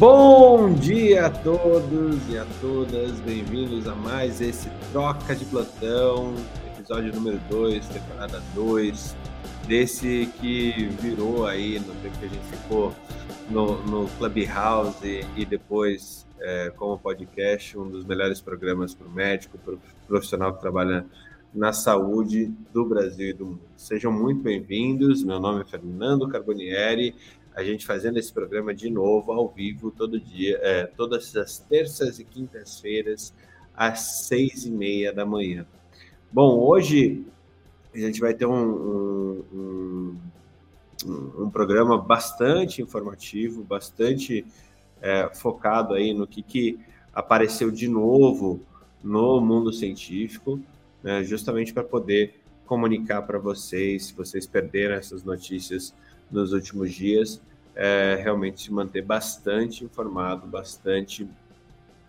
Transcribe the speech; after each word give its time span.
Bom 0.00 0.72
dia 0.72 1.26
a 1.26 1.30
todos 1.30 2.26
e 2.30 2.38
a 2.38 2.46
todas, 2.58 3.20
bem-vindos 3.20 3.86
a 3.86 3.94
mais 3.94 4.40
esse 4.40 4.70
Troca 4.92 5.36
de 5.36 5.44
Plantão, 5.44 6.34
episódio 6.74 7.14
número 7.14 7.38
2, 7.50 7.86
temporada 7.86 8.42
2, 8.54 9.14
desse 9.68 10.26
que 10.40 10.88
virou 11.02 11.46
aí 11.46 11.78
no 11.78 11.92
tempo 11.96 12.18
que 12.18 12.24
a 12.24 12.28
gente 12.28 12.46
ficou 12.46 12.94
no, 13.50 13.76
no 13.82 14.08
Clubhouse 14.16 15.26
e, 15.36 15.44
depois 15.44 16.26
é, 16.40 16.70
como 16.70 16.98
podcast, 16.98 17.76
um 17.76 17.90
dos 17.90 18.06
melhores 18.06 18.40
programas 18.40 18.94
para 18.94 19.06
o 19.06 19.10
médico, 19.10 19.58
para 19.58 19.74
o 19.74 19.80
profissional 20.08 20.54
que 20.54 20.62
trabalha 20.62 21.04
na 21.52 21.72
saúde 21.72 22.50
do 22.72 22.84
Brasil 22.86 23.30
e 23.30 23.32
do 23.32 23.44
mundo. 23.44 23.60
Sejam 23.76 24.12
muito 24.12 24.40
bem-vindos, 24.40 25.22
meu 25.24 25.40
nome 25.40 25.62
é 25.62 25.64
Fernando 25.64 26.28
Carbonieri, 26.28 27.14
a 27.54 27.64
gente 27.64 27.86
fazendo 27.86 28.18
esse 28.18 28.32
programa 28.32 28.74
de 28.74 28.90
novo, 28.90 29.32
ao 29.32 29.48
vivo, 29.48 29.90
todo 29.90 30.20
dia, 30.20 30.58
é, 30.62 30.86
todas 30.86 31.36
as 31.36 31.58
terças 31.58 32.18
e 32.18 32.24
quintas-feiras, 32.24 33.34
às 33.74 34.26
seis 34.26 34.64
e 34.64 34.70
meia 34.70 35.12
da 35.12 35.24
manhã. 35.24 35.66
Bom, 36.32 36.58
hoje 36.58 37.24
a 37.94 37.98
gente 37.98 38.20
vai 38.20 38.34
ter 38.34 38.46
um, 38.46 39.44
um, 39.52 40.16
um, 41.04 41.44
um 41.44 41.50
programa 41.50 41.98
bastante 41.98 42.82
informativo, 42.82 43.64
bastante 43.64 44.44
é, 45.02 45.28
focado 45.34 45.94
aí 45.94 46.14
no 46.14 46.26
que, 46.26 46.42
que 46.42 46.78
apareceu 47.12 47.70
de 47.70 47.88
novo 47.88 48.60
no 49.02 49.40
mundo 49.40 49.72
científico, 49.72 50.60
né, 51.02 51.24
justamente 51.24 51.72
para 51.72 51.82
poder 51.82 52.40
comunicar 52.66 53.22
para 53.22 53.38
vocês, 53.38 54.06
se 54.06 54.14
vocês 54.14 54.46
perderam 54.46 54.94
essas 54.94 55.24
notícias 55.24 55.94
nos 56.30 56.52
últimos 56.52 56.92
dias, 56.92 57.40
é, 57.74 58.18
realmente 58.22 58.62
se 58.62 58.72
manter 58.72 59.02
bastante 59.02 59.84
informado, 59.84 60.46
bastante 60.46 61.28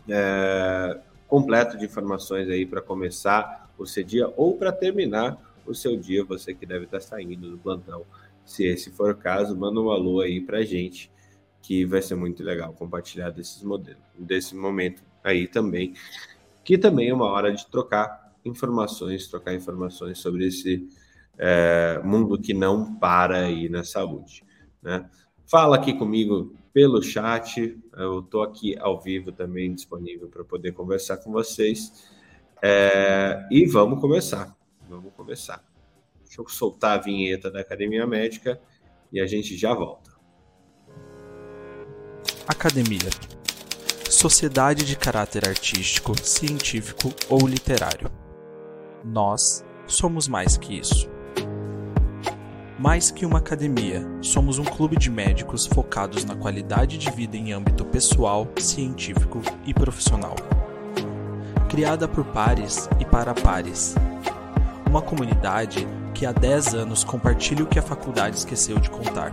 é, 0.08 1.00
completo 1.28 1.78
de 1.78 1.86
informações 1.86 2.50
aí 2.50 2.66
para 2.66 2.82
começar 2.82 3.72
o 3.78 3.86
seu 3.86 4.04
dia 4.04 4.32
ou 4.36 4.58
para 4.58 4.72
terminar 4.72 5.38
o 5.66 5.74
seu 5.74 5.98
dia, 5.98 6.24
você 6.24 6.54
que 6.54 6.66
deve 6.66 6.86
estar 6.86 7.00
saindo 7.00 7.50
do 7.50 7.58
plantão. 7.58 8.06
Se 8.46 8.66
esse 8.66 8.92
for 8.92 9.12
o 9.12 9.16
caso, 9.16 9.56
manda 9.56 9.80
um 9.80 9.92
alô 9.92 10.20
aí 10.20 10.42
para 10.42 10.64
gente, 10.64 11.12
que 11.62 11.86
vai 11.86 12.02
ser 12.02 12.16
muito 12.16 12.44
legal 12.44 12.74
compartilhar 12.74 13.30
desses 13.30 13.64
modelos, 13.64 14.02
desse 14.18 14.56
momento 14.56 15.04
aí 15.24 15.48
também, 15.48 15.94
que 16.64 16.78
também 16.78 17.10
é 17.10 17.14
uma 17.14 17.28
hora 17.28 17.54
de 17.54 17.66
trocar 17.68 18.34
informações, 18.44 19.28
trocar 19.28 19.54
informações 19.54 20.18
sobre 20.18 20.48
esse 20.48 20.88
é, 21.38 22.00
mundo 22.04 22.40
que 22.40 22.54
não 22.54 22.96
para 22.96 23.46
aí 23.46 23.70
na 23.70 23.84
saúde, 23.84 24.44
né? 24.82 25.10
Fala 25.46 25.76
aqui 25.76 25.94
comigo 25.94 26.56
pelo 26.74 27.02
chat, 27.02 27.78
eu 27.98 28.20
estou 28.20 28.42
aqui 28.42 28.78
ao 28.80 29.00
vivo 29.02 29.32
também 29.32 29.74
disponível 29.74 30.30
para 30.30 30.44
poder 30.44 30.72
conversar 30.72 31.18
com 31.18 31.32
vocês. 31.32 32.10
É, 32.62 33.46
e 33.52 33.66
vamos 33.66 34.00
começar, 34.00 34.56
vamos 34.90 35.12
começar. 35.14 35.64
Deixa 36.24 36.42
eu 36.42 36.48
soltar 36.48 36.98
a 36.98 37.02
vinheta 37.02 37.52
da 37.52 37.60
Academia 37.60 38.08
Médica 38.08 38.62
e 39.12 39.20
a 39.20 39.28
gente 39.28 39.58
já 39.58 39.74
volta. 39.74 40.12
Academia 42.48 43.10
Sociedade 44.10 44.86
de 44.86 44.98
caráter 44.98 45.48
artístico, 45.48 46.14
científico 46.22 47.14
ou 47.30 47.48
literário. 47.48 48.12
Nós 49.04 49.66
somos 49.88 50.28
mais 50.28 50.58
que 50.58 50.78
isso. 50.78 51.10
Mais 52.82 53.12
que 53.12 53.28
uma 53.28 53.38
academia, 53.38 54.04
somos 54.24 54.58
um 54.58 54.64
clube 54.64 54.98
de 54.98 55.12
médicos 55.12 55.68
focados 55.68 56.26
na 56.26 56.36
qualidade 56.36 56.98
de 56.98 57.12
vida 57.12 57.38
em 57.38 57.54
âmbito 57.54 57.86
pessoal, 57.86 58.48
científico 58.58 59.40
e 59.68 59.72
profissional. 59.72 60.36
Criada 61.70 62.08
por 62.08 62.26
pares 62.26 62.90
e 63.00 63.06
para 63.06 63.36
pares. 63.36 63.94
Uma 64.90 65.00
comunidade 65.00 65.88
que 66.16 66.26
há 66.26 66.32
10 66.32 66.74
anos 66.74 67.04
compartilha 67.04 67.64
o 67.64 67.68
que 67.68 67.78
a 67.78 67.84
faculdade 67.84 68.38
esqueceu 68.38 68.80
de 68.80 68.90
contar. 68.90 69.32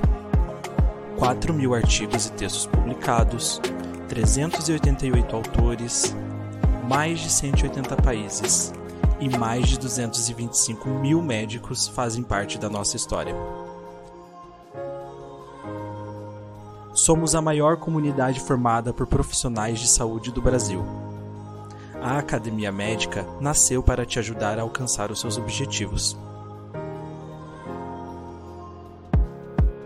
4 1.16 1.54
mil 1.54 1.74
artigos 1.74 2.26
e 2.26 2.32
textos 2.32 2.66
publicados, 2.66 3.62
388 4.10 5.34
autores, 5.34 6.14
mais 6.86 7.18
de 7.18 7.30
180 7.30 7.96
países 7.96 8.74
e 9.20 9.28
mais 9.28 9.68
de 9.68 9.78
225 9.78 10.88
mil 10.88 11.20
médicos 11.20 11.88
fazem 11.88 12.22
parte 12.22 12.58
da 12.58 12.68
nossa 12.68 12.96
história. 12.96 13.34
Somos 16.94 17.34
a 17.34 17.40
maior 17.40 17.76
comunidade 17.76 18.40
formada 18.40 18.92
por 18.92 19.06
profissionais 19.06 19.78
de 19.78 19.88
saúde 19.88 20.32
do 20.32 20.42
Brasil. 20.42 20.84
A 22.02 22.18
Academia 22.18 22.70
Médica 22.70 23.26
nasceu 23.40 23.82
para 23.82 24.04
te 24.04 24.18
ajudar 24.18 24.58
a 24.58 24.62
alcançar 24.62 25.10
os 25.10 25.20
seus 25.20 25.36
objetivos. 25.36 26.16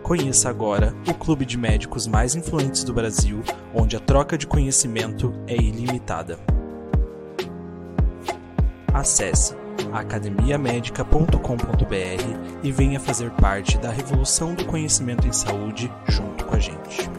Conheça 0.03 0.49
agora 0.49 0.93
o 1.07 1.13
clube 1.13 1.45
de 1.45 1.57
médicos 1.57 2.05
mais 2.05 2.35
influentes 2.35 2.83
do 2.83 2.93
Brasil, 2.93 3.41
onde 3.73 3.95
a 3.95 3.99
troca 3.99 4.37
de 4.37 4.45
conhecimento 4.45 5.33
é 5.47 5.55
ilimitada. 5.55 6.52
Acesse 8.93 9.55
academiamedica.com.br 9.91 12.63
e 12.63 12.71
venha 12.71 12.99
fazer 12.99 13.31
parte 13.31 13.75
da 13.79 13.89
revolução 13.89 14.53
do 14.53 14.67
conhecimento 14.67 15.27
em 15.27 15.31
saúde 15.31 15.91
junto 16.07 16.45
com 16.45 16.55
a 16.55 16.59
gente. 16.59 17.09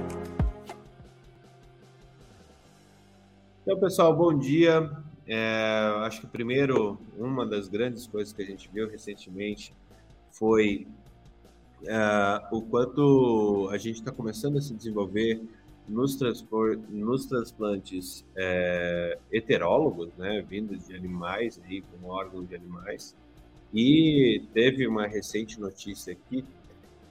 Então, 3.63 3.81
pessoal, 3.81 4.15
bom 4.15 4.39
dia. 4.39 4.89
É, 5.27 5.93
acho 6.05 6.21
que 6.21 6.29
primeiro, 6.29 6.97
uma 7.19 7.45
das 7.45 7.67
grandes 7.67 8.07
coisas 8.07 8.33
que 8.33 8.41
a 8.41 8.47
gente 8.47 8.71
viu 8.73 8.89
recentemente 8.89 9.75
foi 10.31 10.87
é, 11.85 12.41
o 12.53 12.63
quanto 12.63 13.69
a 13.73 13.79
gente 13.79 13.97
está 13.97 14.13
começando 14.13 14.59
a 14.59 14.61
se 14.61 14.73
desenvolver 14.73 15.43
nos, 15.89 16.19
nos 16.89 17.27
transplantes 17.27 18.25
é, 18.37 19.19
heterólogos, 19.33 20.11
né, 20.17 20.45
vindos 20.49 20.87
de 20.87 20.95
animais, 20.95 21.61
aí, 21.65 21.83
com 21.83 22.09
órgãos 22.09 22.49
de 22.49 22.55
animais. 22.55 23.15
E 23.73 24.43
teve 24.53 24.87
uma 24.87 25.07
recente 25.07 25.61
notícia 25.61 26.13
aqui, 26.13 26.45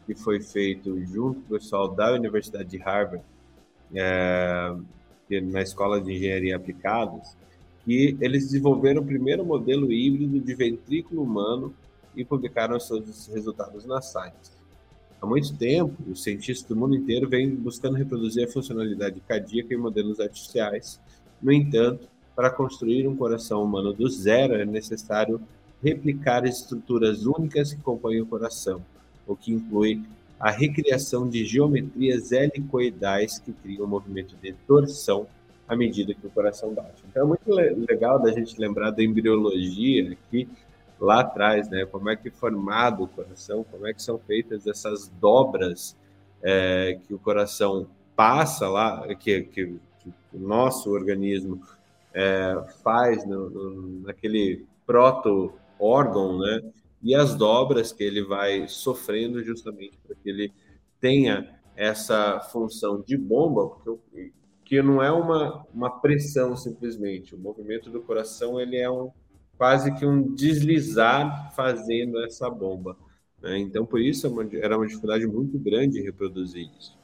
que 0.05 0.15
foi 0.15 0.41
feito 0.41 0.99
junto 1.05 1.41
com 1.41 1.55
o 1.55 1.59
pessoal 1.59 1.87
da 1.89 2.13
Universidade 2.13 2.69
de 2.69 2.77
Harvard, 2.77 3.23
é, 3.93 4.75
na 5.43 5.61
Escola 5.61 6.01
de 6.01 6.13
Engenharia 6.13 6.55
Aplicadas, 6.55 7.37
que 7.85 8.17
eles 8.19 8.45
desenvolveram 8.45 9.01
o 9.01 9.05
primeiro 9.05 9.45
modelo 9.45 9.91
híbrido 9.91 10.39
de 10.39 10.55
ventrículo 10.55 11.23
humano 11.23 11.73
e 12.15 12.23
publicaram 12.23 12.79
seus 12.79 13.27
resultados 13.27 13.85
na 13.85 14.01
Science. 14.01 14.52
Há 15.23 15.25
muito 15.25 15.55
tempo, 15.55 15.93
os 16.11 16.21
cientistas 16.21 16.67
do 16.67 16.75
mundo 16.75 16.97
inteiro 16.97 17.29
vêm 17.29 17.49
buscando 17.49 17.95
reproduzir 17.95 18.45
a 18.45 18.51
funcionalidade 18.51 19.21
cardíaca 19.21 19.73
em 19.73 19.77
modelos 19.77 20.19
artificiais. 20.19 20.99
No 21.41 21.49
entanto, 21.49 22.09
para 22.35 22.49
construir 22.49 23.07
um 23.07 23.15
coração 23.15 23.63
humano 23.63 23.93
do 23.93 24.09
zero 24.09 24.55
é 24.55 24.65
necessário 24.65 25.39
replicar 25.81 26.45
estruturas 26.45 27.25
únicas 27.25 27.73
que 27.73 27.79
compõem 27.79 28.19
o 28.19 28.25
coração, 28.25 28.81
o 29.25 29.33
que 29.33 29.53
inclui 29.53 30.01
a 30.37 30.51
recriação 30.51 31.29
de 31.29 31.45
geometrias 31.45 32.33
helicoidais 32.33 33.39
que 33.39 33.53
criam 33.53 33.85
um 33.85 33.89
movimento 33.89 34.35
de 34.43 34.51
torção 34.67 35.25
à 35.69 35.73
medida 35.73 36.13
que 36.13 36.27
o 36.27 36.31
coração 36.31 36.73
bate. 36.73 37.01
Então 37.09 37.23
é 37.23 37.25
muito 37.25 37.49
legal 37.89 38.21
da 38.21 38.29
gente 38.33 38.59
lembrar 38.59 38.91
da 38.91 39.01
embriologia 39.01 40.11
aqui, 40.11 40.49
lá 40.99 41.21
atrás, 41.21 41.69
né? 41.69 41.85
Como 41.85 42.09
é 42.09 42.15
que 42.15 42.29
é 42.29 42.31
formado 42.31 43.03
o 43.03 43.07
coração, 43.07 43.65
como 43.69 43.87
é 43.87 43.93
que 43.93 44.01
são 44.01 44.17
feitas 44.19 44.67
essas 44.67 45.09
dobras 45.09 45.95
é, 46.41 46.99
que 47.07 47.13
o 47.13 47.19
coração 47.19 47.87
passa 48.15 48.67
lá, 48.67 49.07
que, 49.15 49.41
que, 49.43 49.79
que 49.99 50.13
o 50.33 50.39
nosso 50.39 50.91
organismo 50.91 51.61
é, 52.13 52.55
faz 52.83 53.25
no, 53.25 53.49
no, 53.49 54.01
naquele 54.01 54.65
proto-órgão, 54.85 56.39
né? 56.39 56.61
E 57.01 57.13
as 57.13 57.35
dobras 57.35 57.91
que 57.91 58.03
ele 58.03 58.23
vai 58.23 58.67
sofrendo 58.67 59.43
justamente 59.43 59.97
para 60.05 60.15
que 60.15 60.29
ele 60.29 60.53
tenha 61.01 61.59
essa 61.75 62.39
função 62.39 63.01
de 63.01 63.17
bomba, 63.17 63.75
porque, 63.83 64.31
que 64.63 64.81
não 64.81 65.03
é 65.03 65.11
uma, 65.11 65.65
uma 65.73 65.89
pressão 65.99 66.55
simplesmente. 66.55 67.35
O 67.35 67.37
movimento 67.39 67.89
do 67.89 68.01
coração 68.01 68.59
ele 68.59 68.77
é 68.77 68.89
um 68.89 69.11
quase 69.63 69.93
que 69.93 70.05
um 70.05 70.35
deslizar 70.35 71.53
fazendo 71.55 72.21
essa 72.21 72.49
bomba. 72.49 72.97
Né? 73.41 73.59
Então, 73.59 73.85
por 73.85 74.01
isso, 74.01 74.27
é 74.27 74.57
era 74.57 74.75
uma 74.75 74.85
dificuldade 74.85 75.25
muito 75.25 75.57
grande 75.57 76.01
reproduzir 76.01 76.69
isso. 76.77 76.99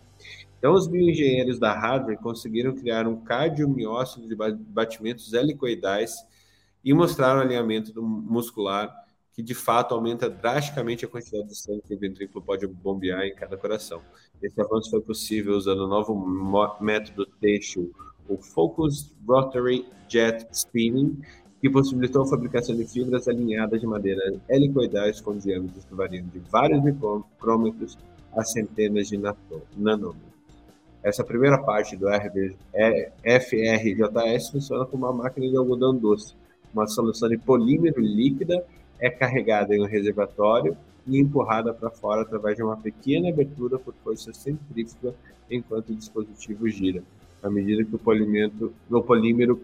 Então, 0.58 0.74
os 0.74 0.86
bioengenheiros 0.86 1.58
da 1.58 1.72
Harvard 1.72 2.22
conseguiram 2.22 2.76
criar 2.76 3.08
um 3.08 3.16
cardiomiócito 3.16 4.28
de 4.28 4.36
batimentos 4.36 5.32
helicoidais 5.32 6.18
e 6.84 6.94
mostraram 6.94 7.40
alinhamento 7.40 7.94
muscular 8.04 8.94
que 9.32 9.42
de 9.42 9.56
fato 9.56 9.96
aumenta 9.96 10.30
drasticamente 10.30 11.06
a 11.06 11.08
quantidade 11.08 11.48
de 11.48 11.58
sangue 11.58 11.82
que 11.88 11.96
o 11.96 11.98
ventrículo 12.00 12.44
pode 12.44 12.68
bombear 12.68 13.22
em 13.22 13.34
cada 13.34 13.56
coração. 13.56 14.02
Esse 14.42 14.60
avanço 14.60 14.90
foi 14.90 15.00
possível 15.00 15.56
usando 15.56 15.86
o 15.86 15.88
novo 15.88 16.14
método 16.82 17.26
têxtil, 17.40 17.90
o 18.28 18.36
Focused 18.38 19.16
Rotary 19.26 19.86
Jet 20.10 20.46
Spinning, 20.52 21.22
que 21.62 21.70
possibilitou 21.70 22.24
a 22.24 22.28
fabricação 22.28 22.76
de 22.76 22.86
fibras 22.86 23.28
alinhadas 23.28 23.82
de 23.82 23.88
madeira 23.88 24.34
helicoidais 24.50 25.20
com 25.20 25.38
diâmetros 25.38 25.84
que 25.86 25.94
variam 25.94 26.26
de 26.26 26.40
vários 26.40 26.82
micrômetros 26.82 27.98
a 28.36 28.44
centenas 28.44 29.08
de 29.08 29.18
nanômetros. 29.18 30.30
Essa 31.04 31.24
primeira 31.24 31.58
parte 31.58 31.96
do 31.96 32.08
RB, 32.08 32.56
FRJS 33.24 34.50
funciona 34.50 34.86
como 34.86 35.06
uma 35.06 35.14
máquina 35.14 35.48
de 35.48 35.58
algodão 35.58 35.96
doce, 35.96 36.36
uma 36.74 36.88
solução 36.88 37.28
de 37.30 37.38
polímero 37.38 38.00
líquida 38.00 38.64
é 39.00 39.10
carregada 39.10 39.76
em 39.76 39.82
um 39.82 39.88
reservatório 39.88 40.78
e 41.08 41.18
empurrada 41.18 41.74
para 41.74 41.90
fora 41.90 42.22
através 42.22 42.58
de 42.58 42.64
uma 42.64 42.78
pequena 42.78 43.30
abertura 43.30 43.80
por 43.80 43.94
força 44.04 44.34
centrífuga 44.34 45.16
enquanto 45.50 45.90
o 45.90 45.96
dispositivo 45.96 46.70
gira. 46.70 47.02
À 47.42 47.50
medida 47.50 47.84
que 47.84 47.96
o 47.96 48.00
o 48.92 49.02
polímero 49.02 49.62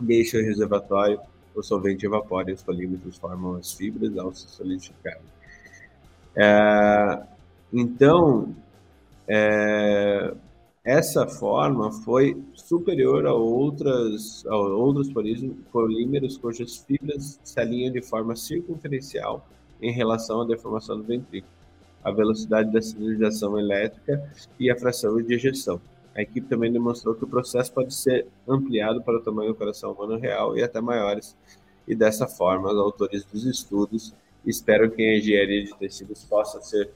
deixa 0.00 0.38
o 0.38 0.42
reservatório, 0.42 1.20
o 1.54 1.62
solvente 1.62 2.06
evapora 2.06 2.50
e 2.50 2.54
os 2.54 2.62
polímetros 2.62 3.16
formam 3.16 3.56
as 3.56 3.72
fibras 3.72 4.16
ao 4.16 4.32
se 4.32 4.48
solidificarem. 4.48 5.22
É, 6.36 7.22
então, 7.72 8.54
é, 9.26 10.32
essa 10.84 11.26
forma 11.26 11.92
foi 11.92 12.42
superior 12.54 13.26
a, 13.26 13.34
outras, 13.34 14.44
a 14.46 14.56
outros 14.56 15.12
polímeros 15.70 16.38
cujas 16.38 16.76
fibras 16.76 17.38
se 17.42 17.60
alinham 17.60 17.92
de 17.92 18.00
forma 18.00 18.34
circunferencial 18.36 19.46
em 19.82 19.92
relação 19.92 20.40
à 20.40 20.46
deformação 20.46 20.96
do 20.96 21.04
ventrículo, 21.04 21.52
a 22.02 22.10
velocidade 22.10 22.72
da 22.72 22.80
sinalização 22.80 23.58
elétrica 23.58 24.32
e 24.58 24.70
a 24.70 24.78
fração 24.78 25.20
de 25.20 25.34
ejeção. 25.34 25.80
A 26.18 26.22
equipe 26.22 26.48
também 26.48 26.72
demonstrou 26.72 27.14
que 27.14 27.22
o 27.22 27.28
processo 27.28 27.72
pode 27.72 27.94
ser 27.94 28.26
ampliado 28.48 29.00
para 29.00 29.18
o 29.18 29.22
tamanho 29.22 29.52
do 29.52 29.54
coração 29.54 29.92
humano 29.92 30.18
real 30.18 30.58
e 30.58 30.62
até 30.64 30.80
maiores, 30.80 31.36
e 31.86 31.94
dessa 31.94 32.26
forma, 32.26 32.72
os 32.72 32.76
autores 32.76 33.24
dos 33.24 33.46
estudos 33.46 34.12
esperam 34.44 34.90
que 34.90 35.00
a 35.00 35.16
engenharia 35.16 35.64
de 35.64 35.76
tecidos 35.76 36.24
possa 36.24 36.60
ser 36.60 36.90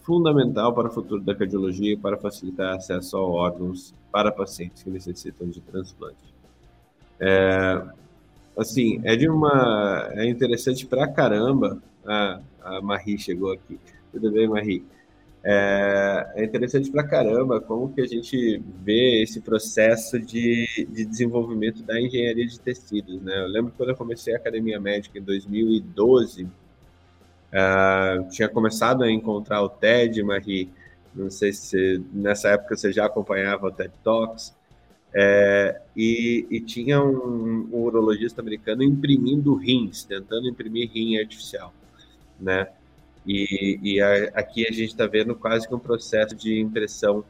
fundamental 0.00 0.74
para 0.74 0.88
o 0.88 0.90
futuro 0.90 1.22
da 1.22 1.32
cardiologia 1.32 1.92
e 1.92 1.96
para 1.96 2.16
facilitar 2.16 2.74
acesso 2.74 3.16
a 3.16 3.22
órgãos 3.22 3.94
para 4.10 4.32
pacientes 4.32 4.82
que 4.82 4.90
necessitam 4.90 5.48
de 5.48 5.60
transplante. 5.60 6.34
É, 7.20 7.80
assim, 8.58 9.00
é 9.04 9.14
de 9.14 9.28
uma 9.28 10.10
é 10.14 10.28
interessante 10.28 10.86
pra 10.86 11.06
caramba. 11.06 11.80
Ah, 12.04 12.40
a 12.64 12.80
Marie 12.80 13.16
chegou 13.16 13.52
aqui. 13.52 13.78
Tudo 14.10 14.32
bem, 14.32 14.48
Marie? 14.48 14.84
É, 15.42 16.32
é, 16.36 16.44
interessante 16.44 16.90
pra 16.90 17.02
caramba 17.02 17.60
como 17.62 17.92
que 17.92 18.02
a 18.02 18.06
gente 18.06 18.62
vê 18.82 19.22
esse 19.22 19.40
processo 19.40 20.18
de, 20.18 20.86
de 20.90 21.04
desenvolvimento 21.06 21.82
da 21.82 21.98
engenharia 21.98 22.46
de 22.46 22.60
tecidos, 22.60 23.22
né? 23.22 23.40
Eu 23.40 23.48
lembro 23.48 23.72
quando 23.76 23.88
eu 23.88 23.96
comecei 23.96 24.34
a 24.34 24.36
academia 24.36 24.78
médica 24.78 25.18
em 25.18 25.22
2012, 25.22 26.46
Uh, 27.50 28.28
tinha 28.30 28.48
começado 28.48 29.02
a 29.02 29.10
encontrar 29.10 29.60
o 29.60 29.68
TED, 29.68 30.22
Marie, 30.22 30.70
não 31.12 31.28
sei 31.28 31.52
se 31.52 32.00
nessa 32.12 32.50
época 32.50 32.76
você 32.76 32.92
já 32.92 33.06
acompanhava 33.06 33.66
o 33.66 33.72
TED 33.72 33.92
Talks, 34.04 34.54
é, 35.12 35.82
e, 35.96 36.46
e, 36.48 36.60
tinha 36.60 37.02
um, 37.02 37.68
um, 37.72 37.82
urologista 37.82 38.40
americano 38.40 38.84
imprimindo 38.84 39.52
rins, 39.56 40.04
tentando 40.04 40.48
imprimir 40.48 40.88
rim 40.92 41.18
artificial, 41.18 41.74
né? 42.38 42.68
E, 43.26 43.78
e 43.82 44.00
a, 44.00 44.30
aqui 44.34 44.66
a 44.66 44.72
gente 44.72 44.90
está 44.90 45.06
vendo 45.06 45.34
quase 45.34 45.68
que 45.68 45.74
um 45.74 45.78
processo 45.78 46.34
de 46.34 46.60
impressão 46.60 47.24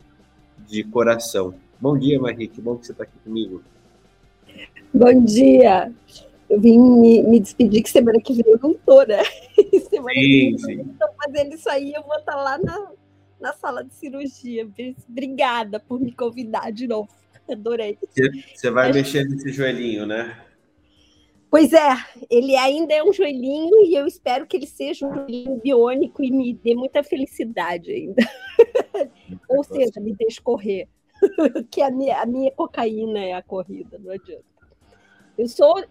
de 0.69 0.85
coração. 0.85 1.55
Bom 1.81 1.99
dia, 1.99 2.21
Marie, 2.21 2.49
que 2.49 2.61
bom 2.61 2.77
que 2.77 2.87
você 2.87 2.93
está 2.93 3.05
aqui 3.05 3.19
comigo. 3.25 3.63
Bom 4.93 5.25
dia 5.25 5.93
eu 6.51 6.61
vim 6.61 6.79
me, 6.79 7.23
me, 7.23 7.39
despedir 7.39 7.81
que 7.81 7.89
semana 7.89 8.21
que 8.21 8.33
vem 8.33 8.45
eu 8.45 8.59
não 8.61 8.75
tô, 8.75 9.03
né? 9.05 9.23
semana 9.89 10.15
sim, 10.15 10.57
que 10.57 10.57
vem 10.57 10.59
sim. 10.59 10.79
eu 10.81 10.87
estou 10.87 11.09
fazendo 11.25 11.55
isso 11.55 11.71
aí, 11.71 11.93
eu 11.95 12.03
vou 12.03 12.17
estar 12.17 12.35
lá 12.35 12.59
na, 12.59 12.91
na 13.41 13.53
sala 13.53 13.85
de 13.85 13.95
cirurgia. 13.95 14.69
Obrigada 15.09 15.79
por 15.79 16.01
me 16.01 16.11
convidar 16.11 16.73
de 16.73 16.89
novo. 16.89 17.09
Adorei. 17.49 17.99
Você 18.55 18.71
vai 18.71 18.93
mexer 18.93 19.25
nesse 19.29 19.53
joelhinho, 19.53 20.07
né? 20.07 20.37
Pois 21.51 21.73
é, 21.73 21.89
ele 22.31 22.55
ainda 22.55 22.95
é 22.95 23.03
um 23.03 23.13
joelhinho 23.13 23.85
e 23.85 23.95
eu 23.95 24.07
espero 24.07 24.47
que 24.47 24.57
ele 24.57 24.67
seja 24.67 25.07
um 25.07 25.13
joelhinho 25.13 25.61
biônico 25.61 26.23
e 26.23 26.31
me 26.31 26.55
dê 26.55 26.77
muita 26.77 27.03
felicidade 27.03 27.91
ainda. 27.91 28.23
Ou 29.49 29.65
seja, 29.65 30.01
me 30.01 30.15
deixe 30.15 30.41
correr. 30.41 30.89
que 31.71 31.83
a 31.83 31.91
minha, 31.91 32.23
a 32.23 32.27
minha 32.27 32.53
cocaína 32.53 33.19
é 33.19 33.35
a 33.35 33.43
corrida, 33.43 33.99
não 33.99 34.13
adianta. 34.13 34.45
Eu 35.37 35.49
sou 35.49 35.85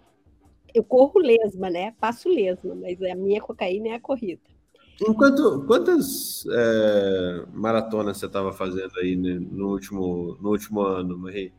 eu 0.74 0.84
corro 0.84 1.18
lesma, 1.18 1.68
né? 1.68 1.94
Passo 2.00 2.28
lesma, 2.28 2.74
mas 2.74 3.00
a 3.02 3.14
minha 3.14 3.40
cocaína 3.40 3.88
é 3.88 3.94
a 3.94 4.00
corrida. 4.00 4.42
Enquanto, 5.00 5.64
quantas 5.66 6.44
é, 6.46 7.44
maratonas 7.52 8.18
você 8.18 8.26
estava 8.26 8.52
fazendo 8.52 8.92
aí 8.98 9.16
no, 9.16 9.68
último, 9.68 10.36
no 10.40 10.50
último 10.50 10.80
ano, 10.80 11.18
Marie? 11.18 11.52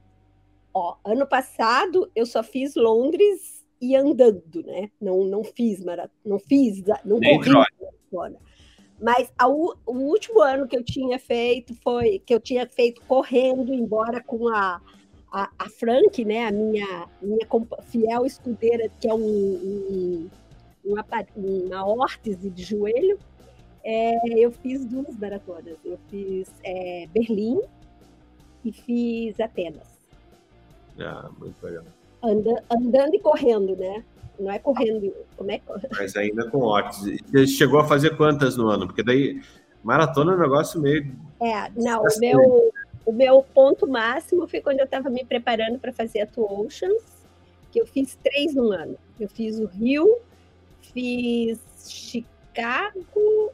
Ó, 0.73 0.95
ano 1.03 1.27
passado 1.27 2.09
eu 2.15 2.25
só 2.25 2.43
fiz 2.43 2.75
Londres 2.75 3.60
e 3.81 3.95
andando, 3.95 4.63
né? 4.63 4.89
Não, 5.01 5.23
não 5.23 5.43
fiz 5.43 5.83
maratona, 5.83 6.11
não 6.25 6.39
fiz, 6.39 6.83
não 7.03 7.19
Nem 7.19 7.37
corri 7.37 7.51
maratona. 7.51 8.39
Mas 9.01 9.31
a, 9.37 9.47
o 9.47 9.75
último 9.87 10.41
ano 10.41 10.67
que 10.67 10.77
eu 10.77 10.83
tinha 10.83 11.17
feito 11.17 11.73
foi 11.75 12.19
que 12.19 12.33
eu 12.33 12.39
tinha 12.39 12.67
feito 12.67 13.01
correndo, 13.07 13.73
embora 13.73 14.21
com 14.21 14.47
a 14.47 14.79
a, 15.31 15.49
a 15.57 15.69
Frank, 15.69 16.23
né, 16.25 16.45
a 16.45 16.51
minha, 16.51 17.07
minha 17.21 17.47
fiel 17.83 18.25
escudeira, 18.25 18.89
que 18.99 19.07
é 19.07 19.13
um, 19.13 19.19
um, 19.19 20.29
uma, 20.83 21.05
uma 21.37 21.87
órtese 21.87 22.49
de 22.49 22.63
joelho, 22.63 23.17
é, 23.83 24.37
eu 24.37 24.51
fiz 24.51 24.85
duas 24.85 25.17
maratonas. 25.17 25.77
Eu 25.85 25.97
fiz 26.09 26.53
é, 26.63 27.07
Berlim 27.07 27.61
e 28.65 28.71
fiz 28.71 29.39
Atenas. 29.39 29.87
Ah, 30.99 31.29
muito 31.39 31.63
legal. 31.63 31.85
Anda, 32.23 32.63
andando 32.69 33.15
e 33.15 33.19
correndo, 33.19 33.75
né? 33.75 34.03
Não 34.39 34.51
é 34.51 34.59
correndo. 34.59 35.13
Como 35.37 35.51
é 35.51 35.61
Mas 35.91 36.15
ainda 36.15 36.49
com 36.49 36.59
órtese. 36.59 37.19
Você 37.31 37.47
chegou 37.47 37.79
a 37.79 37.85
fazer 37.85 38.15
quantas 38.17 38.57
no 38.57 38.67
ano? 38.67 38.87
Porque 38.87 39.03
daí 39.03 39.41
maratona 39.83 40.33
é 40.33 40.35
um 40.35 40.39
negócio 40.39 40.79
meio. 40.79 41.15
É, 41.39 41.69
não, 41.75 42.03
o 42.03 42.19
meu, 42.19 42.73
o 43.05 43.11
meu 43.11 43.45
ponto 43.53 43.87
máximo 43.87 44.47
foi 44.47 44.61
quando 44.61 44.79
eu 44.79 44.85
estava 44.85 45.09
me 45.09 45.25
preparando 45.25 45.79
para 45.79 45.91
fazer 45.91 46.21
a 46.21 46.27
Two 46.27 46.45
Oceans, 46.61 47.03
que 47.71 47.81
eu 47.81 47.85
fiz 47.85 48.17
três 48.23 48.55
no 48.55 48.71
ano. 48.71 48.97
Eu 49.19 49.29
fiz 49.29 49.59
o 49.59 49.65
Rio, 49.65 50.17
fiz 50.81 51.59
Chicago 51.87 53.51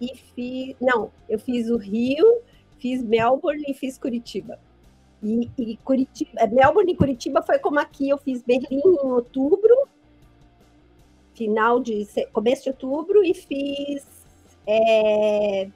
e 0.00 0.16
fiz. 0.34 0.76
Não, 0.80 1.10
eu 1.28 1.38
fiz 1.38 1.68
o 1.68 1.76
Rio, 1.76 2.40
fiz 2.78 3.02
Melbourne 3.02 3.64
e 3.68 3.74
fiz 3.74 3.98
Curitiba. 3.98 4.58
E, 5.22 5.50
e 5.58 5.76
Curitiba, 5.78 6.30
é, 6.36 6.46
Melbourne 6.46 6.92
e 6.92 6.96
Curitiba 6.96 7.42
foi 7.42 7.58
como 7.58 7.78
aqui, 7.78 8.08
eu 8.08 8.18
fiz 8.18 8.42
Berlim 8.42 8.80
em 8.84 9.06
outubro, 9.06 9.88
final 11.34 11.80
de 11.80 12.06
começo 12.32 12.64
de 12.64 12.68
outubro, 12.70 13.24
e 13.24 13.34
fiz 13.34 14.06
é, 14.66 15.68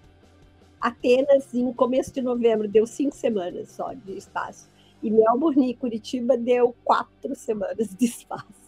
Atenas, 0.80 1.54
em 1.54 1.72
começo 1.72 2.12
de 2.12 2.20
novembro, 2.20 2.68
deu 2.68 2.86
cinco 2.86 3.14
semanas 3.14 3.70
só 3.70 3.92
de 3.92 4.16
espaço. 4.16 4.68
E 5.02 5.10
Melbourne 5.10 5.70
e 5.70 5.74
Curitiba 5.74 6.36
deu 6.36 6.74
quatro 6.84 7.34
semanas 7.34 7.88
de 7.94 8.04
espaço. 8.04 8.62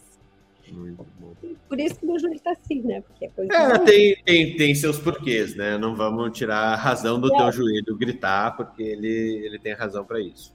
Muito 0.71 1.05
bom. 1.19 1.33
Por 1.67 1.79
isso 1.79 1.95
que 1.95 2.05
meu 2.05 2.17
joelho 2.17 2.35
está 2.35 2.51
assim, 2.51 2.81
né? 2.81 3.01
Porque 3.01 3.29
coisa 3.29 3.53
é, 3.53 3.79
tem, 3.79 4.15
tem, 4.23 4.57
tem 4.57 4.75
seus 4.75 4.97
porquês, 4.97 5.55
né? 5.55 5.77
Não 5.77 5.95
vamos 5.95 6.35
tirar 6.37 6.73
a 6.73 6.75
razão 6.75 7.19
do 7.19 7.33
é. 7.33 7.37
teu 7.37 7.51
joelho 7.51 7.97
gritar, 7.97 8.55
porque 8.55 8.81
ele, 8.81 9.45
ele 9.45 9.59
tem 9.59 9.73
razão 9.73 10.03
para 10.03 10.19
isso. 10.19 10.54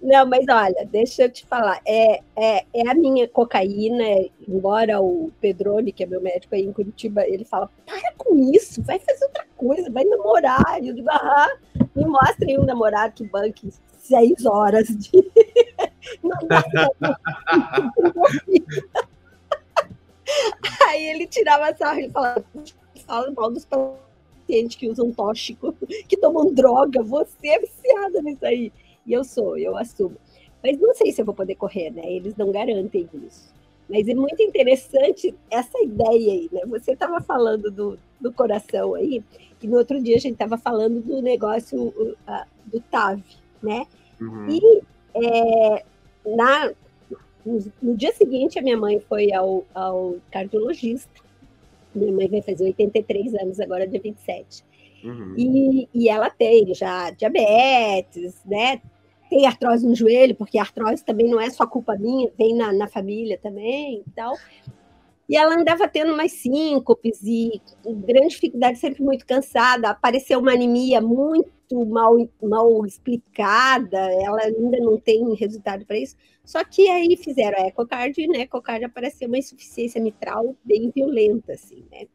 Não, 0.00 0.24
mas 0.26 0.46
olha, 0.48 0.88
deixa 0.90 1.24
eu 1.24 1.30
te 1.30 1.44
falar, 1.44 1.80
é, 1.84 2.20
é, 2.36 2.64
é 2.72 2.88
a 2.88 2.94
minha 2.94 3.26
cocaína, 3.26 4.04
embora 4.46 5.00
o 5.00 5.32
Pedrone, 5.40 5.90
que 5.92 6.04
é 6.04 6.06
meu 6.06 6.20
médico 6.20 6.54
aí 6.54 6.62
em 6.62 6.72
Curitiba, 6.72 7.26
ele 7.26 7.44
fala, 7.44 7.68
para 7.84 8.12
com 8.16 8.36
isso, 8.52 8.80
vai 8.82 9.00
fazer 9.00 9.24
outra 9.24 9.44
coisa, 9.56 9.90
vai 9.90 10.04
namorar. 10.04 10.78
Eu 10.82 10.94
digo, 10.94 11.10
aham, 11.10 11.48
me 11.96 12.06
mostrem 12.06 12.60
um 12.60 12.64
namorado 12.64 13.14
que 13.14 13.26
banque 13.26 13.72
seis 13.98 14.46
horas 14.46 14.86
de... 14.86 15.10
Não 16.22 16.38
dá 16.46 16.62
Aí 20.86 21.08
ele 21.08 21.26
tirava 21.26 21.74
sarro 21.76 21.98
e 22.00 22.10
falava, 22.10 22.44
fala 23.06 23.30
mal 23.32 23.50
dos 23.50 23.64
pacientes 23.64 24.76
que 24.76 24.88
usam 24.88 25.10
tóxico, 25.12 25.74
que 26.08 26.16
tomam 26.16 26.52
droga, 26.52 27.02
você 27.02 27.48
é 27.48 27.58
viciada 27.58 28.22
nisso 28.22 28.46
aí. 28.46 28.72
E 29.08 29.14
eu 29.14 29.24
sou, 29.24 29.56
eu 29.56 29.76
assumo. 29.76 30.16
Mas 30.62 30.78
não 30.78 30.94
sei 30.94 31.10
se 31.10 31.22
eu 31.22 31.24
vou 31.24 31.34
poder 31.34 31.54
correr, 31.54 31.90
né? 31.90 32.02
Eles 32.04 32.36
não 32.36 32.52
garantem 32.52 33.08
isso. 33.26 33.54
Mas 33.88 34.06
é 34.06 34.14
muito 34.14 34.42
interessante 34.42 35.34
essa 35.50 35.82
ideia 35.82 36.32
aí, 36.32 36.50
né? 36.52 36.60
Você 36.66 36.92
estava 36.92 37.22
falando 37.22 37.70
do, 37.70 37.98
do 38.20 38.30
coração 38.30 38.94
aí, 38.94 39.24
que 39.58 39.66
no 39.66 39.78
outro 39.78 40.00
dia 40.02 40.16
a 40.16 40.20
gente 40.20 40.34
estava 40.34 40.58
falando 40.58 41.00
do 41.00 41.22
negócio 41.22 41.88
uh, 41.88 42.44
do 42.66 42.80
TAV, 42.80 43.22
né? 43.62 43.86
Uhum. 44.20 44.46
E 44.50 44.82
é, 45.14 45.84
na, 46.36 46.70
no, 47.46 47.72
no, 47.80 47.96
dia 47.96 48.12
seguinte 48.12 48.58
a 48.58 48.62
minha 48.62 48.76
mãe 48.76 49.00
foi 49.00 49.32
ao, 49.32 49.64
ao 49.74 50.16
cardiologista. 50.30 51.10
Minha 51.94 52.12
mãe 52.12 52.28
vai 52.28 52.42
fazer 52.42 52.64
83 52.64 53.34
anos 53.36 53.58
agora, 53.58 53.88
dia 53.88 54.00
27. 54.00 54.62
Uhum. 55.02 55.34
E, 55.38 55.88
e 55.94 56.08
ela 56.10 56.28
tem 56.28 56.74
já 56.74 57.10
diabetes, 57.10 58.36
né? 58.44 58.82
Tem 59.28 59.46
artrose 59.46 59.86
no 59.86 59.94
joelho, 59.94 60.34
porque 60.34 60.58
a 60.58 60.62
artrose 60.62 61.04
também 61.04 61.28
não 61.28 61.40
é 61.40 61.50
só 61.50 61.66
culpa 61.66 61.96
minha, 61.96 62.30
vem 62.38 62.54
na, 62.54 62.72
na 62.72 62.88
família 62.88 63.38
também 63.38 64.02
e 64.06 64.10
tal. 64.12 64.34
E 65.28 65.36
ela 65.36 65.54
andava 65.54 65.86
tendo 65.86 66.16
mais 66.16 66.32
síncopes 66.32 67.20
e 67.22 67.60
grande 67.84 68.30
dificuldade, 68.30 68.78
sempre 68.78 69.02
muito 69.02 69.26
cansada. 69.26 69.90
Apareceu 69.90 70.38
uma 70.38 70.52
anemia 70.52 71.02
muito 71.02 71.84
mal, 71.86 72.16
mal 72.42 72.86
explicada, 72.86 73.98
ela 73.98 74.40
ainda 74.40 74.78
não 74.78 74.98
tem 74.98 75.34
resultado 75.34 75.84
para 75.84 75.98
isso. 75.98 76.16
Só 76.42 76.64
que 76.64 76.88
aí 76.88 77.14
fizeram 77.14 77.62
a 77.62 77.68
ecocard 77.68 78.18
e 78.18 78.26
na 78.26 78.38
ecocard 78.38 78.82
apareceu 78.82 79.28
uma 79.28 79.36
insuficiência 79.36 80.00
mitral 80.00 80.56
bem 80.64 80.90
violenta, 80.94 81.52
assim, 81.52 81.84
né? 81.92 82.06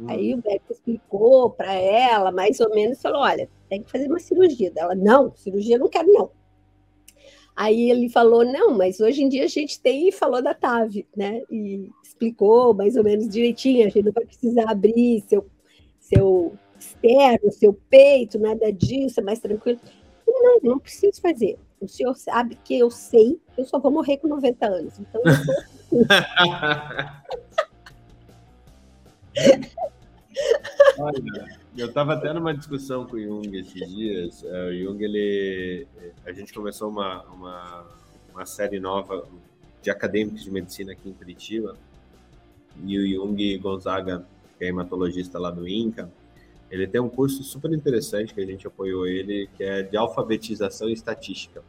Hum. 0.00 0.06
Aí 0.08 0.34
o 0.34 0.42
médico 0.42 0.72
explicou 0.72 1.50
para 1.50 1.74
ela, 1.74 2.32
mais 2.32 2.58
ou 2.60 2.70
menos, 2.70 3.00
falou: 3.00 3.20
olha, 3.20 3.48
tem 3.68 3.82
que 3.82 3.90
fazer 3.90 4.06
uma 4.06 4.18
cirurgia. 4.18 4.72
Ela, 4.74 4.94
não, 4.94 5.34
cirurgia 5.36 5.78
não 5.78 5.88
quero, 5.88 6.10
não. 6.12 6.30
Aí 7.54 7.90
ele 7.90 8.08
falou: 8.08 8.44
não, 8.44 8.76
mas 8.76 9.00
hoje 9.00 9.22
em 9.22 9.28
dia 9.28 9.44
a 9.44 9.48
gente 9.48 9.80
tem 9.80 10.08
e 10.08 10.12
falou 10.12 10.42
da 10.42 10.54
TAV, 10.54 11.06
né? 11.14 11.42
E 11.50 11.90
explicou 12.02 12.72
mais 12.74 12.96
ou 12.96 13.04
menos 13.04 13.28
direitinho, 13.28 13.86
a 13.86 13.90
gente 13.90 14.04
não 14.04 14.12
vai 14.12 14.24
precisar 14.24 14.70
abrir 14.70 15.22
seu, 15.28 15.46
seu 15.98 16.52
externo, 16.78 17.52
seu 17.52 17.74
peito, 17.90 18.38
nada 18.38 18.72
disso, 18.72 19.20
é 19.20 19.22
mais 19.22 19.38
tranquilo. 19.40 19.78
Não, 20.26 20.60
não 20.62 20.78
preciso 20.78 21.20
fazer. 21.20 21.58
O 21.80 21.88
senhor 21.88 22.14
sabe 22.14 22.56
que 22.62 22.78
eu 22.78 22.90
sei 22.90 23.40
eu 23.60 23.66
só 23.66 23.78
vou 23.78 23.90
morrer 23.90 24.16
com 24.16 24.26
90 24.26 24.66
anos. 24.66 24.98
Então 24.98 25.20
eu 25.24 25.34
sou... 25.34 25.54
Olha, 30.98 31.58
eu 31.76 31.86
estava 31.86 32.14
até 32.14 32.32
numa 32.32 32.54
discussão 32.54 33.06
com 33.06 33.16
o 33.16 33.20
Jung 33.20 33.58
esses 33.58 33.88
dias. 33.88 34.42
Uh, 34.42 34.68
o 34.68 34.78
Jung, 34.84 35.02
ele, 35.02 35.86
a 36.24 36.32
gente 36.32 36.52
começou 36.52 36.88
uma, 36.88 37.22
uma, 37.24 37.86
uma 38.32 38.46
série 38.46 38.78
nova 38.78 39.26
de 39.82 39.90
acadêmicos 39.90 40.44
de 40.44 40.50
medicina 40.50 40.92
aqui 40.92 41.08
em 41.08 41.12
Curitiba. 41.12 41.76
E 42.84 42.98
o 42.98 43.06
Jung 43.08 43.58
Gonzaga, 43.58 44.24
que 44.58 44.64
é 44.64 44.68
hematologista 44.68 45.38
lá 45.38 45.50
do 45.50 45.66
INCA, 45.66 46.10
ele 46.70 46.86
tem 46.86 47.00
um 47.00 47.08
curso 47.08 47.42
super 47.42 47.72
interessante 47.72 48.32
que 48.32 48.40
a 48.40 48.46
gente 48.46 48.66
apoiou 48.66 49.06
ele, 49.06 49.48
que 49.56 49.64
é 49.64 49.82
de 49.82 49.96
alfabetização 49.96 50.88
e 50.88 50.92
estatística. 50.92 51.62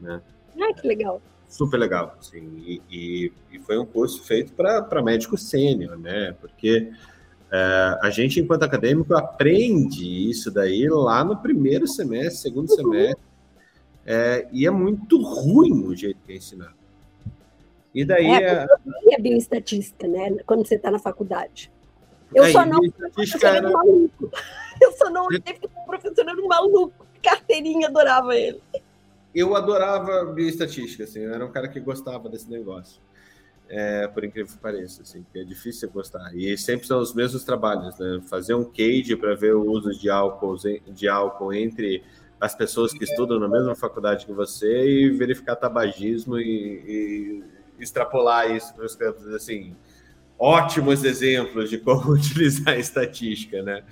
Né? 0.00 0.20
Ah, 0.60 0.74
que 0.74 0.86
legal 0.86 1.22
super 1.48 1.78
legal, 1.78 2.14
assim, 2.20 2.80
e, 2.90 3.32
e, 3.50 3.58
foi 3.60 3.78
um 3.78 3.86
curso 3.86 4.22
feito 4.22 4.52
para 4.52 5.02
médico 5.02 5.36
sênior, 5.36 5.98
né, 5.98 6.36
porque 6.40 6.90
é, 7.50 7.98
a 8.02 8.10
gente, 8.10 8.38
enquanto 8.38 8.62
acadêmico, 8.64 9.16
aprende 9.16 10.30
isso 10.30 10.50
daí 10.50 10.86
lá 10.88 11.24
no 11.24 11.38
primeiro 11.38 11.86
semestre, 11.86 12.42
segundo 12.42 12.70
uhum. 12.70 12.76
semestre, 12.76 13.24
é, 14.04 14.46
e 14.52 14.66
é 14.66 14.70
muito 14.70 15.20
ruim 15.22 15.84
o 15.86 15.96
jeito 15.96 16.18
que 16.26 16.32
é 16.32 16.36
ensinado. 16.36 16.76
E 17.94 18.04
daí 18.04 18.26
é, 18.26 18.44
é... 18.44 18.66
é 19.14 19.18
bioestatista, 19.18 20.06
né, 20.06 20.36
quando 20.46 20.66
você 20.66 20.74
está 20.74 20.90
na 20.90 20.98
faculdade. 20.98 21.72
Eu 22.34 22.44
é, 22.44 22.52
só 22.52 22.64
não 22.64 22.78
professor 22.90 23.44
era... 23.46 23.70
maluco. 23.70 24.30
Eu 24.80 24.92
só 24.92 25.10
não 25.10 25.26
olhei 25.26 25.40
porque 25.40 25.66
o 25.66 25.86
professor 25.86 26.28
era 26.28 26.40
um 26.40 26.46
maluco. 26.46 27.04
Carteirinha 27.20 27.88
adorava 27.88 28.36
ele 28.36 28.60
eu 29.34 29.54
adorava 29.54 30.24
bioestatística, 30.26 31.04
assim, 31.04 31.20
eu 31.20 31.32
era 31.32 31.44
um 31.44 31.50
cara 31.50 31.68
que 31.68 31.80
gostava 31.80 32.28
desse 32.28 32.50
negócio. 32.50 33.00
É, 33.70 34.08
por 34.08 34.24
incrível 34.24 34.50
que 34.50 34.58
pareça, 34.58 35.02
assim, 35.02 35.26
que 35.30 35.38
é 35.38 35.44
difícil 35.44 35.90
gostar. 35.90 36.34
E 36.34 36.56
sempre 36.56 36.86
são 36.86 37.00
os 37.00 37.12
mesmos 37.12 37.44
trabalhos, 37.44 37.98
né? 37.98 38.18
Fazer 38.26 38.54
um 38.54 38.64
cage 38.64 39.14
para 39.14 39.34
ver 39.34 39.54
o 39.54 39.70
uso 39.70 39.90
de 39.90 40.08
álcool, 40.08 40.56
de 40.86 41.06
álcool 41.06 41.52
entre 41.52 42.02
as 42.40 42.54
pessoas 42.54 42.94
que 42.94 43.04
estudam 43.04 43.38
na 43.38 43.48
mesma 43.48 43.74
faculdade 43.74 44.24
que 44.24 44.32
você 44.32 44.88
e 44.88 45.10
verificar 45.10 45.56
tabagismo 45.56 46.38
e, 46.38 46.42
e 46.48 47.44
extrapolar 47.78 48.50
isso 48.54 48.74
para 48.74 48.86
os 48.86 48.94
campos, 48.94 49.26
assim, 49.28 49.76
ótimos 50.38 51.04
exemplos 51.04 51.68
de 51.68 51.78
como 51.78 52.12
utilizar 52.14 52.74
a 52.74 52.78
estatística, 52.78 53.62
né? 53.62 53.82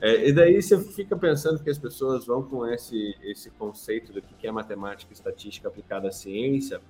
É, 0.00 0.28
e 0.28 0.32
daí 0.32 0.60
você 0.60 0.78
fica 0.78 1.16
pensando 1.16 1.62
que 1.62 1.70
as 1.70 1.78
pessoas 1.78 2.26
vão 2.26 2.42
com 2.42 2.66
esse, 2.66 3.16
esse 3.22 3.50
conceito 3.50 4.12
do 4.12 4.20
que 4.20 4.46
é 4.46 4.52
matemática 4.52 5.12
estatística 5.12 5.68
aplicada 5.68 6.08
à 6.08 6.12
ciência 6.12 6.80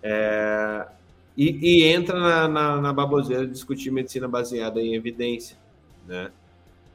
é, 0.00 0.86
e, 1.36 1.50
e, 1.50 1.84
entra 1.84 2.18
na, 2.18 2.48
na, 2.48 2.80
na, 2.80 2.92
baboseira 2.92 3.46
de 3.46 3.52
discutir 3.52 3.90
medicina 3.90 4.28
baseada 4.28 4.80
em 4.80 4.94
evidência, 4.94 5.56
né? 6.06 6.30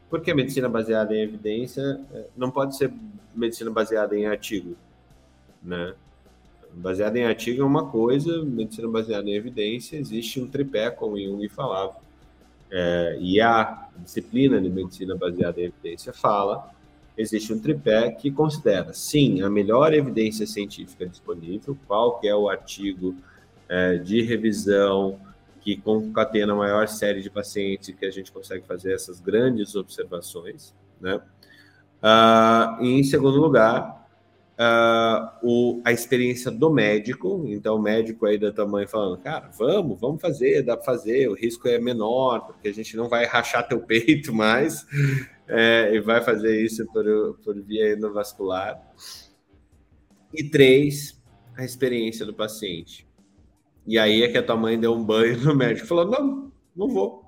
Porque 0.10 0.34
medicina 0.34 0.70
baseada 0.70 1.16
em 1.16 1.22
evidência 1.22 2.00
é, 2.14 2.28
não 2.36 2.52
pode 2.52 2.78
ser 2.78 2.94
medicina 3.36 3.72
baseada 3.72 4.16
em 4.16 4.26
artigo, 4.26 4.76
né? 5.62 5.96
Baseada 6.74 7.18
em 7.18 7.26
artigo 7.26 7.62
é 7.62 7.66
uma 7.66 7.90
coisa, 7.90 8.44
medicina 8.44 8.88
baseada 8.88 9.28
em 9.30 9.34
evidência 9.34 9.98
existe 9.98 10.40
um 10.40 10.48
tripé, 10.48 10.90
como 10.92 11.20
Jung 11.20 11.48
falava 11.50 12.07
é, 12.72 13.18
e 13.20 13.40
a 13.40 13.88
disciplina 13.98 14.60
de 14.60 14.70
medicina 14.70 15.16
baseada 15.16 15.60
em 15.60 15.66
evidência 15.66 16.14
fala, 16.14 16.70
existe 17.18 17.52
um 17.52 17.60
tripé 17.60 18.12
que 18.12 18.30
considera, 18.30 18.94
sim, 18.94 19.42
a 19.42 19.50
melhor 19.50 19.94
evidência 19.94 20.46
científica 20.46 21.08
disponível, 21.08 21.78
qual 21.88 22.20
que 22.20 22.28
é 22.28 22.36
o 22.36 22.50
artigo 22.50 23.16
é, 23.68 23.98
de 23.98 24.22
revisão 24.22 25.20
que 25.62 25.76
concatena 25.76 26.54
a 26.54 26.56
maior 26.56 26.88
série 26.88 27.22
de 27.22 27.30
pacientes 27.30 27.94
que 27.94 28.06
a 28.06 28.12
gente 28.12 28.32
consegue 28.32 28.66
fazer 28.66 28.94
essas 28.94 29.20
grandes 29.20 29.76
observações, 29.76 30.74
né? 31.02 31.20
Uh, 31.98 32.84
e 32.84 33.00
em 33.00 33.04
segundo 33.04 33.42
lugar, 33.42 33.97
uh, 34.58 35.30
o, 35.44 35.82
a 35.86 35.92
experiência 35.92 36.50
do 36.50 36.70
médico. 36.70 37.44
Então, 37.48 37.76
o 37.76 37.82
médico 37.82 38.26
aí 38.26 38.38
da 38.38 38.52
tua 38.52 38.68
mãe 38.68 38.88
falando, 38.88 39.18
cara, 39.20 39.50
vamos, 39.58 40.00
vamos 40.00 40.22
fazer, 40.22 40.64
dá 40.64 40.76
para 40.76 40.86
fazer, 40.86 41.30
o 41.30 41.34
risco 41.34 41.68
é 41.68 41.80
menor, 41.80 42.48
porque 42.48 42.68
a 42.68 42.74
gente 42.74 42.98
não 42.98 43.08
vai 43.08 43.26
rachar 43.26 43.68
teu 43.68 43.80
peito 43.80 44.34
mais, 44.34 44.86
é, 45.48 45.92
e 45.94 46.00
vai 46.00 46.22
fazer 46.22 46.62
isso 46.62 46.86
por, 46.88 47.06
por 47.44 47.62
via 47.62 47.94
endovascular. 47.94 48.82
E 50.34 50.44
três, 50.44 51.22
a 51.56 51.64
experiência 51.64 52.26
do 52.26 52.34
paciente. 52.34 53.08
E 53.86 53.98
aí 53.98 54.24
é 54.24 54.28
que 54.28 54.38
a 54.38 54.44
tua 54.44 54.58
mãe 54.58 54.78
deu 54.78 54.94
um 54.94 55.04
banho 55.04 55.38
no 55.40 55.56
médico 55.56 55.86
e 55.86 55.88
falou: 55.88 56.06
não, 56.06 56.52
não 56.76 56.90
vou, 56.90 57.24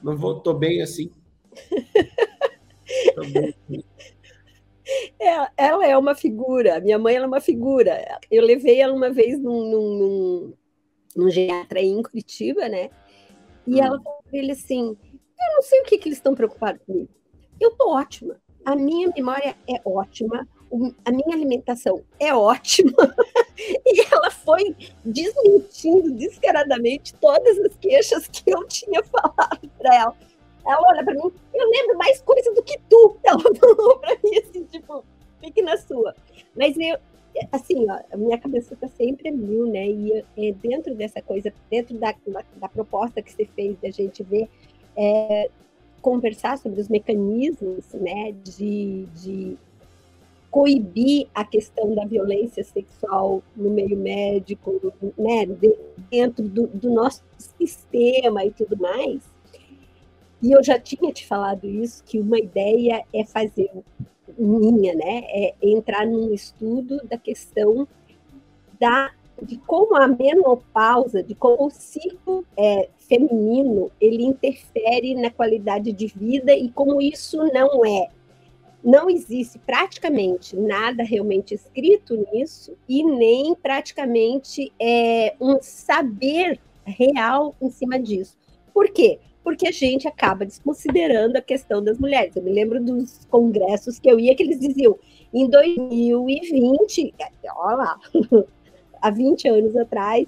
não 0.00 0.16
vou, 0.16 0.38
tô 0.38 0.54
bem 0.54 0.82
assim. 0.82 1.10
Tô 3.14 3.20
bem 3.20 3.54
assim. 3.68 3.84
É, 5.20 5.48
ela 5.56 5.86
é 5.86 5.96
uma 5.98 6.14
figura, 6.14 6.80
minha 6.80 6.98
mãe 6.98 7.16
é 7.16 7.26
uma 7.26 7.40
figura. 7.40 8.18
Eu 8.30 8.42
levei 8.42 8.80
ela 8.80 8.94
uma 8.94 9.10
vez 9.10 9.38
num, 9.38 9.70
num, 9.70 9.98
num, 9.98 10.54
num 11.16 11.30
geriatra 11.30 11.80
em 11.80 12.02
Curitiba, 12.02 12.68
né? 12.68 12.90
E 13.66 13.74
hum. 13.74 13.84
ela 13.84 14.00
falou 14.02 14.24
ele 14.32 14.52
assim: 14.52 14.96
Eu 15.40 15.54
não 15.54 15.62
sei 15.62 15.80
o 15.80 15.84
que, 15.84 15.98
que 15.98 16.08
eles 16.08 16.18
estão 16.18 16.34
preocupados 16.34 16.80
comigo. 16.86 17.08
Eu 17.60 17.72
tô 17.72 17.90
ótima. 17.90 18.36
A 18.64 18.76
minha 18.76 19.10
memória 19.14 19.56
é 19.68 19.80
ótima, 19.84 20.46
a 21.04 21.10
minha 21.10 21.34
alimentação 21.34 22.02
é 22.18 22.34
ótima. 22.34 22.92
e 23.86 24.00
ela 24.12 24.30
foi 24.30 24.76
desmentindo 25.04 26.12
descaradamente 26.12 27.14
todas 27.14 27.58
as 27.58 27.76
queixas 27.76 28.28
que 28.28 28.50
eu 28.50 28.66
tinha 28.66 29.02
falado 29.10 29.70
para 29.78 29.94
ela. 29.94 30.16
Ela 30.68 30.86
olha 30.86 31.02
para 31.02 31.14
mim, 31.14 31.32
eu 31.54 31.70
lembro 31.70 31.96
mais 31.96 32.20
coisa 32.20 32.52
do 32.52 32.62
que 32.62 32.78
tu. 32.90 33.16
Ela 33.24 33.40
falou 33.40 33.98
para 33.98 34.16
mim 34.22 34.36
assim, 34.36 34.64
tipo, 34.64 35.02
fique 35.40 35.62
na 35.62 35.78
sua. 35.78 36.14
Mas 36.54 36.76
eu, 36.76 36.98
assim, 37.50 37.86
ó, 37.90 38.16
minha 38.16 38.38
cabeça 38.38 38.74
está 38.74 38.86
sempre 38.86 39.30
mil, 39.30 39.66
né? 39.66 39.86
E 39.88 40.24
é, 40.36 40.52
dentro 40.52 40.94
dessa 40.94 41.22
coisa, 41.22 41.52
dentro 41.70 41.96
da, 41.96 42.14
da, 42.26 42.44
da, 42.56 42.68
proposta 42.68 43.22
que 43.22 43.32
você 43.32 43.46
fez 43.46 43.78
da 43.80 43.90
gente 43.90 44.22
ver, 44.22 44.48
é, 44.94 45.48
conversar 46.02 46.58
sobre 46.58 46.80
os 46.80 46.88
mecanismos, 46.88 47.92
né, 47.94 48.32
de, 48.44 49.06
de 49.16 49.56
coibir 50.50 51.28
a 51.34 51.44
questão 51.44 51.94
da 51.94 52.04
violência 52.04 52.64
sexual 52.64 53.42
no 53.56 53.70
meio 53.70 53.96
médico, 53.96 54.80
né, 55.16 55.46
dentro 56.10 56.48
do, 56.48 56.66
do 56.68 56.90
nosso 56.90 57.22
sistema 57.58 58.44
e 58.44 58.50
tudo 58.50 58.76
mais, 58.76 59.22
e 60.42 60.52
eu 60.52 60.62
já 60.62 60.78
tinha 60.78 61.12
te 61.12 61.26
falado 61.26 61.66
isso, 61.66 62.02
que 62.04 62.18
uma 62.18 62.38
ideia 62.38 63.04
é 63.12 63.24
fazer 63.24 63.70
minha, 64.38 64.94
né? 64.94 65.24
É 65.28 65.54
entrar 65.62 66.06
num 66.06 66.32
estudo 66.32 67.00
da 67.04 67.18
questão 67.18 67.86
da 68.78 69.10
de 69.40 69.56
como 69.56 69.94
a 69.94 70.08
menopausa, 70.08 71.22
de 71.22 71.32
como 71.32 71.66
o 71.66 71.70
ciclo 71.70 72.44
é, 72.56 72.88
feminino 72.98 73.88
ele 74.00 74.24
interfere 74.24 75.14
na 75.14 75.30
qualidade 75.30 75.92
de 75.92 76.08
vida 76.08 76.52
e 76.52 76.68
como 76.70 77.00
isso 77.00 77.36
não 77.52 77.84
é 77.84 78.08
não 78.82 79.10
existe 79.10 79.58
praticamente 79.58 80.56
nada 80.56 81.02
realmente 81.02 81.54
escrito 81.54 82.26
nisso 82.32 82.76
e 82.88 83.02
nem 83.02 83.54
praticamente 83.54 84.72
é, 84.80 85.34
um 85.40 85.58
saber 85.60 86.60
real 86.84 87.54
em 87.60 87.70
cima 87.70 87.98
disso. 87.98 88.36
Por 88.72 88.90
quê? 88.90 89.18
Porque 89.48 89.66
a 89.66 89.72
gente 89.72 90.06
acaba 90.06 90.44
desconsiderando 90.44 91.38
a 91.38 91.40
questão 91.40 91.82
das 91.82 91.98
mulheres. 91.98 92.36
Eu 92.36 92.42
me 92.42 92.52
lembro 92.52 92.84
dos 92.84 93.24
congressos 93.30 93.98
que 93.98 94.06
eu 94.06 94.20
ia 94.20 94.34
que 94.34 94.42
eles 94.42 94.60
diziam 94.60 94.94
em 95.32 95.48
2020, 95.48 97.14
olha 97.56 97.76
lá, 97.76 98.00
há 99.00 99.10
20 99.10 99.48
anos 99.48 99.74
atrás, 99.74 100.26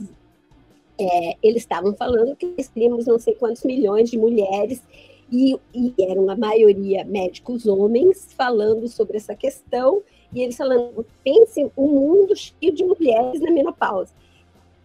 é, 0.98 1.36
eles 1.42 1.60
estavam 1.60 1.94
falando 1.94 2.34
que 2.34 2.46
nós 2.46 2.70
tínhamos 2.72 3.04
não 3.04 3.18
sei 3.18 3.34
quantos 3.34 3.62
milhões 3.62 4.10
de 4.10 4.16
mulheres 4.16 4.82
e, 5.30 5.54
e 5.74 5.92
eram 6.00 6.30
a 6.30 6.34
maioria 6.34 7.04
médicos 7.04 7.66
homens 7.66 8.32
falando 8.32 8.88
sobre 8.88 9.18
essa 9.18 9.34
questão, 9.34 10.02
e 10.32 10.40
eles 10.40 10.56
falando, 10.56 11.04
pense 11.22 11.70
um 11.76 11.88
mundo 11.88 12.34
cheio 12.34 12.72
de 12.72 12.84
mulheres 12.84 13.38
na 13.42 13.50
menopausa. 13.50 14.14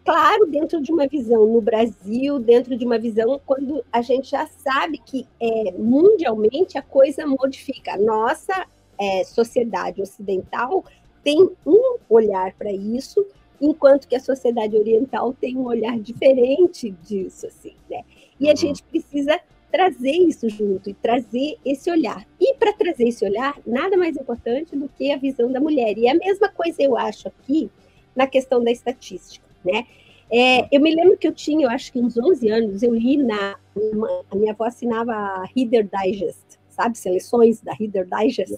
Claro, 0.05 0.45
dentro 0.45 0.79
de 0.79 0.91
uma 0.91 1.07
visão 1.07 1.47
no 1.47 1.59
Brasil, 1.59 2.38
dentro 2.38 2.77
de 2.77 2.85
uma 2.85 3.00
visão 3.00 3.41
quando 3.43 3.83
a 3.91 4.03
gente 4.03 4.29
já 4.29 4.45
sabe 4.45 5.00
que 5.00 5.27
é, 5.41 5.71
mundialmente 5.71 6.77
a 6.77 6.81
coisa 6.83 7.25
modifica. 7.25 7.95
A 7.95 7.97
nossa 7.97 8.67
é, 9.00 9.24
sociedade 9.24 10.03
ocidental 10.03 10.85
tem 11.24 11.50
um 11.65 11.97
olhar 12.07 12.53
para 12.53 12.71
isso, 12.71 13.25
enquanto 13.59 14.07
que 14.07 14.15
a 14.15 14.19
sociedade 14.19 14.77
oriental 14.77 15.33
tem 15.33 15.57
um 15.57 15.65
olhar 15.65 15.97
diferente 16.00 16.91
disso, 16.91 17.47
assim, 17.47 17.74
né? 17.89 18.03
E 18.39 18.47
a 18.47 18.51
uhum. 18.51 18.57
gente 18.57 18.83
precisa 18.83 19.39
trazer 19.71 20.12
isso 20.12 20.47
junto 20.47 20.88
e 20.88 20.93
trazer 20.93 21.57
esse 21.65 21.89
olhar. 21.89 22.27
E 22.39 22.53
para 22.53 22.71
trazer 22.74 23.07
esse 23.07 23.25
olhar, 23.25 23.59
nada 23.65 23.97
mais 23.97 24.15
importante 24.15 24.75
do 24.75 24.88
que 24.88 25.12
a 25.12 25.17
visão 25.17 25.51
da 25.51 25.59
mulher. 25.59 25.97
E 25.97 26.07
a 26.07 26.13
mesma 26.13 26.47
coisa 26.47 26.83
eu 26.83 26.95
acho 26.95 27.27
aqui 27.27 27.71
na 28.15 28.27
questão 28.27 28.63
da 28.63 28.71
estatística, 28.71 29.45
né? 29.65 29.86
É, 30.31 30.67
eu 30.75 30.81
me 30.81 30.93
lembro 30.93 31.17
que 31.17 31.27
eu 31.27 31.34
tinha, 31.34 31.65
eu 31.65 31.69
acho 31.69 31.91
que 31.91 32.00
uns 32.00 32.17
11 32.17 32.50
anos, 32.50 32.84
eu 32.84 32.93
li 32.93 33.17
na. 33.17 33.57
Uma, 33.75 34.24
a 34.31 34.36
minha 34.36 34.53
avó 34.53 34.65
assinava 34.65 35.12
a 35.12 35.45
Reader 35.55 35.88
Digest, 35.88 36.57
sabe? 36.69 36.98
Seleções 36.98 37.62
da 37.62 37.74
Reader 37.74 38.07
Digest. 38.07 38.57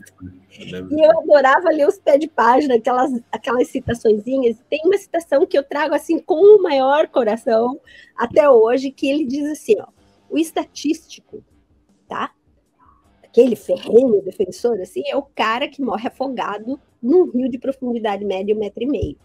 E 0.51 1.05
eu 1.05 1.19
adorava 1.19 1.69
ler 1.69 1.87
os 1.87 1.97
pés 1.97 2.19
de 2.19 2.27
página, 2.27 2.75
aquelas, 2.75 3.11
aquelas 3.31 3.67
citaçõezinhas. 3.69 4.57
Tem 4.69 4.81
uma 4.85 4.97
citação 4.97 5.45
que 5.45 5.57
eu 5.57 5.63
trago 5.63 5.93
assim 5.93 6.19
com 6.19 6.35
o 6.35 6.61
maior 6.61 7.07
coração 7.07 7.79
até 8.15 8.49
hoje, 8.49 8.91
que 8.91 9.09
ele 9.09 9.25
diz 9.25 9.51
assim: 9.51 9.75
ó, 9.79 9.87
o 10.29 10.37
estatístico, 10.37 11.43
tá? 12.07 12.31
Aquele 13.23 13.55
ferrenho 13.55 14.21
defensor, 14.21 14.79
assim, 14.79 15.03
é 15.05 15.15
o 15.15 15.21
cara 15.21 15.67
que 15.67 15.81
morre 15.81 16.07
afogado 16.07 16.79
num 17.01 17.29
rio 17.29 17.49
de 17.49 17.59
profundidade 17.59 18.23
média 18.23 18.55
um 18.55 18.59
metro 18.59 18.83
e 18.83 18.87
meio. 18.87 19.17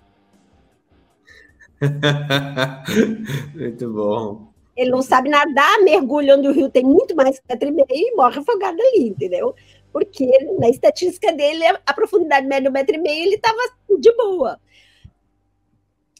muito 3.54 3.92
bom. 3.92 4.52
Ele 4.76 4.90
não 4.90 5.02
sabe 5.02 5.28
nadar, 5.28 5.80
mergulha 5.82 6.36
onde 6.36 6.48
o 6.48 6.52
rio 6.52 6.70
tem 6.70 6.84
muito 6.84 7.14
mais 7.14 7.38
que 7.38 7.44
metro 7.48 7.68
e 7.68 7.72
meio 7.72 7.86
e 7.90 8.14
morre 8.16 8.38
afogado 8.38 8.80
ali, 8.80 9.08
entendeu? 9.08 9.54
Porque 9.92 10.26
na 10.58 10.68
estatística 10.70 11.32
dele, 11.32 11.64
a 11.84 11.92
profundidade 11.92 12.46
média 12.46 12.70
um 12.70 12.72
metro 12.72 12.94
e 12.94 12.98
meio, 12.98 13.26
ele 13.26 13.34
estava 13.34 13.58
de 13.98 14.12
boa. 14.16 14.58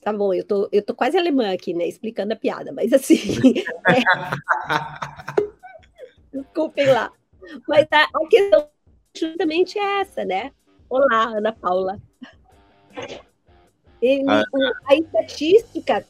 Tá 0.02 0.12
bom, 0.12 0.34
eu 0.34 0.44
tô, 0.44 0.68
eu 0.72 0.84
tô 0.84 0.94
quase 0.94 1.16
alemã 1.16 1.52
aqui, 1.52 1.72
né? 1.72 1.86
Explicando 1.86 2.34
a 2.34 2.36
piada, 2.36 2.72
mas 2.72 2.92
assim. 2.92 3.16
é... 3.88 4.02
Desculpem 6.32 6.86
lá. 6.86 7.10
Mas 7.68 7.86
a, 7.90 8.02
a 8.02 8.28
questão 8.28 8.68
justamente 9.16 9.78
é 9.78 10.00
essa, 10.00 10.24
né? 10.24 10.52
Olá, 10.90 11.36
Ana 11.36 11.52
Paula. 11.52 12.00
Ele, 14.02 14.28
ah. 14.28 14.44
A 14.86 14.96
estatística 14.96 16.04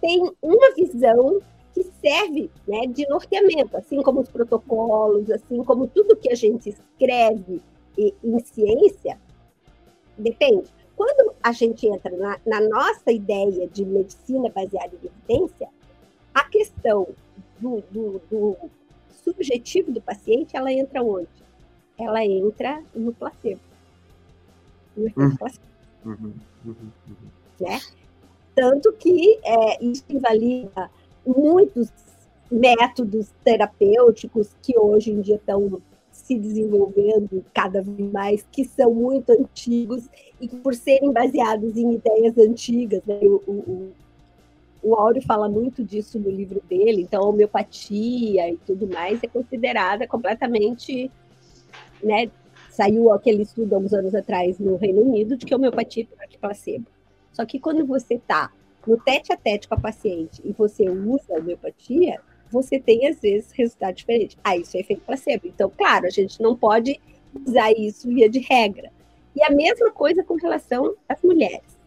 tem 0.00 0.30
uma 0.42 0.74
visão 0.74 1.40
que 1.72 1.84
serve 2.00 2.50
né, 2.68 2.86
de 2.88 3.08
norteamento, 3.08 3.76
assim 3.76 4.02
como 4.02 4.20
os 4.20 4.28
protocolos, 4.28 5.30
assim 5.30 5.62
como 5.64 5.86
tudo 5.86 6.16
que 6.16 6.30
a 6.30 6.34
gente 6.34 6.70
escreve 6.70 7.62
em 7.96 8.38
ciência, 8.40 9.18
depende. 10.18 10.68
Quando 10.96 11.34
a 11.42 11.52
gente 11.52 11.86
entra 11.86 12.16
na, 12.16 12.38
na 12.46 12.60
nossa 12.60 13.10
ideia 13.10 13.66
de 13.68 13.84
medicina 13.84 14.48
baseada 14.50 14.94
em 14.94 15.06
evidência, 15.06 15.68
a 16.32 16.44
questão 16.44 17.08
do, 17.58 17.82
do, 17.90 18.20
do, 18.30 18.56
subjetivo 19.24 19.90
do 19.90 20.00
paciente, 20.00 20.56
ela 20.56 20.72
entra 20.72 21.02
onde? 21.02 21.28
Ela 21.98 22.24
entra 22.24 22.82
no 22.94 23.12
placebo. 23.12 23.60
No 24.96 25.10
uhum. 25.16 25.36
placebo. 25.36 25.64
Uhum, 26.04 26.34
uhum, 26.64 26.74
uhum. 27.08 27.78
Tanto 28.54 28.92
que 28.92 29.38
é, 29.42 29.84
isso 29.84 30.04
invalida 30.08 30.90
muitos 31.26 31.90
métodos 32.50 33.30
terapêuticos 33.42 34.50
que 34.62 34.78
hoje 34.78 35.10
em 35.10 35.20
dia 35.20 35.36
estão 35.36 35.80
se 36.12 36.38
desenvolvendo 36.38 37.44
cada 37.52 37.82
vez 37.82 38.12
mais, 38.12 38.46
que 38.52 38.64
são 38.64 38.94
muito 38.94 39.30
antigos 39.30 40.08
e 40.40 40.46
que, 40.46 40.56
por 40.56 40.74
serem 40.74 41.12
baseados 41.12 41.76
em 41.76 41.94
ideias 41.94 42.38
antigas, 42.38 43.02
né, 43.04 43.18
o, 43.22 43.42
o, 43.46 43.92
o 44.82 44.94
Áureo 44.94 45.22
fala 45.22 45.48
muito 45.48 45.82
disso 45.82 46.18
no 46.20 46.30
livro 46.30 46.62
dele, 46.68 47.02
então 47.02 47.22
a 47.22 47.28
homeopatia 47.28 48.48
e 48.48 48.56
tudo 48.58 48.86
mais 48.86 49.22
é 49.22 49.26
considerada 49.26 50.06
completamente, 50.06 51.10
né, 52.02 52.30
saiu 52.74 53.12
aquele 53.12 53.42
estudo 53.42 53.74
há 53.74 53.78
uns 53.78 53.92
anos 53.92 54.14
atrás 54.14 54.58
no 54.58 54.76
Reino 54.76 55.02
Unido 55.02 55.36
de 55.36 55.46
que 55.46 55.54
homeopatia 55.54 56.02
é 56.02 56.06
pior 56.06 56.28
que 56.28 56.38
placebo. 56.38 56.86
Só 57.32 57.44
que 57.46 57.60
quando 57.60 57.86
você 57.86 58.14
está 58.14 58.50
no 58.86 58.98
tete 59.00 59.32
a 59.32 59.36
tete 59.36 59.68
com 59.68 59.74
a 59.74 59.80
paciente 59.80 60.42
e 60.44 60.52
você 60.52 60.88
usa 60.90 61.34
a 61.34 61.38
homeopatia, 61.38 62.20
você 62.50 62.78
tem, 62.80 63.06
às 63.06 63.20
vezes, 63.20 63.52
resultado 63.52 63.94
diferente. 63.94 64.36
Ah, 64.42 64.56
isso 64.56 64.76
é 64.76 64.80
efeito 64.80 65.02
placebo. 65.02 65.46
Então, 65.46 65.70
claro, 65.70 66.06
a 66.06 66.10
gente 66.10 66.40
não 66.42 66.56
pode 66.56 67.00
usar 67.46 67.72
isso 67.72 68.08
via 68.08 68.28
de 68.28 68.40
regra. 68.40 68.92
E 69.36 69.42
a 69.42 69.50
mesma 69.50 69.90
coisa 69.92 70.24
com 70.24 70.34
relação 70.34 70.94
às 71.08 71.22
mulheres. 71.22 71.78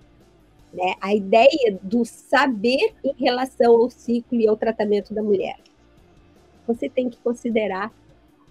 Né? 0.74 0.96
A 1.02 1.14
ideia 1.14 1.78
do 1.82 2.06
saber 2.06 2.94
em 3.04 3.14
relação 3.18 3.76
ao 3.76 3.90
ciclo 3.90 4.40
e 4.40 4.48
ao 4.48 4.58
tratamento 4.58 5.14
da 5.14 5.22
mulher. 5.22 5.58
Você 6.66 6.90
tem 6.90 7.10
que 7.10 7.18
considerar 7.20 7.94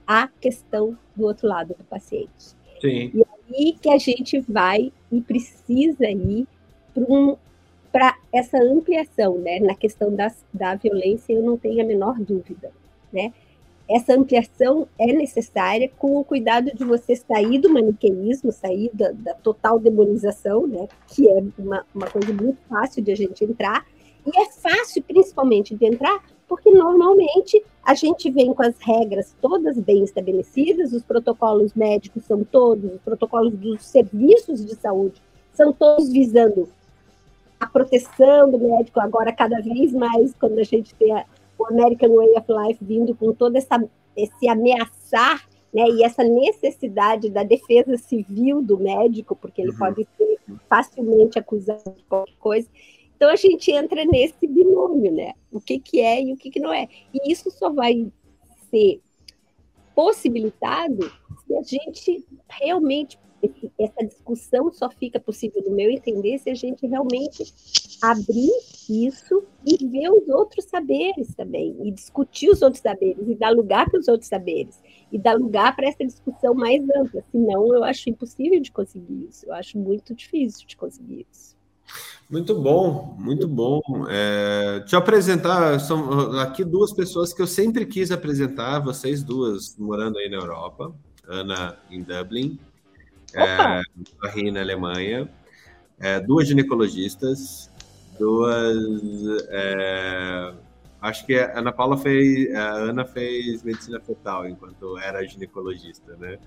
a 0.06 0.28
questão 0.40 0.96
do 1.14 1.24
outro 1.24 1.48
lado 1.48 1.74
do 1.76 1.84
paciente. 1.84 2.54
Sim. 2.80 3.10
E 3.14 3.24
aí 3.48 3.72
que 3.80 3.90
a 3.90 3.98
gente 3.98 4.40
vai 4.40 4.92
e 5.10 5.20
precisa 5.20 6.08
ir 6.08 6.46
para 6.94 7.04
um, 7.04 7.36
essa 8.32 8.58
ampliação, 8.58 9.38
né, 9.38 9.58
na 9.60 9.74
questão 9.74 10.14
das, 10.14 10.44
da 10.52 10.74
violência, 10.74 11.32
eu 11.32 11.42
não 11.42 11.56
tenho 11.56 11.82
a 11.82 11.86
menor 11.86 12.18
dúvida, 12.20 12.70
né? 13.12 13.32
Essa 13.88 14.14
ampliação 14.14 14.88
é 14.98 15.06
necessária 15.12 15.88
com 15.96 16.16
o 16.16 16.24
cuidado 16.24 16.74
de 16.74 16.84
você 16.84 17.14
sair 17.14 17.58
do 17.58 17.72
maniqueísmo, 17.72 18.50
sair 18.50 18.90
da, 18.92 19.12
da 19.12 19.32
total 19.34 19.78
demonização, 19.78 20.66
né, 20.66 20.88
que 21.06 21.28
é 21.28 21.42
uma, 21.56 21.86
uma 21.94 22.10
coisa 22.10 22.32
muito 22.32 22.58
fácil 22.68 23.02
de 23.02 23.12
a 23.12 23.16
gente 23.16 23.44
entrar, 23.44 23.86
e 24.26 24.40
é 24.40 24.50
fácil, 24.50 25.04
principalmente, 25.04 25.74
de 25.76 25.86
entrar, 25.86 26.20
porque 26.48 26.70
normalmente 26.70 27.62
a 27.82 27.94
gente 27.94 28.30
vem 28.30 28.52
com 28.52 28.62
as 28.62 28.76
regras 28.78 29.34
todas 29.40 29.78
bem 29.78 30.04
estabelecidas, 30.04 30.92
os 30.92 31.02
protocolos 31.02 31.74
médicos 31.74 32.24
são 32.24 32.44
todos, 32.44 32.94
os 32.94 33.00
protocolos 33.00 33.54
dos 33.54 33.84
serviços 33.84 34.64
de 34.64 34.74
saúde 34.74 35.20
são 35.52 35.72
todos 35.72 36.10
visando 36.10 36.68
a 37.58 37.66
proteção 37.66 38.50
do 38.50 38.58
médico 38.58 39.00
agora 39.00 39.32
cada 39.32 39.60
vez 39.60 39.92
mais 39.92 40.34
quando 40.34 40.58
a 40.58 40.64
gente 40.64 40.94
tem 40.94 41.12
a, 41.12 41.24
o 41.58 41.66
American 41.66 42.14
Way 42.14 42.36
of 42.36 42.46
Life 42.48 42.84
vindo 42.84 43.14
com 43.14 43.32
todo 43.32 43.56
essa, 43.56 43.82
esse 44.16 44.48
ameaçar 44.48 45.46
né, 45.72 45.84
e 45.88 46.02
essa 46.02 46.22
necessidade 46.22 47.28
da 47.30 47.42
defesa 47.42 47.96
civil 47.96 48.62
do 48.62 48.78
médico, 48.78 49.36
porque 49.36 49.62
ele 49.62 49.72
uhum. 49.72 49.78
pode 49.78 50.08
ser 50.16 50.38
facilmente 50.68 51.38
acusado 51.38 51.94
de 51.94 52.02
qualquer 52.04 52.34
coisa. 52.38 52.68
Então 53.16 53.30
a 53.30 53.36
gente 53.36 53.72
entra 53.72 54.04
nesse 54.04 54.46
binômio, 54.46 55.10
né? 55.10 55.32
O 55.50 55.60
que, 55.60 55.78
que 55.78 56.00
é 56.00 56.22
e 56.22 56.32
o 56.32 56.36
que, 56.36 56.50
que 56.50 56.60
não 56.60 56.72
é. 56.72 56.86
E 57.14 57.32
isso 57.32 57.50
só 57.50 57.70
vai 57.70 58.12
ser 58.70 59.00
possibilitado 59.94 61.10
se 61.46 61.56
a 61.56 61.62
gente 61.62 62.26
realmente 62.48 63.18
essa 63.78 64.04
discussão 64.04 64.72
só 64.72 64.90
fica 64.90 65.20
possível, 65.20 65.62
no 65.62 65.74
meu 65.74 65.90
entender, 65.90 66.38
se 66.38 66.50
a 66.50 66.54
gente 66.54 66.86
realmente 66.86 67.44
abrir 68.02 68.50
isso 68.88 69.44
e 69.64 69.86
ver 69.86 70.10
os 70.10 70.28
outros 70.28 70.64
saberes 70.64 71.34
também, 71.34 71.76
e 71.82 71.90
discutir 71.90 72.50
os 72.50 72.62
outros 72.62 72.82
saberes, 72.82 73.28
e 73.28 73.34
dar 73.34 73.50
lugar 73.50 73.88
para 73.88 74.00
os 74.00 74.08
outros 74.08 74.28
saberes, 74.28 74.80
e 75.12 75.18
dar 75.18 75.34
lugar 75.34 75.76
para 75.76 75.88
essa 75.88 76.04
discussão 76.04 76.54
mais 76.54 76.82
ampla. 76.90 77.22
Senão, 77.30 77.74
eu 77.74 77.84
acho 77.84 78.10
impossível 78.10 78.60
de 78.60 78.72
conseguir 78.72 79.26
isso, 79.28 79.46
eu 79.46 79.52
acho 79.52 79.78
muito 79.78 80.14
difícil 80.14 80.66
de 80.66 80.76
conseguir 80.76 81.26
isso. 81.30 81.55
Muito 82.28 82.60
bom, 82.60 83.14
muito 83.18 83.46
bom. 83.46 83.80
É, 84.08 84.80
deixa 84.80 84.96
eu 84.96 85.00
apresentar, 85.00 85.78
são 85.78 86.32
aqui 86.40 86.64
duas 86.64 86.92
pessoas 86.92 87.32
que 87.32 87.40
eu 87.40 87.46
sempre 87.46 87.86
quis 87.86 88.10
apresentar, 88.10 88.80
vocês 88.80 89.22
duas 89.22 89.76
morando 89.78 90.18
aí 90.18 90.28
na 90.28 90.36
Europa, 90.36 90.92
Ana 91.28 91.78
em 91.88 92.02
Dublin, 92.02 92.58
é, 93.32 93.82
Marie 94.20 94.50
na 94.50 94.60
Alemanha, 94.60 95.28
é, 96.00 96.18
duas 96.18 96.48
ginecologistas, 96.48 97.70
duas. 98.18 98.76
É, 99.48 100.52
acho 101.00 101.24
que 101.26 101.38
a 101.38 101.58
Ana 101.58 101.70
Paula 101.70 101.96
fez, 101.96 102.52
a 102.54 102.72
Ana 102.72 103.04
fez 103.04 103.62
medicina 103.62 104.00
fetal 104.00 104.48
enquanto 104.48 104.98
era 104.98 105.24
ginecologista, 105.24 106.16
né? 106.16 106.38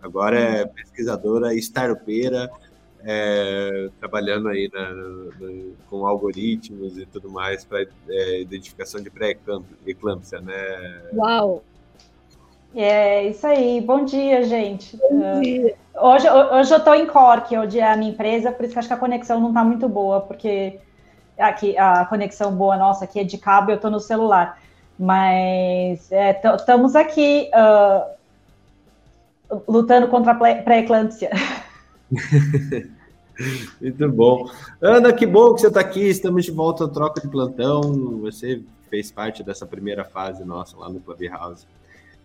Agora 0.00 0.38
é 0.38 0.64
pesquisadora, 0.64 1.54
startupeira, 1.54 2.50
é, 3.04 3.88
trabalhando 3.98 4.48
aí 4.48 4.70
na, 4.72 4.90
na, 4.90 5.30
com 5.88 6.06
algoritmos 6.06 6.98
e 6.98 7.06
tudo 7.06 7.30
mais 7.30 7.64
para 7.64 7.86
é, 8.08 8.40
identificação 8.40 9.00
de 9.00 9.10
pré-eclâmpsia, 9.10 10.40
né? 10.40 11.02
Uau! 11.14 11.62
É 12.74 13.24
isso 13.24 13.46
aí. 13.46 13.80
Bom 13.80 14.04
dia, 14.04 14.42
gente. 14.44 14.96
Bom 14.96 15.40
dia. 15.40 15.74
Uh, 15.94 16.06
hoje, 16.06 16.30
hoje 16.30 16.74
eu 16.74 16.78
estou 16.78 16.94
em 16.94 17.06
Cork, 17.06 17.56
onde 17.56 17.80
é 17.80 17.90
a 17.90 17.96
minha 17.96 18.10
empresa, 18.10 18.52
por 18.52 18.64
isso 18.64 18.74
que 18.74 18.78
acho 18.78 18.88
que 18.88 18.94
a 18.94 18.98
conexão 18.98 19.40
não 19.40 19.48
está 19.48 19.64
muito 19.64 19.88
boa, 19.88 20.20
porque 20.20 20.78
aqui 21.38 21.78
a 21.78 22.04
conexão 22.04 22.54
boa 22.54 22.76
nossa 22.76 23.04
aqui 23.04 23.20
é 23.20 23.24
de 23.24 23.38
cabo, 23.38 23.70
eu 23.70 23.76
estou 23.76 23.90
no 23.90 24.00
celular. 24.00 24.60
Mas 24.98 26.10
estamos 26.10 26.94
é, 26.94 27.00
aqui 27.00 27.50
uh, 27.54 29.60
lutando 29.66 30.08
contra 30.08 30.32
a 30.32 30.34
pré-eclâmpsia. 30.34 31.30
Muito 33.80 34.08
bom. 34.10 34.50
Ana, 34.80 35.12
que 35.12 35.26
bom 35.26 35.54
que 35.54 35.60
você 35.60 35.68
está 35.68 35.80
aqui. 35.80 36.08
Estamos 36.08 36.44
de 36.44 36.50
volta 36.50 36.84
ao 36.84 36.90
Troca 36.90 37.20
de 37.20 37.28
Plantão. 37.28 38.18
Você 38.20 38.62
fez 38.88 39.12
parte 39.12 39.42
dessa 39.42 39.66
primeira 39.66 40.04
fase 40.04 40.44
nossa 40.44 40.76
lá 40.76 40.88
no 40.88 41.00
Clubhouse. 41.00 41.66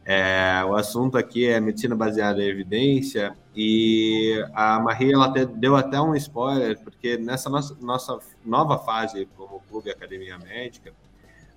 É, 0.05 0.61
o 0.65 0.75
assunto 0.75 1.17
aqui 1.17 1.47
é 1.47 1.59
medicina 1.61 1.95
baseada 1.95 2.41
em 2.41 2.47
evidência 2.47 3.37
e 3.55 4.45
a 4.53 4.77
Maria 4.77 5.13
ela 5.13 5.27
deu 5.27 5.77
até 5.77 5.99
um 6.01 6.13
spoiler, 6.15 6.77
porque 6.83 7.15
nessa 7.17 7.49
nossa, 7.49 7.77
nossa 7.79 8.19
nova 8.45 8.77
fase 8.77 9.25
como 9.37 9.61
Clube 9.69 9.89
Academia 9.89 10.37
Médica, 10.37 10.91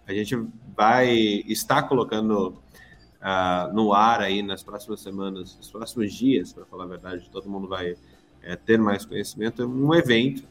a 0.07 0.13
gente 0.13 0.37
vai 0.77 1.09
estar 1.49 1.83
colocando 1.85 2.57
uh, 3.21 3.75
no 3.75 3.93
ar 3.93 4.21
aí 4.21 4.43
nas 4.43 4.63
próximas 4.63 5.01
semanas, 5.01 5.57
nos 5.57 5.69
próximos 5.69 6.15
dias, 6.15 6.53
para 6.53 6.65
falar 6.67 6.85
a 6.85 6.89
verdade, 6.89 7.29
todo 7.33 7.51
mundo 7.51 7.67
vai 7.67 7.97
é, 8.47 8.55
ter 8.55 8.79
mais 8.79 9.05
conhecimento, 9.05 9.67
um 9.67 9.93
evento 9.93 10.45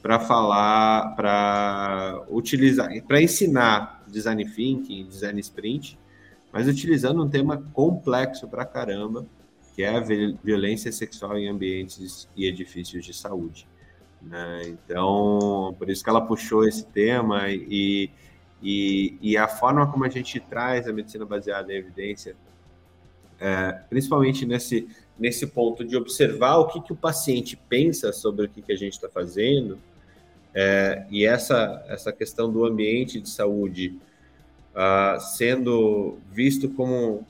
para 0.00 0.18
falar, 0.18 1.14
para 1.16 2.24
utilizar, 2.30 2.88
para 3.02 3.20
ensinar 3.20 4.02
design 4.06 4.48
thinking, 4.48 5.06
design 5.06 5.40
sprint, 5.40 5.98
mas 6.52 6.68
utilizando 6.68 7.22
um 7.22 7.28
tema 7.28 7.62
complexo 7.72 8.46
para 8.48 8.64
caramba, 8.64 9.26
que 9.74 9.82
é 9.82 9.88
a 9.88 10.00
violência 10.00 10.92
sexual 10.92 11.36
em 11.36 11.48
ambientes 11.48 12.28
e 12.36 12.46
edifícios 12.46 13.04
de 13.04 13.12
saúde. 13.12 13.66
Né? 14.20 14.62
Então, 14.66 15.74
por 15.78 15.90
isso 15.90 16.04
que 16.04 16.10
ela 16.10 16.20
puxou 16.20 16.66
esse 16.66 16.84
tema 16.86 17.48
e, 17.48 18.10
e, 18.62 19.18
e, 19.20 19.36
a 19.36 19.48
forma 19.48 19.90
como 19.90 20.04
a 20.04 20.08
gente 20.08 20.38
traz 20.38 20.86
a 20.86 20.92
medicina 20.92 21.24
baseada 21.24 21.72
em 21.72 21.76
evidência, 21.76 22.36
é, 23.40 23.72
principalmente 23.88 24.46
nesse, 24.46 24.86
nesse 25.18 25.46
ponto 25.46 25.84
de 25.84 25.96
observar 25.96 26.56
o 26.56 26.66
que, 26.68 26.80
que 26.80 26.92
o 26.92 26.96
paciente 26.96 27.56
pensa 27.68 28.12
sobre 28.12 28.46
o 28.46 28.48
que, 28.48 28.62
que 28.62 28.72
a 28.72 28.76
gente 28.76 28.94
está 28.94 29.08
fazendo, 29.08 29.78
é, 30.54 31.06
e 31.10 31.24
essa, 31.24 31.84
essa 31.88 32.12
questão 32.12 32.50
do 32.50 32.64
ambiente 32.64 33.20
de 33.20 33.28
saúde 33.28 33.98
uh, 34.72 35.20
sendo 35.20 36.18
visto 36.30 36.68
como 36.68 37.26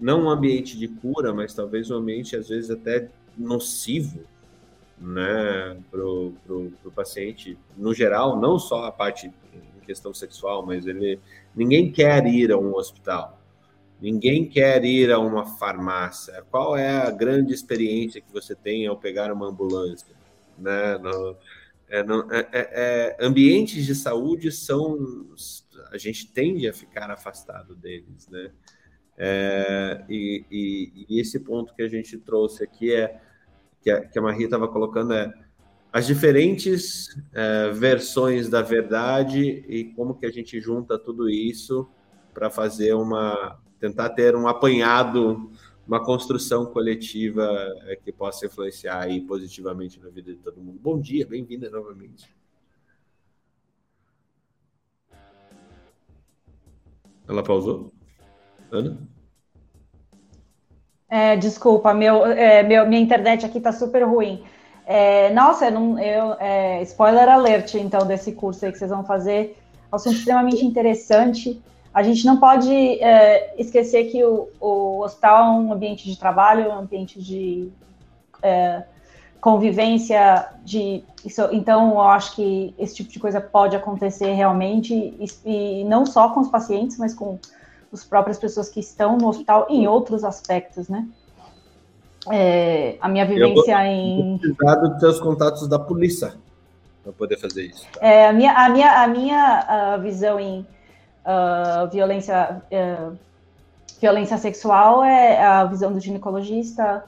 não 0.00 0.24
um 0.24 0.30
ambiente 0.30 0.78
de 0.78 0.88
cura, 0.88 1.34
mas 1.34 1.52
talvez 1.52 1.90
um 1.90 1.96
ambiente, 1.96 2.36
às 2.36 2.48
vezes, 2.48 2.70
até 2.70 3.08
nocivo 3.36 4.20
né, 5.00 5.76
para 5.90 6.04
o 6.04 6.72
paciente, 6.94 7.58
no 7.76 7.92
geral, 7.92 8.40
não 8.40 8.58
só 8.58 8.84
a 8.84 8.92
parte 8.92 9.26
em 9.26 9.80
questão 9.84 10.14
sexual, 10.14 10.64
mas 10.64 10.86
ele 10.86 11.18
ninguém 11.54 11.90
quer 11.90 12.26
ir 12.26 12.52
a 12.52 12.58
um 12.58 12.74
hospital. 12.74 13.37
Ninguém 14.00 14.48
quer 14.48 14.84
ir 14.84 15.10
a 15.10 15.18
uma 15.18 15.44
farmácia. 15.44 16.44
Qual 16.50 16.76
é 16.76 16.88
a 16.88 17.10
grande 17.10 17.52
experiência 17.52 18.20
que 18.20 18.32
você 18.32 18.54
tem 18.54 18.86
ao 18.86 18.96
pegar 18.96 19.32
uma 19.32 19.48
ambulância? 19.48 20.14
Né? 20.56 20.98
No, 20.98 21.36
é, 21.88 22.02
no, 22.02 22.32
é, 22.32 22.48
é, 22.52 22.68
é 22.72 23.16
ambientes 23.20 23.84
de 23.84 23.94
saúde 23.94 24.52
são. 24.52 25.26
A 25.90 25.98
gente 25.98 26.30
tende 26.30 26.68
a 26.68 26.72
ficar 26.72 27.10
afastado 27.10 27.74
deles, 27.74 28.28
né? 28.28 28.50
É, 29.20 30.04
e, 30.08 30.44
e, 30.48 31.06
e, 31.08 31.20
esse 31.20 31.40
ponto 31.40 31.74
que 31.74 31.82
a 31.82 31.88
gente 31.88 32.16
trouxe 32.18 32.62
aqui 32.62 32.94
é 32.94 33.20
que 33.82 33.90
a, 33.90 34.06
que 34.06 34.16
a 34.16 34.22
Maria 34.22 34.44
estava 34.44 34.68
colocando 34.68 35.12
é 35.12 35.32
as 35.92 36.06
diferentes 36.06 37.18
é, 37.32 37.70
versões 37.70 38.48
da 38.48 38.62
verdade 38.62 39.64
e 39.68 39.86
como 39.96 40.14
que 40.14 40.24
a 40.24 40.30
gente 40.30 40.60
junta 40.60 40.96
tudo 40.96 41.28
isso 41.28 41.88
para 42.32 42.48
fazer 42.48 42.94
uma 42.94 43.58
tentar 43.78 44.10
ter 44.10 44.34
um 44.36 44.46
apanhado, 44.46 45.50
uma 45.86 46.04
construção 46.04 46.66
coletiva 46.66 47.44
é, 47.86 47.96
que 47.96 48.12
possa 48.12 48.46
influenciar 48.46 49.02
aí 49.02 49.20
positivamente 49.20 50.00
na 50.00 50.10
vida 50.10 50.32
de 50.32 50.38
todo 50.38 50.60
mundo. 50.60 50.78
Bom 50.80 51.00
dia, 51.00 51.26
bem-vinda 51.26 51.70
novamente. 51.70 52.28
Ela 57.28 57.42
pausou? 57.42 57.92
Ana? 58.70 58.98
É, 61.10 61.36
desculpa, 61.36 61.94
meu, 61.94 62.26
é, 62.26 62.62
meu, 62.62 62.86
minha 62.86 63.00
internet 63.00 63.44
aqui 63.46 63.58
está 63.58 63.72
super 63.72 64.02
ruim. 64.02 64.44
É, 64.86 65.30
nossa, 65.32 65.66
eu 65.66 65.72
não, 65.72 65.98
eu, 65.98 66.34
é, 66.38 66.82
spoiler 66.82 67.28
alert, 67.28 67.74
então, 67.74 68.06
desse 68.06 68.32
curso 68.32 68.64
aí 68.64 68.72
que 68.72 68.78
vocês 68.78 68.90
vão 68.90 69.04
fazer. 69.04 69.56
Assunto 69.90 70.16
extremamente 70.16 70.64
interessante. 70.64 71.62
A 71.92 72.02
gente 72.02 72.24
não 72.26 72.38
pode 72.38 72.72
é, 72.72 73.54
esquecer 73.58 74.04
que 74.10 74.22
o, 74.24 74.48
o, 74.60 75.00
hospital 75.02 75.38
é 75.38 75.50
um 75.50 75.72
ambiente 75.72 76.04
de 76.04 76.18
trabalho, 76.18 76.70
um 76.70 76.78
ambiente 76.78 77.20
de 77.20 77.70
é, 78.42 78.84
convivência, 79.40 80.48
de 80.64 81.02
isso, 81.24 81.42
então 81.52 81.90
eu 81.90 82.00
acho 82.00 82.36
que 82.36 82.74
esse 82.78 82.96
tipo 82.96 83.10
de 83.10 83.18
coisa 83.18 83.40
pode 83.40 83.74
acontecer 83.74 84.32
realmente, 84.32 84.94
e, 84.94 85.26
e 85.44 85.84
não 85.84 86.06
só 86.06 86.28
com 86.30 86.40
os 86.40 86.48
pacientes, 86.48 86.98
mas 86.98 87.14
com 87.14 87.38
as 87.92 88.04
próprias 88.04 88.38
pessoas 88.38 88.68
que 88.68 88.80
estão 88.80 89.16
no 89.16 89.28
hospital 89.28 89.66
em 89.70 89.86
outros 89.86 90.24
aspectos, 90.24 90.88
né? 90.88 91.06
É, 92.30 92.96
a 93.00 93.08
minha 93.08 93.24
vivência 93.24 93.72
eu 93.72 93.76
vou, 93.76 93.86
em. 93.86 94.38
Precisar 94.38 94.74
dos 94.76 95.00
seus 95.00 95.20
contatos 95.20 95.66
da 95.68 95.78
polícia 95.78 96.34
para 97.02 97.12
poder 97.12 97.38
fazer 97.38 97.66
isso. 97.66 97.86
Tá? 97.92 98.06
É, 98.06 98.28
a 98.28 98.32
minha, 98.32 98.52
a 98.52 98.68
minha, 98.68 99.02
a 99.02 99.06
minha 99.06 99.94
a 99.94 99.96
visão 99.96 100.38
em 100.38 100.66
uh, 101.24 101.88
violência, 101.90 102.62
uh, 102.72 103.16
violência 104.00 104.38
sexual 104.38 105.04
é 105.04 105.44
a 105.44 105.64
visão 105.64 105.92
do 105.92 106.00
ginecologista 106.00 107.04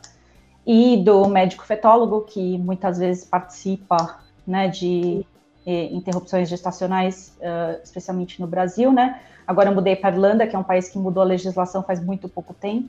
e 0.67 0.99
do 0.99 1.27
médico 1.29 1.65
fetólogo, 1.65 2.23
que 2.23 2.59
muitas 2.59 2.99
vezes 2.99 3.25
participa 3.25 4.21
né, 4.47 4.69
de 4.69 5.27
interrupções 5.67 6.49
gestacionais, 6.49 7.37
uh, 7.39 7.81
especialmente 7.85 8.41
no 8.41 8.47
Brasil, 8.47 8.91
né? 8.93 9.21
Agora 9.47 9.69
eu 9.69 9.75
mudei 9.75 9.95
para 9.95 10.11
a 10.11 10.13
Irlanda, 10.13 10.47
que 10.47 10.57
é 10.57 10.59
um 10.59 10.65
país 10.65 10.89
que 10.89 10.99
mudou 10.99 11.23
a 11.23 11.27
legislação 11.27 11.83
faz 11.83 12.03
muito 12.03 12.29
pouco 12.29 12.55
tempo 12.55 12.89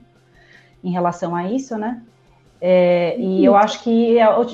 em 0.83 0.91
relação 0.91 1.35
a 1.35 1.51
isso, 1.51 1.77
né? 1.77 2.01
É, 2.59 3.19
e 3.19 3.43
eu 3.43 3.55
acho 3.55 3.83
que 3.83 4.17
é 4.17 4.29
o, 4.29 4.45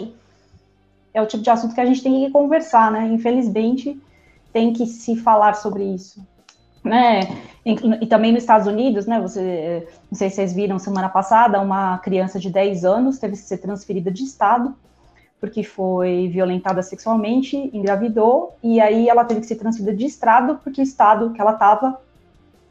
é 1.14 1.22
o 1.22 1.26
tipo 1.26 1.44
de 1.44 1.50
assunto 1.50 1.76
que 1.76 1.82
a 1.82 1.86
gente 1.86 2.02
tem 2.02 2.26
que 2.26 2.32
conversar, 2.32 2.92
né? 2.92 3.08
Infelizmente, 3.08 4.02
tem 4.52 4.74
que 4.74 4.86
se 4.86 5.16
falar 5.16 5.54
sobre 5.54 5.84
isso 5.84 6.26
né? 6.88 7.22
E, 7.66 8.06
também 8.08 8.32
nos 8.32 8.44
Estados 8.44 8.66
Unidos, 8.66 9.06
né? 9.06 9.20
Você, 9.20 9.88
não 10.10 10.18
sei 10.18 10.30
se 10.30 10.38
vocês 10.38 10.54
viram 10.54 10.80
semana 10.80 11.10
passada, 11.10 11.60
uma 11.60 11.98
criança 11.98 12.40
de 12.40 12.50
10 12.50 12.86
anos 12.86 13.20
teve 13.20 13.34
que 13.34 13.40
ser 13.40 13.58
transferida 13.58 14.10
de 14.10 14.24
estado 14.24 14.74
porque 15.40 15.64
foi 15.64 16.28
violentada 16.30 16.82
sexualmente, 16.82 17.70
engravidou 17.72 18.56
e 18.64 18.82
aí 18.82 19.08
ela 19.08 19.24
teve 19.24 19.42
que 19.42 19.46
ser 19.46 19.56
transferida 19.56 19.96
de 19.96 20.06
estado 20.06 20.60
porque 20.64 20.82
o 20.82 20.84
estado 20.84 21.32
que 21.32 21.40
ela 21.40 21.52
estava 21.52 22.00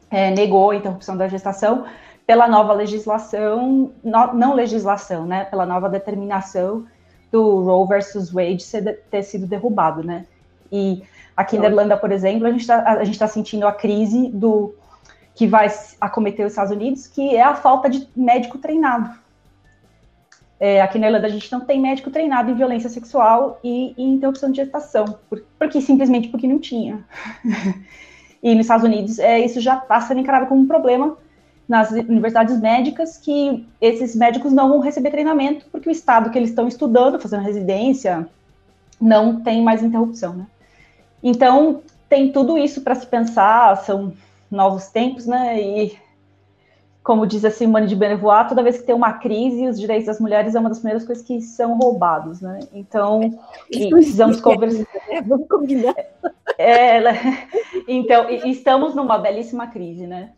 é, 0.09 0.31
negou 0.31 0.71
a 0.71 0.75
interrupção 0.75 1.15
da 1.15 1.27
gestação 1.27 1.85
pela 2.25 2.47
nova 2.47 2.73
legislação, 2.73 3.91
no, 4.03 4.33
não 4.33 4.53
legislação, 4.53 5.25
né? 5.25 5.45
Pela 5.45 5.65
nova 5.65 5.87
determinação 5.87 6.85
do 7.31 7.63
Roe 7.63 7.87
versus 7.87 8.29
Wade 8.29 8.63
ser, 8.63 9.01
ter 9.09 9.23
sido 9.23 9.47
derrubado, 9.47 10.03
né? 10.03 10.25
E 10.69 11.03
Aqui 11.37 11.55
na 11.55 11.67
Irlanda, 11.67 11.95
por 11.95 12.11
exemplo, 12.11 12.47
a 12.47 12.51
gente 12.51 12.61
está 12.61 13.05
tá 13.19 13.27
sentindo 13.27 13.67
a 13.67 13.71
crise 13.71 14.29
do 14.29 14.73
que 15.35 15.45
vai 15.45 15.67
acometer 16.01 16.43
os 16.43 16.53
Estados 16.53 16.71
Unidos, 16.71 17.05
que 17.05 17.35
é 17.35 17.43
a 17.43 17.53
falta 17.53 17.87
de 17.87 18.09
médico 18.15 18.57
treinado. 18.57 19.11
É, 20.59 20.81
aqui 20.81 20.97
na 20.97 21.05
Irlanda 21.05 21.27
a 21.27 21.29
gente 21.29 21.51
não 21.51 21.59
tem 21.59 21.79
médico 21.79 22.09
treinado 22.09 22.49
em 22.49 22.55
violência 22.55 22.89
sexual 22.89 23.59
e, 23.63 23.93
e 23.95 24.03
interrupção 24.03 24.49
de 24.49 24.57
gestação, 24.57 25.19
por, 25.29 25.43
porque 25.59 25.79
simplesmente 25.79 26.29
porque 26.29 26.47
não 26.47 26.57
tinha. 26.57 27.05
e 28.41 28.55
nos 28.55 28.61
Estados 28.61 28.83
Unidos 28.83 29.19
é, 29.19 29.39
isso 29.39 29.61
já 29.61 29.77
está 29.77 30.01
sendo 30.01 30.21
encarado 30.21 30.47
como 30.47 30.61
um 30.61 30.67
problema 30.67 31.15
nas 31.69 31.91
universidades 31.91 32.59
médicas 32.59 33.17
que 33.17 33.63
esses 33.79 34.15
médicos 34.15 34.51
não 34.51 34.69
vão 34.69 34.79
receber 34.79 35.11
treinamento 35.11 35.67
porque 35.71 35.87
o 35.87 35.91
estado 35.91 36.31
que 36.31 36.39
eles 36.39 36.49
estão 36.49 36.67
estudando, 36.67 37.19
fazendo 37.19 37.43
residência, 37.43 38.27
não 38.99 39.41
tem 39.41 39.61
mais 39.61 39.83
interrupção, 39.83 40.33
né? 40.33 40.47
Então, 41.27 41.81
tem 42.07 42.31
tudo 42.31 42.57
isso 42.57 42.81
para 42.81 42.95
se 42.95 43.05
pensar, 43.05 43.75
são 43.83 44.13
novos 44.49 44.87
tempos, 44.87 45.25
né? 45.25 45.61
E 45.61 45.97
como 47.03 47.27
diz 47.27 47.43
a 47.43 47.51
Simone 47.51 47.85
de 47.85 47.97
Beauvoir, 47.97 48.47
toda 48.47 48.63
vez 48.63 48.77
que 48.77 48.85
tem 48.85 48.95
uma 48.95 49.11
crise, 49.11 49.67
os 49.67 49.77
direitos 49.77 50.05
das 50.05 50.21
mulheres 50.21 50.55
é 50.55 50.59
uma 50.59 50.69
das 50.69 50.79
primeiras 50.79 51.05
coisas 51.05 51.21
que 51.25 51.41
são 51.41 51.77
roubados, 51.77 52.39
né? 52.39 52.61
Então, 52.71 53.37
precisamos 53.89 54.39
conversar. 54.41 54.87
É, 55.09 55.21
vamos 55.21 55.49
combinar. 55.49 55.95
É, 56.57 56.99
então, 57.89 58.29
estamos 58.29 58.95
numa 58.95 59.17
belíssima 59.17 59.67
crise, 59.67 60.07
né? 60.07 60.31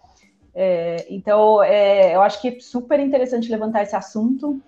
É, 0.56 1.06
então, 1.08 1.62
é, 1.62 2.16
eu 2.16 2.22
acho 2.24 2.42
que 2.42 2.48
é 2.48 2.60
super 2.60 3.00
interessante 3.00 3.52
levantar 3.52 3.84
esse 3.84 3.96
assunto, 3.96 4.60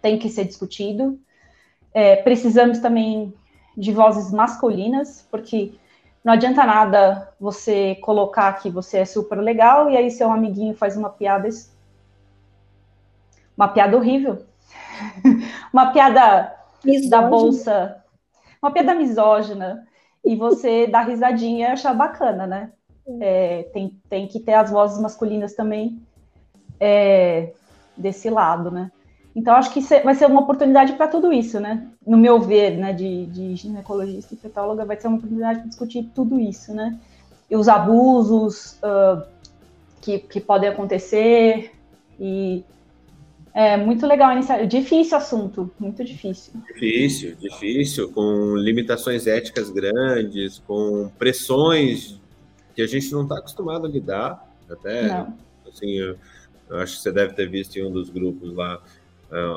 tem 0.00 0.18
que 0.18 0.30
ser 0.30 0.46
discutido. 0.46 1.20
É, 1.92 2.16
precisamos 2.16 2.78
também 2.78 3.34
de 3.76 3.92
vozes 3.92 4.32
masculinas, 4.32 5.26
porque 5.30 5.74
não 6.24 6.32
adianta 6.32 6.64
nada 6.64 7.32
você 7.38 7.94
colocar 7.96 8.52
que 8.54 8.70
você 8.70 8.98
é 8.98 9.04
super 9.04 9.38
legal 9.38 9.90
e 9.90 9.96
aí 9.96 10.10
seu 10.10 10.32
amiguinho 10.32 10.74
faz 10.74 10.96
uma 10.96 11.10
piada 11.10 11.48
uma 13.56 13.68
piada 13.68 13.96
horrível. 13.96 14.44
uma 15.72 15.92
piada 15.92 16.54
Misógina. 16.84 17.10
da 17.10 17.28
bolsa, 17.28 18.04
uma 18.60 18.70
piada 18.70 18.94
misógina 18.94 19.86
e 20.24 20.34
você 20.34 20.86
dá 20.86 21.02
risadinha 21.02 21.68
e 21.68 21.72
achar 21.72 21.94
bacana, 21.94 22.46
né? 22.46 22.72
É, 23.20 23.62
tem, 23.72 24.00
tem 24.08 24.26
que 24.26 24.40
ter 24.40 24.54
as 24.54 24.70
vozes 24.70 25.00
masculinas 25.00 25.54
também 25.54 26.02
é, 26.80 27.52
desse 27.96 28.28
lado, 28.28 28.70
né? 28.70 28.90
Então, 29.36 29.54
acho 29.54 29.70
que 29.70 29.82
vai 30.02 30.14
ser 30.14 30.24
uma 30.24 30.40
oportunidade 30.40 30.94
para 30.94 31.06
tudo 31.06 31.30
isso, 31.30 31.60
né? 31.60 31.86
No 32.06 32.16
meu 32.16 32.40
ver, 32.40 32.78
né, 32.78 32.94
de, 32.94 33.26
de 33.26 33.54
ginecologista 33.54 34.32
e 34.32 34.36
fetóloga, 34.38 34.86
vai 34.86 34.98
ser 34.98 35.08
uma 35.08 35.18
oportunidade 35.18 35.58
para 35.58 35.68
discutir 35.68 36.08
tudo 36.14 36.40
isso, 36.40 36.72
né? 36.72 36.98
E 37.50 37.54
os 37.54 37.68
abusos 37.68 38.78
uh, 38.82 39.22
que, 40.00 40.20
que 40.20 40.40
podem 40.40 40.70
acontecer. 40.70 41.70
E 42.18 42.64
é 43.52 43.76
muito 43.76 44.06
legal 44.06 44.32
iniciar. 44.32 44.66
Difícil 44.66 45.18
assunto, 45.18 45.70
muito 45.78 46.02
difícil. 46.02 46.54
Difícil, 46.72 47.36
difícil, 47.36 48.10
com 48.12 48.56
limitações 48.56 49.26
éticas 49.26 49.68
grandes, 49.68 50.62
com 50.66 51.10
pressões 51.18 52.18
que 52.74 52.80
a 52.80 52.86
gente 52.86 53.12
não 53.12 53.24
está 53.24 53.36
acostumado 53.36 53.84
a 53.84 53.88
lidar. 53.90 54.50
Até, 54.70 55.08
não. 55.08 55.34
assim, 55.68 55.90
eu, 55.90 56.16
eu 56.70 56.78
acho 56.78 56.96
que 56.96 57.02
você 57.02 57.12
deve 57.12 57.34
ter 57.34 57.50
visto 57.50 57.76
em 57.76 57.84
um 57.84 57.92
dos 57.92 58.08
grupos 58.08 58.54
lá 58.54 58.80
é, 58.80 59.05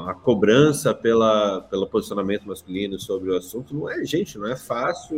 a 0.08 0.13
cobrança 0.13 0.94
pela, 0.94 1.62
pelo 1.62 1.88
posicionamento 1.88 2.46
masculino 2.46 3.00
sobre 3.00 3.32
o 3.32 3.38
assunto 3.38 3.74
não 3.74 3.89
é, 3.89 4.04
gente, 4.04 4.38
não 4.38 4.48
é 4.48 4.56
fácil. 4.56 5.15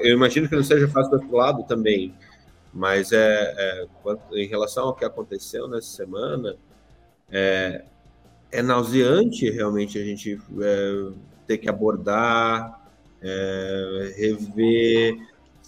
Eu, 0.00 0.14
imagino 0.14 0.48
que 0.48 0.54
não 0.54 0.62
seja 0.62 0.86
fácil 0.88 1.10
do 1.10 1.16
outro 1.16 1.36
lado 1.36 1.64
também, 1.64 2.14
mas 2.72 3.12
é, 3.12 3.54
é 3.56 3.86
em 4.32 4.46
relação 4.46 4.84
ao 4.84 4.94
que 4.94 5.04
aconteceu 5.04 5.66
nessa 5.66 5.88
semana, 5.88 6.56
é, 7.30 7.84
é 8.52 8.62
nauseante 8.62 9.50
realmente 9.50 9.98
a 9.98 10.04
gente 10.04 10.40
é, 10.60 11.12
ter 11.46 11.58
que 11.58 11.68
abordar, 11.68 12.88
é, 13.20 14.14
rever, 14.16 15.16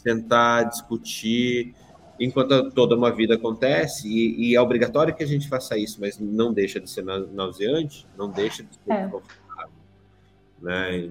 tentar 0.05 0.65
discutir 0.65 1.75
enquanto 2.19 2.71
toda 2.71 2.97
uma 2.97 3.11
vida 3.11 3.35
acontece, 3.35 4.09
e, 4.09 4.51
e, 4.51 4.55
é 4.57 4.61
obrigatório 4.61 5.15
que 5.15 5.23
a 5.23 5.27
gente 5.27 5.49
faça 5.49 5.77
isso, 5.77 6.01
mas 6.01 6.19
não 6.19 6.53
deixa 6.53 6.81
de 6.81 6.89
ser 6.89 7.05
nauseante, 7.05 8.07
não 8.17 8.31
deixa 8.31 8.63
de 8.63 8.75
ser 8.75 8.93
é. 8.93 9.09
confortável. 9.09 9.71
Né? 10.61 11.09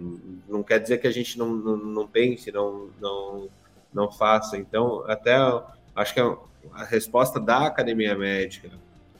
Não 0.50 0.64
quer 0.64 0.80
dizer 0.80 0.98
que 0.98 1.08
a 1.08 1.12
gente 1.12 1.38
não, 1.38 1.56
não, 1.56 1.78
não, 1.78 2.08
pense, 2.08 2.52
não, 2.52 2.90
não, 3.00 3.50
não 3.94 4.12
faça. 4.12 4.58
Então, 4.58 5.04
até 5.08 5.36
acho 5.96 6.14
que 6.14 6.20
a, 6.20 6.36
a 6.74 6.84
resposta 6.84 7.40
da 7.40 7.68
academia 7.68 8.18
médica 8.18 8.70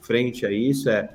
frente 0.02 0.46
a 0.46 0.52
isso 0.52 0.90
é: 0.90 1.10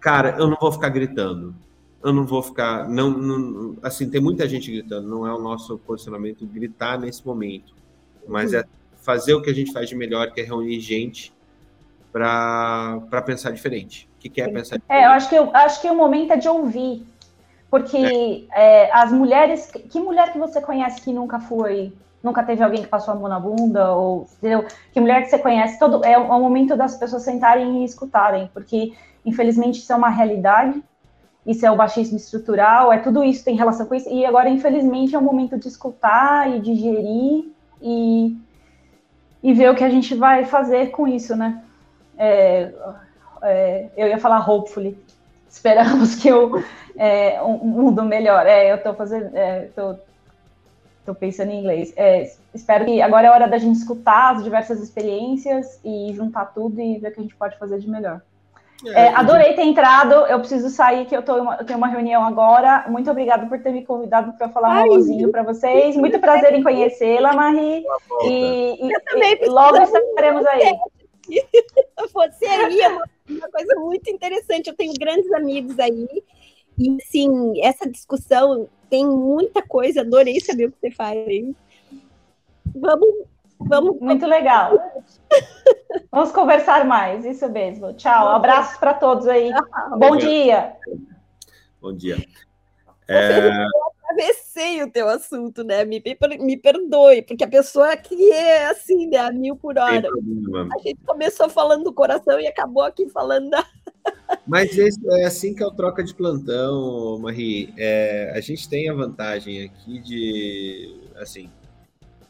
cara, 0.00 0.36
eu 0.38 0.46
não 0.48 0.56
vou 0.60 0.72
ficar 0.72 0.88
gritando. 0.88 1.54
Eu 2.02 2.12
não 2.12 2.24
vou 2.24 2.42
ficar. 2.42 2.88
Não, 2.88 3.10
não, 3.10 3.76
assim, 3.82 4.08
tem 4.08 4.20
muita 4.20 4.48
gente 4.48 4.70
gritando, 4.70 5.08
não 5.08 5.26
é 5.26 5.34
o 5.34 5.40
nosso 5.40 5.76
posicionamento 5.78 6.46
gritar 6.46 6.98
nesse 6.98 7.26
momento, 7.26 7.74
mas 8.28 8.52
é 8.52 8.64
fazer 9.06 9.34
o 9.34 9.40
que 9.40 9.48
a 9.48 9.54
gente 9.54 9.72
faz 9.72 9.88
de 9.88 9.94
melhor, 9.94 10.32
que 10.32 10.40
é 10.40 10.44
reunir 10.44 10.80
gente 10.80 11.32
para 12.12 13.22
pensar 13.24 13.52
diferente. 13.52 14.10
O 14.16 14.18
que, 14.18 14.28
que 14.28 14.40
é 14.40 14.48
pensar 14.48 14.78
diferente? 14.78 15.00
É, 15.00 15.06
eu 15.06 15.10
acho 15.10 15.28
que, 15.28 15.34
eu 15.36 15.50
acho 15.54 15.80
que 15.80 15.88
o 15.88 15.94
momento 15.94 16.32
é 16.32 16.36
de 16.36 16.48
ouvir. 16.48 17.06
Porque 17.70 17.96
é. 18.52 18.86
É, 18.86 18.92
as 18.92 19.12
mulheres. 19.12 19.70
Que 19.70 20.00
mulher 20.00 20.32
que 20.32 20.38
você 20.38 20.60
conhece 20.60 21.00
que 21.00 21.12
nunca 21.12 21.38
foi. 21.38 21.92
Nunca 22.20 22.42
teve 22.42 22.64
alguém 22.64 22.82
que 22.82 22.88
passou 22.88 23.14
a 23.14 23.16
mão 23.16 23.28
na 23.28 23.38
bunda? 23.38 23.92
Ou, 23.92 24.26
entendeu? 24.38 24.66
Que 24.92 25.00
mulher 25.00 25.22
que 25.22 25.30
você 25.30 25.38
conhece? 25.38 25.78
Todo, 25.78 26.04
é, 26.04 26.12
é 26.12 26.18
o 26.18 26.40
momento 26.40 26.76
das 26.76 26.96
pessoas 26.96 27.22
sentarem 27.22 27.82
e 27.82 27.84
escutarem. 27.84 28.50
Porque, 28.52 28.92
infelizmente, 29.24 29.78
isso 29.78 29.92
é 29.92 29.96
uma 29.96 30.10
realidade 30.10 30.82
isso 31.46 31.64
é 31.64 31.70
o 31.70 31.76
baixismo 31.76 32.16
estrutural, 32.16 32.92
é 32.92 32.98
tudo 32.98 33.22
isso 33.22 33.44
tem 33.44 33.54
relação 33.54 33.86
com 33.86 33.94
isso. 33.94 34.08
E 34.08 34.26
agora, 34.26 34.48
infelizmente, 34.48 35.14
é 35.14 35.18
o 35.18 35.22
momento 35.22 35.56
de 35.56 35.68
escutar 35.68 36.50
e 36.50 36.58
digerir 36.58 37.52
e 37.80 38.36
e 39.46 39.52
ver 39.52 39.70
o 39.70 39.76
que 39.76 39.84
a 39.84 39.88
gente 39.88 40.12
vai 40.12 40.44
fazer 40.44 40.90
com 40.90 41.06
isso, 41.06 41.36
né? 41.36 41.62
É, 42.18 42.72
é, 43.40 43.88
eu 43.96 44.08
ia 44.08 44.18
falar 44.18 44.40
hopefully. 44.50 44.98
Esperamos 45.48 46.16
que 46.16 46.26
eu, 46.26 46.64
é, 46.96 47.40
um 47.40 47.58
mundo 47.58 48.02
melhor. 48.02 48.44
É, 48.44 48.72
eu 48.72 48.82
tô 48.82 48.92
fazendo, 48.92 49.30
é, 49.36 49.66
tô, 49.66 49.94
tô 51.04 51.14
pensando 51.14 51.52
em 51.52 51.60
inglês. 51.60 51.92
É, 51.96 52.28
espero 52.52 52.86
que 52.86 53.00
agora 53.00 53.28
é 53.28 53.30
hora 53.30 53.46
da 53.46 53.56
gente 53.56 53.76
escutar 53.76 54.34
as 54.34 54.42
diversas 54.42 54.82
experiências 54.82 55.78
e 55.84 56.12
juntar 56.12 56.46
tudo 56.46 56.80
e 56.80 56.98
ver 56.98 57.10
o 57.10 57.12
que 57.12 57.20
a 57.20 57.22
gente 57.22 57.36
pode 57.36 57.56
fazer 57.56 57.78
de 57.78 57.88
melhor. 57.88 58.20
É, 58.84 59.06
é, 59.06 59.08
adorei 59.14 59.54
ter 59.54 59.62
entrado. 59.62 60.12
Eu 60.26 60.38
preciso 60.38 60.68
sair, 60.68 61.06
que 61.06 61.16
eu, 61.16 61.22
tô 61.22 61.36
eu 61.36 61.64
tenho 61.64 61.78
uma 61.78 61.88
reunião 61.88 62.24
agora. 62.24 62.84
Muito 62.88 63.10
obrigada 63.10 63.46
por 63.46 63.58
ter 63.60 63.72
me 63.72 63.84
convidado 63.84 64.32
para 64.34 64.48
falar 64.48 64.68
um 64.68 64.82
alôzinho 64.82 65.30
para 65.30 65.42
vocês. 65.42 65.96
Muito 65.96 66.18
prazer 66.18 66.54
em 66.54 66.62
conhecê-la, 66.62 67.32
Marie. 67.32 67.84
E, 68.24 68.86
e, 68.86 68.92
eu 68.92 69.04
também 69.04 69.38
e 69.40 69.46
logo 69.46 69.78
estaremos 69.78 70.44
aí. 70.46 70.74
Você 72.12 72.46
aí 72.46 72.80
é 72.80 72.88
uma, 72.88 73.04
uma 73.28 73.48
coisa 73.48 73.74
muito 73.76 74.10
interessante. 74.10 74.68
Eu 74.68 74.76
tenho 74.76 74.92
grandes 74.94 75.32
amigos 75.32 75.78
aí. 75.78 76.22
E, 76.78 76.96
sim, 77.04 77.60
essa 77.62 77.88
discussão 77.88 78.68
tem 78.90 79.06
muita 79.06 79.62
coisa. 79.62 80.02
Adorei 80.02 80.38
saber 80.40 80.66
o 80.66 80.72
que 80.72 80.78
você 80.80 80.90
faz 80.90 81.16
aí. 81.26 81.54
Vamos 82.74 83.08
Vamos. 83.58 83.98
Muito 84.00 84.26
legal. 84.26 84.78
Vamos 86.10 86.32
conversar 86.32 86.84
mais, 86.84 87.24
isso 87.24 87.48
mesmo. 87.50 87.92
Tchau, 87.94 88.28
abraços 88.28 88.76
para 88.78 88.94
todos 88.94 89.26
aí. 89.26 89.50
Bom 89.98 90.16
dia. 90.16 90.74
Bom 91.80 91.92
dia. 91.92 92.16
É... 93.08 93.48
Eu 93.48 93.66
atravessei 94.02 94.82
o 94.82 94.90
teu 94.90 95.08
assunto, 95.08 95.62
né? 95.62 95.84
Me, 95.84 96.02
me 96.40 96.56
perdoe, 96.56 97.22
porque 97.22 97.44
a 97.44 97.48
pessoa 97.48 97.96
que 97.96 98.32
é 98.32 98.66
assim, 98.66 99.06
né? 99.06 99.18
A 99.18 99.32
mil 99.32 99.56
por 99.56 99.78
hora. 99.78 100.08
A 100.08 100.78
gente 100.82 101.00
começou 101.04 101.48
falando 101.48 101.84
do 101.84 101.92
coração 101.92 102.40
e 102.40 102.46
acabou 102.46 102.82
aqui 102.82 103.08
falando 103.08 103.50
da. 103.50 103.64
Mas 104.46 104.76
é 104.78 105.24
assim 105.24 105.54
que 105.54 105.62
é 105.62 105.66
o 105.66 105.70
troca 105.70 106.02
de 106.02 106.14
plantão, 106.14 107.18
Marie. 107.18 107.72
É, 107.76 108.32
a 108.34 108.40
gente 108.40 108.68
tem 108.68 108.88
a 108.88 108.94
vantagem 108.94 109.64
aqui 109.64 110.00
de, 110.00 111.00
assim, 111.16 111.50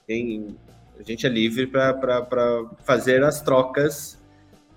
tem 0.06 0.56
a 0.98 1.02
gente 1.02 1.26
é 1.26 1.28
livre 1.28 1.66
para 1.66 2.64
fazer 2.84 3.22
as 3.22 3.40
trocas 3.40 4.18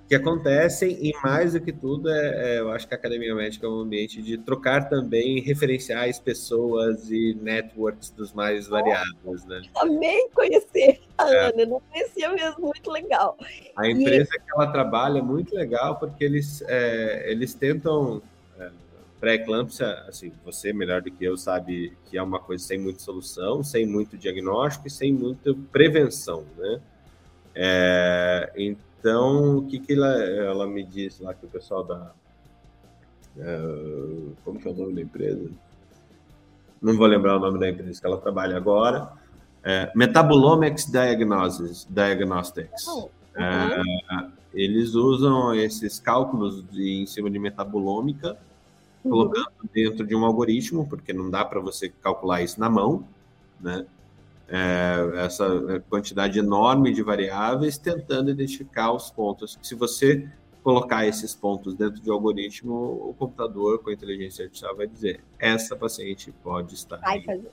que 0.10 0.16
acontecem 0.16 0.98
e 1.00 1.14
mais 1.24 1.54
do 1.54 1.62
que 1.62 1.72
tudo 1.72 2.10
é, 2.10 2.56
é, 2.56 2.60
eu 2.60 2.72
acho 2.72 2.88
que 2.88 2.96
a 2.96 2.98
academia 2.98 3.36
médica 3.36 3.68
é 3.68 3.70
um 3.70 3.82
ambiente 3.82 4.24
de 4.24 4.40
trocar 4.40 4.90
também 4.90 5.40
referenciais 5.40 6.18
pessoas 6.18 7.12
e 7.12 7.38
networks 7.40 8.10
dos 8.10 8.34
mais 8.34 8.68
variados 8.68 9.46
né 9.46 9.62
também 9.76 10.28
conhecer 10.32 11.00
a 11.16 11.32
é. 11.32 11.50
Ana 11.50 11.66
não 11.68 11.80
conhecia 11.92 12.28
mesmo 12.34 12.60
muito 12.60 12.90
legal 12.90 13.38
a 13.76 13.88
empresa 13.88 14.32
e... 14.34 14.40
que 14.40 14.52
ela 14.56 14.72
trabalha 14.72 15.20
é 15.20 15.22
muito 15.22 15.54
legal 15.54 15.98
porque 16.00 16.24
eles 16.24 16.64
é, 16.68 17.32
eles 17.32 17.54
tentam 17.54 18.20
é, 18.60 18.72
pré-eclâmpsia, 19.20 20.06
assim, 20.08 20.32
você 20.46 20.72
melhor 20.72 21.02
do 21.02 21.12
que 21.12 21.26
eu 21.26 21.38
sabe 21.38 21.98
que 22.06 22.18
é 22.18 22.24
uma 22.24 22.40
coisa 22.40 22.64
sem 22.64 22.80
muita 22.80 23.00
solução, 23.00 23.64
sem 23.64 23.86
muito 23.86 24.18
diagnóstico 24.18 24.88
e 24.88 24.90
sem 24.92 25.14
muita 25.14 25.54
prevenção, 25.72 26.46
né? 26.58 26.80
É, 27.54 28.52
então, 28.56 29.58
o 29.58 29.66
que, 29.68 29.80
que 29.80 29.94
ela, 29.94 30.14
ela 30.24 30.68
me 30.68 30.84
disse 30.84 31.22
lá 31.22 31.34
que 31.34 31.46
o 31.46 31.50
pessoal 31.50 31.84
da, 31.84 32.14
Uh, 33.40 34.36
como 34.44 34.60
que 34.60 34.68
é 34.68 34.72
o 34.72 34.76
nome 34.76 34.94
da 34.94 35.02
empresa? 35.02 35.50
Não 36.82 36.96
vou 36.96 37.08
lembrar 37.08 37.38
o 37.38 37.40
nome 37.40 37.60
da 37.60 37.70
empresa 37.70 38.00
que 38.00 38.06
ela 38.06 38.18
trabalha 38.18 38.58
agora. 38.58 39.10
É, 39.64 39.92
Metabolomics 39.96 40.90
Diagnosis, 40.90 41.88
Diagnostics. 41.90 42.88
Oh, 42.88 43.10
é, 43.36 43.82
eles 44.54 44.94
usam 44.94 45.54
esses 45.54 46.00
cálculos 46.00 46.66
de, 46.70 47.02
em 47.02 47.06
cima 47.06 47.30
de 47.30 47.38
metabolômica, 47.38 48.32
uhum. 48.32 48.38
Colocando 49.04 49.52
dentro 49.74 50.06
de 50.06 50.16
um 50.16 50.26
algoritmo, 50.26 50.88
porque 50.88 51.14
não 51.14 51.30
dá 51.30 51.46
para 51.46 51.60
você 51.60 51.90
calcular 51.90 52.42
isso 52.42 52.60
na 52.60 52.70
mão, 52.70 53.08
né? 53.60 53.86
É, 54.48 55.26
essa 55.26 55.84
quantidade 55.90 56.40
enorme 56.40 56.92
de 56.92 57.04
variáveis, 57.04 57.78
tentando 57.78 58.32
identificar 58.32 58.92
os 58.92 59.12
pontos. 59.12 59.60
Se 59.62 59.76
você 59.76 60.28
colocar 60.64 61.06
esses 61.06 61.36
pontos 61.36 61.76
dentro 61.76 62.02
de 62.02 62.10
um 62.10 62.14
algoritmo, 62.14 62.74
o 62.74 63.14
computador 63.18 63.80
com 63.80 63.92
a 63.92 63.94
inteligência 63.94 64.44
artificial 64.44 64.76
vai 64.76 64.88
dizer: 64.88 65.24
essa 65.38 65.76
paciente 65.76 66.32
pode 66.44 66.74
estar. 66.74 66.98
Vai 66.98 67.22
fazer. 67.22 67.52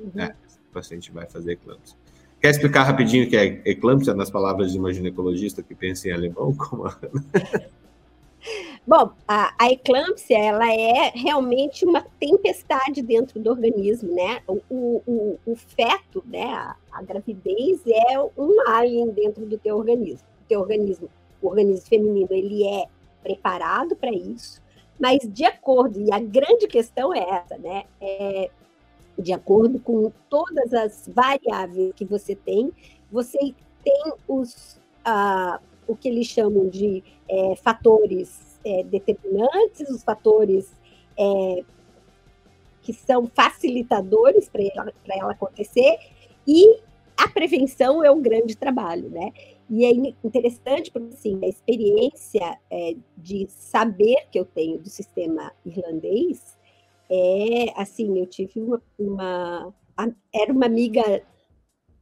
Uhum. 0.00 0.10
É, 0.16 0.34
essa 0.44 0.58
paciente 0.72 1.12
vai 1.12 1.26
fazer 1.26 1.52
eclâmpsia. 1.52 1.96
Quer 2.40 2.50
explicar 2.50 2.82
rapidinho 2.82 3.24
o 3.24 3.30
que 3.30 3.36
é 3.36 3.62
eclâmpsia 3.64 4.14
nas 4.14 4.28
palavras 4.28 4.72
de 4.72 4.78
uma 4.78 4.92
ginecologista 4.92 5.62
que 5.62 5.76
pensa 5.76 6.08
em 6.08 6.12
alemão? 6.12 6.52
Como 6.54 6.86
a... 6.86 6.98
Bom, 8.84 9.12
a, 9.28 9.54
a, 9.56 9.70
eclâmpsia 9.70 10.36
ela 10.36 10.68
é 10.68 11.12
realmente 11.14 11.84
uma 11.84 12.04
tempestade 12.18 13.00
dentro 13.00 13.38
do 13.38 13.48
organismo, 13.48 14.12
né? 14.12 14.42
O, 14.48 15.00
o, 15.06 15.38
o 15.46 15.54
feto, 15.54 16.22
né? 16.26 16.52
A, 16.52 16.76
a, 16.90 17.02
gravidez 17.02 17.80
é 17.86 18.18
um 18.36 18.56
alien 18.66 19.10
dentro 19.10 19.46
do 19.46 19.56
teu 19.56 19.76
organismo. 19.76 20.26
O 20.42 20.48
teu 20.48 20.60
organismo, 20.60 21.08
o 21.40 21.46
organismo 21.46 21.86
feminino, 21.86 22.28
ele 22.32 22.66
é 22.66 22.86
preparado 23.22 23.94
para 23.94 24.10
isso, 24.10 24.60
mas 24.98 25.20
de 25.22 25.44
acordo, 25.44 26.00
e 26.00 26.12
a 26.12 26.18
grande 26.18 26.66
questão 26.66 27.14
é 27.14 27.20
essa, 27.20 27.56
né? 27.58 27.84
É, 28.00 28.50
de 29.16 29.32
acordo 29.32 29.78
com 29.78 30.10
todas 30.28 30.74
as 30.74 31.08
variáveis 31.14 31.92
que 31.94 32.04
você 32.04 32.34
tem, 32.34 32.72
você 33.12 33.54
tem 33.84 34.12
os, 34.26 34.80
uh, 35.06 35.62
o 35.86 35.94
que 35.94 36.08
eles 36.08 36.26
chamam 36.26 36.68
de 36.68 37.04
é, 37.28 37.54
fatores 37.54 38.51
é, 38.64 38.82
determinantes, 38.84 39.88
os 39.90 40.02
fatores 40.02 40.72
é, 41.18 41.64
que 42.82 42.92
são 42.92 43.26
facilitadores 43.26 44.48
para 44.48 44.62
ela, 44.62 44.92
ela 45.08 45.32
acontecer, 45.32 45.98
e 46.46 46.80
a 47.16 47.28
prevenção 47.28 48.04
é 48.04 48.10
um 48.10 48.20
grande 48.20 48.56
trabalho, 48.56 49.08
né? 49.08 49.32
E 49.70 49.84
é 49.84 49.90
interessante 50.24 50.90
porque 50.90 51.14
assim, 51.14 51.38
a 51.42 51.48
experiência 51.48 52.58
é, 52.70 52.94
de 53.16 53.46
saber 53.48 54.26
que 54.30 54.38
eu 54.38 54.44
tenho 54.44 54.78
do 54.78 54.88
sistema 54.88 55.52
irlandês 55.64 56.58
é 57.08 57.72
assim, 57.80 58.18
eu 58.18 58.26
tive 58.26 58.60
uma, 58.60 58.82
uma 58.98 59.74
era 60.34 60.52
uma 60.52 60.66
amiga 60.66 61.22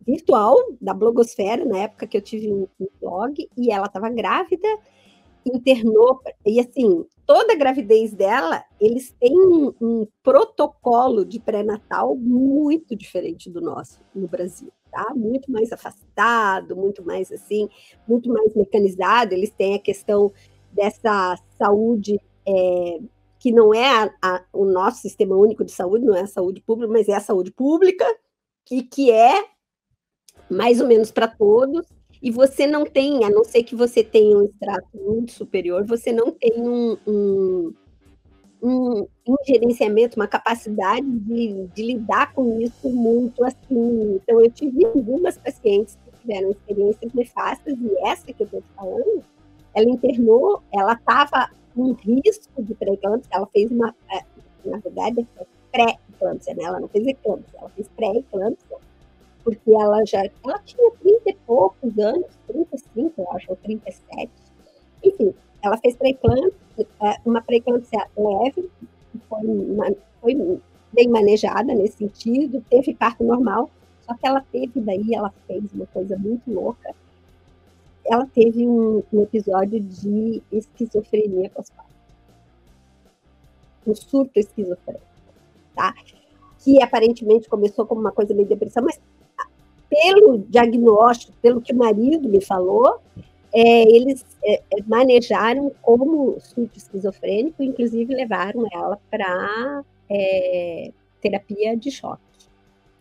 virtual 0.06 0.56
da 0.80 0.94
blogosfera 0.94 1.64
na 1.64 1.78
época 1.80 2.06
que 2.06 2.16
eu 2.16 2.22
tive 2.22 2.50
um, 2.50 2.66
um 2.80 2.88
blog 3.00 3.48
e 3.56 3.70
ela 3.70 3.86
estava 3.86 4.08
grávida 4.08 4.68
internou 5.46 6.20
e 6.44 6.60
assim 6.60 7.04
toda 7.26 7.52
a 7.52 7.56
gravidez 7.56 8.12
dela 8.12 8.64
eles 8.80 9.14
têm 9.18 9.34
um, 9.34 9.72
um 9.80 10.06
protocolo 10.22 11.24
de 11.24 11.40
pré-natal 11.40 12.14
muito 12.14 12.96
diferente 12.96 13.48
do 13.48 13.60
nosso 13.60 14.00
no 14.14 14.28
Brasil 14.28 14.72
tá? 14.90 15.12
Muito 15.14 15.50
mais 15.50 15.72
afastado 15.72 16.76
muito 16.76 17.04
mais 17.04 17.30
assim 17.32 17.68
muito 18.06 18.28
mais 18.28 18.54
mecanizado. 18.54 19.34
Eles 19.34 19.50
têm 19.50 19.74
a 19.74 19.78
questão 19.78 20.32
dessa 20.72 21.36
saúde 21.58 22.20
é, 22.46 23.00
que 23.38 23.50
não 23.50 23.72
é 23.74 23.88
a, 23.88 24.14
a, 24.22 24.44
o 24.52 24.64
nosso 24.64 25.00
sistema 25.00 25.34
único 25.34 25.64
de 25.64 25.72
saúde, 25.72 26.04
não 26.04 26.14
é 26.14 26.20
a 26.20 26.26
saúde 26.26 26.60
pública, 26.60 26.92
mas 26.92 27.08
é 27.08 27.14
a 27.14 27.20
saúde 27.20 27.50
pública, 27.50 28.06
e 28.70 28.82
que 28.82 29.10
é 29.10 29.44
mais 30.48 30.80
ou 30.80 30.86
menos 30.86 31.10
para 31.10 31.26
todos, 31.26 31.86
e 32.22 32.30
você 32.30 32.66
não 32.66 32.84
tem, 32.84 33.24
a 33.24 33.30
não 33.30 33.44
ser 33.44 33.62
que 33.62 33.74
você 33.74 34.04
tenha 34.04 34.36
um 34.36 34.44
extrato 34.44 34.88
muito 34.94 35.32
superior, 35.32 35.84
você 35.84 36.12
não 36.12 36.30
tem 36.30 36.52
um, 36.58 36.96
um, 37.06 37.74
um, 38.62 39.06
um 39.26 39.36
gerenciamento, 39.46 40.16
uma 40.16 40.26
capacidade 40.26 41.06
de, 41.06 41.66
de, 41.74 41.82
lidar 41.82 42.32
com 42.34 42.60
isso 42.60 42.90
muito 42.90 43.42
assim. 43.44 44.16
Então, 44.16 44.40
eu 44.40 44.50
tive 44.50 44.84
algumas 44.84 45.38
pacientes 45.38 45.96
que 46.04 46.18
tiveram 46.20 46.50
experiências 46.50 47.12
nefastas, 47.14 47.74
e 47.80 48.06
essa 48.06 48.32
que 48.32 48.42
eu 48.42 48.44
estou 48.44 48.62
falando, 48.76 49.24
ela 49.74 49.88
internou, 49.88 50.62
ela 50.72 50.92
estava 50.92 51.50
um 51.74 51.92
risco 51.92 52.62
de 52.62 52.74
pré-eclâmpsia, 52.74 53.30
ela 53.32 53.46
fez 53.46 53.70
uma, 53.70 53.94
é, 54.12 54.20
na 54.64 54.78
verdade, 54.78 55.26
pré-eclâmpsia, 55.72 56.54
né? 56.54 56.64
Ela 56.64 56.80
não 56.80 56.88
fez 56.88 57.06
eclâmpsia, 57.06 57.58
ela 57.58 57.70
fez 57.70 57.88
pré-eclâmpsia, 57.96 58.76
porque 59.56 59.72
ela 59.72 60.04
já, 60.04 60.22
ela 60.44 60.58
tinha 60.64 60.90
30 61.02 61.30
e 61.30 61.34
poucos 61.46 61.98
anos, 61.98 62.26
35, 62.46 63.20
eu 63.20 63.32
acho, 63.32 63.50
ou 63.50 63.56
37. 63.56 64.30
Enfim, 65.04 65.34
ela 65.62 65.76
fez 65.78 65.96
pré-eclâmpsia, 65.96 66.54
é, 66.78 67.16
uma 67.24 67.42
pré-eclâmpsia 67.42 68.06
leve, 68.16 68.70
foi, 69.28 69.46
uma, 69.46 69.92
foi 70.20 70.60
bem 70.92 71.08
manejada 71.08 71.74
nesse 71.74 71.98
sentido, 71.98 72.64
teve 72.70 72.94
parto 72.94 73.24
normal, 73.24 73.68
só 74.02 74.14
que 74.14 74.26
ela 74.26 74.44
teve 74.52 74.80
daí, 74.80 75.14
ela 75.14 75.32
fez 75.46 75.64
uma 75.72 75.86
coisa 75.86 76.16
muito 76.16 76.50
louca, 76.50 76.94
ela 78.04 78.26
teve 78.26 78.66
um, 78.66 79.02
um 79.12 79.22
episódio 79.22 79.80
de 79.80 80.42
esquizofrenia 80.50 81.50
pós-parto. 81.50 81.90
Um 83.86 83.94
surto 83.94 84.38
esquizofrênico, 84.38 85.04
tá? 85.74 85.94
Que 86.58 86.82
aparentemente 86.82 87.48
começou 87.48 87.86
como 87.86 88.00
uma 88.00 88.12
coisa 88.12 88.34
meio 88.34 88.48
depressão, 88.48 88.84
mas 88.84 89.00
pelo 89.90 90.38
diagnóstico, 90.38 91.32
pelo 91.42 91.60
que 91.60 91.72
o 91.72 91.76
marido 91.76 92.28
me 92.28 92.40
falou, 92.40 93.00
é, 93.52 93.82
eles 93.82 94.24
é, 94.44 94.62
é 94.70 94.82
manejaram 94.86 95.72
como 95.82 96.38
surto 96.40 96.78
esquizofrênico, 96.78 97.62
inclusive 97.62 98.14
levaram 98.14 98.64
ela 98.72 98.98
para 99.10 99.84
é, 100.08 100.92
terapia 101.20 101.76
de 101.76 101.90
choque. 101.90 102.22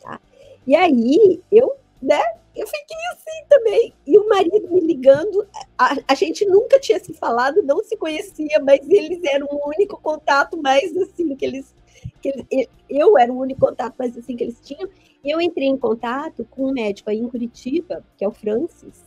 Tá? 0.01 0.19
E 0.65 0.75
aí 0.75 1.39
eu 1.51 1.75
né, 2.01 2.21
eu 2.55 2.65
fiquei 2.65 2.97
assim 3.13 3.45
também. 3.47 3.93
E 4.05 4.17
o 4.17 4.27
marido 4.27 4.69
me 4.71 4.79
ligando, 4.79 5.45
a, 5.77 5.95
a, 6.07 6.15
gente 6.15 6.45
nunca 6.45 6.79
tinha 6.79 6.99
se 6.99 7.13
falado, 7.13 7.61
não 7.63 7.83
se 7.83 7.95
conhecia, 7.97 8.59
mas 8.63 8.79
eles 8.89 9.23
eram 9.23 9.47
o 9.51 9.69
único 9.69 9.99
contato 10.01 10.61
mais 10.61 10.95
assim 10.97 11.35
que 11.35 11.45
eles. 11.45 11.75
Que 12.21 12.45
eles, 12.49 12.67
eu 12.89 13.17
era 13.17 13.31
o 13.31 13.37
único 13.37 13.59
contato 13.59 13.95
mais 13.97 14.17
assim 14.17 14.35
que 14.35 14.43
eles 14.43 14.59
tinham. 14.61 14.89
Eu 15.23 15.41
entrei 15.41 15.67
em 15.67 15.77
contato 15.77 16.45
com 16.49 16.69
um 16.69 16.71
médico 16.71 17.09
aí 17.09 17.17
em 17.17 17.27
Curitiba, 17.27 18.03
que 18.17 18.23
é 18.23 18.27
o 18.27 18.31
Francis, 18.31 19.03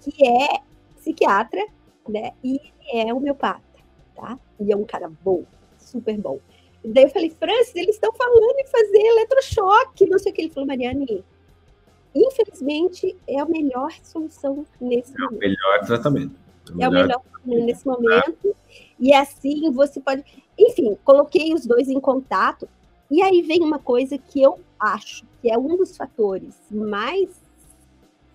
que 0.00 0.26
é 0.26 0.60
psiquiatra, 0.96 1.64
né? 2.08 2.32
E 2.44 2.60
é 2.92 3.12
homeopata, 3.12 3.62
tá? 4.14 4.38
E 4.60 4.72
é 4.72 4.76
um 4.76 4.84
cara 4.84 5.10
bom, 5.22 5.44
super 5.78 6.16
bom. 6.18 6.38
E 6.84 6.88
daí 6.88 7.04
eu 7.04 7.10
falei, 7.10 7.30
Francis, 7.30 7.74
eles 7.74 7.94
estão 7.94 8.12
falando 8.12 8.58
em 8.58 8.66
fazer 8.66 8.98
eletrochoque, 8.98 10.08
não 10.08 10.18
sei 10.18 10.32
o 10.32 10.34
que. 10.34 10.42
Ele 10.42 10.50
falou, 10.50 10.66
Mariane, 10.66 11.24
infelizmente, 12.14 13.16
é 13.26 13.40
a 13.40 13.46
melhor 13.46 13.92
solução 14.02 14.66
nesse 14.80 15.12
é 15.14 15.18
momento. 15.18 15.36
o 15.36 15.38
melhor 15.38 15.86
tratamento. 15.86 16.34
É, 16.78 16.84
é 16.84 16.88
o 16.88 16.92
melhor 16.92 17.20
tratamento 17.20 17.64
nesse 17.64 17.86
momento. 17.86 18.56
E 19.00 19.12
assim 19.14 19.70
você 19.72 20.00
pode. 20.00 20.24
Enfim, 20.58 20.96
coloquei 21.04 21.54
os 21.54 21.66
dois 21.66 21.88
em 21.88 22.00
contato. 22.00 22.68
E 23.10 23.22
aí 23.22 23.42
vem 23.42 23.62
uma 23.62 23.78
coisa 23.78 24.18
que 24.18 24.42
eu 24.42 24.60
acho 24.78 25.24
que 25.40 25.50
é 25.50 25.58
um 25.58 25.76
dos 25.76 25.96
fatores 25.96 26.54
mais 26.70 27.28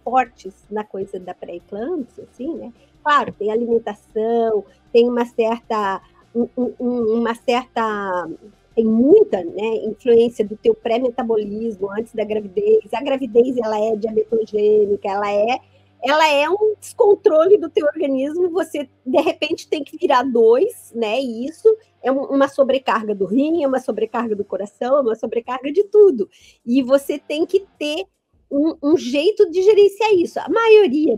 fortes 0.04 0.54
na 0.70 0.84
coisa 0.84 1.20
da 1.20 1.34
pré-eclâmpsia, 1.34 2.26
assim, 2.30 2.54
né? 2.56 2.74
Claro, 3.02 3.34
tem 3.34 3.52
alimentação, 3.52 4.64
tem 4.92 5.10
uma 5.10 5.26
certa, 5.26 6.02
um, 6.36 6.48
um, 6.58 7.20
uma 7.20 7.36
certa 7.36 8.30
tem 8.76 8.86
muita 8.86 9.44
né, 9.44 9.76
influência 9.86 10.44
do 10.44 10.58
teu 10.58 10.74
pré-metabolismo 10.74 11.92
antes 11.92 12.14
da 12.14 12.24
gravidez. 12.24 12.92
A 12.92 13.04
gravidez 13.04 13.56
ela 13.58 13.80
é 13.80 13.96
diabetogênica, 13.96 15.08
ela 15.08 15.32
é 15.32 15.60
ela 16.04 16.28
é 16.28 16.50
um 16.50 16.76
descontrole 16.80 17.58
do 17.58 17.70
teu 17.70 17.86
organismo, 17.86 18.50
você 18.50 18.90
de 19.06 19.22
repente 19.22 19.68
tem 19.68 19.84
que 19.84 19.98
virar 19.98 20.24
dois, 20.24 20.92
né? 20.94 21.20
E 21.22 21.46
isso 21.46 21.68
é 22.02 22.12
uma 22.12 22.48
sobrecarga 22.48 23.16
do 23.16 23.26
rim, 23.26 23.64
é 23.64 23.68
uma 23.68 23.80
sobrecarga 23.80 24.36
do 24.36 24.44
coração, 24.44 24.98
é 24.98 25.02
uma 25.02 25.16
sobrecarga 25.16 25.72
de 25.72 25.86
tudo. 25.86 26.30
E 26.66 26.84
você 26.84 27.18
tem 27.18 27.46
que 27.46 27.66
ter 27.80 28.06
um, 28.52 28.76
um 28.84 28.98
jeito 28.98 29.50
de 29.50 29.62
gerenciar 29.62 30.14
isso. 30.14 30.40
A 30.40 30.50
maioria 30.50 31.18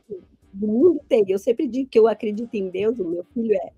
do 0.54 0.68
mundo 0.68 1.02
tem. 1.10 1.26
Eu 1.28 1.40
sempre 1.40 1.68
digo 1.68 1.90
que 1.90 1.98
eu 1.98 2.08
acredito 2.08 2.54
em 2.54 2.70
Deus, 2.70 3.00
o 3.00 3.06
meu 3.06 3.24
filho 3.34 3.54
é 3.54 3.72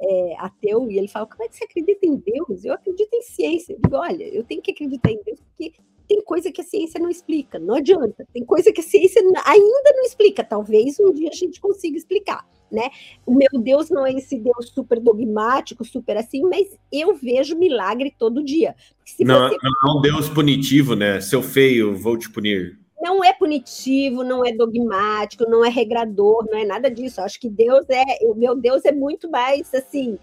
é, 0.00 0.34
ateu 0.38 0.90
e 0.90 0.98
ele 0.98 1.08
fala: 1.08 1.26
como 1.26 1.44
é 1.44 1.48
que 1.48 1.56
você 1.56 1.64
acredita 1.64 2.06
em 2.06 2.16
Deus? 2.16 2.64
Eu 2.64 2.72
acredito 2.72 3.12
em 3.12 3.22
ciência. 3.22 3.74
Eu 3.74 3.80
digo: 3.82 3.96
olha, 3.96 4.24
eu 4.24 4.42
tenho 4.42 4.62
que 4.62 4.70
acreditar 4.70 5.10
em 5.10 5.22
Deus 5.22 5.40
porque 5.40 5.72
tem 6.10 6.20
coisa 6.20 6.50
que 6.50 6.60
a 6.60 6.64
ciência 6.64 6.98
não 6.98 7.08
explica, 7.08 7.56
não 7.56 7.76
adianta. 7.76 8.26
Tem 8.34 8.44
coisa 8.44 8.72
que 8.72 8.80
a 8.80 8.82
ciência 8.84 9.22
ainda 9.22 9.92
não 9.94 10.02
explica. 10.02 10.42
Talvez 10.42 10.98
um 10.98 11.12
dia 11.12 11.28
a 11.30 11.36
gente 11.36 11.60
consiga 11.60 11.96
explicar, 11.96 12.44
né? 12.68 12.90
O 13.24 13.32
meu 13.32 13.62
Deus 13.62 13.90
não 13.90 14.04
é 14.04 14.12
esse 14.12 14.36
Deus 14.36 14.70
super 14.74 14.98
dogmático, 14.98 15.84
super 15.84 16.16
assim, 16.16 16.42
mas 16.42 16.66
eu 16.90 17.14
vejo 17.14 17.56
milagre 17.56 18.12
todo 18.18 18.42
dia. 18.42 18.74
não, 19.20 19.48
você... 19.48 19.56
não 19.62 19.94
é 19.94 19.98
um 19.98 20.00
Deus 20.00 20.28
punitivo, 20.28 20.96
né? 20.96 21.20
Seu 21.20 21.44
feio, 21.44 21.96
vou 21.96 22.18
te 22.18 22.28
punir 22.28 22.76
não 23.02 23.24
é 23.24 23.32
punitivo, 23.32 24.22
não 24.22 24.44
é 24.44 24.52
dogmático, 24.52 25.48
não 25.48 25.64
é 25.64 25.70
regrador, 25.70 26.46
não 26.50 26.58
é 26.58 26.66
nada 26.66 26.90
disso. 26.90 27.18
Eu 27.18 27.24
acho 27.24 27.40
que 27.40 27.48
Deus 27.48 27.86
é, 27.88 28.04
o 28.26 28.34
meu 28.34 28.54
Deus 28.54 28.84
é 28.84 28.92
muito 28.92 29.30
mais 29.30 29.74
assim, 29.74 30.18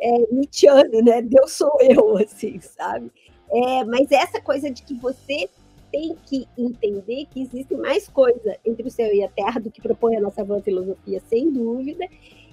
é, 0.00 0.32
Nietzscheano, 0.32 1.02
né? 1.02 1.22
Deus 1.22 1.50
sou 1.50 1.76
eu, 1.80 2.16
assim, 2.22 2.60
sabe? 2.60 3.10
É, 3.52 3.84
mas 3.84 4.10
essa 4.12 4.40
coisa 4.40 4.70
de 4.70 4.82
que 4.82 4.94
você 4.94 5.48
tem 5.90 6.16
que 6.24 6.46
entender 6.56 7.26
que 7.26 7.42
existe 7.42 7.74
mais 7.74 8.08
coisa 8.08 8.56
entre 8.64 8.86
o 8.86 8.90
céu 8.90 9.12
e 9.12 9.24
a 9.24 9.28
terra 9.28 9.60
do 9.60 9.70
que 9.70 9.80
propõe 9.80 10.16
a 10.16 10.20
nossa 10.20 10.44
boa 10.44 10.62
filosofia, 10.62 11.20
sem 11.28 11.50
dúvida. 11.50 12.06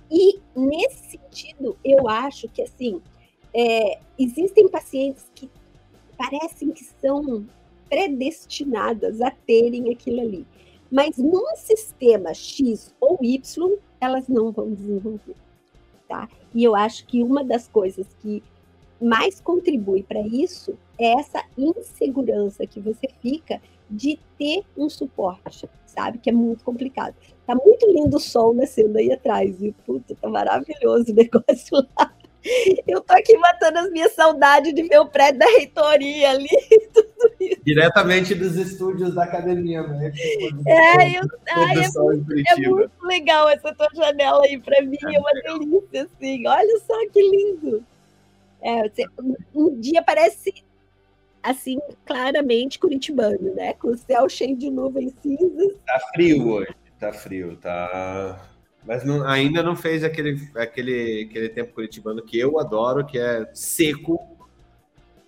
E 0.10 0.40
nesse 0.56 1.12
sentido, 1.12 1.78
eu 1.84 2.08
acho 2.10 2.48
que 2.50 2.62
assim 2.64 3.02
é, 3.54 4.00
existem 4.18 4.68
pacientes 4.68 5.30
que 5.36 5.50
parecem 6.18 6.72
que 6.72 6.84
são 6.84 7.46
predestinadas 7.90 9.22
a 9.22 9.32
terem 9.32 9.92
aquilo 9.92 10.22
ali. 10.22 10.46
Mas 10.92 11.18
num 11.18 11.56
sistema 11.56 12.34
X 12.34 12.96
ou 13.00 13.20
Y, 13.22 13.78
elas 14.00 14.28
não 14.28 14.52
vão 14.52 14.74
desenvolver. 14.74 15.36
Tá? 16.08 16.30
E 16.56 16.64
eu 16.64 16.76
acho 16.76 17.06
que 17.06 17.22
uma 17.22 17.44
das 17.44 17.68
coisas 17.68 18.08
que 18.22 18.42
mais 19.02 19.40
contribui 19.40 20.04
para 20.04 20.22
isso 20.22 20.78
é 21.00 21.20
essa 21.20 21.44
insegurança 21.58 22.66
que 22.66 22.80
você 22.80 23.08
fica 23.22 23.62
de 23.90 24.20
ter 24.38 24.64
um 24.76 24.90
suporte, 24.90 25.70
sabe? 25.86 26.18
Que 26.18 26.30
é 26.30 26.34
muito 26.34 26.64
complicado. 26.64 27.16
Tá 27.46 27.56
muito 27.56 27.88
lindo 27.92 28.18
o 28.18 28.20
sol 28.20 28.54
nascendo 28.54 28.98
aí 28.98 29.12
atrás, 29.12 29.62
e 29.62 29.72
puta, 29.86 30.16
tá 30.16 30.28
maravilhoso 30.28 31.12
o 31.12 31.16
negócio 31.16 31.88
lá. 31.98 32.14
Eu 32.88 33.02
tô 33.02 33.14
aqui 33.14 33.38
matando 33.38 33.80
as 33.80 33.92
minhas 33.92 34.14
saudades 34.14 34.74
de 34.74 34.84
ver 34.84 35.00
o 35.00 35.08
prédio 35.08 35.40
da 35.40 35.46
reitoria 35.46 36.32
ali. 36.32 36.48
Tudo 36.94 37.34
isso. 37.40 37.62
Diretamente 37.66 38.36
dos 38.36 38.56
estúdios 38.56 39.14
da 39.14 39.24
academia, 39.24 39.84
né? 39.84 40.14
É, 40.66 41.18
eu, 41.18 41.24
ai, 41.52 41.84
é, 41.84 42.00
muito, 42.00 42.34
é, 42.48 42.70
muito, 42.70 42.92
legal 43.04 43.50
essa 43.50 43.74
tua 43.74 43.90
janela 43.94 44.44
aí 44.46 44.60
para 44.60 44.82
mim, 44.82 44.98
é, 45.06 45.16
é 45.16 45.20
uma 45.20 45.32
legal. 45.32 45.60
delícia, 45.60 46.04
assim. 46.04 46.48
Olha 46.48 46.80
só 46.86 47.10
que 47.12 47.22
lindo. 47.22 47.84
É, 48.62 48.84
um 49.54 49.80
dia 49.80 50.02
parece 50.02 50.54
assim, 51.44 51.80
claramente 52.06 52.80
curitibano, 52.80 53.54
né? 53.56 53.74
Com 53.74 53.90
o 53.90 53.98
céu 53.98 54.28
cheio 54.28 54.56
de 54.56 54.70
nuvens 54.70 55.14
cinzas. 55.22 55.74
Tá 55.86 56.00
frio 56.14 56.50
hoje, 56.50 56.76
tá 57.00 57.14
frio, 57.14 57.56
tá 57.58 58.48
mas 58.88 59.04
não, 59.04 59.28
ainda 59.28 59.62
não 59.62 59.76
fez 59.76 60.02
aquele, 60.02 60.40
aquele, 60.56 61.28
aquele 61.30 61.50
tempo 61.50 61.74
curitibano 61.74 62.24
que 62.24 62.40
eu 62.40 62.58
adoro, 62.58 63.06
que 63.06 63.20
é 63.20 63.46
seco 63.54 64.18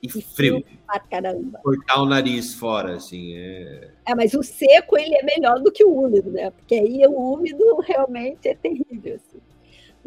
e 0.01 0.09
frio. 0.09 0.63
Pra 0.87 0.97
caramba. 1.01 1.59
Cortar 1.61 2.01
o 2.01 2.05
nariz 2.05 2.53
fora, 2.53 2.95
assim. 2.95 3.35
É... 3.35 3.91
é, 4.07 4.15
mas 4.15 4.33
o 4.33 4.41
seco 4.41 4.97
ele 4.97 5.13
é 5.13 5.23
melhor 5.23 5.59
do 5.59 5.73
que 5.73 5.83
o 5.83 5.93
úmido, 5.93 6.31
né? 6.31 6.51
Porque 6.51 6.73
aí 6.73 7.05
o 7.05 7.33
úmido 7.33 7.81
realmente 7.81 8.47
é 8.47 8.55
terrível, 8.55 9.15
assim. 9.15 9.28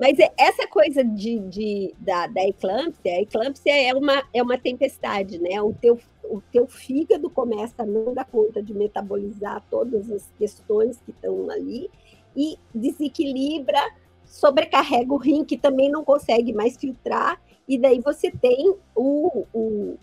Mas 0.02 0.18
é, 0.18 0.32
essa 0.36 0.66
coisa 0.66 1.04
de, 1.04 1.38
de, 1.38 1.94
da, 1.96 2.26
da 2.26 2.42
eclâmpsia, 2.42 3.12
a 3.12 3.22
eclâmpsia 3.22 3.88
é 3.88 3.94
uma, 3.94 4.24
é 4.34 4.42
uma 4.42 4.58
tempestade, 4.58 5.38
né? 5.38 5.62
O 5.62 5.72
teu, 5.74 5.96
o 6.24 6.40
teu 6.50 6.66
fígado 6.66 7.30
começa 7.30 7.84
a 7.84 7.86
não 7.86 8.12
dar 8.12 8.24
conta 8.24 8.60
de 8.60 8.74
metabolizar 8.74 9.62
todas 9.70 10.10
as 10.10 10.28
questões 10.36 11.00
que 11.06 11.12
estão 11.12 11.48
ali, 11.48 11.88
e 12.36 12.58
desequilibra, 12.74 13.78
sobrecarrega 14.24 15.14
o 15.14 15.18
rim, 15.18 15.44
que 15.44 15.56
também 15.56 15.88
não 15.88 16.02
consegue 16.02 16.52
mais 16.52 16.76
filtrar, 16.76 17.40
e 17.68 17.78
daí 17.78 18.00
você 18.00 18.28
tem 18.28 18.74
o, 18.96 19.46
o, 19.54 19.96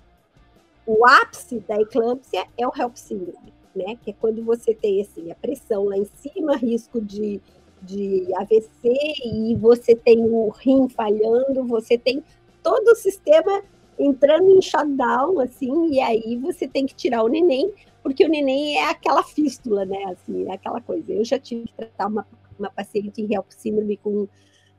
o 0.85 1.05
ápice 1.05 1.59
da 1.67 1.75
eclâmpsia 1.75 2.45
é 2.57 2.65
o 2.65 2.71
HELP 2.73 2.95
síndrome, 2.95 3.53
né? 3.75 3.97
Que 4.01 4.11
é 4.11 4.13
quando 4.13 4.45
você 4.45 4.73
tem 4.73 5.01
assim, 5.01 5.29
a 5.29 5.35
pressão 5.35 5.83
lá 5.83 5.97
em 5.97 6.05
cima, 6.05 6.55
risco 6.55 7.01
de, 7.01 7.41
de 7.81 8.27
AVC, 8.35 8.89
e 9.25 9.55
você 9.55 9.95
tem 9.95 10.19
o 10.19 10.49
rim 10.49 10.89
falhando, 10.89 11.65
você 11.65 11.97
tem 11.97 12.23
todo 12.61 12.89
o 12.89 12.95
sistema 12.95 13.63
entrando 13.97 14.49
em 14.49 14.61
shutdown, 14.61 15.39
assim, 15.39 15.91
e 15.91 15.99
aí 15.99 16.37
você 16.37 16.67
tem 16.67 16.85
que 16.85 16.95
tirar 16.95 17.23
o 17.23 17.27
neném, 17.27 17.73
porque 18.01 18.25
o 18.25 18.29
neném 18.29 18.77
é 18.77 18.89
aquela 18.89 19.23
fístula, 19.23 19.85
né? 19.85 20.03
Assim, 20.05 20.47
é 20.47 20.53
aquela 20.53 20.79
coisa. 20.79 21.11
Eu 21.11 21.25
já 21.25 21.37
tive 21.37 21.67
que 21.67 21.73
tratar 21.73 22.07
uma, 22.07 22.25
uma 22.57 22.69
paciente 22.69 23.21
em 23.21 23.33
Help 23.33 23.47
síndrome 23.49 23.97
com 23.97 24.27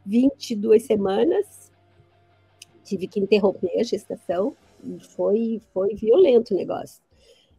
22 0.06 0.84
semanas, 0.84 1.70
tive 2.82 3.06
que 3.06 3.20
interromper 3.20 3.78
a 3.78 3.82
gestação, 3.82 4.56
foi, 5.14 5.60
foi 5.72 5.94
violento 5.94 6.54
o 6.54 6.56
negócio. 6.56 7.02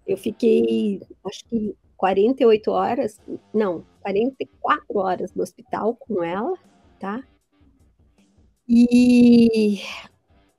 Eu 0.07 0.17
fiquei, 0.17 1.01
acho 1.23 1.45
que 1.45 1.75
48 1.95 2.71
horas, 2.71 3.21
não, 3.53 3.85
44 4.01 4.97
horas 4.97 5.33
no 5.33 5.43
hospital 5.43 5.95
com 5.95 6.23
ela, 6.23 6.57
tá? 6.99 7.23
E, 8.67 9.81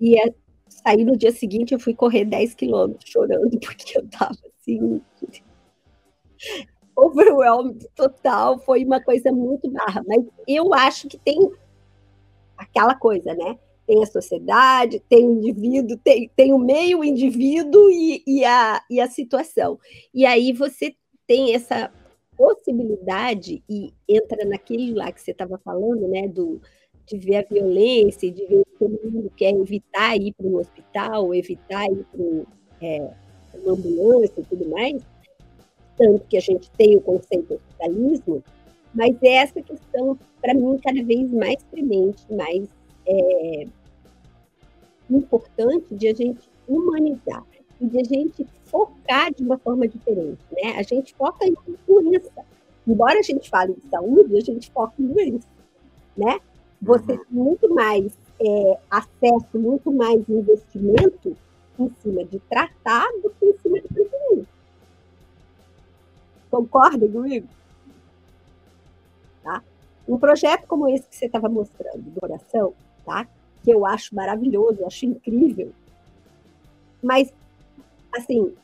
e 0.01 0.20
é, 0.20 0.34
saí 0.68 1.05
no 1.05 1.16
dia 1.16 1.32
seguinte, 1.32 1.72
eu 1.72 1.80
fui 1.80 1.95
correr 1.95 2.24
10 2.24 2.55
quilômetros 2.55 3.11
chorando, 3.11 3.51
porque 3.61 3.99
eu 3.99 4.09
tava 4.09 4.36
assim. 4.61 5.01
Overwhelmed 6.95 7.88
total, 7.95 8.59
foi 8.59 8.84
uma 8.84 9.03
coisa 9.03 9.32
muito 9.32 9.70
barra. 9.70 10.03
Mas 10.07 10.24
eu 10.47 10.74
acho 10.74 11.09
que 11.09 11.18
tem 11.18 11.51
aquela 12.57 12.95
coisa, 12.95 13.34
né? 13.34 13.59
Tem 13.86 14.03
a 14.03 14.07
sociedade, 14.07 15.01
tem 15.09 15.26
o 15.26 15.32
indivíduo, 15.32 15.99
tem, 15.99 16.30
tem 16.36 16.53
o 16.53 16.59
meio 16.59 17.03
indivíduo 17.03 17.90
e, 17.90 18.22
e, 18.26 18.45
a, 18.45 18.82
e 18.90 19.01
a 19.01 19.09
situação. 19.09 19.78
E 20.14 20.24
aí 20.24 20.53
você 20.53 20.95
tem 21.26 21.55
essa 21.55 21.90
possibilidade 22.43 23.62
e 23.70 23.95
entra 24.09 24.45
naquele 24.45 24.93
lá 24.93 25.12
que 25.12 25.20
você 25.20 25.30
estava 25.30 25.57
falando, 25.59 26.09
né? 26.09 26.26
Do, 26.26 26.61
de 27.07 27.16
ver 27.16 27.36
a 27.36 27.43
violência, 27.43 28.32
de 28.32 28.45
ver 28.47 28.64
que 28.64 28.78
todo 28.80 28.99
mundo 29.05 29.32
quer 29.36 29.55
evitar 29.55 30.16
ir 30.16 30.32
para 30.32 30.47
um 30.49 30.57
hospital, 30.57 31.32
evitar 31.32 31.86
ir 31.86 32.05
para 32.11 32.86
é, 32.88 33.11
uma 33.55 33.74
ambulância 33.74 34.40
e 34.40 34.45
tudo 34.45 34.68
mais, 34.70 35.01
tanto 35.97 36.26
que 36.26 36.36
a 36.36 36.40
gente 36.40 36.68
tem 36.72 36.97
o 36.97 37.01
conceito 37.01 37.47
de 37.47 37.55
hospitalismo, 37.55 38.43
mas 38.93 39.16
é 39.22 39.34
essa 39.34 39.62
questão, 39.62 40.18
para 40.40 40.53
mim, 40.53 40.78
cada 40.82 41.03
vez 41.05 41.30
mais 41.30 41.62
premente, 41.70 42.24
mais 42.32 42.68
é, 43.07 43.66
importante 45.09 45.95
de 45.95 46.09
a 46.09 46.14
gente 46.14 46.51
humanizar 46.66 47.45
de 47.88 48.00
a 48.00 48.04
gente 48.04 48.46
focar 48.64 49.32
de 49.32 49.42
uma 49.42 49.58
forma 49.58 49.86
diferente, 49.88 50.40
né? 50.52 50.74
A 50.76 50.82
gente 50.82 51.14
foca 51.14 51.46
em 51.46 51.54
doença. 51.86 52.30
Embora 52.86 53.18
a 53.18 53.22
gente 53.22 53.48
fale 53.48 53.74
de 53.74 53.88
saúde, 53.88 54.36
a 54.36 54.40
gente 54.40 54.70
foca 54.70 54.94
em 54.98 55.06
doença, 55.06 55.48
né? 56.16 56.38
Você 56.80 57.12
uhum. 57.12 57.18
tem 57.18 57.26
muito 57.30 57.74
mais 57.74 58.12
é, 58.40 58.78
acesso, 58.90 59.58
muito 59.58 59.92
mais 59.92 60.28
investimento 60.28 61.36
em 61.78 61.90
cima 62.02 62.24
de 62.24 62.38
tratar 62.40 63.08
do 63.22 63.30
que 63.30 63.46
em 63.46 63.58
cima 63.58 63.80
de 63.80 63.88
prevenir. 63.88 64.46
Concorda 66.50 67.08
comigo? 67.08 67.48
Tá? 69.42 69.62
Um 70.08 70.18
projeto 70.18 70.66
como 70.66 70.88
esse 70.88 71.08
que 71.08 71.16
você 71.16 71.26
estava 71.26 71.48
mostrando, 71.48 72.02
do 72.02 72.20
coração, 72.20 72.74
tá? 73.04 73.26
que 73.62 73.72
eu 73.72 73.86
acho 73.86 74.14
maravilhoso, 74.14 74.80
eu 74.80 74.86
acho 74.86 75.06
incrível, 75.06 75.72
mas, 77.02 77.32
assim, 78.12 78.54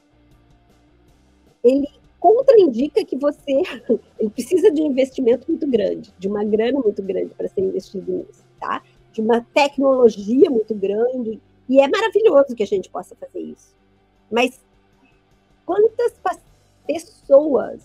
ele 1.62 1.88
contraindica 2.20 3.05
que 3.05 3.16
você 3.16 3.62
ele 4.18 4.30
precisa 4.30 4.70
de 4.70 4.82
um 4.82 4.86
investimento 4.86 5.46
muito 5.49 5.66
grande, 5.66 6.12
de 6.18 6.28
uma 6.28 6.44
grana 6.44 6.80
muito 6.80 7.03
grande 7.03 7.34
para 7.34 7.49
ser 7.49 7.61
investido 7.61 8.11
nisso, 8.12 8.44
tá? 8.61 8.82
De 9.12 9.20
uma 9.20 9.40
tecnologia 9.40 10.51
muito 10.51 10.74
grande, 10.74 11.40
e 11.68 11.80
é 11.80 11.88
maravilhoso 11.88 12.55
que 12.55 12.62
a 12.62 12.66
gente 12.66 12.88
possa 12.88 13.14
fazer 13.14 13.40
isso. 13.40 13.74
Mas 14.30 14.61
quantas 15.66 16.14
pessoas 16.86 17.82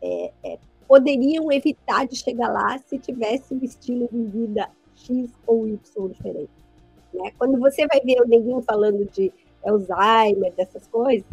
é, 0.00 0.32
é, 0.44 0.58
poderiam 0.86 1.50
evitar 1.50 2.06
de 2.06 2.16
chegar 2.16 2.48
lá 2.48 2.78
se 2.78 2.98
tivesse 2.98 3.54
um 3.54 3.58
estilo 3.62 4.08
de 4.10 4.22
vida 4.24 4.70
X 4.94 5.30
ou 5.46 5.66
Y 5.66 6.08
diferente? 6.08 6.50
Né? 7.12 7.32
Quando 7.38 7.58
você 7.58 7.86
vai 7.86 8.00
ver 8.00 8.20
neguinho 8.26 8.62
falando 8.62 9.04
de 9.10 9.32
Alzheimer, 9.64 10.52
dessas 10.54 10.86
coisas, 10.86 11.26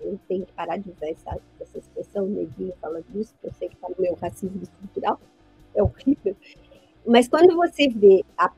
eu 0.00 0.18
tenho 0.28 0.46
que 0.46 0.52
parar 0.52 0.76
de 0.78 0.90
usar 0.90 1.08
essa, 1.08 1.38
essa 1.60 1.78
expressão, 1.78 2.26
neguinho 2.26 2.72
falando 2.80 3.04
disso, 3.12 3.32
porque 3.34 3.48
eu 3.48 3.58
sei 3.58 3.68
que 3.68 3.74
está 3.74 3.88
no 3.88 3.96
meu 3.98 4.14
racismo 4.14 4.62
estrutural, 4.62 5.20
é 5.74 5.82
horrível. 5.82 6.36
Mas 7.06 7.28
quando 7.28 7.56
você 7.56 7.88
vê 7.88 8.24
a, 8.36 8.52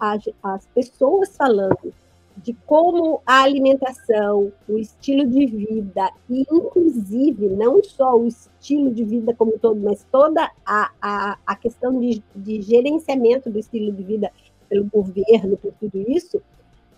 a, 0.00 0.18
as 0.54 0.66
pessoas 0.66 1.36
falando 1.36 1.94
de 2.36 2.54
como 2.66 3.20
a 3.26 3.42
alimentação, 3.42 4.52
o 4.68 4.78
estilo 4.78 5.26
de 5.28 5.46
vida, 5.46 6.10
e 6.28 6.44
inclusive 6.50 7.48
não 7.50 7.82
só 7.84 8.16
o 8.16 8.26
estilo 8.26 8.90
de 8.90 9.04
vida 9.04 9.34
como 9.34 9.58
todo, 9.58 9.78
mas 9.80 10.06
toda 10.10 10.50
a, 10.64 10.90
a, 11.00 11.38
a 11.46 11.56
questão 11.56 12.00
de, 12.00 12.22
de 12.34 12.62
gerenciamento 12.62 13.50
do 13.50 13.58
estilo 13.58 13.92
de 13.92 14.02
vida 14.02 14.32
pelo 14.68 14.86
governo, 14.86 15.56
por 15.58 15.72
tudo 15.74 16.00
isso, 16.10 16.42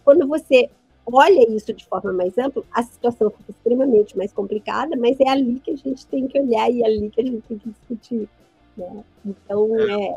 quando 0.05 0.27
você 0.29 0.71
olha 1.07 1.51
isso 1.51 1.73
de 1.73 1.85
forma 1.85 2.13
mais 2.13 2.37
ampla, 2.39 2.63
a 2.73 2.83
situação 2.83 3.31
fica 3.31 3.51
extremamente 3.51 4.17
mais 4.17 4.33
complicada, 4.33 4.97
mas 4.97 5.19
é 5.21 5.29
ali 5.29 5.61
que 5.61 5.71
a 5.71 5.77
gente 5.77 6.07
tem 6.07 6.27
que 6.27 6.41
olhar 6.41 6.71
e 6.71 6.83
é 6.83 6.87
ali 6.87 7.11
que 7.11 7.21
a 7.21 7.25
gente 7.25 7.43
tem 7.43 7.59
que 7.59 7.71
discutir. 7.71 8.29
Né? 8.77 9.05
Então, 9.25 9.69
é, 9.79 10.17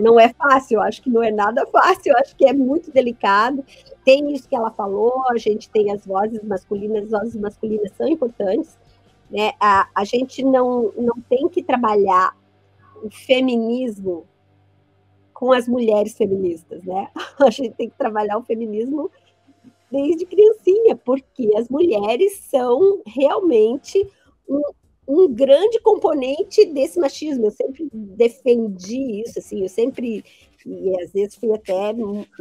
não 0.00 0.18
é 0.18 0.32
fácil, 0.32 0.80
acho 0.80 1.02
que 1.02 1.10
não 1.10 1.22
é 1.22 1.30
nada 1.30 1.66
fácil, 1.66 2.16
acho 2.16 2.34
que 2.36 2.46
é 2.46 2.52
muito 2.52 2.90
delicado. 2.90 3.64
Tem 4.04 4.32
isso 4.32 4.48
que 4.48 4.56
ela 4.56 4.70
falou, 4.70 5.24
a 5.28 5.36
gente 5.36 5.70
tem 5.70 5.90
as 5.92 6.04
vozes 6.06 6.42
masculinas, 6.42 7.04
as 7.04 7.10
vozes 7.10 7.36
masculinas 7.36 7.92
são 7.92 8.08
importantes. 8.08 8.78
Né? 9.30 9.52
A, 9.60 9.88
a 9.94 10.04
gente 10.04 10.44
não, 10.44 10.92
não 10.96 11.20
tem 11.28 11.48
que 11.48 11.62
trabalhar 11.62 12.36
o 13.02 13.10
feminismo 13.10 14.26
com 15.32 15.52
as 15.52 15.68
mulheres 15.68 16.16
feministas, 16.16 16.82
né? 16.82 17.10
A 17.38 17.50
gente 17.50 17.74
tem 17.74 17.90
que 17.90 17.96
trabalhar 17.96 18.38
o 18.38 18.42
feminismo 18.42 19.10
desde 19.90 20.26
criancinha, 20.26 20.96
porque 20.96 21.50
as 21.56 21.68
mulheres 21.68 22.38
são 22.50 23.02
realmente 23.06 24.06
um, 24.48 24.62
um 25.06 25.32
grande 25.32 25.80
componente 25.80 26.64
desse 26.66 26.98
machismo. 26.98 27.46
Eu 27.46 27.50
sempre 27.50 27.88
defendi 27.92 29.22
isso, 29.22 29.38
assim, 29.38 29.62
eu 29.62 29.68
sempre 29.68 30.24
e 30.68 31.00
às 31.00 31.12
vezes 31.12 31.36
fui 31.36 31.52
até 31.52 31.92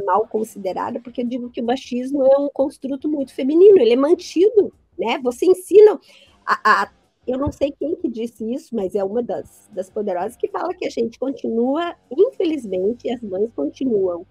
mal 0.03 0.27
considerada, 0.27 0.99
porque 0.99 1.21
eu 1.21 1.27
digo 1.27 1.51
que 1.51 1.61
o 1.61 1.65
machismo 1.65 2.25
é 2.25 2.39
um 2.39 2.49
construto 2.51 3.07
muito 3.07 3.31
feminino, 3.31 3.77
ele 3.77 3.93
é 3.93 3.95
mantido, 3.95 4.73
né? 4.97 5.19
Você 5.23 5.45
ensina 5.45 5.99
a, 6.43 6.83
a 6.83 6.91
eu 7.27 7.37
não 7.37 7.51
sei 7.51 7.71
quem 7.71 7.95
que 7.95 8.07
disse 8.07 8.51
isso, 8.51 8.75
mas 8.75 8.95
é 8.95 9.03
uma 9.03 9.21
das, 9.21 9.69
das 9.71 9.89
poderosas 9.91 10.35
que 10.35 10.47
fala 10.47 10.73
que 10.73 10.85
a 10.85 10.89
gente 10.89 11.19
continua, 11.19 11.95
infelizmente, 12.11 13.09
as 13.11 13.21
mães 13.21 13.51
continuam 13.55 14.25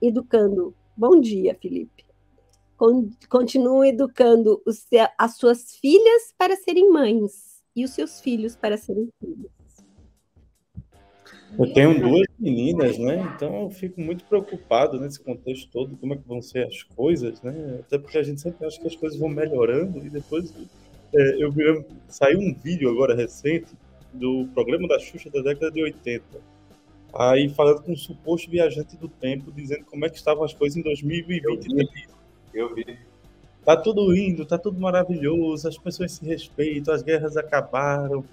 educando. 0.00 0.74
Bom 0.96 1.20
dia, 1.20 1.56
Felipe 1.60 2.07
continuam 3.28 3.84
educando 3.84 4.62
os, 4.64 4.86
as 5.18 5.36
suas 5.36 5.76
filhas 5.76 6.32
para 6.38 6.56
serem 6.56 6.90
mães 6.90 7.62
e 7.74 7.84
os 7.84 7.90
seus 7.90 8.20
filhos 8.20 8.56
para 8.56 8.76
serem 8.76 9.08
filhos. 9.20 9.50
Eu 11.58 11.72
tenho 11.72 11.98
duas 12.00 12.26
meninas, 12.38 12.98
né? 12.98 13.32
Então 13.34 13.62
eu 13.62 13.70
fico 13.70 14.00
muito 14.00 14.24
preocupado 14.24 15.00
nesse 15.00 15.18
contexto 15.20 15.68
todo, 15.70 15.96
como 15.96 16.14
é 16.14 16.16
que 16.16 16.28
vão 16.28 16.40
ser 16.40 16.66
as 16.66 16.82
coisas, 16.82 17.42
né? 17.42 17.80
Até 17.80 17.98
porque 17.98 18.18
a 18.18 18.22
gente 18.22 18.40
sempre 18.40 18.66
acha 18.66 18.80
que 18.80 18.86
as 18.86 18.94
coisas 18.94 19.18
vão 19.18 19.28
melhorando 19.28 19.98
e 20.04 20.10
depois 20.10 20.54
é, 21.14 21.42
eu 21.42 21.50
vi, 21.50 21.62
saiu 22.06 22.38
um 22.38 22.54
vídeo 22.54 22.88
agora 22.90 23.14
recente 23.14 23.72
do 24.12 24.46
programa 24.54 24.86
da 24.86 24.98
Xuxa 24.98 25.30
da 25.30 25.40
década 25.40 25.70
de 25.70 25.82
80. 25.82 26.22
Aí 27.14 27.48
falando 27.48 27.82
com 27.82 27.92
um 27.92 27.96
suposto 27.96 28.50
viajante 28.50 28.96
do 28.96 29.08
tempo, 29.08 29.50
dizendo 29.50 29.84
como 29.86 30.04
é 30.04 30.10
que 30.10 30.16
estavam 30.16 30.44
as 30.44 30.52
coisas 30.52 30.76
em 30.76 30.82
2020. 30.82 32.17
Eu 32.52 32.74
vi. 32.74 32.98
Tá 33.64 33.76
tudo 33.76 34.16
indo, 34.16 34.46
tá 34.46 34.56
tudo 34.56 34.80
maravilhoso, 34.80 35.68
as 35.68 35.76
pessoas 35.76 36.12
se 36.12 36.24
respeitam, 36.24 36.94
as 36.94 37.02
guerras 37.02 37.36
acabaram, 37.36 38.24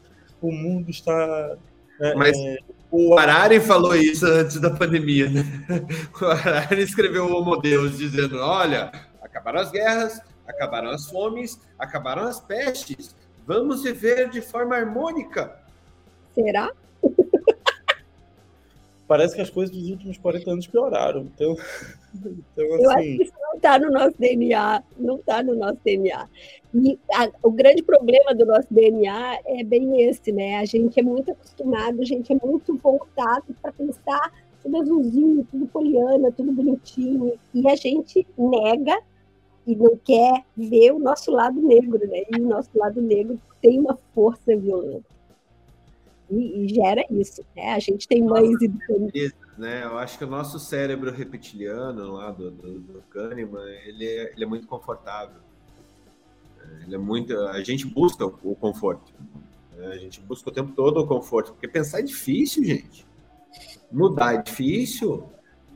o 0.42 0.52
mundo 0.52 0.90
está. 0.90 1.58
É, 2.00 2.16
Mas 2.16 2.38
é... 2.38 2.58
o 2.90 3.18
Arari 3.18 3.60
falou 3.60 3.96
isso 3.96 4.26
antes 4.26 4.60
da 4.60 4.70
pandemia, 4.70 5.30
né? 5.30 5.44
O 6.22 6.26
Arari 6.26 6.82
escreveu 6.82 7.26
o 7.26 7.36
Homo 7.38 7.58
Deus 7.58 7.98
dizendo: 7.98 8.38
olha, 8.40 8.92
acabaram 9.22 9.60
as 9.60 9.72
guerras, 9.72 10.22
acabaram 10.48 10.90
as 10.90 11.10
fomes, 11.10 11.60
acabaram 11.78 12.24
as 12.24 12.40
pestes. 12.40 13.16
Vamos 13.46 13.84
viver 13.84 14.30
de 14.30 14.42
forma 14.42 14.76
harmônica. 14.76 15.54
Será? 16.34 16.72
Parece 19.08 19.36
que 19.36 19.42
as 19.42 19.50
coisas 19.50 19.76
dos 19.76 19.90
últimos 19.90 20.18
40 20.18 20.52
anos 20.52 20.68
pioraram. 20.68 21.22
Então, 21.34 21.56
então 22.16 22.74
assim... 22.74 22.84
Eu 22.84 22.90
acho 22.90 23.00
assim, 23.00 23.18
que 23.18 23.24
isso 23.24 23.34
não 23.40 23.56
está 23.56 23.80
no 23.80 23.92
nosso 23.92 24.16
DNA. 24.18 24.84
Não 24.98 25.16
está 25.18 25.44
no 25.44 25.56
nosso 25.56 25.80
DNA. 25.84 26.28
E 26.74 27.00
a, 27.14 27.30
o 27.44 27.52
grande 27.52 27.84
problema 27.84 28.34
do 28.34 28.46
nosso 28.46 28.68
DNA 28.72 29.40
é 29.46 29.64
bem 29.64 30.02
esse, 30.02 30.32
né? 30.32 30.58
A 30.58 30.66
gente 30.66 31.00
é 31.00 31.04
muito 31.04 31.32
acostumado, 31.32 32.02
a 32.02 32.06
gente 32.06 32.34
é 32.34 32.38
muito 32.44 32.76
voltado 32.78 33.56
para 33.62 33.72
pensar 33.72 34.34
tudo 34.62 34.82
azulzinho, 34.82 35.48
tudo 35.50 35.68
poliana, 35.68 36.32
tudo 36.32 36.52
bonitinho. 36.52 37.34
E 37.54 37.70
a 37.70 37.76
gente 37.76 38.26
nega 38.38 39.00
e 39.68 39.76
não 39.76 39.98
quer 40.04 40.44
ver 40.56 40.92
o 40.92 41.00
nosso 41.00 41.32
lado 41.32 41.62
negro, 41.62 42.00
né? 42.08 42.24
E 42.32 42.42
o 42.42 42.48
nosso 42.48 42.70
lado 42.76 43.02
negro 43.02 43.40
tem 43.62 43.80
uma 43.80 43.98
força 44.14 44.56
violenta. 44.56 45.15
E, 46.30 46.66
e 46.66 46.68
gera 46.68 47.06
isso, 47.10 47.46
né? 47.56 47.74
A 47.74 47.80
gente 47.80 48.08
tem 48.08 48.24
mães 48.24 48.62
educando. 48.62 49.12
Né? 49.58 49.84
Eu 49.84 49.98
acho 49.98 50.18
que 50.18 50.24
o 50.24 50.28
nosso 50.28 50.60
cérebro 50.60 51.12
reptiliano 51.12 52.14
lá 52.14 52.32
do, 52.32 52.52
do, 52.52 52.80
do 52.80 53.02
Kahneman, 53.10 53.70
ele 53.86 54.06
é, 54.06 54.34
ele 54.34 54.44
é 54.44 54.48
muito 54.48 54.68
confortável. 54.68 55.40
Ele 56.84 56.96
é 56.96 56.98
muito, 56.98 57.38
a 57.48 57.62
gente 57.64 57.86
busca 57.86 58.26
o 58.26 58.56
conforto. 58.56 59.14
Né? 59.76 59.88
A 59.88 59.98
gente 59.98 60.20
busca 60.22 60.50
o 60.50 60.54
tempo 60.54 60.72
todo 60.74 61.00
o 61.00 61.08
conforto, 61.08 61.52
porque 61.54 61.68
pensar 61.68 62.00
é 62.00 62.04
difícil, 62.04 62.64
gente. 62.64 63.06
Mudar 63.92 64.36
é 64.36 64.42
difícil, 64.42 65.30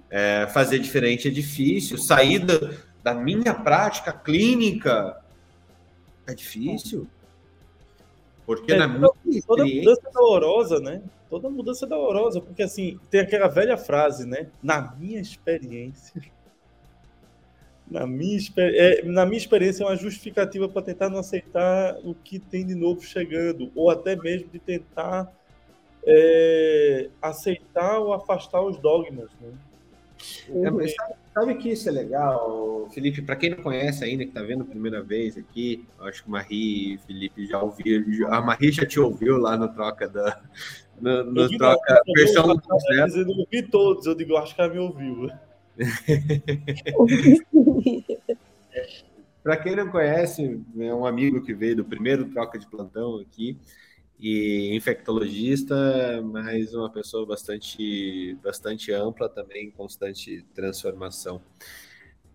é, 0.10 0.47
fazer 0.47 0.80
diferente 0.80 1.28
é 1.28 1.32
difícil, 1.32 1.97
sair 1.97 2.39
da, 2.39 2.74
da 3.04 3.14
minha 3.14 3.54
prática 3.54 4.12
clínica 4.12 5.22
é 6.28 6.34
difícil. 6.34 7.08
Porque 8.50 8.72
é, 8.72 8.78
na 8.78 8.88
minha 8.88 9.08
toda 9.45 9.64
mudança 9.64 10.02
é 10.08 10.12
dolorosa, 10.12 10.80
né? 10.80 11.04
Toda 11.30 11.52
mudança 11.52 11.86
é 11.86 11.88
dolorosa, 11.88 12.41
porque 12.41 12.64
assim, 12.64 13.00
tem 13.12 13.22
aquela 13.22 13.47
velha 13.47 13.78
frase, 13.78 14.26
né? 14.26 14.47
Na 14.64 14.95
minha 14.97 15.22
experiência. 15.22 16.20
Na 17.88 18.06
minha, 18.06 18.38
é, 18.58 19.02
na 19.04 19.26
minha 19.26 19.39
experiência, 19.39 19.84
é 19.84 19.88
uma 19.88 19.95
justificativa 19.95 20.70
para 20.70 20.84
tentar 20.84 21.10
não 21.10 21.18
aceitar 21.18 21.97
o 22.04 22.14
que 22.14 22.38
tem 22.38 22.64
de 22.64 22.76
novo 22.76 23.02
chegando, 23.02 23.72
ou 23.74 23.89
até 23.89 24.16
mesmo 24.16 24.47
de 24.47 24.60
tentar 24.60 25.34
é, 26.06 27.10
aceitar 27.20 27.97
ou 27.97 28.14
afastar 28.14 28.62
os 28.62 28.78
dogmas. 28.78 29.32
Né? 29.41 29.52
É, 30.49 30.70
mas 30.70 30.93
sabe, 30.93 31.13
sabe, 31.34 31.55
que 31.55 31.70
isso 31.70 31.88
é 31.88 31.91
legal, 31.91 32.89
Felipe? 32.93 33.22
Para 33.22 33.36
quem 33.36 33.51
não 33.51 33.63
conhece 33.63 34.03
ainda, 34.03 34.24
que 34.24 34.30
está 34.30 34.41
vendo 34.41 34.63
a 34.63 34.65
primeira 34.65 35.01
vez 35.01 35.38
aqui, 35.38 35.86
acho 35.99 36.24
que 36.24 36.30
Marie 36.30 36.95
e 36.95 36.97
Felipe 36.99 37.45
já 37.45 37.61
ouviram. 37.61 38.34
A 38.34 38.41
Marie 38.41 38.72
já 38.72 38.86
te 38.86 38.99
ouviu 38.99 39.38
lá 39.38 39.57
no 39.57 39.70
troca 39.70 40.07
da. 40.07 40.41
No, 40.99 41.24
no 41.24 41.57
troca 41.57 42.01
não, 42.05 42.13
versão 42.13 42.47
do 42.47 42.61
dizendo, 43.05 43.32
Eu 43.32 43.39
ouvi 43.39 43.63
todos, 43.63 44.05
eu 44.05 44.15
digo, 44.15 44.36
acho 44.36 44.53
que 44.53 44.61
ela 44.61 44.74
me 44.74 44.80
ouviu. 44.80 45.30
Para 49.41 49.55
quem 49.55 49.76
não 49.76 49.89
conhece, 49.89 50.61
é 50.78 50.93
um 50.93 51.05
amigo 51.05 51.41
que 51.41 51.53
veio 51.53 51.78
do 51.78 51.86
primeiro 51.86 52.26
troca 52.26 52.59
de 52.59 52.67
plantão 52.67 53.17
aqui 53.20 53.57
e 54.20 54.76
infectologista, 54.76 56.22
mas 56.22 56.74
uma 56.74 56.91
pessoa 56.91 57.26
bastante, 57.26 58.38
bastante 58.43 58.91
ampla 58.91 59.30
também, 59.30 59.67
em 59.67 59.72
constante 59.72 60.45
transformação. 60.53 61.41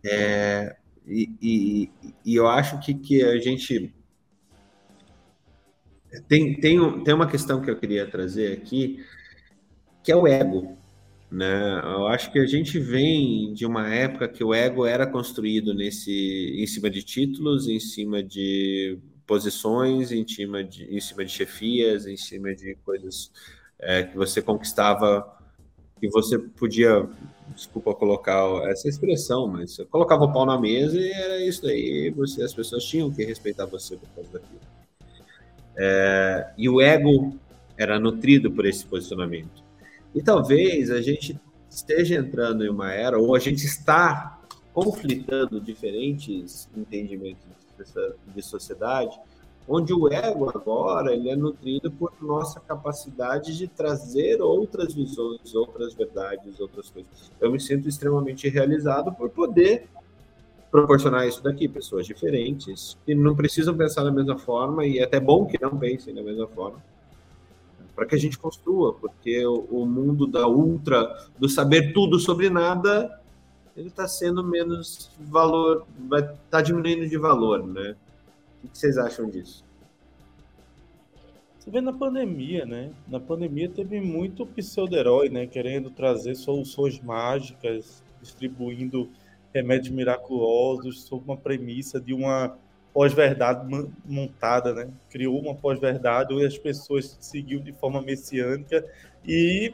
É, 0.02 0.76
e, 1.06 1.30
e, 1.42 1.90
e, 2.24 2.34
eu 2.34 2.48
acho 2.48 2.80
que, 2.80 2.94
que 2.94 3.22
a 3.22 3.38
gente 3.38 3.94
tem, 6.28 6.58
tem, 6.58 7.04
tem 7.04 7.14
uma 7.14 7.28
questão 7.28 7.60
que 7.60 7.70
eu 7.70 7.76
queria 7.76 8.06
trazer 8.06 8.52
aqui, 8.52 9.04
que 10.02 10.10
é 10.10 10.16
o 10.16 10.26
ego. 10.26 10.78
Né? 11.30 11.80
Eu 11.84 12.06
acho 12.06 12.30
que 12.30 12.38
a 12.38 12.46
gente 12.46 12.78
vem 12.78 13.52
de 13.52 13.66
uma 13.66 13.92
época 13.92 14.28
que 14.28 14.44
o 14.44 14.54
ego 14.54 14.86
era 14.86 15.06
construído 15.06 15.74
nesse, 15.74 16.54
em 16.56 16.66
cima 16.66 16.88
de 16.88 17.02
títulos, 17.02 17.66
em 17.66 17.80
cima 17.80 18.22
de 18.22 18.98
posições 19.26 20.12
em 20.12 20.26
cima 20.26 20.62
de, 20.62 20.84
em 20.84 21.00
cima 21.00 21.24
de 21.24 21.32
chefias, 21.32 22.06
em 22.06 22.16
cima 22.16 22.54
de 22.54 22.76
coisas 22.84 23.30
é, 23.78 24.02
que 24.04 24.16
você 24.16 24.42
conquistava, 24.42 25.26
que 26.00 26.08
você 26.08 26.38
podia, 26.38 27.08
desculpa 27.54 27.94
colocar 27.94 28.44
essa 28.70 28.88
expressão, 28.88 29.46
mas 29.46 29.74
você 29.74 29.84
colocava 29.84 30.24
o 30.24 30.32
pau 30.32 30.44
na 30.44 30.60
mesa 30.60 30.98
e 30.98 31.10
era 31.10 31.44
isso 31.44 31.66
aí, 31.66 32.10
você, 32.10 32.42
as 32.42 32.54
pessoas 32.54 32.84
tinham 32.84 33.10
que 33.10 33.24
respeitar 33.24 33.66
você 33.66 33.96
por 33.96 34.08
causa 34.10 34.32
daquilo. 34.32 34.60
É, 35.76 36.52
e 36.56 36.68
o 36.68 36.80
ego 36.80 37.38
era 37.76 37.98
nutrido 37.98 38.50
por 38.50 38.66
esse 38.66 38.84
posicionamento. 38.84 39.64
E 40.14 40.22
talvez 40.22 40.90
a 40.90 41.00
gente 41.00 41.40
esteja 41.68 42.14
entrando 42.14 42.64
em 42.64 42.68
uma 42.68 42.92
era, 42.92 43.18
ou 43.18 43.34
a 43.34 43.38
gente 43.38 43.64
está 43.64 44.40
conflitando 44.72 45.60
diferentes 45.60 46.68
entendimentos 46.76 47.63
de 48.34 48.42
sociedade, 48.42 49.18
onde 49.66 49.92
o 49.92 50.08
ego 50.12 50.50
agora 50.54 51.14
ele 51.14 51.30
é 51.30 51.36
nutrido 51.36 51.90
por 51.90 52.12
nossa 52.20 52.60
capacidade 52.60 53.56
de 53.56 53.66
trazer 53.66 54.42
outras 54.42 54.92
visões, 54.92 55.54
outras 55.54 55.94
verdades, 55.94 56.60
outras 56.60 56.90
coisas. 56.90 57.30
Eu 57.40 57.50
me 57.50 57.58
sinto 57.58 57.88
extremamente 57.88 58.48
realizado 58.48 59.12
por 59.12 59.30
poder 59.30 59.88
proporcionar 60.74 61.26
isso 61.26 61.40
daqui, 61.40 61.68
pessoas 61.68 62.04
diferentes, 62.04 62.98
que 63.06 63.14
não 63.14 63.36
precisam 63.36 63.76
pensar 63.76 64.02
da 64.02 64.10
mesma 64.10 64.36
forma, 64.36 64.84
e 64.84 64.98
é 64.98 65.04
até 65.04 65.20
bom 65.20 65.46
que 65.46 65.56
não 65.62 65.78
pensem 65.78 66.12
da 66.12 66.20
mesma 66.20 66.48
forma, 66.48 66.82
para 67.94 68.04
que 68.04 68.16
a 68.16 68.18
gente 68.18 68.36
construa, 68.36 68.92
porque 68.92 69.46
o, 69.46 69.68
o, 69.70 69.86
mundo 69.86 70.26
da 70.26 70.48
ultra, 70.48 71.28
do 71.38 71.48
saber 71.48 71.92
tudo 71.92 72.18
sobre 72.18 72.50
nada, 72.50 73.20
ele 73.76 73.88
está 73.88 74.06
sendo 74.06 74.42
menos 74.44 75.10
valor, 75.18 75.86
vai 76.08 76.20
estar 76.20 76.36
tá 76.50 76.62
diminuindo 76.62 77.08
de 77.08 77.18
valor, 77.18 77.66
né? 77.66 77.96
O 78.62 78.68
que 78.68 78.78
vocês 78.78 78.96
acham 78.96 79.28
disso? 79.28 79.64
Você 81.58 81.70
vê 81.70 81.80
na 81.80 81.92
pandemia, 81.92 82.64
né? 82.66 82.92
Na 83.08 83.18
pandemia 83.18 83.68
teve 83.68 84.00
muito 84.00 84.46
pseudo-herói, 84.46 85.28
né? 85.28 85.46
Querendo 85.46 85.90
trazer 85.90 86.34
soluções 86.34 87.00
mágicas, 87.00 88.02
distribuindo 88.20 89.10
remédios 89.52 89.94
miraculosos 89.94 91.04
sob 91.04 91.24
uma 91.24 91.36
premissa 91.36 92.00
de 92.00 92.12
uma 92.12 92.56
pós-verdade 92.92 93.66
montada, 94.04 94.72
né? 94.72 94.90
Criou 95.10 95.40
uma 95.40 95.54
pós-verdade 95.54 96.32
onde 96.32 96.46
as 96.46 96.58
pessoas 96.58 97.16
seguiam 97.20 97.62
de 97.62 97.72
forma 97.72 98.00
messiânica 98.00 98.84
e 99.26 99.72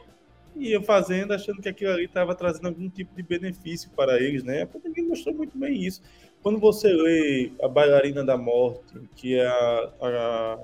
iam 0.55 0.83
fazendo 0.83 1.33
achando 1.33 1.61
que 1.61 1.69
aquilo 1.69 1.91
ali 1.91 2.05
estava 2.05 2.35
trazendo 2.35 2.67
algum 2.67 2.89
tipo 2.89 3.15
de 3.15 3.23
benefício 3.23 3.89
para 3.95 4.21
eles, 4.21 4.43
né? 4.43 4.63
A 4.63 4.67
pandemia 4.67 5.03
mostrou 5.07 5.35
muito 5.35 5.57
bem 5.57 5.83
isso. 5.83 6.01
Quando 6.41 6.59
você 6.59 6.87
lê 6.91 7.51
A 7.61 7.67
Bailarina 7.67 8.23
da 8.23 8.37
Morte, 8.37 8.93
que 9.15 9.35
é 9.35 9.45
a, 9.45 9.91
a, 10.01 10.59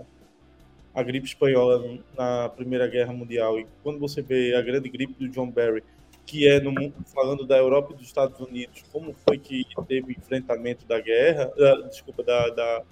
a 0.96 1.04
gripe 1.04 1.28
espanhola 1.28 2.00
na 2.18 2.50
Primeira 2.50 2.88
Guerra 2.88 3.14
Mundial, 3.14 3.60
e 3.60 3.68
quando 3.84 4.00
você 4.00 4.22
vê 4.22 4.56
a 4.56 4.62
grande 4.62 4.90
gripe 4.90 5.14
do 5.14 5.30
John 5.30 5.52
Barry, 5.52 5.84
que 6.26 6.48
é 6.48 6.60
no, 6.60 6.74
falando 7.14 7.46
da 7.46 7.58
Europa 7.58 7.94
e 7.94 7.98
dos 7.98 8.08
Estados 8.08 8.40
Unidos, 8.40 8.84
como 8.92 9.14
foi 9.14 9.38
que 9.38 9.66
teve 9.88 10.12
enfrentamento 10.12 10.86
da 10.86 11.00
guerra, 11.00 11.52
uh, 11.56 11.88
desculpa, 11.88 12.22
da, 12.22 12.50
da, 12.50 12.84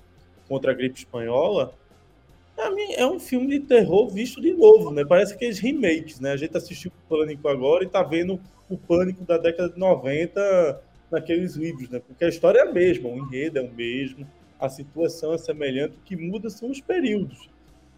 contra 0.48 0.72
a 0.72 0.74
gripe 0.74 0.98
espanhola, 0.98 1.74
é 2.58 3.06
um 3.06 3.20
filme 3.20 3.48
de 3.48 3.60
terror 3.62 4.10
visto 4.10 4.42
de 4.42 4.54
novo, 4.54 4.92
né? 4.92 5.04
Parece 5.04 5.34
aqueles 5.34 5.60
remakes, 5.60 6.20
né? 6.20 6.32
A 6.32 6.38
gente 6.38 6.56
assistiu 6.56 6.92
o 6.92 7.10
Pânico 7.10 7.48
agora 7.48 7.84
e 7.84 7.88
tá 7.88 8.02
vendo 8.02 8.40
o 8.70 8.78
Pânico 8.78 9.24
da 9.26 9.38
década 9.38 9.70
de 9.70 9.80
90 9.80 10.82
naqueles 11.12 11.56
livros, 11.56 11.90
né? 11.90 12.00
Porque 12.00 12.26
a 12.26 12.30
história 12.30 12.60
é 12.60 12.62
a 12.64 12.72
mesma, 12.72 13.10
o 13.10 13.18
enredo 13.18 13.60
é 13.60 13.62
o 13.62 13.72
mesmo, 13.72 14.28
a 14.60 14.70
situação 14.70 15.34
é 15.34 15.38
semelhante, 15.38 15.98
o 15.98 16.06
que 16.06 16.16
muda 16.16 16.50
são 16.50 16.70
os 16.70 16.82
períodos 16.82 17.50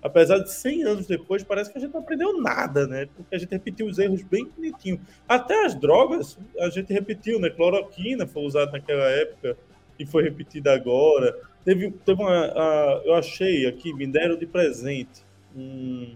apesar 0.02 0.40
de 0.40 0.52
100 0.52 0.84
anos 0.84 1.08
depois, 1.08 1.44
parece 1.44 1.72
que 1.72 1.78
a 1.78 1.82
gente 1.82 1.94
não 1.94 2.02
aprendeu 2.02 2.40
nada, 2.42 2.88
né? 2.88 3.08
Porque 3.16 3.36
a 3.36 3.38
gente 3.38 3.52
repetiu 3.52 3.86
os 3.86 3.98
erros 4.00 4.24
bem 4.24 4.46
bonitinho. 4.46 5.00
Até 5.28 5.66
as 5.66 5.76
drogas, 5.76 6.38
a 6.60 6.70
gente 6.70 6.92
repetiu, 6.94 7.40
né? 7.40 7.50
Cloroquina 7.50 8.26
foi 8.26 8.44
usada 8.44 8.72
naquela 8.72 9.06
época 9.10 9.58
e 10.00 10.06
foi 10.06 10.24
repetida 10.24 10.74
agora. 10.74 11.38
Teve, 11.64 11.92
teve 12.06 12.22
uma. 12.22 12.46
A, 12.46 13.02
eu 13.06 13.14
achei 13.16 13.66
aqui, 13.66 13.94
me 13.94 14.08
deram 14.08 14.38
de 14.38 14.46
presente 14.46 15.26
um, 15.56 16.16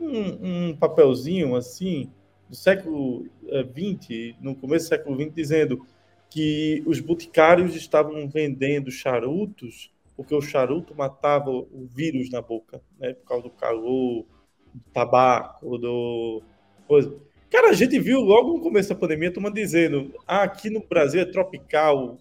um, 0.00 0.68
um 0.70 0.76
papelzinho 0.76 1.54
assim, 1.56 2.10
do 2.48 2.56
século 2.56 3.26
XX, 3.46 4.10
eh, 4.10 4.34
no 4.40 4.54
começo 4.54 4.86
do 4.86 4.88
século 4.88 5.20
XX, 5.20 5.34
dizendo 5.34 5.86
que 6.28 6.82
os 6.86 7.00
boticários 7.00 7.74
estavam 7.76 8.28
vendendo 8.28 8.90
charutos 8.90 9.92
porque 10.16 10.34
o 10.34 10.40
charuto 10.40 10.94
matava 10.94 11.50
o 11.50 11.88
vírus 11.90 12.30
na 12.30 12.40
boca, 12.40 12.80
né? 12.98 13.14
Por 13.14 13.26
causa 13.26 13.42
do 13.44 13.50
calor, 13.50 14.24
do 14.72 14.80
tabaco, 14.92 15.78
do 15.78 16.42
coisa. 16.86 17.14
Cara, 17.50 17.70
a 17.70 17.72
gente 17.72 17.98
viu 17.98 18.20
logo 18.20 18.54
no 18.54 18.60
começo 18.60 18.90
da 18.90 18.94
pandemia 18.94 19.28
a 19.28 19.32
turma 19.32 19.50
dizendo: 19.50 20.14
ah, 20.26 20.42
aqui 20.42 20.70
no 20.70 20.80
Brasil 20.86 21.20
é 21.20 21.24
tropical, 21.24 22.18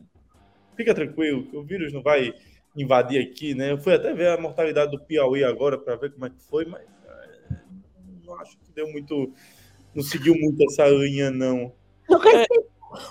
fica 0.81 0.93
tranquilo, 0.93 1.45
que 1.45 1.55
o 1.55 1.63
vírus 1.63 1.93
não 1.93 2.01
vai 2.01 2.33
invadir 2.75 3.21
aqui, 3.21 3.53
né? 3.53 3.71
Eu 3.71 3.77
fui 3.77 3.93
até 3.93 4.13
ver 4.13 4.29
a 4.29 4.41
mortalidade 4.41 4.91
do 4.91 4.99
Piauí 4.99 5.43
agora 5.43 5.77
para 5.77 5.95
ver 5.95 6.11
como 6.11 6.25
é 6.25 6.29
que 6.29 6.41
foi, 6.49 6.65
mas 6.65 6.81
é, 6.81 7.55
não 8.25 8.35
acho 8.39 8.57
que 8.57 8.71
deu 8.73 8.89
muito, 8.91 9.31
não 9.93 10.03
seguiu 10.03 10.35
muito 10.35 10.63
essa 10.63 10.87
linha, 10.87 11.29
não. 11.29 11.73
É, 12.09 12.45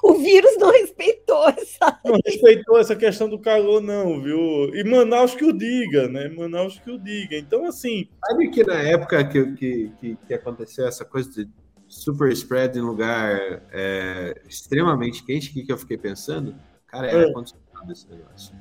o 0.03 0.15
vírus 0.15 0.57
não 0.59 0.71
respeitou 0.71 1.49
essa. 1.49 2.01
Não 2.05 2.19
respeitou 2.25 2.79
essa 2.79 2.95
questão 2.95 3.29
do 3.29 3.39
calor, 3.39 3.81
não, 3.81 4.21
viu? 4.21 4.75
E 4.75 4.85
Manaus 4.85 5.35
que 5.35 5.45
o 5.45 5.53
diga, 5.53 6.09
né? 6.09 6.29
Manaus 6.29 6.79
que 6.79 6.91
o 6.91 6.99
diga. 6.99 7.37
Então, 7.37 7.65
assim. 7.65 8.09
Sabe 8.27 8.51
que 8.51 8.63
na 8.65 8.81
época 8.83 9.25
que, 9.25 9.53
que, 9.53 9.93
que, 9.99 10.19
que 10.27 10.35
aconteceu 10.35 10.87
essa 10.87 11.05
coisa 11.05 11.31
de 11.31 11.49
super 11.89 12.31
spread 12.33 12.79
em 12.79 12.83
lugar 12.83 13.63
é, 13.73 14.41
extremamente 14.47 15.25
quente, 15.25 15.51
o 15.51 15.53
que, 15.55 15.65
que 15.65 15.73
eu 15.73 15.79
fiquei 15.79 15.97
pensando? 15.97 16.55
Cara, 16.87 17.11
é, 17.11 17.25
é. 17.25 17.33
Ar-condicionado 17.81 17.93
esse 17.93 18.07
negócio. 18.09 18.55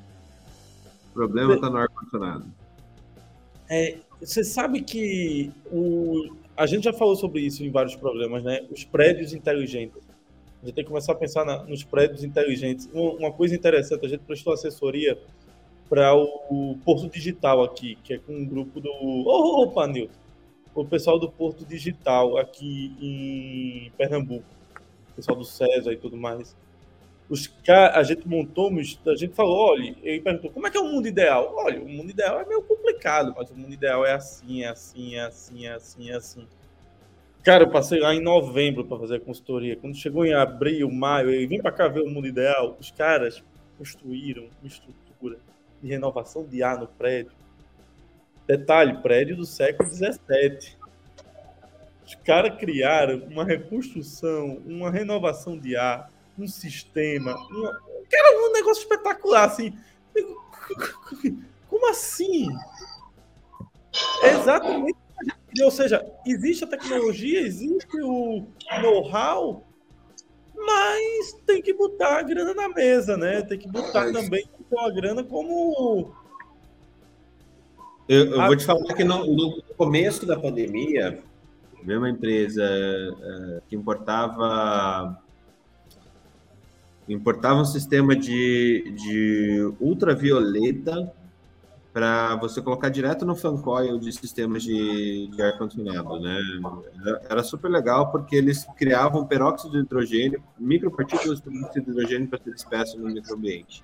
O 1.10 1.12
problema 1.12 1.54
está 1.54 1.70
no 1.70 1.76
ar-condicionado. 1.76 2.46
É, 3.68 3.98
você 4.20 4.42
sabe 4.42 4.82
que 4.82 5.52
o, 5.70 6.34
a 6.56 6.66
gente 6.66 6.84
já 6.84 6.92
falou 6.92 7.16
sobre 7.16 7.42
isso 7.42 7.64
em 7.64 7.70
vários 7.70 7.96
programas, 7.96 8.42
né? 8.42 8.66
Os 8.70 8.84
prédios 8.84 9.32
inteligentes 9.32 10.10
a 10.62 10.66
gente 10.66 10.74
tem 10.74 10.84
que 10.84 10.90
começar 10.90 11.12
a 11.12 11.16
pensar 11.16 11.44
na, 11.44 11.62
nos 11.64 11.82
prédios 11.82 12.22
inteligentes. 12.22 12.88
Uma 12.92 13.32
coisa 13.32 13.54
interessante, 13.54 14.04
a 14.04 14.08
gente 14.08 14.20
prestou 14.20 14.52
assessoria 14.52 15.18
para 15.88 16.14
o, 16.14 16.24
o, 16.50 16.78
Porto 16.84 17.08
Digital 17.08 17.64
aqui, 17.64 17.96
que 18.04 18.14
é 18.14 18.18
com 18.18 18.34
um 18.34 18.44
grupo 18.44 18.78
do. 18.78 18.90
Oh, 18.90 19.62
opa, 19.62 19.86
Nilton! 19.86 20.12
O 20.74 20.84
pessoal 20.84 21.18
do 21.18 21.30
Porto 21.30 21.64
Digital 21.64 22.36
aqui 22.36 22.94
em 23.00 23.90
Pernambuco. 23.96 24.44
O 25.10 25.14
pessoal 25.14 25.36
do 25.36 25.44
César 25.44 25.92
e 25.92 25.96
tudo 25.96 26.16
mais. 26.16 26.54
Os 27.30 27.48
a 27.68 28.02
gente 28.02 28.26
montou, 28.26 28.68
a 28.68 29.14
gente 29.14 29.34
falou, 29.34 29.56
olha, 29.56 29.94
ele 30.02 30.20
perguntou, 30.20 30.50
como 30.50 30.66
é 30.66 30.70
que 30.70 30.76
é 30.76 30.80
o 30.80 30.84
mundo 30.84 31.06
ideal? 31.06 31.54
Olha, 31.56 31.80
o 31.80 31.88
mundo 31.88 32.10
ideal 32.10 32.40
é 32.40 32.44
meio 32.44 32.60
complicado, 32.60 33.32
mas 33.38 33.48
o 33.50 33.54
mundo 33.54 33.72
ideal 33.72 34.04
é 34.04 34.12
assim, 34.12 34.64
é 34.64 34.68
assim, 34.68 35.14
é 35.14 35.22
assim, 35.22 35.64
é 35.64 35.72
assim, 35.72 36.10
é 36.10 36.16
assim. 36.16 36.48
Cara, 37.44 37.62
eu 37.62 37.70
passei 37.70 38.00
lá 38.00 38.12
em 38.12 38.20
novembro 38.20 38.84
para 38.84 38.98
fazer 38.98 39.16
a 39.16 39.20
consultoria. 39.20 39.76
Quando 39.76 39.94
chegou 39.94 40.26
em 40.26 40.34
abril, 40.34 40.90
maio, 40.90 41.30
eu 41.30 41.48
vim 41.48 41.62
para 41.62 41.70
cá 41.70 41.86
ver 41.86 42.00
o 42.00 42.10
mundo 42.10 42.26
ideal. 42.26 42.76
Os 42.80 42.90
caras 42.90 43.42
construíram 43.78 44.48
uma 44.60 44.66
estrutura 44.66 45.38
de 45.80 45.88
renovação 45.88 46.44
de 46.44 46.64
ar 46.64 46.78
no 46.78 46.88
prédio. 46.88 47.32
Detalhe, 48.44 49.00
prédio 49.00 49.36
do 49.36 49.46
século 49.46 49.88
XVII. 49.88 50.76
Os 52.04 52.14
caras 52.16 52.58
criaram 52.58 53.22
uma 53.30 53.44
reconstrução, 53.44 54.60
uma 54.66 54.90
renovação 54.90 55.56
de 55.56 55.76
ar, 55.76 56.10
um 56.42 56.48
sistema, 56.48 57.34
uma... 57.50 57.72
Cara, 58.10 58.48
um 58.48 58.52
negócio 58.52 58.82
espetacular, 58.82 59.44
assim. 59.44 59.76
Como 61.68 61.88
assim? 61.90 62.48
É 64.22 64.30
exatamente 64.34 64.98
ou 65.62 65.70
seja, 65.70 66.04
existe 66.26 66.64
a 66.64 66.66
tecnologia, 66.66 67.40
existe 67.40 68.00
o 68.00 68.46
know-how, 68.80 69.66
mas 70.54 71.32
tem 71.46 71.60
que 71.60 71.74
botar 71.74 72.18
a 72.18 72.22
grana 72.22 72.54
na 72.54 72.68
mesa, 72.68 73.16
né? 73.16 73.42
Tem 73.42 73.58
que 73.58 73.68
botar 73.68 74.12
também 74.12 74.44
a 74.78 74.90
grana 74.90 75.24
como. 75.24 76.14
Eu, 78.08 78.26
eu 78.26 78.40
a... 78.40 78.46
vou 78.46 78.56
te 78.56 78.64
falar 78.64 78.94
que 78.94 79.04
no, 79.04 79.26
no, 79.26 79.62
começo 79.76 80.24
da 80.24 80.38
pandemia, 80.38 81.20
mesma 81.82 82.08
empresa 82.08 82.64
uh, 82.64 83.62
que 83.68 83.74
importava 83.74 85.19
importava 87.08 87.60
um 87.60 87.64
sistema 87.64 88.14
de, 88.14 88.92
de 88.96 89.74
ultravioleta 89.80 91.12
para 91.92 92.36
você 92.36 92.62
colocar 92.62 92.88
direto 92.88 93.26
no 93.26 93.34
fan 93.34 93.56
coil 93.56 93.98
de 93.98 94.12
sistemas 94.12 94.62
de, 94.62 95.28
de 95.28 95.42
ar-condicionado, 95.42 96.20
né? 96.20 96.38
Era 97.28 97.42
super 97.42 97.68
legal 97.68 98.12
porque 98.12 98.36
eles 98.36 98.64
criavam 98.76 99.26
peróxido 99.26 99.72
de 99.72 99.78
hidrogênio, 99.80 100.42
micropartículas 100.58 101.40
de 101.40 101.78
hidrogênio 101.78 102.28
para 102.28 102.38
ser 102.38 102.52
disperso 102.52 102.98
no 102.98 103.08
microambiente. 103.08 103.82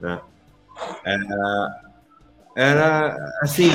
Né? 0.00 0.20
Era, 1.04 1.92
era, 2.56 3.16
assim, 3.42 3.68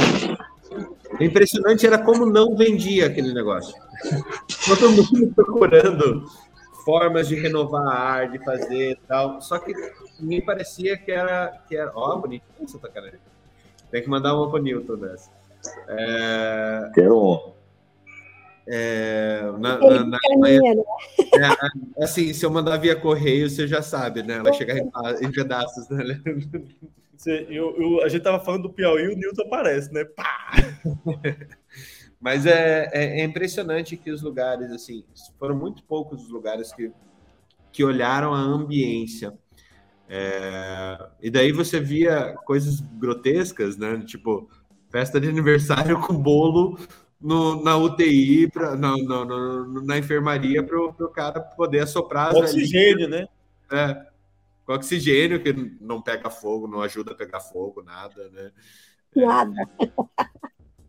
impressionante 1.20 1.86
era 1.86 2.00
como 2.00 2.26
não 2.26 2.56
vendia 2.56 3.06
aquele 3.06 3.34
negócio. 3.34 3.76
Todo 4.66 4.92
mundo 4.92 5.32
procurando 5.36 6.26
formas 6.84 7.28
de 7.28 7.36
renovar 7.36 7.88
ar, 7.88 8.32
de 8.32 8.44
fazer 8.44 8.98
tal, 9.08 9.42
só 9.42 9.60
que 9.60 9.74
me 10.20 10.42
parecia 10.42 10.98
que 10.98 11.12
era, 11.12 11.62
que 11.68 11.76
era, 11.76 11.92
ó, 11.96 12.14
oh, 12.14 12.20
bonito 12.20 12.44
essa 12.62 12.80
tacarela. 12.80 13.20
Tem 13.92 14.02
que 14.02 14.10
mandar 14.10 14.36
uma 14.36 14.50
para 14.50 14.60
o 14.60 14.64
Newton 14.64 14.98
dessa. 14.98 15.30
É... 15.88 16.92
Quero 16.94 17.54
é, 18.66 19.42
na, 19.60 19.78
na, 19.78 20.06
na, 20.06 20.18
é, 21.98 22.04
assim, 22.04 22.34
se 22.34 22.46
eu 22.46 22.50
mandar 22.50 22.78
via 22.78 22.96
correio, 22.96 23.50
você 23.50 23.68
já 23.68 23.82
sabe, 23.82 24.24
né? 24.24 24.40
Vai 24.42 24.54
chegar 24.54 24.78
em, 24.78 24.90
em 25.22 25.32
pedaços, 25.32 25.90
né? 25.90 26.22
Eu, 27.26 27.76
eu, 27.78 28.04
a 28.04 28.10
gente 28.10 28.22
tava 28.22 28.40
falando 28.44 28.64
do 28.64 28.70
Piauí, 28.70 29.08
o 29.08 29.16
Newton 29.16 29.44
aparece, 29.44 29.94
né? 29.94 30.06
Pá! 30.06 30.52
Mas 32.24 32.46
é, 32.46 32.90
é, 32.94 33.20
é, 33.20 33.24
impressionante 33.26 33.98
que 33.98 34.10
os 34.10 34.22
lugares, 34.22 34.72
assim, 34.72 35.04
foram 35.38 35.58
muito 35.58 35.84
poucos 35.84 36.24
os 36.24 36.30
lugares 36.30 36.72
que, 36.72 36.90
que 37.70 37.84
olharam 37.84 38.34
a 38.34 38.40
ambiência 38.40 39.38
É, 40.08 41.06
e 41.22 41.30
daí 41.30 41.52
você 41.52 41.82
via 41.82 42.34
coisas 42.46 42.80
grotescas, 42.80 43.76
né? 43.76 44.02
Tipo, 44.06 44.50
festa 44.90 45.20
de 45.20 45.28
aniversário 45.28 46.00
com 46.08 46.16
bolo 46.16 46.80
no, 47.20 47.62
na 47.62 47.76
UTI, 47.76 48.50
pra, 48.50 48.74
na, 48.78 48.96
na, 48.96 49.66
na 49.84 49.98
enfermaria, 49.98 50.64
para 50.64 50.80
o 50.80 51.10
cara 51.10 51.42
poder 51.42 51.82
assoprar. 51.82 52.34
Oxigênio, 52.34 53.10
né? 53.10 53.28
É, 53.70 54.02
com 54.66 54.72
oxigênio, 54.72 55.44
que 55.44 55.52
não 55.82 56.02
pega 56.02 56.30
fogo, 56.30 56.70
não 56.70 56.82
ajuda 56.82 57.12
a 57.12 57.16
pegar 57.16 57.42
fogo, 57.42 57.84
nada, 57.84 58.30
né? 58.30 58.52
Nada. 59.14 59.52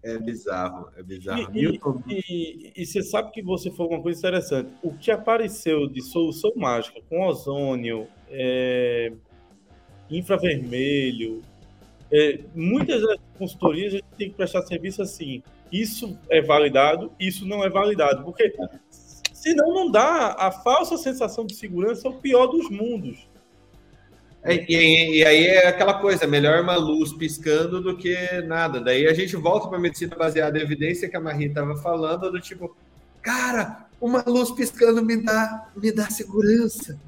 É 0.04 0.18
bizarro, 0.18 0.90
é 0.98 1.02
bizarro. 1.02 1.50
E, 1.54 1.64
e, 1.64 2.22
e, 2.28 2.72
e, 2.76 2.86
você 2.86 3.02
sabe 3.02 3.32
que 3.32 3.42
você 3.42 3.70
falou 3.70 3.94
uma 3.94 4.02
coisa 4.02 4.18
interessante. 4.18 4.70
O 4.82 4.92
que 4.92 5.10
apareceu 5.10 5.88
de 5.88 6.02
solução 6.02 6.52
mágica 6.54 7.00
com 7.08 7.26
ozônio, 7.26 8.06
é, 8.28 9.10
infravermelho, 10.10 11.40
é, 12.12 12.38
muitas 12.54 13.00
das 13.00 13.18
consultorias 13.38 13.94
a 13.94 13.96
gente 13.96 14.06
tem 14.18 14.28
que 14.28 14.36
prestar 14.36 14.60
serviço 14.62 15.00
assim. 15.00 15.42
Isso 15.72 16.18
é 16.28 16.42
validado, 16.42 17.10
isso 17.18 17.46
não 17.46 17.64
é 17.64 17.70
validado. 17.70 18.24
Porque 18.24 18.54
senão 18.90 19.72
não 19.72 19.90
dá 19.90 20.36
a 20.38 20.50
falsa 20.52 20.98
sensação 20.98 21.46
de 21.46 21.54
segurança, 21.54 22.06
é 22.06 22.10
o 22.10 22.14
pior 22.14 22.46
dos 22.48 22.68
mundos. 22.68 23.26
É, 24.44 24.62
e, 24.68 25.20
e, 25.20 25.24
aí 25.24 25.46
é 25.46 25.68
aquela 25.68 25.94
coisa, 25.94 26.26
melhor 26.26 26.62
uma 26.62 26.76
luz 26.76 27.14
piscando 27.14 27.80
do 27.80 27.96
que 27.96 28.14
nada. 28.42 28.78
Daí 28.78 29.06
a 29.06 29.14
gente 29.14 29.34
volta 29.36 29.68
para 29.68 29.78
a 29.78 29.80
medicina 29.80 30.14
baseada 30.14 30.58
em 30.58 30.62
evidência 30.62 31.08
que 31.08 31.16
a 31.16 31.20
Marie 31.20 31.46
estava 31.46 31.74
falando, 31.76 32.30
do 32.30 32.38
tipo, 32.38 32.76
cara, 33.22 33.86
uma 33.98 34.22
luz 34.26 34.50
piscando 34.50 35.02
me 35.02 35.16
dá, 35.16 35.70
me 35.74 35.90
dá 35.90 36.10
segurança. 36.10 37.00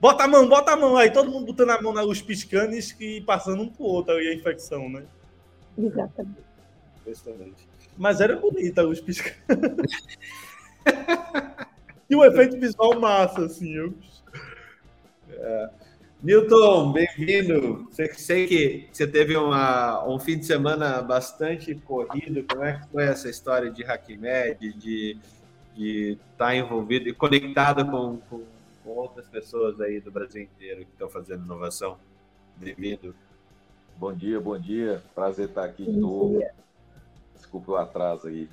Bota 0.00 0.24
a 0.24 0.28
mão, 0.28 0.48
bota 0.48 0.72
a 0.72 0.76
mão. 0.76 0.96
Aí 0.96 1.12
todo 1.12 1.30
mundo 1.30 1.46
botando 1.46 1.70
a 1.70 1.80
mão 1.80 1.92
na 1.92 2.02
luz 2.02 2.20
piscando 2.20 2.74
e 2.74 3.20
passando 3.20 3.62
um 3.62 3.68
pro 3.68 3.84
outro 3.84 4.14
aí 4.14 4.26
a 4.26 4.34
infecção, 4.34 4.88
né? 4.88 5.04
Exatamente. 5.78 6.40
Exatamente. 7.06 7.68
Mas 7.96 8.20
era 8.20 8.34
bonita 8.34 8.80
a 8.80 8.84
luz 8.84 9.00
piscando. 9.00 9.36
e 12.10 12.16
o 12.16 12.24
efeito 12.24 12.58
visual 12.58 12.98
massa, 12.98 13.44
assim. 13.44 13.76
Eu... 13.76 13.94
É. 15.30 15.70
Milton, 16.22 16.92
bem-vindo. 16.92 17.88
Sei 18.18 18.46
que 18.46 18.88
você 18.92 19.06
teve 19.06 19.36
uma, 19.36 20.06
um 20.06 20.18
fim 20.18 20.38
de 20.38 20.44
semana 20.44 21.00
bastante 21.00 21.74
corrido. 21.74 22.44
Como 22.48 22.62
é 22.64 22.74
que 22.78 22.88
foi 22.88 23.04
essa 23.04 23.28
história 23.28 23.70
de 23.70 23.82
HackMed, 23.82 24.72
de 24.74 25.18
de 25.74 26.18
estar 26.32 26.46
tá 26.46 26.54
envolvido 26.54 27.08
e 27.08 27.14
conectado 27.14 27.90
com, 27.90 28.18
com, 28.28 28.44
com, 28.84 28.90
outras 28.90 29.26
pessoas 29.28 29.80
aí 29.80 30.00
do 30.00 30.10
Brasil 30.10 30.42
inteiro 30.42 30.84
que 30.84 30.90
estão 30.92 31.08
fazendo 31.08 31.44
inovação? 31.44 31.96
Bem-vindo. 32.56 33.14
Bom 33.96 34.12
dia, 34.12 34.38
bom 34.38 34.58
dia. 34.58 35.02
Prazer 35.14 35.48
estar 35.48 35.64
aqui 35.64 35.84
de 35.84 35.92
novo. 35.98 36.42
Desculpa 37.34 37.72
o 37.72 37.76
atraso 37.76 38.28
aí. 38.28 38.46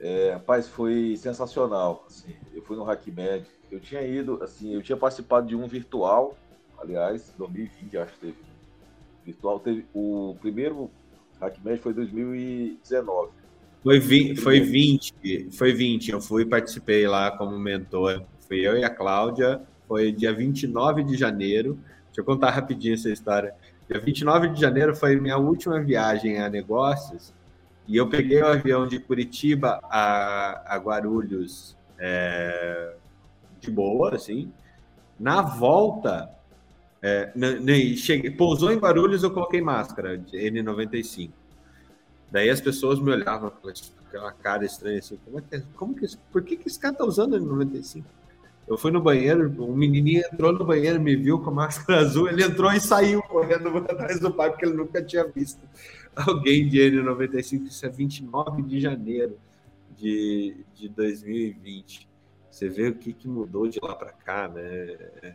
É, 0.00 0.32
rapaz, 0.32 0.66
foi 0.66 1.16
sensacional. 1.16 2.04
Assim, 2.08 2.34
eu 2.52 2.62
fui 2.62 2.76
no 2.76 2.88
HackMed. 2.88 3.46
Eu 3.70 3.78
tinha 3.78 4.02
ido, 4.02 4.42
assim, 4.42 4.74
eu 4.74 4.82
tinha 4.82 4.96
participado 4.96 5.46
de 5.46 5.54
um 5.54 5.68
virtual 5.68 6.36
aliás, 6.80 7.34
2020 7.38 7.98
acho 7.98 8.12
que 8.14 8.20
teve. 8.20 8.36
Virtual 9.24 9.60
teve. 9.60 9.86
O 9.94 10.36
primeiro 10.40 10.90
HackMed 11.40 11.80
foi 11.80 11.94
2019. 11.94 13.30
Foi, 13.82 13.98
vi, 13.98 14.36
foi 14.36 14.60
20, 14.60 15.50
foi 15.52 15.72
20. 15.72 16.10
Eu 16.10 16.20
fui 16.20 16.44
participei 16.44 17.06
lá 17.06 17.30
como 17.30 17.58
mentor. 17.58 18.24
Fui 18.46 18.60
eu 18.66 18.76
e 18.76 18.84
a 18.84 18.90
Cláudia. 18.90 19.62
Foi 19.86 20.12
dia 20.12 20.32
29 20.32 21.04
de 21.04 21.16
janeiro. 21.16 21.78
Deixa 22.06 22.20
eu 22.20 22.24
contar 22.24 22.50
rapidinho 22.50 22.94
essa 22.94 23.10
história. 23.10 23.54
Dia 23.88 24.00
29 24.00 24.50
de 24.50 24.60
janeiro 24.60 24.94
foi 24.94 25.16
minha 25.16 25.36
última 25.36 25.80
viagem 25.80 26.40
a 26.40 26.48
negócios. 26.48 27.32
E 27.88 27.96
eu 27.96 28.08
peguei 28.08 28.40
o 28.40 28.46
avião 28.46 28.86
de 28.86 29.00
Curitiba 29.00 29.80
a, 29.84 30.76
a 30.76 30.78
Guarulhos 30.78 31.76
é, 31.98 32.94
de 33.58 33.70
boa, 33.70 34.14
assim. 34.14 34.52
Na 35.18 35.42
volta, 35.42 36.30
é, 37.02 37.32
cheguei, 37.96 38.30
pousou 38.30 38.72
em 38.72 38.78
Guarulhos, 38.78 39.22
eu 39.22 39.30
coloquei 39.30 39.60
máscara 39.60 40.18
de 40.18 40.36
N95. 40.36 41.30
Daí 42.30 42.50
as 42.50 42.60
pessoas 42.60 43.00
me 43.00 43.10
olhavam 43.10 43.50
com 43.50 43.68
aquela 44.06 44.32
cara 44.32 44.64
estranha 44.64 44.98
assim, 44.98 45.18
como 45.24 45.38
é 45.38 45.42
que, 45.42 45.56
é, 45.56 45.62
como 45.74 45.94
que, 45.94 46.06
por 46.30 46.42
que, 46.42 46.56
que 46.56 46.68
esse 46.68 46.78
cara 46.78 46.94
tá 46.94 47.04
usando 47.04 47.38
N95? 47.38 48.04
Eu 48.68 48.78
fui 48.78 48.92
no 48.92 49.00
banheiro, 49.00 49.52
um 49.64 49.74
menininho 49.74 50.22
entrou 50.32 50.52
no 50.52 50.64
banheiro, 50.64 51.00
me 51.00 51.16
viu 51.16 51.40
com 51.40 51.50
a 51.50 51.54
máscara 51.54 52.00
azul, 52.06 52.28
ele 52.28 52.44
entrou 52.44 52.70
e 52.72 52.80
saiu 52.80 53.22
correndo 53.22 53.68
atrás 53.90 54.20
do 54.20 54.32
pai, 54.32 54.50
porque 54.50 54.64
ele 54.64 54.74
nunca 54.74 55.02
tinha 55.02 55.24
visto 55.26 55.60
alguém 56.14 56.68
de 56.68 56.78
N95. 56.78 57.66
Isso 57.66 57.86
é 57.86 57.88
29 57.88 58.62
de 58.62 58.78
janeiro 58.78 59.38
de, 59.96 60.56
de 60.74 60.88
2020. 60.88 62.08
Você 62.50 62.68
vê 62.68 62.88
o 62.88 62.94
que, 62.94 63.12
que 63.12 63.26
mudou 63.26 63.68
de 63.68 63.78
lá 63.82 63.94
para 63.94 64.12
cá, 64.12 64.48
né? 64.48 64.62
É, 64.62 65.32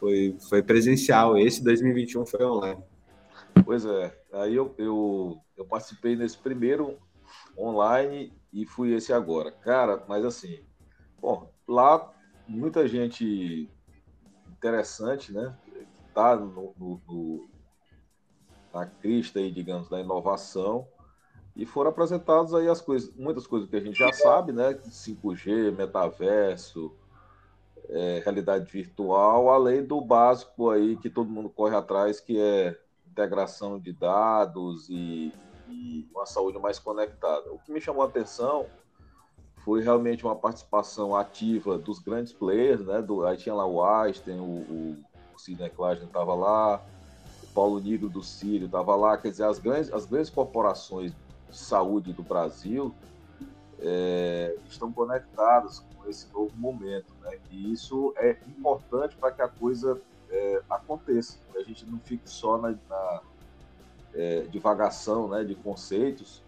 foi, 0.00 0.36
foi 0.48 0.62
presencial. 0.62 1.36
Esse 1.36 1.62
2021 1.62 2.24
foi 2.24 2.44
online. 2.44 2.82
Pois 3.64 3.84
é. 3.84 4.18
Aí 4.32 4.56
eu, 4.56 4.74
eu, 4.78 5.38
eu 5.56 5.64
participei 5.66 6.16
nesse 6.16 6.38
primeiro 6.38 6.98
online 7.56 8.32
e 8.52 8.64
fui 8.64 8.94
esse 8.94 9.12
agora. 9.12 9.52
Cara, 9.52 10.02
mas 10.08 10.24
assim, 10.24 10.64
bom, 11.20 11.52
lá 11.68 12.10
muita 12.48 12.88
gente 12.88 13.68
interessante, 14.48 15.32
né? 15.32 15.54
Tá 16.14 16.34
no, 16.34 16.74
no, 16.76 17.00
no, 17.06 17.50
na 18.72 18.86
crista 18.86 19.38
aí, 19.38 19.52
digamos, 19.52 19.88
da 19.88 20.00
inovação 20.00 20.88
e 21.54 21.66
foram 21.66 21.90
apresentados 21.90 22.54
aí 22.54 22.68
as 22.68 22.80
coisas, 22.80 23.14
muitas 23.14 23.46
coisas 23.46 23.68
que 23.68 23.76
a 23.76 23.80
gente 23.80 23.98
já 23.98 24.12
sabe, 24.12 24.52
né? 24.52 24.74
5G, 24.74 25.76
metaverso, 25.76 26.96
é, 27.90 28.22
realidade 28.24 28.70
virtual, 28.70 29.50
além 29.50 29.84
do 29.84 30.00
básico 30.00 30.70
aí 30.70 30.96
que 30.96 31.10
todo 31.10 31.30
mundo 31.30 31.48
corre 31.48 31.74
atrás, 31.74 32.20
que 32.20 32.38
é 32.38 32.78
integração 33.10 33.78
de 33.78 33.92
dados 33.92 34.88
e, 34.88 35.32
e 35.68 36.08
uma 36.14 36.24
saúde 36.24 36.58
mais 36.58 36.78
conectada. 36.78 37.52
O 37.52 37.58
que 37.58 37.72
me 37.72 37.80
chamou 37.80 38.02
a 38.02 38.06
atenção 38.06 38.66
foi 39.64 39.82
realmente 39.82 40.24
uma 40.24 40.36
participação 40.36 41.14
ativa 41.14 41.76
dos 41.76 41.98
grandes 41.98 42.32
players, 42.32 42.80
né? 42.80 43.02
Do, 43.02 43.26
aí 43.26 43.36
tinha 43.36 43.54
lá 43.54 43.66
o 43.66 43.84
Einstein, 43.84 44.38
o, 44.38 44.44
o, 44.44 44.96
o 45.34 45.38
Sidney 45.38 45.68
Klagen 45.70 46.04
estava 46.04 46.34
lá, 46.34 46.82
o 47.42 47.46
Paulo 47.48 47.80
Nigro 47.80 48.08
do 48.08 48.22
Sírio 48.22 48.66
estava 48.66 48.94
lá, 48.94 49.18
quer 49.18 49.30
dizer, 49.30 49.44
as 49.44 49.58
grandes, 49.58 49.92
as 49.92 50.06
grandes 50.06 50.30
corporações 50.30 51.12
de 51.50 51.56
saúde 51.56 52.12
do 52.12 52.22
Brasil 52.22 52.94
é, 53.80 54.56
estão 54.68 54.92
conectadas 54.92 55.84
com 56.00 56.08
esse 56.08 56.32
novo 56.32 56.52
momento. 56.56 57.12
Né? 57.22 57.38
E 57.50 57.72
isso 57.72 58.12
é 58.16 58.36
importante 58.46 59.16
para 59.16 59.32
que 59.32 59.42
a 59.42 59.48
coisa 59.48 60.00
é, 60.30 60.62
aconteça, 60.70 61.38
que 61.52 61.58
a 61.58 61.62
gente 61.62 61.84
não 61.86 61.98
fique 61.98 62.28
só 62.28 62.56
na, 62.58 62.70
na 62.88 63.22
é, 64.14 64.42
divagação 64.42 65.28
né, 65.28 65.44
de 65.44 65.54
conceitos, 65.54 66.42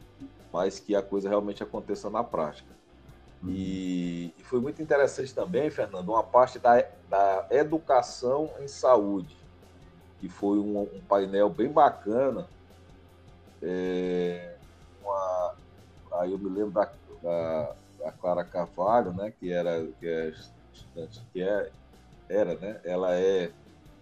mas 0.53 0.79
que 0.79 0.95
a 0.95 1.03
coisa 1.03 1.29
realmente 1.29 1.63
aconteça 1.63 2.09
na 2.11 2.23
prática. 2.23 2.73
E, 3.45 4.33
e 4.39 4.43
foi 4.45 4.61
muito 4.61 4.81
interessante 4.81 5.35
também, 5.35 5.69
Fernando, 5.71 6.11
uma 6.11 6.23
parte 6.23 6.59
da, 6.59 6.87
da 7.09 7.47
educação 7.51 8.51
em 8.61 8.69
saúde, 8.69 9.37
que 10.21 10.29
foi 10.29 10.59
um, 10.59 10.83
um 10.83 11.01
painel 11.09 11.51
bem 11.51 11.69
bacana. 11.69 12.47
É, 13.61 14.57
uma, 15.03 15.55
aí 16.13 16.31
eu 16.31 16.39
me 16.39 16.49
lembro 16.49 16.71
da, 16.71 16.93
da, 17.23 17.75
da 18.03 18.11
Clara 18.11 18.45
Carvalho, 18.45 19.13
né, 19.13 19.33
que 19.39 19.53
era 19.53 19.87
que 20.01 20.07
é 20.07 20.35
estudante, 20.73 21.23
que 21.33 21.43
é, 21.43 21.71
era, 22.29 22.55
né, 22.57 22.81
ela 22.85 23.15
é 23.15 23.53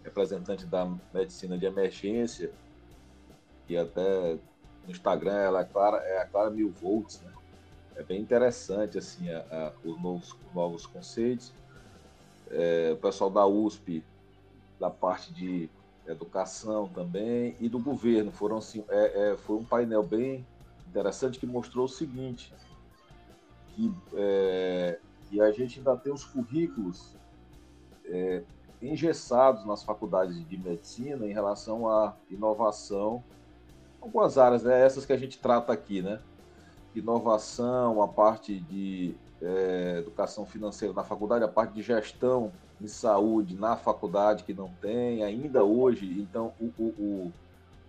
representante 0.03 0.65
da 0.65 0.91
medicina 1.13 1.59
de 1.59 1.67
emergência, 1.67 2.51
e 3.69 3.77
até 3.77 4.39
no 4.85 4.91
Instagram 4.91 5.37
ela 5.37 5.61
é, 5.61 5.65
Clara, 5.65 5.99
é 5.99 6.23
a 6.23 6.27
Clara 6.27 6.51
Mil 6.51 6.71
Volts, 6.71 7.21
né? 7.21 7.33
É 7.95 8.03
bem 8.03 8.21
interessante 8.21 8.97
assim 8.97 9.31
a, 9.31 9.41
a, 9.51 9.73
os 9.85 10.01
novos, 10.01 10.37
novos 10.55 10.87
conceitos. 10.87 11.53
É, 12.51 12.91
o 12.93 12.97
pessoal 12.97 13.31
da 13.31 13.47
USP, 13.47 14.03
da 14.81 14.91
parte 14.91 15.33
de 15.33 15.69
educação 16.07 16.89
também 16.89 17.55
e 17.61 17.69
do 17.69 17.79
governo 17.79 18.33
foram 18.33 18.57
assim, 18.57 18.85
é, 18.89 19.33
é, 19.33 19.37
foi 19.37 19.57
um 19.57 19.65
painel 19.65 20.03
bem 20.03 20.45
interessante 20.89 21.39
que 21.39 21.47
mostrou 21.47 21.85
o 21.85 21.89
seguinte 21.89 22.53
que, 23.75 23.93
é, 24.15 24.99
a 25.41 25.51
gente 25.53 25.79
ainda 25.79 25.97
tem 25.97 26.13
os 26.13 26.25
currículos 26.25 27.15
é, 28.05 28.43
engessados 28.83 29.65
nas 29.65 29.83
faculdades 29.83 30.47
de 30.49 30.57
medicina 30.57 31.27
em 31.27 31.33
relação 31.33 31.89
à 31.89 32.15
inovação, 32.31 33.23
algumas 34.01 34.39
áreas, 34.39 34.63
né, 34.63 34.85
essas 34.85 35.05
que 35.05 35.13
a 35.13 35.17
gente 35.17 35.39
trata 35.39 35.73
aqui, 35.73 36.03
né? 36.03 36.21
Inovação, 36.95 38.03
a 38.03 38.09
parte 38.09 38.59
de 38.59 39.15
é, 39.41 39.97
educação 39.99 40.45
financeira 40.45 40.93
na 40.95 41.05
faculdade, 41.05 41.45
a 41.45 41.49
parte 41.49 41.75
de 41.75 41.83
gestão 41.83 42.51
de 42.81 42.89
saúde 42.89 43.55
na 43.55 43.77
faculdade 43.77 44.45
que 44.45 44.55
não 44.55 44.69
tem 44.81 45.23
ainda 45.23 45.63
hoje. 45.63 46.07
Então, 46.21 46.53
o, 46.59 46.67
o, 46.79 46.85
o 46.99 47.33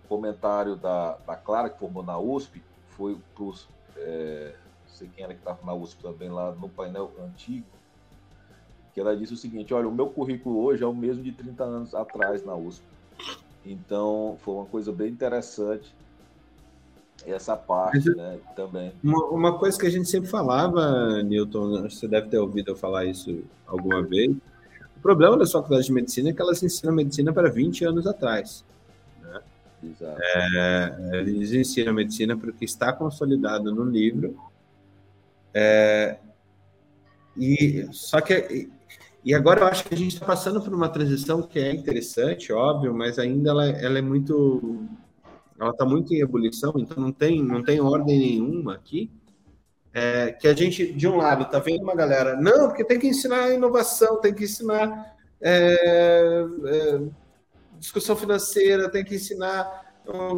comentário 0.08 0.76
da, 0.76 1.16
da 1.26 1.34
Clara, 1.34 1.70
que 1.70 1.78
formou 1.78 2.02
na 2.02 2.18
USP, 2.18 2.62
foi 2.88 3.18
para 3.34 3.44
os. 3.44 3.68
É, 3.96 4.54
sei 4.92 5.08
quem 5.14 5.24
era 5.24 5.34
que 5.34 5.40
estava 5.40 5.64
na 5.64 5.74
USP 5.74 6.02
também, 6.02 6.30
lá 6.30 6.52
no 6.52 6.68
painel 6.68 7.10
antigo, 7.24 7.66
que 8.94 9.00
ela 9.00 9.16
disse 9.16 9.34
o 9.34 9.36
seguinte: 9.36 9.72
olha, 9.74 9.88
o 9.88 9.92
meu 9.92 10.08
currículo 10.08 10.62
hoje 10.62 10.82
é 10.82 10.86
o 10.86 10.94
mesmo 10.94 11.22
de 11.22 11.32
30 11.32 11.64
anos 11.64 11.94
atrás 11.94 12.44
na 12.44 12.54
USP. 12.54 12.84
Então, 13.64 14.36
foi 14.40 14.54
uma 14.54 14.66
coisa 14.66 14.92
bem 14.92 15.10
interessante 15.10 15.94
essa 17.26 17.56
parte, 17.56 18.10
né, 18.10 18.38
também. 18.56 18.92
Uma, 19.02 19.26
uma, 19.26 19.58
coisa 19.58 19.78
que 19.78 19.86
a 19.86 19.90
gente 19.90 20.08
sempre 20.08 20.28
falava, 20.28 21.22
Newton, 21.22 21.82
você 21.82 22.08
deve 22.08 22.28
ter 22.28 22.38
ouvido 22.38 22.72
eu 22.72 22.76
falar 22.76 23.04
isso 23.04 23.44
alguma 23.66 24.02
vez, 24.02 24.34
o 24.96 25.00
problema 25.00 25.36
das 25.36 25.52
faculdades 25.52 25.86
de 25.86 25.92
medicina 25.92 26.30
é 26.30 26.32
que 26.32 26.42
elas 26.42 26.62
ensinam 26.62 26.94
medicina 26.94 27.32
para 27.32 27.48
20 27.48 27.84
anos 27.84 28.06
atrás. 28.06 28.64
Né? 29.20 29.40
Exato. 29.84 30.20
É, 30.20 31.20
eles 31.20 31.52
ensinam 31.52 31.92
medicina 31.92 32.36
para 32.36 32.50
o 32.50 32.52
que 32.52 32.64
está 32.64 32.92
consolidado 32.92 33.72
no 33.74 33.84
livro, 33.84 34.36
é, 35.54 36.18
e 37.36 37.86
só 37.92 38.20
que 38.20 38.70
e 39.24 39.34
agora 39.34 39.60
eu 39.60 39.66
acho 39.66 39.84
que 39.84 39.94
a 39.94 39.96
gente 39.96 40.14
está 40.14 40.26
passando 40.26 40.60
por 40.60 40.74
uma 40.74 40.88
transição 40.88 41.42
que 41.42 41.58
é 41.58 41.72
interessante, 41.72 42.52
óbvio, 42.52 42.92
mas 42.92 43.18
ainda 43.18 43.50
ela, 43.50 43.68
ela 43.68 43.98
é 43.98 44.02
muito 44.02 44.88
ela 45.62 45.70
está 45.70 45.84
muito 45.84 46.12
em 46.12 46.20
ebulição, 46.20 46.74
então 46.76 46.96
não 47.02 47.12
tem, 47.12 47.42
não 47.42 47.62
tem 47.62 47.80
ordem 47.80 48.18
nenhuma 48.18 48.74
aqui. 48.74 49.10
É, 49.94 50.32
que 50.32 50.48
a 50.48 50.54
gente, 50.54 50.92
de 50.92 51.06
um 51.06 51.16
lado, 51.16 51.42
está 51.42 51.58
vendo 51.58 51.82
uma 51.82 51.94
galera, 51.94 52.34
não, 52.34 52.68
porque 52.68 52.82
tem 52.82 52.98
que 52.98 53.06
ensinar 53.06 53.52
inovação, 53.52 54.20
tem 54.20 54.34
que 54.34 54.44
ensinar 54.44 55.14
é, 55.40 55.76
é, 56.66 57.00
discussão 57.78 58.16
financeira, 58.16 58.90
tem 58.90 59.04
que 59.04 59.14
ensinar 59.14 59.92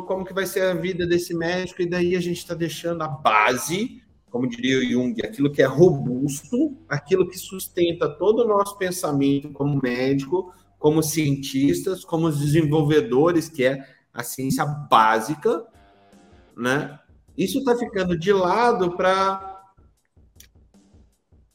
como 0.06 0.26
que 0.26 0.34
vai 0.34 0.44
ser 0.44 0.62
a 0.62 0.74
vida 0.74 1.06
desse 1.06 1.32
médico, 1.32 1.80
e 1.80 1.88
daí 1.88 2.16
a 2.16 2.20
gente 2.20 2.38
está 2.38 2.52
deixando 2.52 3.02
a 3.02 3.08
base, 3.08 4.02
como 4.34 4.48
diria 4.48 4.78
o 4.78 4.84
Jung, 4.84 5.14
aquilo 5.22 5.48
que 5.48 5.62
é 5.62 5.64
robusto, 5.64 6.76
aquilo 6.88 7.28
que 7.28 7.38
sustenta 7.38 8.08
todo 8.08 8.40
o 8.42 8.48
nosso 8.48 8.76
pensamento 8.76 9.48
como 9.50 9.80
médico, 9.80 10.52
como 10.76 11.04
cientistas, 11.04 12.04
como 12.04 12.28
desenvolvedores, 12.32 13.48
que 13.48 13.64
é 13.64 13.86
a 14.12 14.24
ciência 14.24 14.64
básica, 14.66 15.64
né? 16.56 16.98
Isso 17.38 17.60
está 17.60 17.76
ficando 17.76 18.18
de 18.18 18.32
lado 18.32 18.96
para 18.96 19.62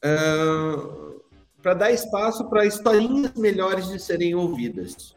uh, 0.02 1.20
para 1.60 1.74
dar 1.74 1.92
espaço 1.92 2.48
para 2.48 2.64
historinhas 2.64 3.34
melhores 3.34 3.88
de 3.88 4.00
serem 4.00 4.34
ouvidas, 4.34 5.14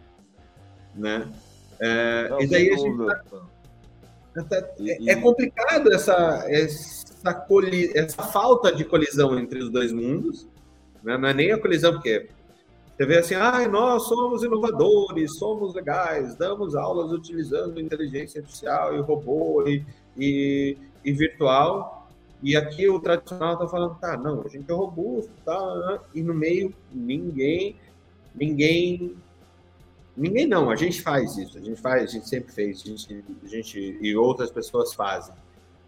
né? 0.94 1.32
É, 1.80 2.28
Não, 2.28 2.42
e 2.42 2.48
daí 2.48 2.74
a 2.74 2.76
gente 2.76 2.98
tá, 4.36 4.44
tá, 4.44 4.68
é, 4.82 5.12
é, 5.12 5.16
complicado 5.16 5.94
essa 5.94 6.44
essa, 6.50 7.03
coli, 7.32 7.92
essa 7.96 8.24
falta 8.24 8.76
de 8.76 8.84
colisão 8.84 9.38
entre 9.38 9.60
os 9.60 9.70
dois 9.70 9.92
mundos, 9.92 10.48
né? 11.04 11.16
não 11.16 11.30
é 11.30 11.34
nem 11.34 11.52
a 11.52 11.60
colisão 11.60 11.94
porque 11.94 12.28
você 12.96 13.06
vê 13.06 13.18
assim, 13.18 13.36
ah, 13.36 13.68
nós 13.68 14.08
somos 14.08 14.44
inovadores, 14.44 15.38
somos 15.38 15.74
legais, 15.74 16.36
damos 16.36 16.76
aulas 16.76 17.12
utilizando 17.12 17.80
inteligência 17.80 18.40
artificial 18.40 18.96
e 18.96 19.02
robô 19.02 19.68
e, 19.68 19.84
e, 20.16 20.78
e 21.04 21.12
virtual. 21.12 22.08
E 22.42 22.56
aqui 22.56 22.88
o 22.88 23.00
tradicional 23.00 23.54
está 23.54 23.68
falando, 23.68 23.96
tá, 24.00 24.16
não, 24.16 24.44
a 24.46 24.48
gente 24.48 24.70
é 24.70 24.74
robusto, 24.74 25.32
tá, 25.44 26.02
e 26.14 26.22
no 26.22 26.34
meio 26.34 26.74
ninguém, 26.92 27.78
ninguém, 28.36 29.16
ninguém 30.16 30.46
não, 30.46 30.70
a 30.70 30.76
gente 30.76 31.02
faz 31.02 31.36
isso, 31.38 31.58
a 31.58 31.62
gente 31.62 31.82
faz, 31.82 32.04
a 32.04 32.08
gente 32.08 32.30
sempre 32.30 32.54
fez, 32.54 32.82
a 32.86 32.90
gente, 32.90 33.24
a 33.44 33.48
gente 33.48 33.98
e 34.02 34.16
outras 34.16 34.52
pessoas 34.52 34.94
fazem. 34.94 35.34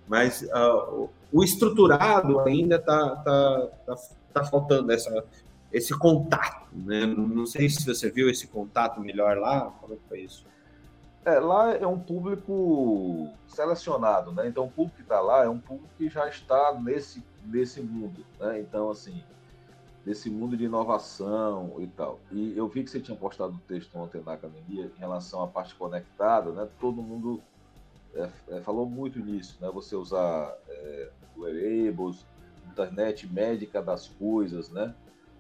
Mas 0.08 0.42
uh, 0.44 1.10
o 1.32 1.44
estruturado 1.44 2.40
ainda 2.42 2.76
está 2.76 3.16
tá, 3.18 3.68
tá, 3.86 3.96
tá 4.34 4.44
faltando 4.46 4.92
essa, 4.92 5.26
esse 5.72 5.98
contato, 5.98 6.68
né? 6.74 7.06
Não 7.06 7.46
sei 7.46 7.70
se 7.70 7.86
você 7.86 8.10
viu 8.10 8.30
esse 8.30 8.48
contato 8.48 9.00
melhor 9.02 9.38
lá, 9.38 9.72
como 9.82 9.98
foi 10.08 10.22
isso? 10.22 10.46
É, 11.26 11.40
lá 11.40 11.74
é 11.74 11.88
um 11.88 12.00
público 12.00 13.30
selecionado, 13.48 14.32
né? 14.32 14.48
Então 14.48 14.66
o 14.66 14.72
público 14.72 14.98
que 14.98 15.02
está 15.02 15.20
lá 15.20 15.44
é 15.44 15.50
um 15.50 15.60
público 15.60 15.90
que 15.98 16.08
já 16.08 16.28
está 16.28 16.80
nesse, 16.80 17.24
nesse 17.44 17.82
mundo, 17.82 18.24
né? 18.40 18.60
Então, 18.60 18.92
assim, 18.92 19.24
desse 20.06 20.30
mundo 20.30 20.56
de 20.56 20.66
inovação 20.66 21.74
e 21.80 21.88
tal. 21.88 22.20
E 22.32 22.56
eu 22.56 22.68
vi 22.68 22.84
que 22.84 22.92
você 22.92 23.00
tinha 23.00 23.18
postado 23.18 23.54
um 23.54 23.68
texto 23.68 23.96
ontem 23.98 24.22
na 24.24 24.34
academia 24.34 24.92
em 24.96 25.00
relação 25.00 25.42
à 25.42 25.48
parte 25.48 25.74
conectada, 25.74 26.52
né? 26.52 26.70
Todo 26.80 27.02
mundo 27.02 27.42
é, 28.16 28.30
é, 28.50 28.62
falou 28.62 28.86
muito 28.86 29.20
nisso, 29.20 29.58
né? 29.62 29.70
Você 29.74 29.96
usar 29.96 30.56
é, 30.68 31.10
wearables, 31.38 32.26
internet 32.72 33.32
médica 33.32 33.82
das 33.82 34.08
coisas, 34.08 34.70
né? 34.70 34.94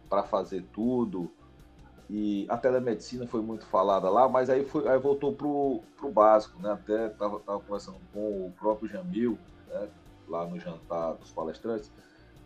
para 0.09 0.23
fazer 0.23 0.63
tudo. 0.73 1.31
E 2.09 2.45
a 2.49 2.57
telemedicina 2.57 3.25
foi 3.25 3.41
muito 3.41 3.65
falada 3.65 4.09
lá, 4.09 4.29
mas 4.29 4.49
aí, 4.49 4.63
foi, 4.63 4.87
aí 4.87 4.99
voltou 4.99 5.33
para 5.33 5.47
o 5.47 6.11
básico, 6.11 6.61
né? 6.61 6.71
Até 6.71 7.07
estava 7.07 7.39
conversando 7.39 7.97
com 8.13 8.45
o 8.45 8.53
próprio 8.59 8.87
Jamil, 8.87 9.37
né? 9.67 9.89
lá 10.27 10.45
no 10.45 10.59
jantar 10.59 11.15
dos 11.15 11.31
palestrantes. 11.31 11.91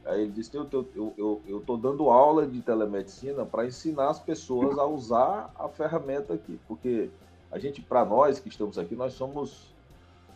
Aí 0.05 0.21
ele 0.21 0.31
disse: 0.31 0.55
Eu 0.55 0.63
estou 0.63 0.87
eu, 0.95 1.13
eu, 1.17 1.41
eu 1.45 1.59
tô 1.59 1.75
dando 1.75 2.09
aula 2.09 2.47
de 2.47 2.61
telemedicina 2.61 3.45
para 3.45 3.65
ensinar 3.65 4.09
as 4.09 4.19
pessoas 4.19 4.77
a 4.77 4.85
usar 4.85 5.51
a 5.55 5.67
ferramenta 5.67 6.33
aqui, 6.33 6.57
porque 6.65 7.09
a 7.51 7.59
gente, 7.59 7.81
para 7.81 8.05
nós 8.05 8.39
que 8.39 8.47
estamos 8.47 8.77
aqui, 8.77 8.95
nós 8.95 9.13
somos, 9.13 9.75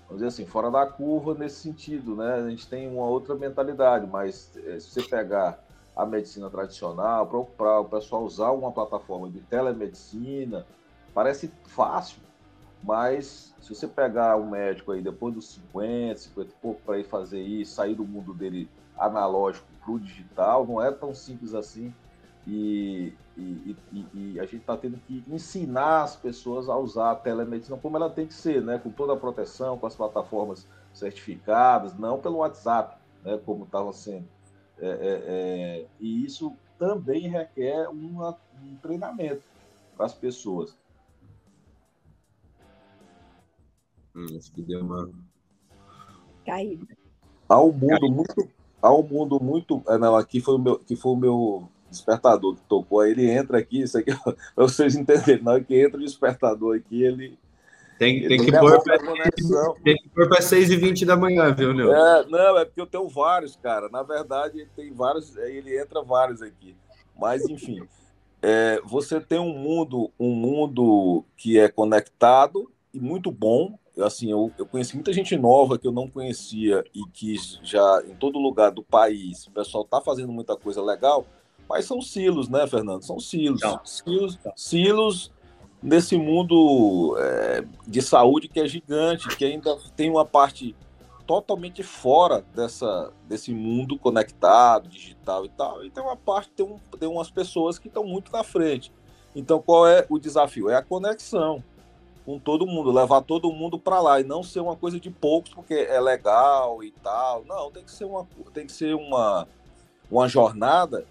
vamos 0.08 0.22
dizer 0.22 0.28
assim, 0.28 0.46
fora 0.46 0.70
da 0.70 0.86
curva 0.86 1.34
nesse 1.34 1.62
sentido, 1.62 2.16
né? 2.16 2.36
A 2.36 2.50
gente 2.50 2.68
tem 2.68 2.90
uma 2.90 3.06
outra 3.06 3.36
mentalidade, 3.36 4.08
mas 4.08 4.52
é, 4.66 4.80
se 4.80 4.90
você 4.90 5.04
pegar 5.04 5.64
a 5.96 6.06
medicina 6.06 6.50
tradicional, 6.50 7.28
para 7.28 7.80
o 7.80 7.86
pessoal 7.86 8.24
usar 8.24 8.52
uma 8.52 8.72
plataforma 8.72 9.30
de 9.30 9.40
telemedicina. 9.42 10.66
Parece 11.14 11.52
fácil, 11.66 12.20
mas 12.84 13.54
se 13.62 13.74
você 13.74 13.88
pegar 13.88 14.36
um 14.36 14.50
médico 14.50 14.92
aí 14.92 15.02
depois 15.02 15.34
dos 15.36 15.48
50, 15.54 16.18
50 16.18 16.50
e 16.50 16.54
pouco 16.56 16.82
para 16.82 16.98
ir 16.98 17.04
fazer 17.04 17.42
isso, 17.42 17.76
sair 17.76 17.94
do 17.94 18.04
mundo 18.04 18.34
dele 18.34 18.68
analógico 18.98 19.68
para 19.84 19.94
o 19.94 20.00
digital, 20.00 20.66
não 20.66 20.84
é 20.84 20.92
tão 20.92 21.14
simples 21.14 21.54
assim. 21.54 21.94
E, 22.46 23.14
e, 23.38 23.76
e, 23.92 24.08
e 24.14 24.40
a 24.40 24.44
gente 24.44 24.58
está 24.58 24.76
tendo 24.76 24.98
que 24.98 25.24
ensinar 25.28 26.04
as 26.04 26.16
pessoas 26.16 26.68
a 26.68 26.78
usar 26.78 27.12
a 27.12 27.16
telemedicina 27.16 27.78
como 27.78 27.96
ela 27.96 28.10
tem 28.10 28.28
que 28.28 28.34
ser, 28.34 28.62
né? 28.62 28.78
com 28.78 28.92
toda 28.92 29.14
a 29.14 29.18
proteção, 29.18 29.78
com 29.78 29.88
as 29.88 29.96
plataformas 29.96 30.68
certificadas, 30.94 31.98
não 31.98 32.20
pelo 32.20 32.38
WhatsApp, 32.38 32.98
né? 33.24 33.40
como 33.46 33.64
estava 33.64 33.94
sendo. 33.94 34.28
É, 34.78 34.88
é, 34.88 35.24
é, 35.28 35.88
e 36.00 36.26
isso 36.26 36.54
também 36.78 37.30
requer 37.30 37.88
uma, 37.88 38.38
um 38.62 38.76
treinamento 38.78 39.44
para 39.96 40.06
as 40.06 40.14
pessoas. 40.14 40.76
Hum, 44.16 44.26
acho 44.38 44.52
que 44.52 44.62
deu 44.62 44.82
uma. 44.82 45.10
Caída. 46.46 46.86
Há 47.48 47.62
um 47.62 47.72
mundo 47.72 48.12
muito. 48.12 48.50
Há 48.82 48.94
um 48.94 49.04
mundo 49.04 49.42
muito. 49.42 49.82
É, 49.88 49.98
não, 49.98 50.16
aqui 50.16 50.42
foi 50.42 50.56
o 50.56 50.60
meu, 50.60 50.78
que 50.80 50.96
foi 50.96 51.14
o 51.14 51.16
meu 51.16 51.70
despertador 51.94 52.56
que 52.56 52.62
tocou. 52.68 53.00
Aí 53.00 53.12
ele 53.12 53.30
entra 53.30 53.58
aqui, 53.58 53.82
isso 53.82 53.98
aqui, 53.98 54.12
para 54.56 54.68
vocês 54.68 54.96
entenderem, 54.96 55.44
na 55.44 55.52
hora 55.54 55.64
que 55.64 55.80
entra 55.80 55.98
o 55.98 56.04
despertador 56.04 56.76
aqui, 56.76 57.04
ele 57.04 57.38
tem, 57.98 58.28
tem, 58.28 58.44
que 58.44 58.52
pôr 58.52 58.82
pra, 58.84 58.98
tem 59.84 59.96
que 59.96 60.10
pôr 60.10 60.28
para 60.28 60.42
6 60.42 60.72
e 60.72 60.76
20 60.76 61.06
da 61.06 61.16
manhã, 61.16 61.54
viu, 61.54 61.74
Nil? 61.74 61.94
É, 61.94 62.26
não, 62.28 62.58
é 62.58 62.66
porque 62.66 62.82
eu 62.82 62.88
tenho 62.88 63.08
vários, 63.08 63.56
cara. 63.56 63.88
Na 63.90 64.04
verdade, 64.04 64.68
tem 64.76 64.92
vários, 64.94 65.36
ele 65.38 65.80
entra 65.80 66.02
vários 66.02 66.42
aqui. 66.42 66.76
Mas, 67.18 67.48
enfim, 67.48 67.82
é, 68.42 68.82
você 68.84 69.22
tem 69.22 69.40
um 69.40 69.58
mundo, 69.58 70.12
um 70.20 70.32
mundo 70.32 71.24
que 71.38 71.58
é 71.60 71.70
conectado 71.70 72.70
e 72.94 73.00
muito 73.00 73.32
bom. 73.32 73.78
Assim, 74.00 74.32
eu, 74.32 74.52
eu 74.58 74.66
conheci 74.66 74.96
muita 74.96 75.14
gente 75.14 75.38
nova 75.38 75.78
que 75.78 75.88
eu 75.88 75.92
não 75.92 76.10
conhecia 76.10 76.84
e 76.94 77.06
que 77.14 77.36
já 77.62 78.04
em 78.08 78.16
todo 78.16 78.40
lugar 78.40 78.72
do 78.72 78.84
país 78.84 79.46
o 79.46 79.52
pessoal 79.52 79.84
está 79.84 80.02
fazendo 80.02 80.32
muita 80.34 80.58
coisa 80.58 80.82
legal, 80.82 81.28
mas 81.68 81.86
são 81.86 82.02
silos, 82.02 82.50
né, 82.50 82.66
Fernando? 82.68 83.04
São 83.04 83.20
silos. 83.20 83.62
Não. 83.62 83.80
Silos, 83.86 84.40
silos 84.56 85.32
nesse 85.82 86.18
mundo 86.18 87.16
é, 87.20 87.66
de 87.86 88.02
saúde 88.02 88.48
que 88.48 88.60
é 88.60 88.68
gigante, 88.68 89.36
que 89.36 89.44
ainda 89.44 89.78
tem 89.96 90.10
uma 90.10 90.26
parte 90.26 90.76
totalmente 91.28 91.84
fora 91.84 92.44
dessa, 92.54 93.12
desse 93.28 93.54
mundo 93.54 93.98
conectado, 93.98 94.90
digital 94.90 95.46
e 95.46 95.50
tal, 95.50 95.86
e 95.86 95.90
tem 95.90 96.04
uma 96.04 96.16
parte, 96.16 96.52
tem, 96.52 96.66
um, 96.66 96.78
tem 97.00 97.08
umas 97.08 97.30
pessoas 97.30 97.80
que 97.80 97.88
estão 97.88 98.04
muito 98.04 98.32
na 98.32 98.44
frente. 98.44 98.92
Então, 99.36 99.62
qual 99.62 99.88
é 99.88 100.06
o 100.10 100.20
desafio? 100.20 100.70
É 100.70 100.76
a 100.76 100.84
conexão 100.84 101.64
com 102.26 102.40
todo 102.40 102.66
mundo, 102.66 102.92
levar 102.92 103.22
todo 103.22 103.52
mundo 103.52 103.78
para 103.78 104.00
lá 104.00 104.20
e 104.20 104.24
não 104.24 104.44
ser 104.44 104.62
uma 104.62 104.76
coisa 104.76 105.00
de 105.00 105.10
poucos 105.10 105.54
porque 105.54 105.74
é 105.74 106.00
legal 106.00 106.84
e 106.84 106.92
tal. 106.92 107.44
Não, 107.46 107.72
tem 107.72 107.84
que 107.84 107.92
ser 107.92 108.06
uma, 108.06 108.28
tem 108.54 108.66
que 108.66 108.72
ser 108.72 108.96
uma, 108.96 109.48
uma 110.10 110.28
jornada 110.28 111.06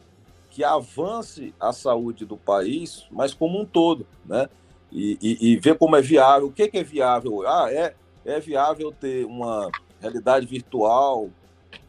que 0.53 0.63
avance 0.63 1.55
a 1.59 1.73
saúde 1.73 2.27
do 2.27 2.37
país, 2.37 3.07
mas 3.11 3.33
como 3.33 3.59
um 3.59 3.65
todo, 3.65 4.07
né? 4.27 4.51
E, 4.93 5.19
e, 5.23 5.53
e 5.53 5.57
ver 5.57 5.79
como 5.79 5.97
é 5.97 6.03
viável. 6.03 6.49
O 6.49 6.53
que, 6.53 6.69
que 6.69 6.77
é 6.77 6.85
viável? 6.85 7.49
Ah, 7.49 7.73
é, 7.73 7.95
é 8.23 8.39
viável 8.39 8.93
ter 8.93 9.25
uma 9.25 9.71
realidade 9.99 10.45
virtual 10.45 11.31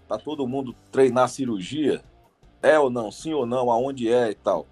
para 0.07 0.17
todo 0.17 0.47
mundo 0.47 0.73
treinar 0.89 1.27
cirurgia? 1.27 2.01
É 2.61 2.79
ou 2.79 2.89
não? 2.89 3.11
Sim 3.11 3.33
ou 3.33 3.45
não? 3.45 3.69
Aonde 3.69 4.07
é 4.07 4.31
e 4.31 4.35
tal? 4.35 4.65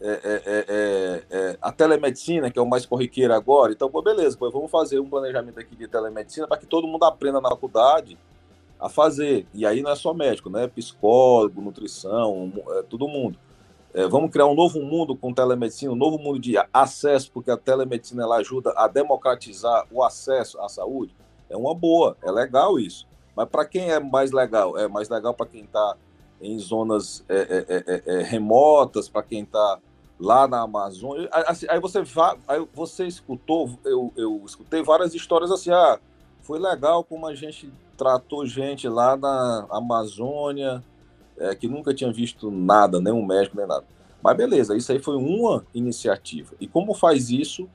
É, 0.00 0.10
é, 0.10 0.42
é, 0.44 0.64
é, 0.68 1.24
é 1.30 1.58
a 1.62 1.70
telemedicina, 1.70 2.50
que 2.50 2.58
é 2.58 2.62
o 2.62 2.68
mais 2.68 2.84
corriqueiro 2.84 3.32
agora. 3.32 3.72
Então, 3.72 3.88
pô, 3.88 4.02
beleza, 4.02 4.36
pô, 4.36 4.50
vamos 4.50 4.72
fazer 4.72 4.98
um 4.98 5.08
planejamento 5.08 5.60
aqui 5.60 5.76
de 5.76 5.86
telemedicina 5.86 6.48
para 6.48 6.58
que 6.58 6.66
todo 6.66 6.88
mundo 6.88 7.04
aprenda 7.04 7.40
na 7.40 7.48
faculdade 7.50 8.18
a 8.78 8.88
fazer. 8.88 9.46
E 9.54 9.64
aí 9.64 9.82
não 9.82 9.90
é 9.90 9.96
só 9.96 10.12
médico, 10.12 10.50
né? 10.50 10.66
Psicólogo, 10.66 11.60
nutrição, 11.60 12.52
é, 12.70 12.82
todo 12.82 13.08
mundo. 13.08 13.38
É, 13.94 14.06
vamos 14.06 14.30
criar 14.30 14.46
um 14.46 14.54
novo 14.54 14.80
mundo 14.82 15.16
com 15.16 15.32
telemedicina, 15.32 15.92
um 15.92 15.96
novo 15.96 16.18
mundo 16.18 16.38
de 16.38 16.54
acesso, 16.72 17.30
porque 17.32 17.50
a 17.50 17.56
telemedicina 17.56 18.24
ela 18.24 18.36
ajuda 18.36 18.72
a 18.76 18.86
democratizar 18.86 19.86
o 19.90 20.02
acesso 20.02 20.60
à 20.60 20.68
saúde. 20.68 21.14
É 21.48 21.56
uma 21.56 21.74
boa, 21.74 22.16
é 22.22 22.30
legal 22.30 22.78
isso. 22.78 23.06
Mas 23.34 23.48
para 23.48 23.64
quem 23.64 23.90
é 23.90 23.98
mais 23.98 24.32
legal? 24.32 24.76
É 24.76 24.86
mais 24.88 25.08
legal 25.08 25.32
para 25.32 25.46
quem 25.46 25.64
está 25.64 25.96
em 26.40 26.58
zonas 26.58 27.24
é, 27.28 27.64
é, 27.68 27.84
é, 27.86 28.18
é 28.18 28.22
remotas, 28.22 29.08
para 29.08 29.22
quem 29.22 29.42
está 29.42 29.78
lá 30.18 30.46
na 30.46 30.62
Amazônia. 30.62 31.28
Assim, 31.30 31.66
aí 31.68 31.80
você 31.80 32.02
vai, 32.02 32.36
aí 32.48 32.66
você 32.74 33.06
escutou, 33.06 33.78
eu, 33.84 34.12
eu 34.16 34.42
escutei 34.44 34.82
várias 34.82 35.14
histórias 35.14 35.50
assim, 35.50 35.70
ah, 35.70 35.98
foi 36.40 36.58
legal 36.58 37.04
como 37.04 37.26
a 37.26 37.34
gente 37.34 37.72
tratou 37.96 38.46
gente 38.46 38.88
lá 38.88 39.16
na 39.16 39.66
Amazônia, 39.70 40.82
é, 41.38 41.54
que 41.54 41.68
nunca 41.68 41.94
tinha 41.94 42.12
visto 42.12 42.50
nada, 42.50 43.00
nem 43.00 43.12
um 43.12 43.24
médico, 43.24 43.56
nem 43.56 43.66
nada. 43.66 43.84
Mas 44.22 44.36
beleza, 44.36 44.76
isso 44.76 44.90
aí 44.92 44.98
foi 44.98 45.16
uma 45.16 45.64
iniciativa. 45.74 46.54
E 46.60 46.66
como 46.66 46.94
faz 46.94 47.30
isso, 47.30 47.68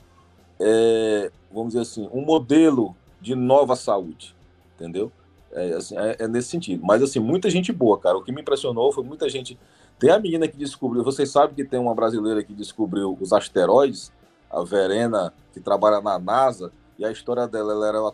é, 0.59 1.31
vamos 1.51 1.69
dizer 1.69 1.81
assim, 1.81 2.09
um 2.13 2.21
modelo 2.21 2.95
de 3.19 3.35
nova 3.35 3.75
saúde, 3.75 4.35
entendeu? 4.75 5.11
É, 5.51 5.73
assim, 5.73 5.97
é, 5.97 6.15
é, 6.19 6.27
nesse 6.27 6.49
sentido. 6.49 6.83
Mas, 6.83 7.03
assim, 7.03 7.19
muita 7.19 7.49
gente 7.49 7.71
boa, 7.71 7.99
cara. 7.99 8.17
O 8.17 8.23
que 8.23 8.31
me 8.31 8.41
impressionou 8.41 8.91
foi 8.91 9.03
muita 9.03 9.27
gente. 9.29 9.57
Tem 9.99 10.09
a 10.09 10.19
menina 10.19 10.47
que 10.47 10.57
descobriu, 10.57 11.03
vocês 11.03 11.29
sabem 11.29 11.55
que 11.55 11.65
tem 11.65 11.79
uma 11.79 11.93
brasileira 11.93 12.43
que 12.43 12.53
descobriu 12.53 13.17
os 13.19 13.33
asteroides, 13.33 14.11
a 14.49 14.63
Verena, 14.63 15.33
que 15.53 15.59
trabalha 15.59 16.01
na 16.01 16.17
NASA, 16.17 16.71
e 16.97 17.05
a 17.05 17.11
história 17.11 17.47
dela, 17.47 17.73
ela 17.73 17.87
era 17.87 18.01
uma 18.01 18.13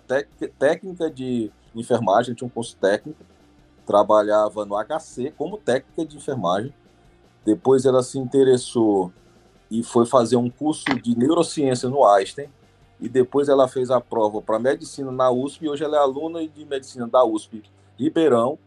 técnica 0.60 1.10
de 1.10 1.52
enfermagem, 1.82 2.36
tinha 2.36 2.48
um 2.48 2.52
curso 2.52 2.76
técnico, 2.78 3.24
trabalhava 3.86 4.66
no 4.66 4.76
HC 4.76 5.34
como 5.38 5.58
técnica 5.58 6.06
de 6.06 6.18
enfermagem. 6.18 6.74
Depois 7.46 7.86
ela 7.86 8.04
se 8.04 8.20
interessou 8.20 9.12
e 9.72 9.84
foi 9.84 10.06
fazer 10.06 10.36
um 10.36 10.50
curso 10.50 10.86
de 11.02 11.18
neurociência 11.18 11.90
no 11.90 12.06
Einstein. 12.06 12.50
E 13.00 13.08
depois 13.08 13.48
ela 13.48 13.68
fez 13.68 13.92
a 13.92 14.02
prova 14.02 14.42
para 14.42 14.58
medicina 14.58 15.12
na 15.12 15.30
USP. 15.30 15.66
E 15.66 15.70
hoje 15.70 15.84
ela 15.84 15.98
é 15.98 16.00
aluna 16.00 16.46
de 16.48 16.66
medicina 16.66 17.08
da 17.08 17.24
USP 17.24 17.64
Ribeirão. 17.98 18.58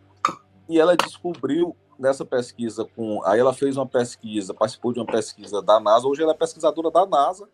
E 0.68 0.78
ela 0.78 0.96
descobriu 0.96 1.74
nessa 1.98 2.24
pesquisa 2.24 2.84
com. 2.96 3.22
Aí 3.24 3.38
ela 3.38 3.52
fez 3.52 3.76
uma 3.76 3.86
pesquisa, 3.86 4.54
participou 4.54 4.92
de 4.92 5.00
uma 5.00 5.06
pesquisa 5.06 5.60
da 5.60 5.78
NASA. 5.78 6.06
Hoje 6.06 6.22
ela 6.22 6.32
é 6.32 6.36
pesquisadora 6.36 6.90
da 6.90 7.04
NASA. 7.04 7.48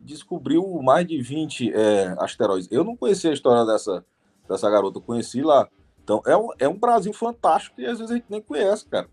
Descobriu 0.00 0.66
mais 0.82 1.06
de 1.06 1.20
20 1.22 1.72
é, 1.72 2.16
asteroides. 2.18 2.68
Eu 2.72 2.82
não 2.82 2.96
conhecia 2.96 3.30
a 3.30 3.34
história 3.34 3.64
dessa, 3.64 4.04
dessa 4.52 4.70
garota, 4.70 4.98
eu 4.98 5.02
conheci 5.02 5.42
lá. 5.42 5.68
Então, 6.02 6.22
é 6.26 6.36
um, 6.36 6.48
é 6.58 6.68
um 6.68 6.78
Brasil 6.78 7.12
fantástico 7.12 7.80
e 7.80 7.86
às 7.86 7.98
vezes 7.98 8.10
a 8.10 8.14
gente 8.14 8.26
nem 8.28 8.42
conhece, 8.42 8.86
cara. 8.86 9.08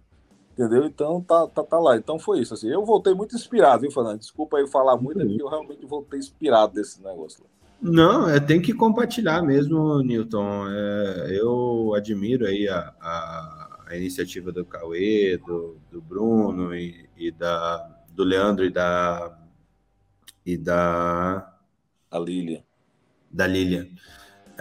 Entendeu? 0.52 0.86
Então, 0.86 1.22
tá, 1.22 1.48
tá, 1.48 1.64
tá 1.64 1.80
lá. 1.80 1.96
Então, 1.96 2.20
foi 2.20 2.42
isso. 2.42 2.54
Assim, 2.54 2.68
eu 2.68 2.84
voltei 2.84 3.14
muito 3.14 3.36
inspirado, 3.36 3.82
viu, 3.82 3.92
Fernando? 3.92 4.20
Desculpa 4.20 4.58
aí 4.58 4.68
falar 4.68 4.98
muito, 4.98 5.22
é 5.22 5.26
porque 5.26 5.42
eu 5.42 5.48
realmente 5.48 5.86
voltei 5.86 6.20
inspirado 6.20 6.74
desse 6.74 7.02
negócio. 7.02 7.46
Não, 7.82 8.30
é, 8.30 8.42
tem 8.42 8.62
que 8.62 8.74
compartilhar 8.74 9.42
mesmo, 9.42 10.02
Newton. 10.02 10.68
É, 10.68 11.40
eu 11.40 11.94
admiro 11.96 12.46
aí 12.46 12.68
a, 12.68 12.94
a, 13.00 13.84
a, 13.88 13.96
iniciativa 13.96 14.52
do 14.52 14.66
Cauê, 14.66 15.38
do, 15.38 15.78
do 15.90 16.02
Bruno 16.02 16.76
e, 16.76 17.08
e, 17.16 17.32
da, 17.32 17.78
do 18.10 18.24
Leandro 18.26 18.66
e 18.66 18.70
da. 18.70 19.40
E 20.46 20.58
da. 20.58 21.58
A 22.12 22.20
Lília. 22.20 22.66
Da 23.32 23.48
Lília 23.48 23.88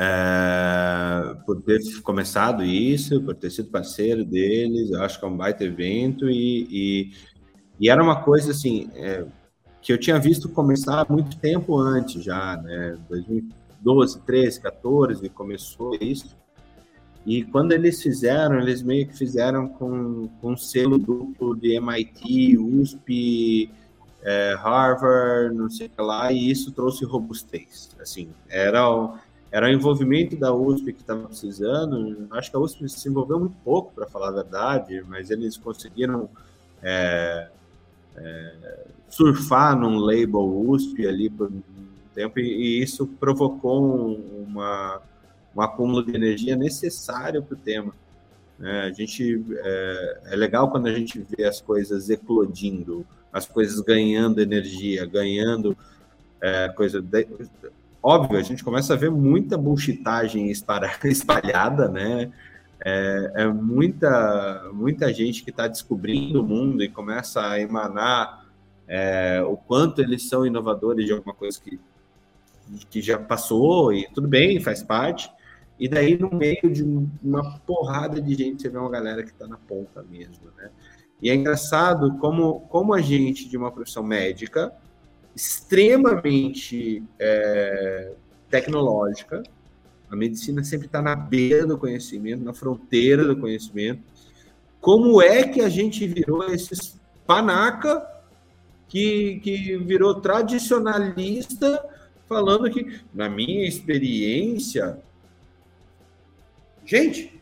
é, 0.00 1.34
por 1.44 1.60
ter 1.60 1.80
começado 2.02 2.62
isso, 2.62 3.20
por 3.20 3.34
ter 3.34 3.50
sido 3.50 3.68
parceiro 3.68 4.24
deles, 4.24 4.92
eu 4.92 5.02
acho 5.02 5.18
que 5.18 5.24
é 5.24 5.28
um 5.28 5.36
baita 5.36 5.64
evento 5.64 6.30
e, 6.30 6.68
e, 6.70 7.12
e 7.80 7.90
era 7.90 8.00
uma 8.00 8.22
coisa 8.22 8.52
assim 8.52 8.88
é, 8.94 9.26
que 9.82 9.92
eu 9.92 9.98
tinha 9.98 10.16
visto 10.20 10.48
começar 10.48 11.04
muito 11.10 11.36
tempo 11.38 11.76
antes 11.76 12.22
já, 12.22 12.56
né? 12.58 12.96
2012, 13.08 14.20
13, 14.20 14.60
14 14.60 15.28
começou 15.30 15.96
isso. 16.00 16.36
E 17.26 17.42
quando 17.42 17.72
eles 17.72 18.00
fizeram, 18.00 18.60
eles 18.60 18.82
meio 18.82 19.08
que 19.08 19.18
fizeram 19.18 19.68
com, 19.68 20.28
com 20.40 20.52
um 20.52 20.56
selo 20.56 20.96
duplo 20.96 21.56
de 21.56 21.74
MIT, 21.74 22.56
USP, 22.56 23.68
é, 24.22 24.54
Harvard, 24.54 25.54
não 25.56 25.68
sei 25.68 25.88
o 25.88 25.90
que 25.90 26.00
lá, 26.00 26.30
e 26.30 26.50
isso 26.50 26.70
trouxe 26.70 27.04
robustez. 27.04 27.90
Assim, 28.00 28.28
era 28.48 28.88
era 29.50 29.66
o 29.66 29.70
envolvimento 29.70 30.36
da 30.36 30.52
USP 30.52 30.92
que 30.92 31.00
estava 31.00 31.26
precisando. 31.26 32.26
Acho 32.32 32.50
que 32.50 32.56
a 32.56 32.60
USP 32.60 32.88
se 32.88 33.08
envolveu 33.08 33.40
muito 33.40 33.56
pouco, 33.64 33.92
para 33.94 34.06
falar 34.06 34.28
a 34.28 34.32
verdade, 34.32 35.02
mas 35.08 35.30
eles 35.30 35.56
conseguiram 35.56 36.28
é, 36.82 37.48
é, 38.16 38.86
surfar 39.08 39.78
num 39.78 39.98
label 39.98 40.68
USP 40.68 41.06
ali 41.06 41.30
por 41.30 41.48
um 41.48 41.62
tempo, 42.14 42.38
e, 42.38 42.42
e 42.42 42.82
isso 42.82 43.06
provocou 43.06 44.14
uma, 44.46 45.00
um 45.56 45.60
acúmulo 45.60 46.04
de 46.04 46.14
energia 46.14 46.56
necessário 46.56 47.42
para 47.42 47.54
o 47.54 47.58
tema. 47.58 47.92
É, 48.60 48.80
a 48.82 48.92
gente 48.92 49.44
é, 49.56 50.20
é, 50.32 50.36
legal 50.36 50.70
quando 50.70 50.88
a 50.88 50.92
gente 50.92 51.24
vê 51.36 51.44
as 51.44 51.60
coisas 51.60 52.10
eclodindo, 52.10 53.06
as 53.32 53.46
coisas 53.46 53.80
ganhando 53.80 54.40
energia, 54.40 55.06
ganhando 55.06 55.76
é, 56.40 56.68
coisa. 56.70 57.00
De, 57.00 57.26
óbvio, 58.02 58.38
a 58.38 58.42
gente 58.42 58.64
começa 58.64 58.94
a 58.94 58.96
ver 58.96 59.10
muita 59.10 59.56
bullshitagem 59.56 60.50
espalhada, 61.04 61.88
né? 61.88 62.30
É, 62.84 63.32
é 63.34 63.46
muita, 63.48 64.70
muita 64.72 65.12
gente 65.12 65.42
que 65.42 65.50
está 65.50 65.66
descobrindo 65.66 66.40
o 66.40 66.46
mundo 66.46 66.82
e 66.82 66.88
começa 66.88 67.44
a 67.44 67.60
emanar 67.60 68.46
é, 68.86 69.42
o 69.42 69.56
quanto 69.56 70.00
eles 70.00 70.28
são 70.28 70.46
inovadores 70.46 71.04
de 71.04 71.12
alguma 71.12 71.34
coisa 71.34 71.60
que, 71.60 71.78
que 72.88 73.02
já 73.02 73.18
passou 73.18 73.92
e 73.92 74.08
tudo 74.14 74.28
bem, 74.28 74.60
faz 74.60 74.82
parte. 74.82 75.30
E 75.78 75.88
daí, 75.88 76.18
no 76.18 76.30
meio 76.30 76.72
de 76.72 76.82
uma 77.22 77.58
porrada 77.60 78.20
de 78.20 78.34
gente, 78.34 78.62
você 78.62 78.68
vê 78.68 78.78
uma 78.78 78.90
galera 78.90 79.22
que 79.22 79.30
está 79.30 79.46
na 79.46 79.56
ponta 79.56 80.02
mesmo, 80.02 80.48
né? 80.56 80.70
E 81.20 81.30
é 81.30 81.34
engraçado 81.34 82.16
como, 82.18 82.60
como 82.68 82.94
a 82.94 83.00
gente, 83.00 83.48
de 83.48 83.56
uma 83.56 83.72
profissão 83.72 84.02
médica, 84.02 84.72
extremamente 85.38 87.00
é, 87.16 88.10
tecnológica. 88.50 89.40
A 90.10 90.16
medicina 90.16 90.64
sempre 90.64 90.86
está 90.86 91.00
na 91.00 91.14
beira 91.14 91.64
do 91.64 91.78
conhecimento, 91.78 92.42
na 92.42 92.52
fronteira 92.52 93.24
do 93.24 93.36
conhecimento. 93.36 94.02
Como 94.80 95.22
é 95.22 95.44
que 95.44 95.60
a 95.60 95.68
gente 95.68 96.04
virou 96.08 96.44
esses 96.52 96.98
panaca 97.24 98.04
que, 98.88 99.38
que 99.40 99.76
virou 99.76 100.20
tradicionalista, 100.20 101.84
falando 102.26 102.68
que, 102.68 103.00
na 103.14 103.28
minha 103.28 103.68
experiência, 103.68 104.98
gente, 106.84 107.38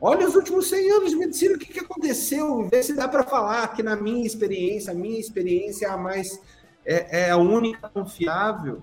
Olha 0.00 0.28
os 0.28 0.36
últimos 0.36 0.68
100 0.68 0.92
anos 0.92 1.10
de 1.10 1.16
medicina, 1.16 1.56
o 1.56 1.58
que, 1.58 1.72
que 1.72 1.80
aconteceu? 1.80 2.68
Vê 2.68 2.80
se 2.84 2.94
dá 2.94 3.08
para 3.08 3.24
falar 3.24 3.66
que, 3.74 3.82
na 3.82 3.96
minha 3.96 4.24
experiência, 4.24 4.92
a 4.92 4.94
minha 4.94 5.18
experiência 5.18 5.86
é 5.86 5.90
a 5.90 5.96
mais 5.96 6.40
é, 6.88 7.26
é 7.26 7.30
a 7.30 7.36
única 7.36 7.86
confiável. 7.90 8.82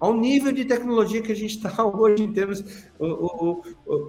Ao 0.00 0.14
nível 0.14 0.52
de 0.52 0.64
tecnologia 0.64 1.20
que 1.20 1.32
a 1.32 1.36
gente 1.36 1.56
está 1.56 1.84
hoje, 1.84 2.22
em 2.22 2.32
termos, 2.32 2.64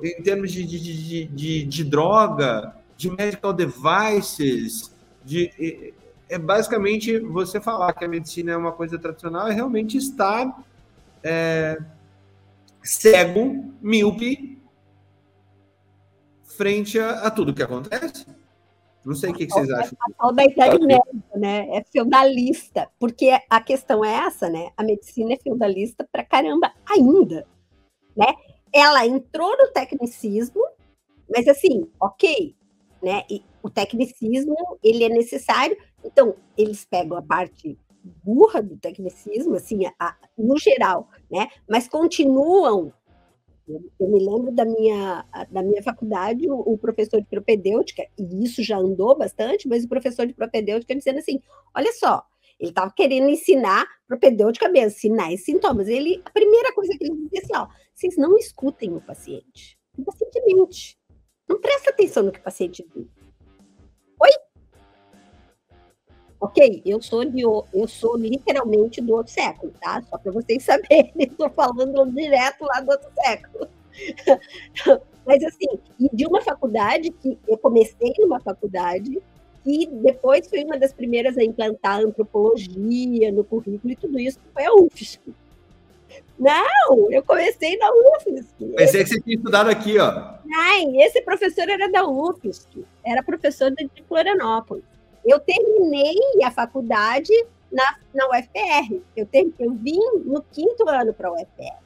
em 0.03 0.23
termos 0.23 0.51
de, 0.51 0.65
de, 0.65 1.25
de, 1.25 1.63
de, 1.65 1.83
droga, 1.83 2.73
de 2.95 3.11
medical 3.11 3.51
devices, 3.51 4.95
de, 5.25 5.93
é 6.29 6.37
basicamente 6.37 7.19
você 7.19 7.59
falar 7.59 7.91
que 7.91 8.05
a 8.05 8.07
medicina 8.07 8.53
é 8.53 8.57
uma 8.57 8.71
coisa 8.71 8.97
tradicional 8.97 9.49
e 9.49 9.53
realmente 9.53 9.97
está 9.97 10.63
é, 11.21 11.77
cego, 12.81 13.73
míope, 13.81 14.57
frente 16.45 16.97
a, 16.97 17.21
a 17.21 17.31
tudo 17.31 17.53
que 17.53 17.63
acontece. 17.63 18.38
Não 19.05 19.15
sei 19.15 19.31
o 19.31 19.33
que, 19.33 19.47
que 19.47 19.53
vocês 19.53 19.69
acham. 19.69 19.97
A 20.19 20.31
da 20.31 20.43
Idade 20.43 20.79
Média, 20.85 21.23
né? 21.35 21.69
É 21.77 21.83
feudalista, 21.83 22.89
porque 22.99 23.31
a 23.49 23.61
questão 23.61 24.03
é 24.03 24.13
essa, 24.13 24.49
né? 24.49 24.71
A 24.75 24.83
medicina 24.83 25.33
é 25.33 25.37
feudalista 25.37 26.07
pra 26.11 26.23
caramba 26.23 26.71
ainda, 26.85 27.47
né? 28.15 28.27
Ela 28.73 29.05
entrou 29.05 29.57
no 29.57 29.71
tecnicismo, 29.71 30.61
Mas 31.33 31.47
assim, 31.47 31.87
ok, 31.99 32.55
né? 33.01 33.23
E 33.29 33.43
o 33.61 33.69
tecnicismo 33.69 34.55
ele 34.83 35.03
é 35.03 35.09
necessário. 35.09 35.77
Então 36.03 36.35
eles 36.57 36.85
pegam 36.85 37.17
a 37.17 37.21
parte 37.21 37.77
burra 38.23 38.61
do 38.61 38.77
tecnicismo, 38.77 39.55
assim, 39.55 39.85
a, 39.99 40.15
no 40.37 40.57
geral, 40.57 41.09
né? 41.31 41.47
Mas 41.69 41.87
continuam. 41.87 42.93
Eu, 43.99 44.07
me 44.07 44.19
lembro 44.19 44.51
da 44.51 44.65
minha, 44.65 45.25
da 45.51 45.61
minha 45.61 45.83
faculdade, 45.83 46.49
o, 46.49 46.55
o, 46.55 46.77
professor 46.77 47.21
de 47.21 47.27
propedêutica, 47.27 48.03
e 48.17 48.43
isso 48.43 48.63
já 48.63 48.77
andou 48.77 49.15
bastante, 49.15 49.67
mas 49.67 49.83
o 49.83 49.87
professor 49.89 50.25
de 50.25 50.33
propedêutica 50.33 50.95
dizendo 50.95 51.19
assim: 51.19 51.39
olha 51.75 51.91
só, 51.93 52.23
ele 52.59 52.71
estava 52.71 52.91
querendo 52.91 53.29
ensinar 53.29 53.85
propedêutica 54.07 54.67
mesmo, 54.67 54.97
sinais 54.97 55.41
e 55.41 55.43
sintomas. 55.43 55.87
Ele, 55.87 56.21
a 56.25 56.31
primeira 56.31 56.73
coisa 56.73 56.97
que 56.97 57.05
ele 57.05 57.15
dizia 57.15 57.41
assim: 57.43 57.55
ó, 57.55 57.67
vocês 57.93 58.17
não 58.17 58.37
escutem 58.37 58.95
o 58.95 59.01
paciente. 59.01 59.77
O 59.97 60.03
paciente 60.03 60.41
mente. 60.45 60.97
Não 61.47 61.59
presta 61.59 61.91
atenção 61.91 62.23
no 62.23 62.31
que 62.31 62.39
o 62.39 62.43
paciente 62.43 62.85
diz. 62.95 63.18
Ok, 66.41 66.81
eu 66.85 67.01
sou 67.01 67.25
de 67.25 67.41
eu 67.41 67.87
sou 67.87 68.15
literalmente 68.15 69.01
do 69.01 69.13
outro 69.13 69.33
século, 69.33 69.73
tá? 69.81 70.01
Só 70.09 70.17
para 70.17 70.31
vocês 70.31 70.63
saberem, 70.65 71.11
estou 71.17 71.49
falando 71.49 72.05
direto 72.11 72.63
lá 72.63 72.79
do 72.79 72.91
outro 72.91 73.09
século. 73.21 73.67
Mas 75.25 75.43
assim, 75.43 75.67
e 75.99 76.09
de 76.15 76.25
uma 76.25 76.41
faculdade 76.41 77.11
que 77.11 77.37
eu 77.47 77.57
comecei 77.57 78.13
numa 78.19 78.39
faculdade 78.39 79.21
que 79.63 79.87
depois 79.87 80.47
foi 80.47 80.63
uma 80.63 80.77
das 80.77 80.93
primeiras 80.93 81.37
a 81.37 81.43
implantar 81.43 81.99
antropologia 81.99 83.31
no 83.31 83.43
currículo 83.43 83.91
e 83.91 83.95
tudo 83.95 84.17
isso 84.17 84.39
foi 84.53 84.65
a 84.65 84.73
UFSC. 84.73 85.19
Não, 86.39 87.11
eu 87.11 87.21
comecei 87.21 87.77
na 87.77 87.91
UFSC. 87.91 88.65
Pensei 88.75 89.03
que 89.03 89.09
você 89.09 89.21
tinha 89.21 89.35
estudado 89.35 89.69
aqui, 89.69 89.99
ó. 89.99 90.37
Não, 90.45 91.01
esse 91.01 91.21
professor 91.21 91.69
era 91.69 91.91
da 91.91 92.07
UFSC, 92.07 92.85
era 93.05 93.21
professor 93.21 93.69
de 93.71 93.89
Florianópolis. 94.07 94.85
Eu 95.25 95.39
terminei 95.39 96.17
a 96.43 96.51
faculdade 96.51 97.33
na, 97.71 97.97
na 98.13 98.27
UFR. 98.27 99.01
Eu, 99.15 99.25
ter, 99.25 99.51
eu 99.59 99.71
vim 99.73 99.99
no 100.25 100.41
quinto 100.41 100.87
ano 100.89 101.13
para 101.13 101.29
a 101.29 101.33
UFR. 101.33 101.77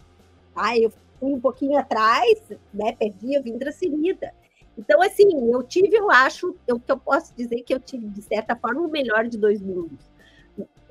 Tá? 0.53 0.77
Eu 0.77 0.91
fui 1.19 1.33
um 1.33 1.39
pouquinho 1.39 1.77
atrás, 1.77 2.41
né? 2.73 2.93
Perdi, 2.93 3.35
eu 3.35 3.43
vim 3.43 3.57
transferida. 3.57 4.33
Então, 4.77 5.01
assim, 5.01 5.29
eu 5.51 5.61
tive, 5.63 5.95
eu 5.95 6.09
acho, 6.09 6.55
eu, 6.67 6.81
eu 6.87 6.97
posso 6.97 7.33
dizer 7.35 7.61
que 7.61 7.73
eu 7.73 7.79
tive, 7.79 8.07
de 8.07 8.21
certa 8.23 8.55
forma, 8.55 8.81
o 8.81 8.89
melhor 8.89 9.27
de 9.27 9.37
dois 9.37 9.61
mundos. 9.61 9.99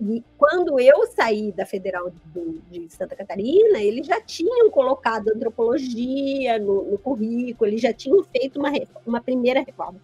E 0.01 0.22
quando 0.36 0.80
eu 0.80 1.07
saí 1.09 1.53
da 1.53 1.64
Federal 1.64 2.11
de, 2.11 2.59
de 2.70 2.93
Santa 2.93 3.14
Catarina, 3.14 3.80
eles 3.80 4.07
já 4.07 4.20
tinham 4.20 4.68
colocado 4.70 5.28
antropologia 5.28 6.59
no, 6.59 6.90
no 6.90 6.99
currículo, 6.99 7.70
eles 7.70 7.80
já 7.80 7.93
tinham 7.93 8.22
feito 8.24 8.59
uma, 8.59 8.70
uma 9.07 9.20
primeira 9.20 9.61
reforma. 9.61 10.01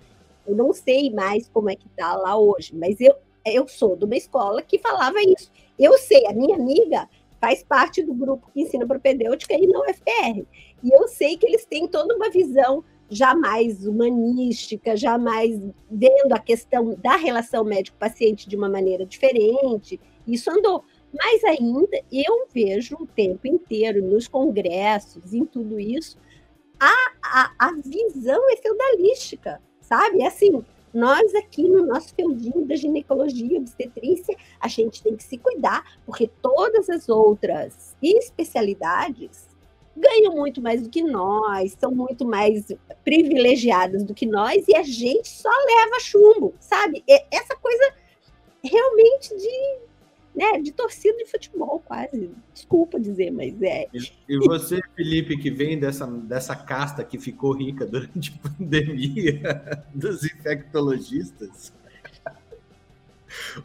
Eu 0.48 0.56
não 0.56 0.72
sei 0.72 1.10
mais 1.10 1.46
como 1.48 1.68
é 1.68 1.76
que 1.76 1.86
está 1.86 2.16
lá 2.16 2.38
hoje, 2.38 2.74
mas 2.74 2.98
eu, 3.00 3.14
eu 3.44 3.68
sou 3.68 3.94
de 3.94 4.06
uma 4.06 4.16
escola 4.16 4.62
que 4.62 4.78
falava 4.78 5.20
isso. 5.20 5.52
Eu 5.78 5.98
sei, 5.98 6.26
a 6.26 6.32
minha 6.32 6.56
amiga 6.56 7.06
faz 7.38 7.62
parte 7.62 8.02
do 8.02 8.14
grupo 8.14 8.50
que 8.52 8.62
ensina 8.62 8.86
propedêutica 8.86 9.54
e 9.54 9.66
não 9.66 9.84
FPR. 9.84 10.46
E 10.82 10.90
eu 10.90 11.06
sei 11.06 11.36
que 11.36 11.46
eles 11.46 11.66
têm 11.66 11.86
toda 11.86 12.16
uma 12.16 12.30
visão 12.30 12.82
jamais 13.10 13.86
humanística, 13.86 14.96
jamais 14.96 15.60
vendo 15.90 16.32
a 16.32 16.38
questão 16.38 16.94
da 16.94 17.16
relação 17.16 17.62
médico-paciente 17.62 18.48
de 18.48 18.56
uma 18.56 18.70
maneira 18.70 19.04
diferente. 19.04 20.00
Isso 20.26 20.50
andou. 20.50 20.82
Mas 21.12 21.44
ainda 21.44 22.02
eu 22.10 22.46
vejo 22.52 22.96
o 23.00 23.06
tempo 23.06 23.46
inteiro 23.46 24.02
nos 24.02 24.26
congressos, 24.26 25.32
em 25.32 25.44
tudo 25.44 25.78
isso, 25.78 26.18
a, 26.80 26.94
a, 27.22 27.52
a 27.58 27.72
visão 27.72 28.40
é 28.50 28.56
feudalística 28.56 29.60
sabe? 29.88 30.20
É 30.20 30.26
assim, 30.26 30.62
nós 30.92 31.34
aqui 31.34 31.68
no 31.68 31.86
nosso 31.86 32.14
feudinho 32.14 32.66
da 32.66 32.76
ginecologia 32.76 33.58
obstetrícia, 33.58 34.36
a 34.60 34.68
gente 34.68 35.02
tem 35.02 35.16
que 35.16 35.24
se 35.24 35.38
cuidar, 35.38 35.84
porque 36.04 36.30
todas 36.42 36.90
as 36.90 37.08
outras 37.08 37.96
especialidades 38.02 39.48
ganham 39.96 40.34
muito 40.34 40.60
mais 40.62 40.82
do 40.82 40.88
que 40.88 41.02
nós, 41.02 41.76
são 41.78 41.90
muito 41.90 42.24
mais 42.24 42.66
privilegiadas 43.04 44.04
do 44.04 44.14
que 44.14 44.26
nós, 44.26 44.66
e 44.68 44.76
a 44.76 44.82
gente 44.82 45.28
só 45.28 45.50
leva 45.50 45.98
chumbo, 46.00 46.54
sabe? 46.60 47.02
Essa 47.30 47.56
coisa 47.56 47.94
realmente 48.62 49.36
de 49.36 49.87
né, 50.38 50.60
de 50.60 50.70
torcida 50.70 51.18
de 51.18 51.26
futebol, 51.26 51.82
quase. 51.84 52.30
Desculpa 52.54 53.00
dizer, 53.00 53.32
mas 53.32 53.60
é. 53.60 53.88
E 54.28 54.38
você, 54.46 54.80
Felipe, 54.94 55.36
que 55.36 55.50
vem 55.50 55.78
dessa, 55.78 56.06
dessa 56.06 56.54
casta 56.54 57.02
que 57.02 57.18
ficou 57.18 57.52
rica 57.52 57.84
durante 57.84 58.38
a 58.38 58.48
pandemia 58.48 59.84
dos 59.92 60.24
infectologistas? 60.24 61.72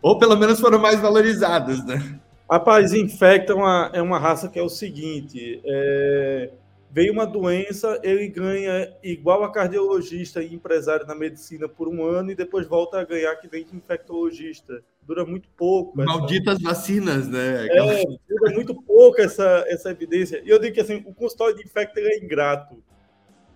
Ou 0.01 0.17
pelo 0.17 0.35
menos 0.35 0.59
foram 0.59 0.79
mais 0.79 0.99
valorizados, 0.99 1.85
né? 1.85 2.19
Rapaz, 2.49 2.91
infecta 2.93 3.53
é 3.53 3.55
uma, 3.55 3.91
é 3.93 4.01
uma 4.01 4.19
raça 4.19 4.49
que 4.49 4.57
é 4.57 4.63
o 4.63 4.69
seguinte: 4.69 5.61
é, 5.63 6.51
veio 6.93 7.11
uma 7.11 7.25
doença, 7.25 7.99
ele 8.03 8.27
ganha 8.27 8.95
igual 9.01 9.43
a 9.43 9.51
cardiologista 9.51 10.43
e 10.43 10.53
empresário 10.53 11.07
na 11.07 11.15
medicina 11.15 11.67
por 11.67 11.87
um 11.87 12.05
ano 12.05 12.29
e 12.29 12.35
depois 12.35 12.67
volta 12.67 12.99
a 12.99 13.03
ganhar 13.03 13.35
que 13.37 13.49
nem 13.51 13.65
infectologista 13.73 14.83
dura 15.01 15.25
muito 15.25 15.49
pouco. 15.57 15.97
Malditas 15.97 16.59
essa... 16.59 16.69
vacinas, 16.69 17.27
né? 17.27 17.65
É, 17.65 18.03
dura 18.29 18.53
muito 18.53 18.79
pouco 18.83 19.19
essa, 19.19 19.65
essa 19.67 19.89
evidência. 19.89 20.39
E 20.45 20.49
eu 20.49 20.59
digo 20.59 20.75
que 20.75 20.81
assim, 20.81 21.03
o 21.07 21.15
consultório 21.15 21.55
de 21.55 21.63
infecto 21.63 21.99
é 21.99 22.19
ingrato. 22.19 22.77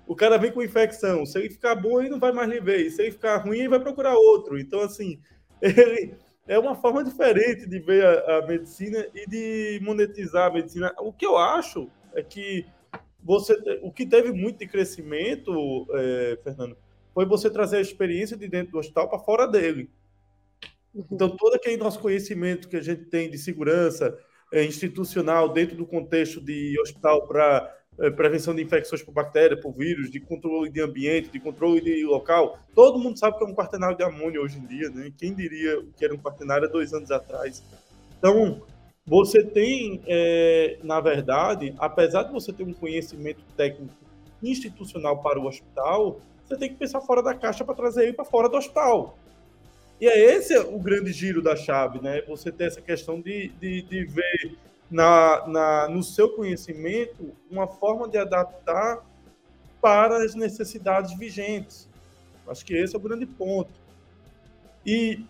O 0.08 0.16
cara 0.16 0.38
vem 0.38 0.52
com 0.52 0.64
infecção. 0.64 1.24
Se 1.24 1.38
ele 1.38 1.52
ficar 1.52 1.76
bom, 1.76 2.00
ele 2.00 2.10
não 2.10 2.20
vai 2.20 2.32
mais 2.32 2.50
lhe 2.50 2.60
ver. 2.60 2.90
se 2.90 3.04
ele 3.04 3.12
ficar 3.12 3.38
ruim, 3.38 3.60
ele 3.60 3.70
vai 3.70 3.80
procurar 3.80 4.16
outro. 4.16 4.58
Então, 4.58 4.82
assim, 4.82 5.20
ele 5.62 6.16
é 6.48 6.58
uma 6.58 6.74
forma 6.74 7.04
diferente 7.04 7.70
de 7.70 7.78
ver 7.78 8.04
a, 8.04 8.40
a 8.40 8.48
medicina 8.48 9.06
e 9.14 9.30
de 9.30 9.80
monetizar 9.84 10.48
a 10.48 10.54
medicina. 10.54 10.92
O 10.98 11.14
que 11.14 11.26
eu 11.26 11.38
acho 11.38 11.88
é 12.16 12.24
que 12.24 12.66
você, 13.28 13.54
o 13.82 13.92
que 13.92 14.06
teve 14.06 14.32
muito 14.32 14.60
de 14.60 14.68
crescimento, 14.68 15.86
é, 15.92 16.40
Fernando, 16.42 16.78
foi 17.14 17.26
você 17.26 17.50
trazer 17.50 17.76
a 17.76 17.82
experiência 17.82 18.38
de 18.38 18.48
dentro 18.48 18.72
do 18.72 18.80
hospital 18.80 19.10
para 19.10 19.20
fora 19.20 19.46
dele. 19.46 19.90
Então, 21.12 21.36
todo 21.36 21.56
aquele 21.56 21.76
nosso 21.76 22.00
conhecimento 22.00 22.70
que 22.70 22.78
a 22.78 22.82
gente 22.82 23.04
tem 23.04 23.30
de 23.30 23.38
segurança 23.38 24.18
é, 24.50 24.64
institucional 24.64 25.50
dentro 25.50 25.76
do 25.76 25.86
contexto 25.86 26.40
de 26.40 26.80
hospital 26.80 27.28
para 27.28 27.78
é, 28.00 28.10
prevenção 28.10 28.56
de 28.56 28.64
infecções 28.64 29.04
por 29.04 29.12
bactéria, 29.12 29.60
por 29.60 29.74
vírus, 29.74 30.10
de 30.10 30.22
controle 30.22 30.70
de 30.70 30.80
ambiente, 30.80 31.30
de 31.30 31.42
controle 31.42 31.82
de 31.82 32.06
local, 32.06 32.58
todo 32.74 32.98
mundo 32.98 33.20
sabe 33.20 33.38
que 33.38 33.44
é 33.44 33.48
um 33.48 33.54
quaternário 33.54 33.98
de 33.98 34.04
amônia 34.04 34.40
hoje 34.40 34.58
em 34.58 34.66
dia, 34.66 34.90
né? 34.90 35.12
Quem 35.18 35.34
diria 35.34 35.84
que 35.98 36.06
era 36.06 36.16
um 36.16 36.18
quaternário 36.18 36.70
há 36.70 36.72
dois 36.72 36.94
anos 36.94 37.12
atrás? 37.12 37.62
Então, 38.18 38.62
você 39.08 39.42
tem, 39.42 40.02
é, 40.06 40.78
na 40.84 41.00
verdade, 41.00 41.74
apesar 41.80 42.24
de 42.24 42.34
você 42.34 42.52
ter 42.52 42.64
um 42.64 42.74
conhecimento 42.74 43.42
técnico 43.56 43.94
institucional 44.44 45.24
para 45.24 45.40
o 45.40 45.48
hospital, 45.48 46.20
você 46.46 46.58
tem 46.58 46.70
que 46.70 46.76
pensar 46.76 47.00
fora 47.00 47.24
da 47.24 47.34
caixa 47.34 47.64
para 47.64 47.74
trazer 47.74 48.04
ele 48.04 48.14
para 48.14 48.26
fora 48.26 48.50
do 48.50 48.58
hospital. 48.58 49.18
E 50.00 50.08
é 50.08 50.36
esse 50.36 50.58
o 50.58 50.78
grande 50.78 51.14
giro 51.14 51.42
da 51.42 51.56
chave, 51.56 52.02
né? 52.02 52.22
Você 52.28 52.52
ter 52.52 52.66
essa 52.66 52.82
questão 52.82 53.22
de, 53.22 53.48
de, 53.60 53.82
de 53.84 54.06
ver 54.06 54.58
na, 54.92 55.48
na, 55.48 55.88
no 55.88 56.04
seu 56.04 56.30
conhecimento 56.36 57.34
uma 57.50 57.66
forma 57.66 58.10
de 58.10 58.18
adaptar 58.18 59.04
para 59.82 60.24
as 60.24 60.36
necessidades 60.36 61.18
vigentes. 61.18 61.90
Acho 62.46 62.66
que 62.66 62.76
esse 62.76 62.94
é 62.94 63.00
o 63.00 63.02
grande 63.02 63.26
ponto. 63.26 63.72
E 64.86 65.26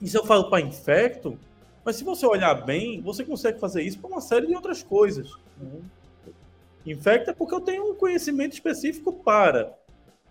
isso 0.00 0.16
eu 0.16 0.24
falo 0.24 0.48
para 0.48 0.60
infecto, 0.62 1.38
mas 1.86 1.94
se 1.94 2.02
você 2.02 2.26
olhar 2.26 2.52
bem, 2.52 3.00
você 3.00 3.24
consegue 3.24 3.60
fazer 3.60 3.80
isso 3.80 4.00
para 4.00 4.10
uma 4.10 4.20
série 4.20 4.48
de 4.48 4.56
outras 4.56 4.82
coisas. 4.82 5.30
Né? 5.56 5.80
Infecta 6.84 7.32
porque 7.32 7.54
eu 7.54 7.60
tenho 7.60 7.92
um 7.92 7.94
conhecimento 7.94 8.54
específico 8.54 9.12
para. 9.12 9.72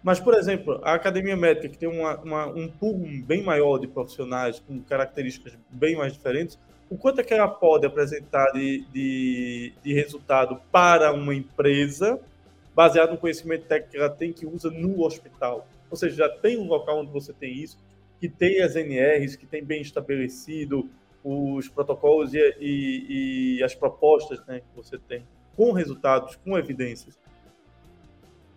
Mas, 0.03 0.19
por 0.19 0.33
exemplo, 0.33 0.81
a 0.83 0.93
academia 0.93 1.35
médica, 1.37 1.69
que 1.69 1.77
tem 1.77 1.87
uma, 1.87 2.17
uma, 2.17 2.45
um 2.47 2.67
pool 2.67 2.99
bem 3.25 3.41
maior 3.41 3.77
de 3.77 3.87
profissionais 3.87 4.59
com 4.59 4.81
características 4.81 5.57
bem 5.69 5.95
mais 5.95 6.11
diferentes, 6.11 6.59
o 6.89 6.97
quanto 6.97 7.21
é 7.21 7.23
que 7.23 7.33
ela 7.33 7.47
pode 7.47 7.85
apresentar 7.85 8.51
de, 8.51 8.85
de, 8.91 9.73
de 9.81 9.93
resultado 9.93 10.59
para 10.73 11.13
uma 11.13 11.33
empresa, 11.33 12.19
baseado 12.75 13.11
no 13.11 13.17
conhecimento 13.17 13.65
técnico 13.65 13.91
que 13.91 13.97
ela 13.97 14.09
tem, 14.09 14.33
que 14.33 14.45
usa 14.45 14.69
no 14.69 15.05
hospital? 15.05 15.65
Ou 15.89 15.95
seja, 15.95 16.17
já 16.17 16.29
tem 16.29 16.57
um 16.57 16.67
local 16.67 16.99
onde 16.99 17.11
você 17.11 17.31
tem 17.31 17.53
isso, 17.53 17.77
que 18.19 18.27
tem 18.27 18.61
as 18.61 18.75
NRs, 18.75 19.37
que 19.37 19.45
tem 19.45 19.63
bem 19.63 19.81
estabelecido 19.81 20.89
os 21.27 21.67
protocolos 21.67 22.35
e, 22.35 22.55
e, 22.59 23.57
e 23.57 23.63
as 23.63 23.73
propostas 23.73 24.45
né, 24.45 24.59
que 24.59 24.75
você 24.75 24.99
tem, 24.99 25.25
com 25.57 25.71
resultados, 25.71 26.35
com 26.35 26.55
evidências. 26.55 27.17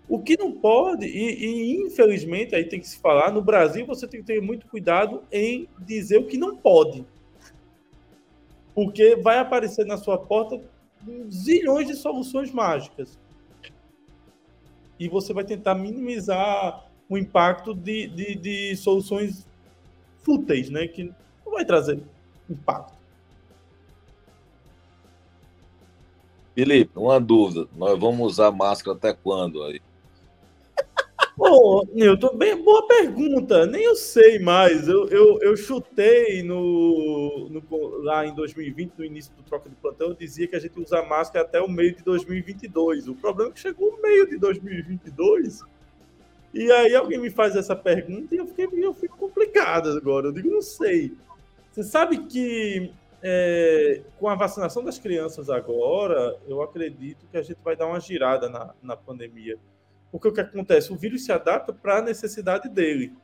O 0.06 0.18
que 0.18 0.36
não 0.36 0.52
pode, 0.52 1.06
e, 1.06 1.46
e, 1.46 1.86
infelizmente 1.86 2.54
aí 2.54 2.64
tem 2.64 2.78
que 2.78 2.86
se 2.86 2.98
falar, 2.98 3.32
no 3.32 3.40
Brasil 3.40 3.86
você 3.86 4.06
tem 4.06 4.20
que 4.20 4.26
ter 4.26 4.42
muito 4.42 4.66
cuidado 4.66 5.22
em 5.32 5.66
dizer 5.78 6.18
o 6.18 6.26
que 6.26 6.36
não 6.36 6.56
pode. 6.58 7.06
Porque 8.74 9.16
vai 9.16 9.38
aparecer 9.38 9.86
na 9.86 9.96
sua 9.96 10.18
porta 10.18 10.60
zilhões 11.30 11.86
de 11.86 11.94
soluções 11.94 12.52
mágicas. 12.52 13.18
e 15.00 15.08
você 15.08 15.32
vai 15.32 15.44
tentar 15.44 15.74
minimizar 15.74 16.86
o 17.08 17.16
impacto 17.16 17.72
de, 17.72 18.08
de, 18.08 18.34
de 18.34 18.76
soluções 18.76 19.46
fúteis, 20.18 20.68
né? 20.68 20.86
Que 20.86 21.04
não 21.44 21.52
vai 21.52 21.64
trazer 21.64 22.02
impacto. 22.48 22.98
Felipe, 26.54 26.90
uma 26.96 27.20
dúvida. 27.20 27.68
Nós 27.76 27.98
vamos 27.98 28.32
usar 28.32 28.50
máscara 28.50 28.96
até 28.96 29.12
quando 29.12 29.62
aí? 29.62 29.80
Ô, 31.38 31.86
Nilton, 31.92 32.36
bem, 32.36 32.60
boa 32.60 32.86
pergunta. 32.88 33.64
Nem 33.64 33.84
eu 33.84 33.94
sei 33.94 34.40
mais. 34.40 34.88
Eu, 34.88 35.06
eu, 35.08 35.38
eu 35.40 35.56
chutei 35.56 36.42
no, 36.42 37.48
no, 37.48 38.02
lá 38.02 38.26
em 38.26 38.34
2020, 38.34 38.94
no 38.98 39.04
início 39.04 39.32
do 39.34 39.42
troca 39.44 39.68
de 39.68 39.76
plantão, 39.76 40.08
eu 40.08 40.14
dizia 40.14 40.48
que 40.48 40.56
a 40.56 40.58
gente 40.58 40.80
usa 40.80 41.00
máscara 41.02 41.44
até 41.44 41.60
o 41.60 41.68
meio 41.68 41.94
de 41.94 42.02
2022. 42.02 43.06
O 43.06 43.14
problema 43.14 43.50
é 43.50 43.54
que 43.54 43.60
chegou 43.60 43.90
o 43.90 44.02
meio 44.02 44.28
de 44.28 44.36
2022 44.36 45.62
e 46.52 46.72
aí 46.72 46.94
alguém 46.94 47.18
me 47.18 47.30
faz 47.30 47.54
essa 47.54 47.76
pergunta 47.76 48.34
e 48.34 48.38
eu, 48.38 48.46
fiquei, 48.46 48.68
eu 48.72 48.94
fico 48.94 49.16
complicado 49.16 49.90
agora. 49.90 50.28
Eu 50.28 50.32
digo, 50.32 50.50
não 50.50 50.62
sei. 50.62 51.14
Você 51.78 51.84
sabe 51.84 52.26
que 52.26 52.92
é, 53.22 54.02
com 54.18 54.28
a 54.28 54.34
vacinação 54.34 54.82
das 54.82 54.98
crianças 54.98 55.48
agora, 55.48 56.36
eu 56.48 56.60
acredito 56.60 57.24
que 57.28 57.36
a 57.36 57.42
gente 57.42 57.62
vai 57.62 57.76
dar 57.76 57.86
uma 57.86 58.00
girada 58.00 58.48
na, 58.48 58.74
na 58.82 58.96
pandemia. 58.96 59.56
Porque 60.10 60.26
o 60.26 60.32
que 60.32 60.40
acontece? 60.40 60.92
O 60.92 60.96
vírus 60.96 61.24
se 61.24 61.30
adapta 61.30 61.72
para 61.72 61.98
a 61.98 62.02
necessidade 62.02 62.68
dele. 62.68 63.16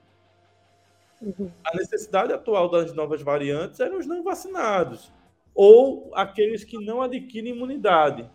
Uhum. 1.20 1.50
A 1.64 1.76
necessidade 1.76 2.32
atual 2.32 2.70
das 2.70 2.94
novas 2.94 3.22
variantes 3.22 3.80
eram 3.80 3.98
os 3.98 4.06
não 4.06 4.22
vacinados 4.22 5.12
ou 5.52 6.12
aqueles 6.14 6.62
que 6.62 6.78
não 6.78 7.02
adquirem 7.02 7.56
imunidade. 7.56 8.30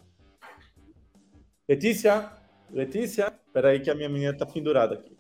Letícia, 1.66 2.30
Letícia, 2.70 3.34
peraí 3.54 3.80
que 3.80 3.90
a 3.90 3.96
minha 3.96 4.10
menina 4.10 4.34
está 4.34 4.46
pendurada 4.46 4.96
aqui. 4.96 5.18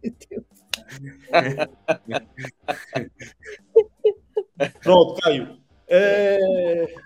Meu 0.00 0.14
Deus. 0.30 0.59
Pronto, 4.82 5.20
caiu. 5.22 5.58
É... 5.88 6.38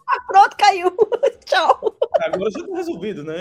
Ah, 0.08 0.24
pronto, 0.26 0.56
caiu. 0.56 0.90
Tchau. 1.46 1.96
Agora 2.20 2.50
já 2.50 2.60
está 2.60 2.76
resolvido, 2.76 3.24
né? 3.24 3.34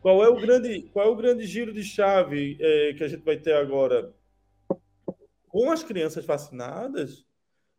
Qual 0.00 0.22
é 0.22 0.28
o 0.28 0.38
grande, 0.38 0.82
qual 0.92 1.06
é 1.06 1.10
o 1.10 1.16
grande 1.16 1.46
giro 1.46 1.72
de 1.72 1.82
chave 1.82 2.58
é, 2.60 2.92
que 2.92 3.02
a 3.02 3.08
gente 3.08 3.24
vai 3.24 3.36
ter 3.36 3.54
agora? 3.54 4.14
Com 5.48 5.72
as 5.72 5.82
crianças 5.82 6.24
vacinadas, 6.24 7.24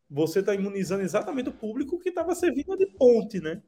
você 0.10 0.40
está 0.40 0.54
imunizando 0.54 1.04
exatamente 1.04 1.50
o 1.50 1.54
público 1.54 2.00
que 2.00 2.10
estava 2.10 2.34
servindo 2.34 2.76
de 2.76 2.88
ponte, 2.88 3.40
né? 3.40 3.62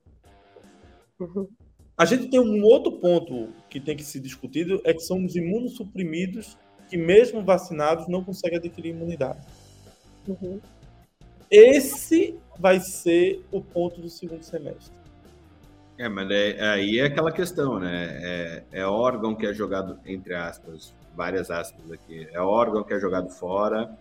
Uhum. 1.19 1.47
A 1.95 2.05
gente 2.05 2.30
tem 2.30 2.39
um 2.39 2.64
outro 2.64 2.99
ponto 2.99 3.53
que 3.69 3.80
tem 3.80 3.95
que 3.95 4.03
ser 4.03 4.19
discutido, 4.19 4.81
é 4.84 4.93
que 4.93 5.01
são 5.01 5.23
os 5.23 5.35
imunossuprimidos 5.35 6.57
que, 6.88 6.97
mesmo 6.97 7.43
vacinados, 7.43 8.07
não 8.07 8.23
conseguem 8.23 8.57
adquirir 8.57 8.89
imunidade. 8.89 9.39
Uhum. 10.27 10.59
Esse 11.49 12.38
vai 12.57 12.80
ser 12.80 13.45
o 13.51 13.61
ponto 13.61 14.01
do 14.01 14.09
segundo 14.09 14.43
semestre. 14.43 14.95
É, 15.97 16.07
mas 16.07 16.30
é, 16.30 16.61
aí 16.61 16.99
é 16.99 17.05
aquela 17.05 17.31
questão, 17.31 17.80
né? 17.80 18.19
É, 18.22 18.64
é, 18.72 18.85
órgão 18.85 19.34
que 19.34 19.47
é 19.47 19.53
jogado, 19.53 19.99
entre 20.05 20.35
aspas, 20.35 20.93
várias 21.15 21.49
aspas 21.49 21.91
aqui, 21.91 22.27
é 22.31 22.39
órgão 22.39 22.84
que 22.84 22.93
é 22.93 22.99
jogado 22.99 23.30
fora, 23.30 23.97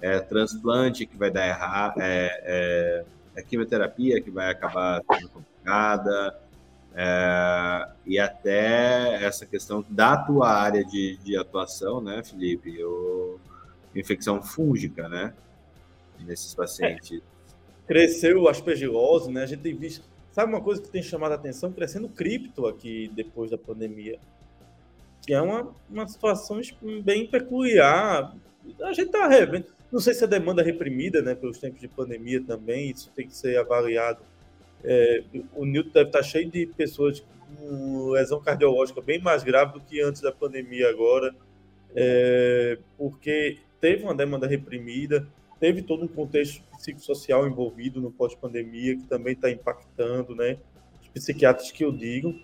é 0.00 0.18
transplante 0.20 1.06
que 1.06 1.16
vai 1.16 1.30
dar 1.30 1.48
errado, 1.48 2.00
é, 2.00 2.28
é, 2.44 3.04
é 3.36 3.42
quimioterapia 3.42 4.20
que 4.20 4.30
vai 4.30 4.50
acabar 4.50 5.02
sendo 5.10 5.30
complicada, 5.30 6.38
é, 7.00 7.88
e 8.04 8.18
até 8.18 9.24
essa 9.24 9.46
questão 9.46 9.84
da 9.88 10.16
tua 10.16 10.50
área 10.50 10.84
de, 10.84 11.16
de 11.18 11.36
atuação, 11.36 12.00
né, 12.00 12.24
Felipe? 12.24 12.82
O, 12.82 13.38
infecção 13.94 14.42
fúngica, 14.42 15.08
né? 15.08 15.32
Nesses 16.20 16.54
pacientes. 16.54 17.22
Cresceu 17.86 18.42
o 18.42 18.48
aspergilose, 18.48 19.30
né? 19.30 19.44
A 19.44 19.46
gente 19.46 19.62
tem 19.62 19.74
visto 19.74 20.04
Sabe 20.38 20.52
uma 20.52 20.60
coisa 20.60 20.80
que 20.80 20.88
tem 20.88 21.02
chamado 21.02 21.32
a 21.32 21.34
atenção? 21.34 21.72
Crescendo 21.72 22.08
cripto 22.08 22.68
aqui 22.68 23.10
depois 23.12 23.50
da 23.50 23.58
pandemia. 23.58 24.20
Que 25.26 25.34
é 25.34 25.40
uma, 25.42 25.74
uma 25.90 26.06
situação 26.06 26.60
bem 27.02 27.26
peculiar. 27.26 28.36
A 28.82 28.92
gente 28.92 29.06
está 29.06 29.26
revendo. 29.26 29.66
Não 29.90 29.98
sei 29.98 30.14
se 30.14 30.22
a 30.22 30.28
demanda 30.28 30.62
é 30.62 30.64
reprimida, 30.64 31.22
né, 31.22 31.34
pelos 31.34 31.58
tempos 31.58 31.80
de 31.80 31.88
pandemia 31.88 32.40
também, 32.40 32.90
isso 32.90 33.10
tem 33.16 33.26
que 33.26 33.36
ser 33.36 33.58
avaliado. 33.58 34.20
É, 34.84 35.22
o 35.54 35.64
Newton 35.64 35.90
deve 35.90 36.08
estar 36.08 36.18
tá 36.20 36.24
cheio 36.24 36.50
de 36.50 36.66
pessoas 36.66 37.20
com 37.56 38.10
lesão 38.10 38.40
cardiológica 38.40 39.00
bem 39.00 39.20
mais 39.20 39.42
grave 39.42 39.72
do 39.72 39.80
que 39.80 40.00
antes 40.00 40.20
da 40.20 40.30
pandemia 40.30 40.88
agora, 40.88 41.34
é, 41.94 42.78
porque 42.96 43.58
teve 43.80 44.04
uma 44.04 44.14
demanda 44.14 44.46
reprimida, 44.46 45.26
teve 45.58 45.82
todo 45.82 46.04
um 46.04 46.08
contexto 46.08 46.62
psicossocial 46.76 47.46
envolvido 47.46 48.00
no 48.00 48.10
pós-pandemia, 48.10 48.96
que 48.96 49.04
também 49.04 49.32
está 49.32 49.50
impactando, 49.50 50.34
né? 50.34 50.58
Os 51.00 51.08
psiquiatras 51.08 51.72
que 51.72 51.84
eu 51.84 51.90
digo. 51.90 52.34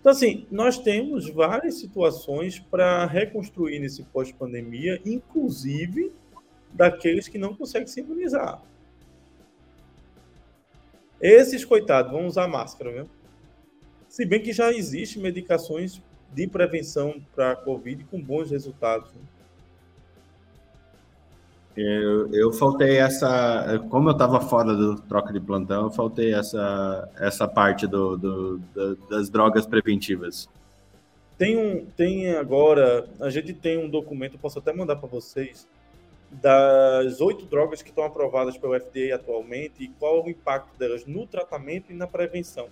Então, 0.00 0.12
assim, 0.12 0.46
nós 0.50 0.78
temos 0.78 1.28
várias 1.28 1.74
situações 1.74 2.58
para 2.58 3.06
reconstruir 3.06 3.80
nesse 3.80 4.02
pós-pandemia, 4.04 5.00
inclusive 5.04 6.12
daqueles 6.72 7.28
que 7.28 7.38
não 7.38 7.54
conseguem 7.54 7.88
se 7.88 8.00
imunizar. 8.00 8.62
Esses, 11.20 11.64
coitados, 11.64 12.12
vão 12.12 12.26
usar 12.26 12.46
máscara, 12.46 12.92
viu? 12.92 13.08
Se 14.08 14.24
bem 14.24 14.40
que 14.40 14.52
já 14.52 14.72
existem 14.72 15.22
medicações 15.22 16.00
de 16.32 16.46
prevenção 16.46 17.20
para 17.34 17.52
a 17.52 17.56
Covid 17.56 18.04
com 18.04 18.20
bons 18.20 18.50
resultados. 18.50 19.10
Né? 19.12 19.20
Eu, 21.76 22.34
eu 22.34 22.52
faltei 22.52 22.96
essa. 22.96 23.80
Como 23.88 24.08
eu 24.08 24.12
estava 24.12 24.40
fora 24.40 24.74
do 24.74 25.00
troca 25.02 25.32
de 25.32 25.38
plantão, 25.38 25.84
eu 25.84 25.90
faltei 25.90 26.34
essa, 26.34 27.08
essa 27.16 27.46
parte 27.46 27.86
do, 27.86 28.16
do, 28.16 28.58
do 28.58 28.96
das 29.08 29.30
drogas 29.30 29.64
preventivas. 29.64 30.48
Tem, 31.36 31.56
um, 31.56 31.86
tem 31.96 32.34
agora. 32.34 33.08
A 33.20 33.30
gente 33.30 33.52
tem 33.52 33.78
um 33.78 33.88
documento, 33.88 34.36
posso 34.38 34.58
até 34.58 34.72
mandar 34.72 34.96
para 34.96 35.08
vocês, 35.08 35.68
das 36.30 37.20
oito 37.20 37.46
drogas 37.46 37.82
que 37.82 37.88
estão 37.88 38.04
aprovadas 38.04 38.56
pelo 38.56 38.78
FDA 38.78 39.14
atualmente 39.14 39.82
e 39.82 39.88
qual 39.88 40.18
é 40.18 40.22
o 40.24 40.28
impacto 40.28 40.76
delas 40.78 41.06
no 41.06 41.26
tratamento 41.26 41.90
e 41.90 41.94
na 41.94 42.06
prevenção. 42.06 42.68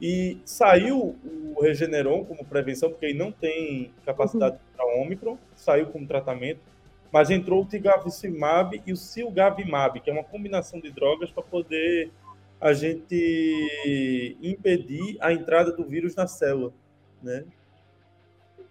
E 0.00 0.38
saiu 0.44 1.16
o 1.24 1.60
Regeneron 1.60 2.24
como 2.24 2.44
prevenção, 2.44 2.88
porque 2.90 3.06
ele 3.06 3.18
não 3.18 3.32
tem 3.32 3.92
capacidade 4.06 4.56
uhum. 4.56 4.62
para 4.76 4.86
Ômicron, 5.02 5.36
saiu 5.56 5.86
como 5.86 6.06
tratamento 6.06 6.60
mas 7.12 7.30
entrou 7.30 7.62
o 7.62 7.66
Tigavimab 7.66 8.82
e 8.86 8.92
o 8.92 8.96
Silgavimab, 8.96 10.00
que 10.00 10.10
é 10.10 10.12
uma 10.12 10.24
combinação 10.24 10.80
de 10.80 10.90
drogas 10.90 11.30
para 11.30 11.42
poder 11.42 12.10
a 12.60 12.72
gente 12.72 14.36
impedir 14.42 15.16
a 15.20 15.32
entrada 15.32 15.72
do 15.72 15.84
vírus 15.84 16.14
na 16.14 16.26
célula, 16.26 16.72
né? 17.22 17.44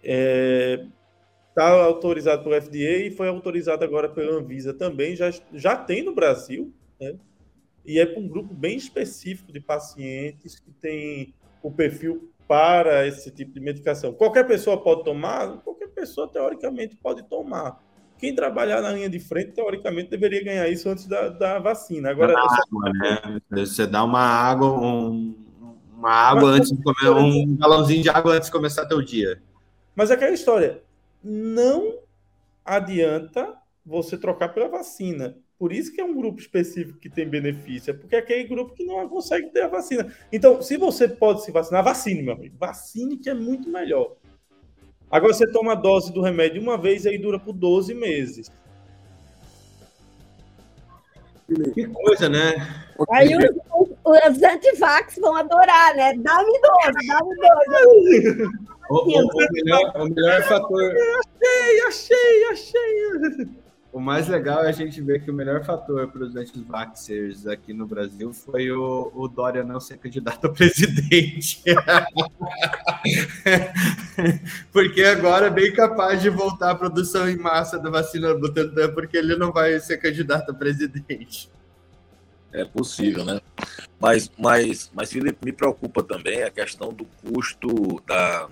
É, 0.04 0.84
tá 1.58 1.70
autorizado 1.70 2.44
pelo 2.44 2.60
FDA 2.60 3.06
e 3.06 3.10
foi 3.10 3.26
autorizado 3.26 3.84
agora 3.84 4.08
pela 4.08 4.38
Anvisa 4.38 4.72
também, 4.72 5.16
já, 5.16 5.28
já 5.52 5.74
tem 5.74 6.04
no 6.04 6.14
Brasil, 6.14 6.72
né? 7.00 7.16
E 7.84 7.98
é 7.98 8.06
para 8.06 8.20
um 8.20 8.28
grupo 8.28 8.54
bem 8.54 8.76
específico 8.76 9.50
de 9.50 9.58
pacientes 9.58 10.60
que 10.60 10.70
tem 10.70 11.34
o 11.60 11.70
perfil 11.72 12.30
para 12.46 13.06
esse 13.08 13.30
tipo 13.32 13.52
de 13.52 13.60
medicação. 13.60 14.12
Qualquer 14.12 14.46
pessoa 14.46 14.80
pode 14.80 15.02
tomar? 15.02 15.58
Qualquer 15.58 15.88
pessoa, 15.88 16.28
teoricamente, 16.28 16.94
pode 16.94 17.24
tomar 17.24 17.82
quem 18.18 18.34
trabalhar 18.34 18.80
na 18.80 18.92
linha 18.92 19.08
de 19.08 19.18
frente, 19.18 19.52
teoricamente, 19.52 20.10
deveria 20.10 20.44
ganhar 20.44 20.68
isso 20.68 20.88
antes 20.88 21.06
da, 21.06 21.28
da 21.28 21.58
vacina. 21.58 22.10
Agora, 22.10 22.34
só... 22.34 22.40
água, 22.40 22.92
né? 22.92 23.40
Você 23.50 23.86
dá 23.86 24.04
uma 24.04 24.20
água, 24.20 24.68
um, 24.68 25.34
uma 25.96 26.10
água 26.10 26.50
Mas, 26.50 26.60
antes 26.60 26.70
de 26.70 26.82
comer, 26.82 27.10
um 27.10 27.56
balãozinho 27.56 28.02
de 28.02 28.10
água 28.10 28.34
antes 28.34 28.46
de 28.46 28.52
começar 28.52 28.86
teu 28.86 29.00
dia. 29.00 29.40
Mas 29.94 30.10
é 30.10 30.14
aquela 30.14 30.32
história, 30.32 30.82
não 31.22 31.98
adianta 32.64 33.54
você 33.84 34.16
trocar 34.16 34.50
pela 34.50 34.68
vacina. 34.68 35.36
Por 35.58 35.72
isso 35.72 35.92
que 35.92 36.00
é 36.00 36.04
um 36.04 36.14
grupo 36.14 36.40
específico 36.40 37.00
que 37.00 37.10
tem 37.10 37.28
benefício, 37.28 37.90
é 37.90 37.94
porque 37.94 38.14
é 38.14 38.20
aquele 38.20 38.44
grupo 38.44 38.74
que 38.74 38.84
não 38.84 39.08
consegue 39.08 39.50
ter 39.50 39.62
a 39.62 39.68
vacina. 39.68 40.12
Então, 40.32 40.62
se 40.62 40.76
você 40.76 41.08
pode 41.08 41.44
se 41.44 41.50
vacinar, 41.50 41.82
vacine, 41.82 42.22
meu 42.22 42.34
amigo. 42.34 42.56
Vacine 42.56 43.16
que 43.16 43.28
é 43.28 43.34
muito 43.34 43.68
melhor. 43.68 44.16
Agora 45.10 45.32
você 45.32 45.50
toma 45.50 45.72
a 45.72 45.74
dose 45.74 46.12
do 46.12 46.20
remédio 46.20 46.62
uma 46.62 46.76
vez 46.76 47.04
e 47.04 47.08
aí 47.08 47.18
dura 47.18 47.40
por 47.40 47.54
12 47.54 47.94
meses. 47.94 48.52
Que 51.74 51.86
coisa, 51.86 52.28
né? 52.28 52.54
Aí 53.10 53.30
os, 53.34 53.88
os 54.10 54.42
antivax 54.42 55.16
vão 55.20 55.36
adorar, 55.36 55.94
né? 55.94 56.14
Dá-me 56.18 56.60
dose, 56.60 57.06
dá-me 57.06 57.36
dose. 57.36 58.48
O, 58.90 58.94
o, 58.94 59.20
o, 59.20 59.46
melhor, 59.52 59.92
o 59.96 60.08
melhor 60.08 60.42
fator. 60.44 60.90
Achei, 60.90 61.80
achei, 61.86 62.44
achei. 62.50 63.46
o 63.92 64.00
mais 64.00 64.26
legal 64.28 64.64
é 64.64 64.70
a 64.70 64.72
gente 64.72 65.02
ver 65.02 65.22
que 65.22 65.30
o 65.30 65.34
melhor 65.34 65.62
fator 65.62 66.08
para 66.08 66.24
os 66.24 66.34
anti-vaxxers 66.34 67.46
aqui 67.46 67.74
no 67.74 67.86
Brasil 67.86 68.32
foi 68.32 68.70
o, 68.70 69.12
o, 69.14 69.28
Dória 69.28 69.62
não 69.62 69.78
ser 69.78 69.98
candidato 69.98 70.46
a 70.46 70.50
presidente. 70.50 71.62
porque 74.72 75.02
agora 75.02 75.48
é 75.48 75.50
bem 75.50 75.70
capaz 75.72 76.22
de 76.22 76.30
voltar 76.30 76.70
a 76.70 76.74
produção 76.74 77.28
em 77.28 77.36
massa 77.36 77.78
da 77.78 77.90
vacina 77.90 78.32
do 78.32 78.40
Butantan, 78.40 78.94
porque 78.94 79.18
ele 79.18 79.36
não 79.36 79.52
vai 79.52 79.78
ser 79.80 79.98
candidato 79.98 80.50
a 80.50 80.54
presidente. 80.54 81.50
É 82.52 82.64
possível, 82.64 83.24
né? 83.24 83.40
Mas, 84.00 84.30
mas, 84.38 84.90
mas 84.94 85.12
Felipe, 85.12 85.44
me 85.44 85.52
preocupa 85.52 86.02
também 86.02 86.42
a 86.42 86.50
questão 86.50 86.92
do 86.92 87.04
custo 87.22 88.02
da 88.06 88.48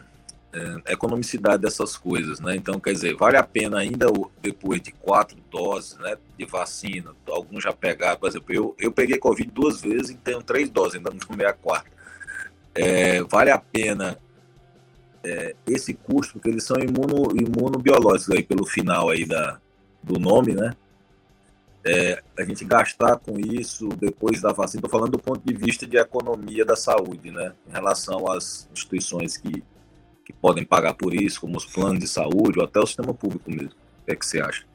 é, 0.52 0.92
economicidade 0.92 1.62
dessas 1.62 1.96
coisas, 1.96 2.40
né? 2.40 2.56
Então, 2.56 2.80
quer 2.80 2.92
dizer, 2.92 3.14
vale 3.14 3.36
a 3.36 3.42
pena 3.42 3.78
ainda 3.78 4.06
depois 4.40 4.80
de 4.80 4.92
quatro 4.92 5.36
doses, 5.50 5.98
né, 5.98 6.16
de 6.38 6.44
vacina, 6.44 7.14
alguns 7.28 7.62
já 7.62 7.72
pegaram, 7.72 8.18
por 8.18 8.28
exemplo, 8.28 8.54
eu, 8.54 8.74
eu 8.78 8.92
peguei 8.92 9.18
Covid 9.18 9.50
duas 9.50 9.80
vezes 9.80 10.10
e 10.10 10.14
tenho 10.16 10.42
três 10.42 10.68
doses, 10.70 10.96
ainda 10.96 11.10
não 11.10 11.18
tomei 11.18 11.46
a 11.46 11.52
quarta. 11.52 11.90
É, 12.74 13.22
vale 13.22 13.50
a 13.50 13.58
pena 13.58 14.18
é, 15.24 15.54
esse 15.66 15.94
custo, 15.94 16.34
porque 16.34 16.48
eles 16.48 16.64
são 16.64 16.76
imuno, 16.78 17.32
imunobiológicos 17.34 18.30
aí 18.34 18.42
pelo 18.42 18.64
final 18.64 19.10
aí 19.10 19.24
da, 19.24 19.58
do 20.02 20.18
nome, 20.18 20.54
né? 20.54 20.74
É, 21.88 22.20
a 22.36 22.44
gente 22.44 22.64
gastar 22.64 23.16
com 23.18 23.38
isso 23.38 23.88
depois 23.90 24.40
da 24.40 24.52
vacina, 24.52 24.80
estou 24.80 24.90
falando 24.90 25.12
do 25.12 25.18
ponto 25.18 25.40
de 25.44 25.54
vista 25.54 25.86
de 25.86 25.96
economia 25.96 26.64
da 26.64 26.74
saúde, 26.74 27.30
né? 27.30 27.52
Em 27.68 27.72
relação 27.72 28.30
às 28.30 28.68
instituições 28.72 29.36
que 29.36 29.62
que 30.26 30.32
podem 30.32 30.64
pagar 30.64 30.94
por 30.94 31.14
isso, 31.14 31.40
como 31.40 31.56
os 31.56 31.64
planos 31.64 32.00
de 32.00 32.08
saúde 32.08 32.58
ou 32.58 32.64
até 32.64 32.80
o 32.80 32.86
sistema 32.86 33.14
público 33.14 33.48
mesmo. 33.48 33.70
O 34.02 34.04
que 34.04 34.10
é 34.10 34.16
que 34.16 34.26
você 34.26 34.40
acha? 34.40 34.66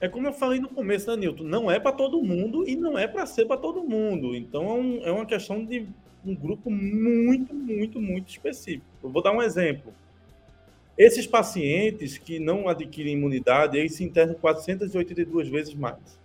É 0.00 0.08
como 0.08 0.28
eu 0.28 0.32
falei 0.32 0.60
no 0.60 0.68
começo, 0.68 1.10
né, 1.10 1.16
Nilton? 1.16 1.42
Não 1.42 1.68
é 1.68 1.80
para 1.80 1.90
todo 1.90 2.22
mundo 2.22 2.68
e 2.68 2.76
não 2.76 2.96
é 2.96 3.08
para 3.08 3.26
ser 3.26 3.46
para 3.46 3.56
todo 3.56 3.82
mundo. 3.82 4.36
Então 4.36 4.62
é, 4.62 4.74
um, 4.74 5.06
é, 5.06 5.10
uma 5.10 5.26
questão 5.26 5.64
de 5.64 5.88
um 6.24 6.36
grupo 6.36 6.70
muito, 6.70 7.52
muito, 7.52 8.00
muito 8.00 8.28
específico. 8.28 8.86
Eu 9.02 9.10
vou 9.10 9.20
dar 9.20 9.32
um 9.32 9.42
exemplo. 9.42 9.92
Esses 10.98 11.26
pacientes 11.26 12.18
que 12.18 12.38
não 12.38 12.68
adquirem 12.68 13.14
imunidade, 13.14 13.78
eles 13.78 13.94
se 13.94 14.04
internam 14.04 14.34
482 14.34 15.48
vezes 15.48 15.72
mais. 15.72 16.18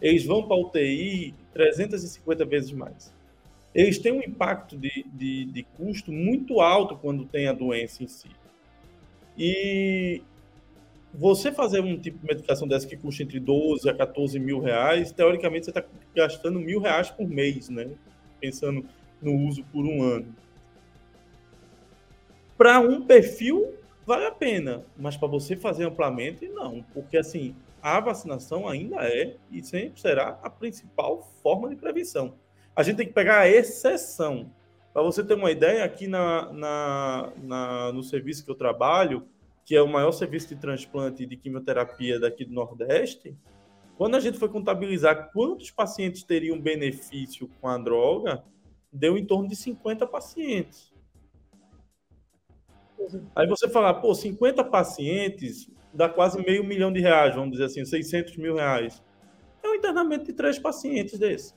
Eles 0.00 0.24
vão 0.24 0.46
para 0.46 0.56
a 0.56 0.60
UTI 0.60 1.34
350 1.52 2.44
vezes 2.44 2.72
mais 2.72 3.12
eles 3.74 3.98
têm 3.98 4.12
um 4.12 4.22
impacto 4.22 4.76
de, 4.76 5.04
de, 5.12 5.46
de 5.46 5.62
custo 5.76 6.12
muito 6.12 6.60
alto 6.60 6.96
quando 6.96 7.24
tem 7.24 7.48
a 7.48 7.52
doença 7.52 8.04
em 8.04 8.06
si. 8.06 8.28
E 9.36 10.22
você 11.12 11.50
fazer 11.50 11.80
um 11.80 11.98
tipo 11.98 12.18
de 12.18 12.26
medicação 12.26 12.68
dessa 12.68 12.86
que 12.86 12.96
custa 12.96 13.24
entre 13.24 13.40
12 13.40 13.88
a 13.88 13.94
14 13.94 14.38
mil 14.38 14.60
reais, 14.60 15.10
teoricamente 15.10 15.64
você 15.64 15.70
está 15.72 15.84
gastando 16.14 16.60
mil 16.60 16.80
reais 16.80 17.10
por 17.10 17.28
mês, 17.28 17.68
né? 17.68 17.90
Pensando 18.40 18.86
no 19.20 19.34
uso 19.34 19.64
por 19.64 19.84
um 19.84 20.02
ano. 20.02 20.32
Para 22.56 22.78
um 22.78 23.04
perfil, 23.04 23.74
vale 24.06 24.26
a 24.26 24.32
pena, 24.32 24.84
mas 24.96 25.16
para 25.16 25.28
você 25.28 25.56
fazer 25.56 25.84
amplamente, 25.84 26.48
não, 26.48 26.82
porque 26.94 27.16
assim, 27.16 27.54
a 27.82 28.00
vacinação 28.00 28.68
ainda 28.68 28.96
é 29.02 29.36
e 29.50 29.62
sempre 29.62 30.00
será 30.00 30.38
a 30.42 30.50
principal 30.50 31.22
forma 31.42 31.68
de 31.68 31.76
prevenção 31.76 32.34
a 32.76 32.82
gente 32.82 32.96
tem 32.96 33.06
que 33.06 33.12
pegar 33.12 33.40
a 33.40 33.48
exceção. 33.48 34.50
Para 34.92 35.02
você 35.02 35.24
ter 35.24 35.34
uma 35.34 35.50
ideia, 35.50 35.84
aqui 35.84 36.06
na, 36.06 36.52
na, 36.52 37.32
na, 37.42 37.92
no 37.92 38.02
serviço 38.02 38.44
que 38.44 38.50
eu 38.50 38.54
trabalho, 38.54 39.26
que 39.64 39.74
é 39.74 39.82
o 39.82 39.88
maior 39.88 40.12
serviço 40.12 40.48
de 40.48 40.56
transplante 40.56 41.24
de 41.24 41.36
quimioterapia 41.36 42.18
daqui 42.18 42.44
do 42.44 42.52
Nordeste, 42.52 43.36
quando 43.96 44.16
a 44.16 44.20
gente 44.20 44.38
foi 44.38 44.48
contabilizar 44.48 45.30
quantos 45.32 45.70
pacientes 45.70 46.22
teriam 46.22 46.60
benefício 46.60 47.48
com 47.60 47.68
a 47.68 47.78
droga, 47.78 48.44
deu 48.92 49.16
em 49.16 49.24
torno 49.24 49.48
de 49.48 49.56
50 49.56 50.06
pacientes. 50.06 50.92
Aí 53.34 53.46
você 53.46 53.68
fala, 53.68 53.92
pô, 53.94 54.14
50 54.14 54.64
pacientes 54.64 55.70
dá 55.92 56.08
quase 56.08 56.44
meio 56.44 56.64
milhão 56.64 56.92
de 56.92 57.00
reais, 57.00 57.34
vamos 57.34 57.52
dizer 57.52 57.64
assim, 57.64 57.84
600 57.84 58.36
mil 58.36 58.56
reais. 58.56 59.02
É 59.62 59.68
um 59.68 59.74
internamento 59.74 60.24
de 60.24 60.32
três 60.32 60.58
pacientes 60.58 61.18
desse. 61.18 61.54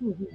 Uhum. 0.00 0.26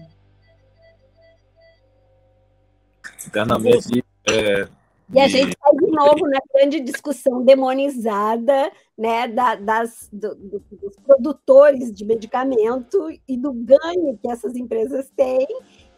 Internamente. 3.27 4.03
É, 4.29 4.67
e 5.13 5.21
a 5.21 5.27
gente 5.27 5.51
está 5.51 5.69
de 5.71 5.87
novo 5.87 6.27
na 6.27 6.39
grande 6.53 6.81
discussão 6.81 7.41
demonizada 7.43 8.69
né, 8.97 9.25
da, 9.27 9.55
das, 9.55 10.09
do, 10.11 10.35
do, 10.35 10.63
dos 10.69 10.95
produtores 10.97 11.93
de 11.93 12.03
medicamento 12.03 13.09
e 13.25 13.37
do 13.37 13.53
ganho 13.53 14.19
que 14.21 14.29
essas 14.29 14.55
empresas 14.55 15.09
têm 15.15 15.47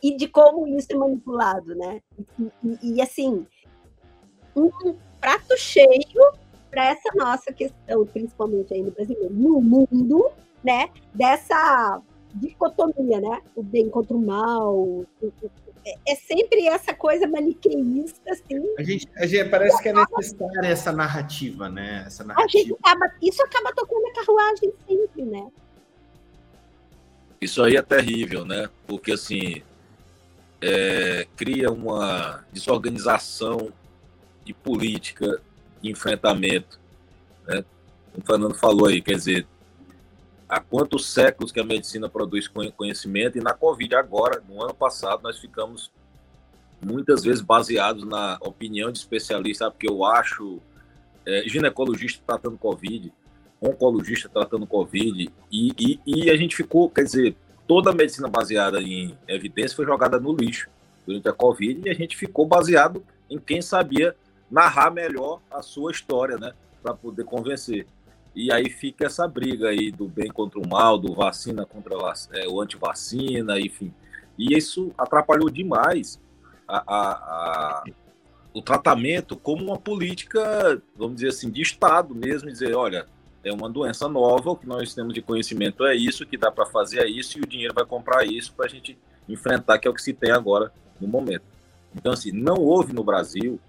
e 0.02 0.16
de 0.16 0.28
como 0.28 0.68
isso 0.68 0.88
é 0.92 0.96
manipulado, 0.96 1.76
né? 1.76 2.02
E, 2.38 2.52
e, 2.64 2.96
e 2.96 3.02
assim, 3.02 3.48
um 4.66 4.96
prato 5.20 5.58
cheio 5.58 6.34
para 6.70 6.86
essa 6.86 7.10
nossa 7.16 7.52
questão, 7.52 8.06
principalmente 8.06 8.74
aí 8.74 8.82
no 8.82 8.92
Brasil, 8.92 9.18
no 9.32 9.62
mundo, 9.62 10.30
né? 10.64 10.90
Dessa 11.14 12.02
dicotomia, 12.36 13.20
né? 13.20 13.42
O 13.56 13.64
bem 13.64 13.90
contra 13.90 14.16
o 14.16 14.22
mal. 14.22 15.06
É 16.08 16.16
sempre 16.16 16.68
essa 16.68 16.94
coisa 16.94 17.28
maniqueísta, 17.28 18.32
assim. 18.32 18.62
A 18.78 18.84
gente, 18.84 19.08
a 19.18 19.26
gente 19.26 19.50
parece 19.50 19.82
que 19.82 19.90
é 19.90 19.94
necessária 19.94 20.68
essa 20.68 20.92
narrativa, 20.92 21.70
né? 21.70 22.04
Essa 22.06 22.24
narrativa. 22.24 22.78
Acaba, 22.84 23.12
isso 23.22 23.42
acaba 23.42 23.74
tocando 23.74 24.06
a 24.08 24.14
carruagem 24.14 24.74
sempre, 24.88 25.24
né? 25.24 25.48
Isso 27.42 27.64
aí 27.64 27.78
é 27.78 27.82
terrível, 27.82 28.46
né? 28.46 28.70
Porque 28.86 29.14
assim 29.14 29.64
é, 30.62 31.26
cria 31.36 31.72
uma 31.72 32.44
desorganização 32.52 33.72
de 34.50 34.54
política 34.56 35.40
de 35.80 35.92
enfrentamento. 35.92 36.80
Né? 37.48 37.64
O 38.18 38.22
Fernando 38.26 38.56
falou 38.56 38.88
aí, 38.88 39.00
quer 39.00 39.14
dizer, 39.14 39.46
há 40.48 40.60
quantos 40.60 41.06
séculos 41.06 41.52
que 41.52 41.60
a 41.60 41.64
medicina 41.64 42.10
produz 42.10 42.48
conhecimento 42.76 43.38
e 43.38 43.42
na 43.42 43.54
Covid 43.54 43.94
agora, 43.94 44.42
no 44.50 44.64
ano 44.64 44.74
passado, 44.74 45.22
nós 45.22 45.38
ficamos 45.38 45.92
muitas 46.84 47.24
vezes 47.24 47.42
baseados 47.42 48.04
na 48.04 48.40
opinião 48.42 48.92
de 48.92 48.98
especialistas, 48.98 49.70
porque 49.70 49.88
eu 49.88 50.04
acho 50.04 50.60
é, 51.28 51.44
ginecologista 51.46 52.24
tratando 52.26 52.58
Covid, 52.58 53.14
oncologista 53.62 54.28
tratando 54.30 54.66
Covid, 54.66 55.32
e, 55.52 55.72
e, 55.78 56.00
e, 56.08 56.32
a 56.32 56.36
gente 56.36 56.56
ficou, 56.56 56.90
quer 56.90 57.04
dizer, 57.04 57.36
toda 57.68 57.92
a 57.92 57.94
medicina 57.94 58.28
baseada 58.28 58.82
em 58.82 59.16
evidência 59.28 59.76
foi 59.76 59.86
jogada 59.86 60.20
no 60.20 60.36
lixo 60.36 60.70
durante 61.06 61.30
a 61.30 61.34
Covid 61.34 61.82
e 61.86 61.90
a 61.92 61.94
gente 61.94 62.18
ficou 62.18 62.48
baseado 62.48 63.04
em 63.30 63.38
quem 63.38 63.62
sabia 63.62 64.16
narrar 64.50 64.92
melhor 64.92 65.42
a 65.52 65.62
sua 65.62 65.92
história, 65.92 66.38
né, 66.38 66.54
para 66.82 66.94
poder 66.94 67.24
convencer. 67.24 67.86
E 68.36 68.52
aí 68.52 68.70
fica 68.70 69.06
essa 69.06 69.28
briga 69.28 69.70
aí 69.70 69.92
do 69.92 70.08
bem 70.08 70.30
contra 70.30 70.60
o 70.60 70.68
mal, 70.68 70.98
do 70.98 71.14
vacina 71.14 71.66
contra 71.66 71.96
é, 72.34 72.48
o 72.48 72.62
antivacina, 72.62 73.60
enfim. 73.60 73.94
E 74.38 74.56
isso 74.56 74.92
atrapalhou 74.98 75.50
demais 75.50 76.20
a, 76.68 76.78
a, 76.78 77.12
a, 77.12 77.84
o 78.54 78.62
tratamento 78.62 79.36
como 79.36 79.64
uma 79.64 79.78
política, 79.78 80.82
vamos 80.96 81.16
dizer 81.16 81.30
assim, 81.30 81.50
de 81.50 81.62
Estado 81.62 82.16
mesmo, 82.16 82.50
dizer, 82.50 82.76
olha, 82.76 83.08
é 83.44 83.52
uma 83.52 83.70
doença 83.70 84.08
nova, 84.08 84.52
o 84.52 84.56
que 84.56 84.68
nós 84.68 84.94
temos 84.94 85.14
de 85.14 85.22
conhecimento 85.22 85.86
é 85.86 85.96
isso, 85.96 86.26
que 86.26 86.38
dá 86.38 86.52
para 86.52 86.66
fazer 86.66 87.00
é 87.00 87.10
isso, 87.10 87.38
e 87.38 87.42
o 87.42 87.48
dinheiro 87.48 87.74
vai 87.74 87.86
comprar 87.86 88.26
isso 88.26 88.54
para 88.54 88.66
a 88.66 88.70
gente 88.70 88.98
enfrentar, 89.28 89.80
que 89.80 89.88
é 89.88 89.92
o 89.92 89.94
que 89.94 90.02
se 90.02 90.14
tem 90.14 90.32
agora 90.32 90.72
no 91.00 91.08
momento. 91.08 91.44
Então, 91.96 92.14
assim, 92.14 92.32
não 92.32 92.56
houve 92.56 92.94
no 92.94 93.04
Brasil 93.04 93.60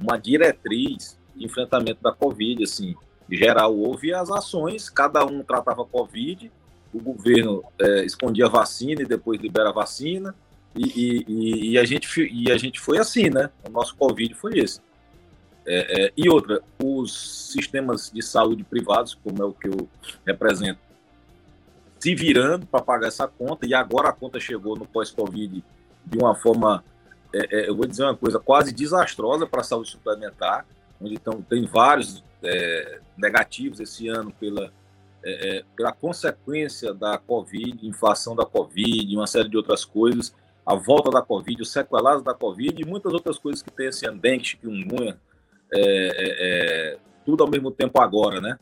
uma 0.00 0.16
diretriz 0.16 1.18
de 1.34 1.44
enfrentamento 1.44 2.02
da 2.02 2.12
Covid, 2.12 2.64
assim, 2.64 2.94
geral 3.30 3.76
houve 3.76 4.12
as 4.12 4.30
ações, 4.30 4.88
cada 4.90 5.24
um 5.24 5.42
tratava 5.42 5.84
Covid, 5.84 6.50
o 6.92 7.00
governo 7.00 7.62
é, 7.78 8.04
escondia 8.04 8.46
a 8.46 8.48
vacina 8.48 9.02
e 9.02 9.06
depois 9.06 9.40
libera 9.40 9.68
a 9.68 9.72
vacina, 9.72 10.34
e, 10.74 11.24
e, 11.26 11.70
e, 11.72 11.78
a 11.78 11.84
gente, 11.84 12.28
e 12.32 12.50
a 12.50 12.56
gente 12.56 12.78
foi 12.78 12.98
assim, 12.98 13.28
né? 13.28 13.50
O 13.66 13.70
nosso 13.70 13.94
Covid 13.96 14.34
foi 14.34 14.58
esse. 14.58 14.80
É, 15.66 16.04
é, 16.04 16.12
e 16.16 16.28
outra, 16.28 16.62
os 16.82 17.52
sistemas 17.52 18.10
de 18.12 18.22
saúde 18.22 18.64
privados, 18.64 19.14
como 19.14 19.42
é 19.42 19.44
o 19.44 19.52
que 19.52 19.68
eu 19.68 19.88
represento, 20.26 20.80
se 21.98 22.14
virando 22.14 22.66
para 22.66 22.82
pagar 22.82 23.08
essa 23.08 23.28
conta, 23.28 23.66
e 23.66 23.74
agora 23.74 24.08
a 24.08 24.12
conta 24.12 24.40
chegou 24.40 24.76
no 24.76 24.86
pós-Covid 24.86 25.62
de 26.06 26.18
uma 26.18 26.34
forma, 26.34 26.82
é, 27.32 27.60
é, 27.60 27.68
eu 27.68 27.76
vou 27.76 27.86
dizer 27.86 28.04
uma 28.04 28.16
coisa, 28.16 28.38
quase 28.38 28.72
desastrosa 28.72 29.46
para 29.46 29.60
a 29.60 29.64
saúde 29.64 29.90
suplementar, 29.90 30.66
onde 31.00 31.14
então, 31.14 31.40
tem 31.42 31.64
vários 31.66 32.22
é, 32.42 33.00
negativos 33.16 33.80
esse 33.80 34.08
ano 34.08 34.32
pela, 34.38 34.72
é, 35.22 35.58
é, 35.58 35.64
pela 35.76 35.92
consequência 35.92 36.92
da 36.92 37.18
Covid, 37.18 37.86
inflação 37.86 38.34
da 38.34 38.44
Covid, 38.44 39.16
uma 39.16 39.26
série 39.26 39.48
de 39.48 39.56
outras 39.56 39.84
coisas, 39.84 40.34
a 40.64 40.74
volta 40.74 41.10
da 41.10 41.22
Covid, 41.22 41.62
os 41.62 41.72
sequelados 41.72 42.22
da 42.22 42.34
Covid 42.34 42.80
e 42.80 42.86
muitas 42.86 43.12
outras 43.12 43.38
coisas 43.38 43.62
que 43.62 43.70
tem 43.70 43.88
esse 43.88 44.06
ano, 44.06 44.20
dengue, 44.20 44.44
chikungunya, 44.44 45.18
é, 45.72 46.94
é, 46.94 46.98
tudo 47.24 47.44
ao 47.44 47.50
mesmo 47.50 47.70
tempo 47.70 48.00
agora, 48.00 48.40
né? 48.40 48.58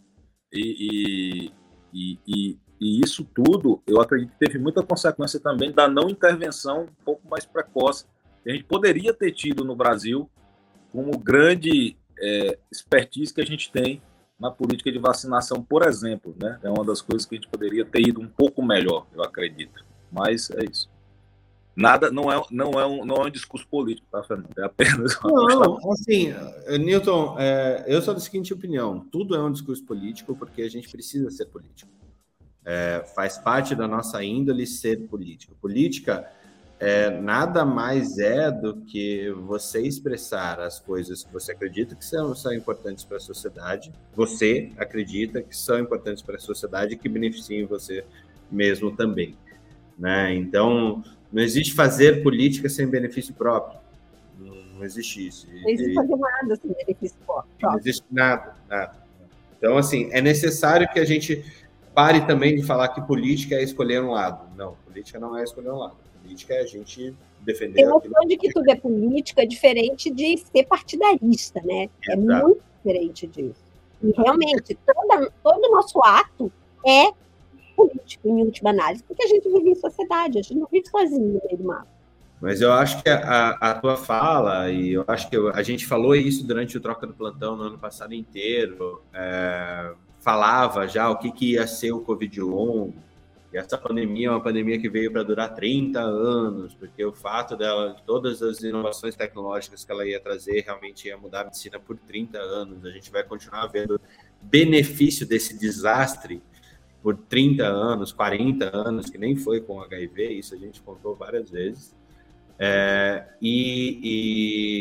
E, 0.53 1.51
e, 1.93 2.19
e, 2.27 2.59
e, 2.81 3.01
isso 3.01 3.25
tudo, 3.35 3.83
eu 3.87 4.01
acredito 4.01 4.31
que 4.31 4.39
teve 4.39 4.59
muita 4.59 4.83
consequência 4.83 5.41
também 5.41 5.73
da 5.73 5.89
não 5.89 6.09
intervenção 6.09 6.83
um 6.83 7.05
pouco 7.05 7.29
mais 7.29 7.45
precoce. 7.45 8.07
Que 8.43 8.51
a 8.51 8.53
gente 8.55 8.65
poderia 8.65 9.13
ter 9.13 9.33
tido 9.33 9.65
no 9.65 9.75
Brasil 9.75 10.29
como 10.93 11.19
grande 11.19 11.97
é, 12.21 12.59
expertise 12.71 13.33
que 13.33 13.41
a 13.41 13.47
gente 13.47 13.71
tem 13.71 14.03
na 14.39 14.51
política 14.51 14.93
de 14.93 14.99
vacinação, 14.99 15.63
por 15.63 15.83
exemplo, 15.83 16.35
né? 16.41 16.59
É 16.63 16.71
uma 16.71 16.85
das 16.85 17.03
coisas 17.03 17.27
que 17.27 17.35
a 17.35 17.39
gente 17.39 17.49
poderia 17.49 17.85
ter 17.85 18.01
ido 18.01 18.21
um 18.21 18.29
pouco 18.29 18.63
melhor, 18.63 19.07
eu 19.13 19.23
acredito. 19.23 19.85
Mas 20.13 20.51
é 20.51 20.65
isso. 20.65 20.89
Nada, 21.75 22.11
não 22.11 22.31
é, 22.33 22.43
não 22.51 22.73
é, 22.73 22.87
um, 22.87 23.05
não 23.05 23.17
é 23.17 23.27
um 23.27 23.31
discurso 23.31 23.67
político, 23.69 24.07
tá, 24.11 24.23
Fernando? 24.25 24.59
É 24.59 24.65
apenas 24.65 25.17
uma 25.23 25.55
Não, 25.55 25.93
assim, 25.93 26.35
Newton, 26.81 27.37
é, 27.39 27.85
eu 27.87 28.03
sou 28.03 28.15
da 28.15 28.21
seguinte 28.21 28.53
opinião: 28.53 29.01
tudo 29.13 29.35
é 29.35 29.43
um 29.43 29.53
discurso 29.53 29.85
político 29.85 30.35
porque 30.37 30.63
a 30.63 30.69
gente 30.69 30.89
precisa 30.89 31.31
ser 31.31 31.47
político. 31.47 31.91
É, 32.65 33.05
faz 33.15 33.39
parte 33.39 33.75
da 33.75 33.87
nossa 33.87 34.23
índole 34.23 34.67
ser 34.67 35.07
político. 35.07 35.55
Política 35.61 36.29
é, 36.81 37.11
nada 37.11 37.65
mais 37.65 38.19
é 38.19 38.51
do 38.51 38.77
que 38.83 39.31
você 39.31 39.83
expressar 39.83 40.61
as 40.61 40.79
coisas 40.79 41.25
que 41.25 41.33
você 41.33 41.51
acredita 41.51 41.97
que 41.97 42.05
são, 42.05 42.35
são 42.37 42.53
importantes 42.53 43.05
para 43.05 43.17
a 43.17 43.21
sociedade, 43.21 43.93
você 44.15 44.71
acredita 44.77 45.43
que 45.43 45.57
são 45.57 45.79
importantes 45.81 46.23
para 46.23 46.37
a 46.37 46.39
sociedade 46.41 46.95
e 46.95 46.97
que 46.97 47.09
beneficiam 47.09 47.67
você 47.67 48.05
mesmo 48.51 48.95
também. 48.95 49.37
Né? 49.99 50.35
Então, 50.35 51.03
não 51.33 51.43
existe 51.43 51.75
fazer 51.75 52.23
política 52.23 52.69
sem 52.69 52.87
benefício 52.87 53.35
próprio. 53.35 53.81
Não, 54.39 54.85
existe 54.85 55.27
isso. 55.27 55.49
Não 55.53 55.71
existe 55.71 55.95
fazer 55.95 56.17
nada 56.17 56.57
sem 56.57 56.73
benefício 56.73 57.19
próprio. 57.27 57.53
Não 57.61 57.77
existe 57.77 58.05
nada, 58.09 58.55
nada. 58.69 59.09
Então, 59.59 59.77
assim, 59.77 60.09
é 60.13 60.21
necessário 60.21 60.89
que 60.93 61.01
a 61.01 61.05
gente 61.05 61.45
pare 61.93 62.21
também 62.21 62.55
de 62.55 62.63
falar 62.63 62.91
que 62.91 63.01
política 63.01 63.57
é 63.57 63.65
escolher 63.65 64.01
um 64.01 64.13
lado. 64.13 64.49
Não, 64.57 64.77
política 64.87 65.19
não 65.19 65.37
é 65.37 65.43
escolher 65.43 65.73
um 65.73 65.79
lado 65.79 66.08
política 66.23 66.55
é 66.55 66.61
a 66.61 66.67
gente 66.67 67.15
defender. 67.41 67.75
Tem 67.75 67.87
noção 67.87 68.27
de 68.27 68.37
que 68.37 68.53
tudo 68.53 68.71
é 68.71 68.77
política, 68.77 69.47
diferente 69.47 70.11
de 70.11 70.37
ser 70.37 70.65
partidarista, 70.65 71.61
né? 71.65 71.89
É 72.09 72.15
Exato. 72.15 72.47
muito 72.47 72.63
diferente 72.77 73.27
disso. 73.27 73.69
E 74.03 74.13
realmente, 74.13 74.79
toda, 74.87 75.31
todo 75.43 75.65
o 75.65 75.73
nosso 75.73 76.01
ato 76.05 76.53
é 76.87 77.11
político, 77.77 78.29
em 78.29 78.43
última 78.43 78.71
análise, 78.71 79.03
porque 79.05 79.23
a 79.23 79.29
gente 79.29 79.49
vive 79.49 79.71
em 79.71 79.75
sociedade, 79.75 80.39
a 80.39 80.43
gente 80.43 80.57
não 80.57 80.69
vive 80.71 80.89
sozinho 80.89 81.21
no 81.21 81.41
meio 81.45 81.57
do 81.57 81.65
mapa. 81.65 81.99
Mas 82.41 82.61
eu 82.61 82.73
acho 82.73 83.03
que 83.03 83.09
a, 83.09 83.51
a, 83.51 83.75
tua 83.75 83.97
fala, 83.97 84.71
e 84.71 84.93
eu 84.93 85.05
acho 85.09 85.29
que 85.29 85.37
eu, 85.37 85.49
a 85.49 85.63
gente 85.63 85.87
falou 85.87 86.15
isso 86.15 86.47
durante 86.47 86.77
o 86.77 86.81
Troca 86.81 87.07
do 87.07 87.15
Plantão 87.15 87.57
no 87.57 87.65
ano 87.65 87.79
passado 87.79 88.15
inteiro, 88.15 89.03
é, 89.13 89.93
falava 90.21 90.87
já 90.87 91.11
o 91.11 91.17
que, 91.17 91.33
que 91.33 91.53
ia 91.53 91.67
ser 91.67 91.91
o 91.91 92.01
Covid 92.01 92.41
longo, 92.41 92.95
e 93.53 93.57
essa 93.57 93.79
pandemia 93.79 94.29
é 94.29 94.31
uma 94.31 94.43
pandemia 94.43 94.79
que 94.79 94.91
veio 94.91 95.11
para 95.11 95.23
durar 95.23 95.55
30 95.55 95.99
anos, 96.01 96.75
porque 96.75 97.03
o 97.03 97.13
fato 97.13 97.57
dela, 97.57 97.97
todas 98.05 98.43
as 98.43 98.63
inovações 98.63 99.17
tecnológicas 99.17 99.85
que 99.85 99.91
ela 99.91 100.07
ia 100.07 100.21
trazer, 100.21 100.63
realmente 100.65 101.09
ia 101.09 101.17
mudar 101.17 101.41
a 101.41 101.45
medicina 101.45 101.81
por 101.81 101.97
30 101.97 102.39
anos. 102.39 102.85
A 102.85 102.91
gente 102.91 103.11
vai 103.11 103.23
continuar 103.23 103.67
vendo 103.69 103.99
benefício 104.43 105.27
desse 105.27 105.59
desastre 105.59 106.43
por 107.03 107.17
30 107.17 107.65
anos, 107.65 108.13
40 108.13 108.77
anos, 108.77 109.09
que 109.09 109.17
nem 109.17 109.35
foi 109.35 109.63
com 109.63 109.81
HIV, 109.81 110.31
isso 110.33 110.55
a 110.55 110.59
gente 110.59 110.83
contou 110.83 111.15
várias 111.15 111.51
vezes. 111.51 111.97
É, 112.59 113.25
e, 113.41 114.01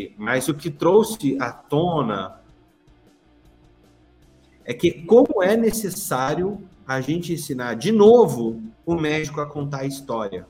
e, 0.10 0.16
mas 0.18 0.50
o 0.50 0.54
que 0.54 0.70
trouxe 0.70 1.38
à 1.40 1.54
tona 1.54 2.42
é 4.66 4.74
que 4.74 5.04
como 5.04 5.42
é 5.42 5.56
necessário 5.56 6.68
a 6.88 7.02
gente 7.02 7.34
ensinar 7.34 7.76
de 7.76 7.92
novo 7.92 8.62
o 8.86 8.96
médico 8.96 9.42
a 9.42 9.46
contar 9.46 9.80
a 9.80 9.86
história, 9.86 10.48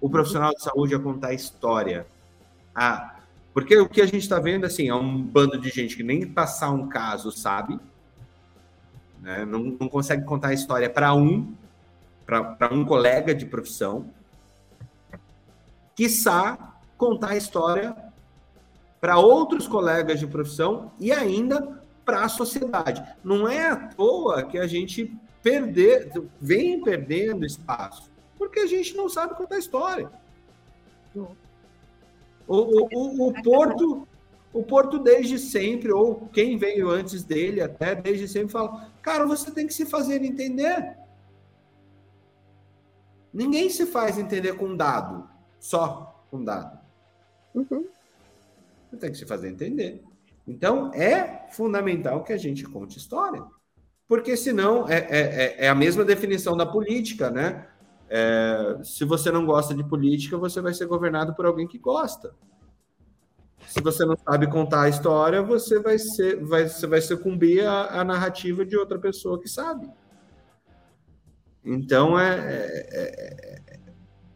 o 0.00 0.08
profissional 0.08 0.54
de 0.54 0.62
saúde 0.62 0.94
a 0.94 0.98
contar 0.98 1.28
a 1.28 1.34
história. 1.34 2.06
Ah, 2.74 3.16
porque 3.52 3.76
o 3.76 3.88
que 3.88 4.00
a 4.00 4.06
gente 4.06 4.22
está 4.22 4.40
vendo 4.40 4.64
assim 4.64 4.88
é 4.88 4.94
um 4.94 5.22
bando 5.22 5.58
de 5.58 5.68
gente 5.68 5.96
que 5.96 6.02
nem 6.02 6.26
passar 6.26 6.70
um 6.70 6.88
caso 6.88 7.30
sabe, 7.30 7.78
né? 9.20 9.44
não, 9.44 9.76
não 9.78 9.88
consegue 9.88 10.24
contar 10.24 10.48
a 10.48 10.54
história 10.54 10.88
para 10.88 11.14
um, 11.14 11.54
para 12.24 12.72
um 12.72 12.84
colega 12.84 13.34
de 13.34 13.44
profissão, 13.44 14.10
quiçá 15.94 16.74
contar 16.96 17.30
a 17.32 17.36
história 17.36 17.94
para 18.98 19.18
outros 19.18 19.68
colegas 19.68 20.18
de 20.18 20.26
profissão 20.26 20.90
e 20.98 21.12
ainda 21.12 21.82
para 22.02 22.24
a 22.24 22.28
sociedade. 22.30 23.04
Não 23.22 23.46
é 23.46 23.68
à 23.68 23.76
toa 23.76 24.42
que 24.42 24.58
a 24.58 24.66
gente 24.66 25.14
perder, 25.44 26.10
vem 26.40 26.82
perdendo 26.82 27.44
espaço, 27.44 28.10
porque 28.38 28.60
a 28.60 28.66
gente 28.66 28.96
não 28.96 29.10
sabe 29.10 29.34
contar 29.34 29.58
história. 29.58 30.10
O, 31.14 31.26
o, 32.48 32.88
o, 32.92 33.28
o, 33.28 33.42
Porto, 33.42 34.08
o 34.54 34.62
Porto 34.62 34.98
desde 34.98 35.38
sempre, 35.38 35.92
ou 35.92 36.26
quem 36.28 36.56
veio 36.56 36.88
antes 36.88 37.22
dele 37.22 37.60
até, 37.60 37.94
desde 37.94 38.26
sempre 38.26 38.48
fala, 38.48 38.90
cara, 39.02 39.26
você 39.26 39.50
tem 39.50 39.66
que 39.66 39.74
se 39.74 39.84
fazer 39.84 40.24
entender. 40.24 40.96
Ninguém 43.32 43.68
se 43.68 43.84
faz 43.84 44.16
entender 44.16 44.54
com 44.54 44.74
dado, 44.74 45.28
só 45.60 46.24
com 46.30 46.42
dado. 46.42 46.78
Uhum. 47.54 47.86
Você 48.90 48.96
tem 48.96 49.10
que 49.10 49.18
se 49.18 49.26
fazer 49.26 49.50
entender. 49.50 50.02
Então, 50.48 50.90
é 50.94 51.46
fundamental 51.50 52.24
que 52.24 52.32
a 52.32 52.38
gente 52.38 52.64
conte 52.64 52.96
história 52.96 53.44
porque 54.14 54.36
senão 54.36 54.88
é, 54.88 54.98
é, 54.98 55.18
é, 55.18 55.64
é 55.64 55.68
a 55.68 55.74
mesma 55.74 56.04
definição 56.04 56.56
da 56.56 56.64
política, 56.64 57.30
né? 57.30 57.66
É, 58.08 58.78
se 58.84 59.04
você 59.04 59.32
não 59.32 59.44
gosta 59.44 59.74
de 59.74 59.82
política, 59.82 60.38
você 60.38 60.60
vai 60.60 60.72
ser 60.72 60.86
governado 60.86 61.34
por 61.34 61.44
alguém 61.44 61.66
que 61.66 61.78
gosta. 61.78 62.32
Se 63.66 63.80
você 63.80 64.04
não 64.04 64.16
sabe 64.16 64.46
contar 64.46 64.82
a 64.82 64.88
história, 64.88 65.42
você 65.42 65.80
vai 65.80 65.98
ser, 65.98 66.36
vai, 66.44 66.68
você 66.68 66.86
vai 66.86 67.00
sucumbir 67.00 67.66
à, 67.66 68.04
narrativa 68.04 68.64
de 68.64 68.76
outra 68.76 69.00
pessoa 69.00 69.40
que 69.40 69.48
sabe. 69.48 69.90
Então 71.64 72.16
é, 72.16 72.38
é, 72.38 73.60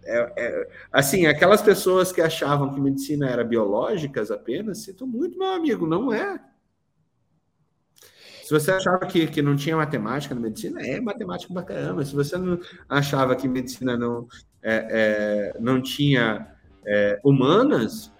é, 0.07 0.33
é, 0.37 0.69
assim, 0.91 1.27
aquelas 1.27 1.63
pessoas 1.63 2.11
que 2.11 2.21
achavam 2.21 2.75
que 2.75 2.81
medicina 2.81 3.31
era 3.31 3.45
biológicas 3.45 4.33
apenas, 4.33 4.79
sinto 4.79 5.07
muito, 5.07 5.39
meu 5.39 5.53
amigo, 5.53 5.87
não 5.87 6.13
é. 6.13 6.41
Se 8.49 8.55
você 8.55 8.71
achava 8.71 9.05
que, 9.05 9.27
que 9.27 9.43
não 9.43 9.55
tinha 9.55 9.77
matemática 9.77 10.35
na 10.35 10.41
medicina, 10.41 10.81
é 10.81 10.99
matemática 10.99 11.63
caramba. 11.63 12.03
Se 12.03 12.15
você 12.15 12.39
não 12.39 12.59
achava 12.89 13.37
que 13.37 13.47
medicina 13.47 13.95
não, 13.95 14.27
é, 14.63 15.53
é, 15.53 15.61
não 15.61 15.83
tinha 15.83 16.49
é, 16.87 17.21
humanas, 17.23 18.11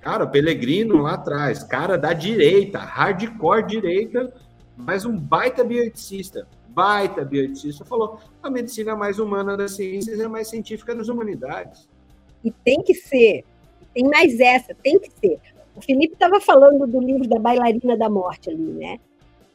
cara, 0.00 0.26
Pelegrino 0.26 1.02
lá 1.02 1.16
atrás, 1.16 1.62
cara 1.62 1.98
da 1.98 2.14
direita, 2.14 2.78
hardcore 2.78 3.66
direita, 3.66 4.32
mas 4.74 5.04
um 5.04 5.18
baita 5.18 5.62
bioeticista, 5.62 6.48
baita 6.68 7.22
bioeticista, 7.22 7.84
falou 7.84 8.20
a 8.42 8.48
medicina 8.48 8.92
é 8.92 8.94
mais 8.94 9.18
humana 9.18 9.54
das 9.54 9.72
ciências 9.72 10.18
é 10.18 10.26
mais 10.26 10.48
científica 10.48 10.94
das 10.94 11.08
humanidades. 11.08 11.86
E 12.42 12.50
tem 12.50 12.82
que 12.82 12.94
ser, 12.94 13.44
tem 13.92 14.08
mais 14.08 14.40
essa, 14.40 14.74
tem 14.82 14.98
que 14.98 15.10
ser. 15.20 15.38
O 15.76 15.82
Felipe 15.82 16.14
estava 16.14 16.40
falando 16.40 16.86
do 16.86 17.00
livro 17.00 17.28
da 17.28 17.38
bailarina 17.38 17.98
da 17.98 18.08
morte 18.08 18.48
ali, 18.48 18.72
né? 18.72 18.98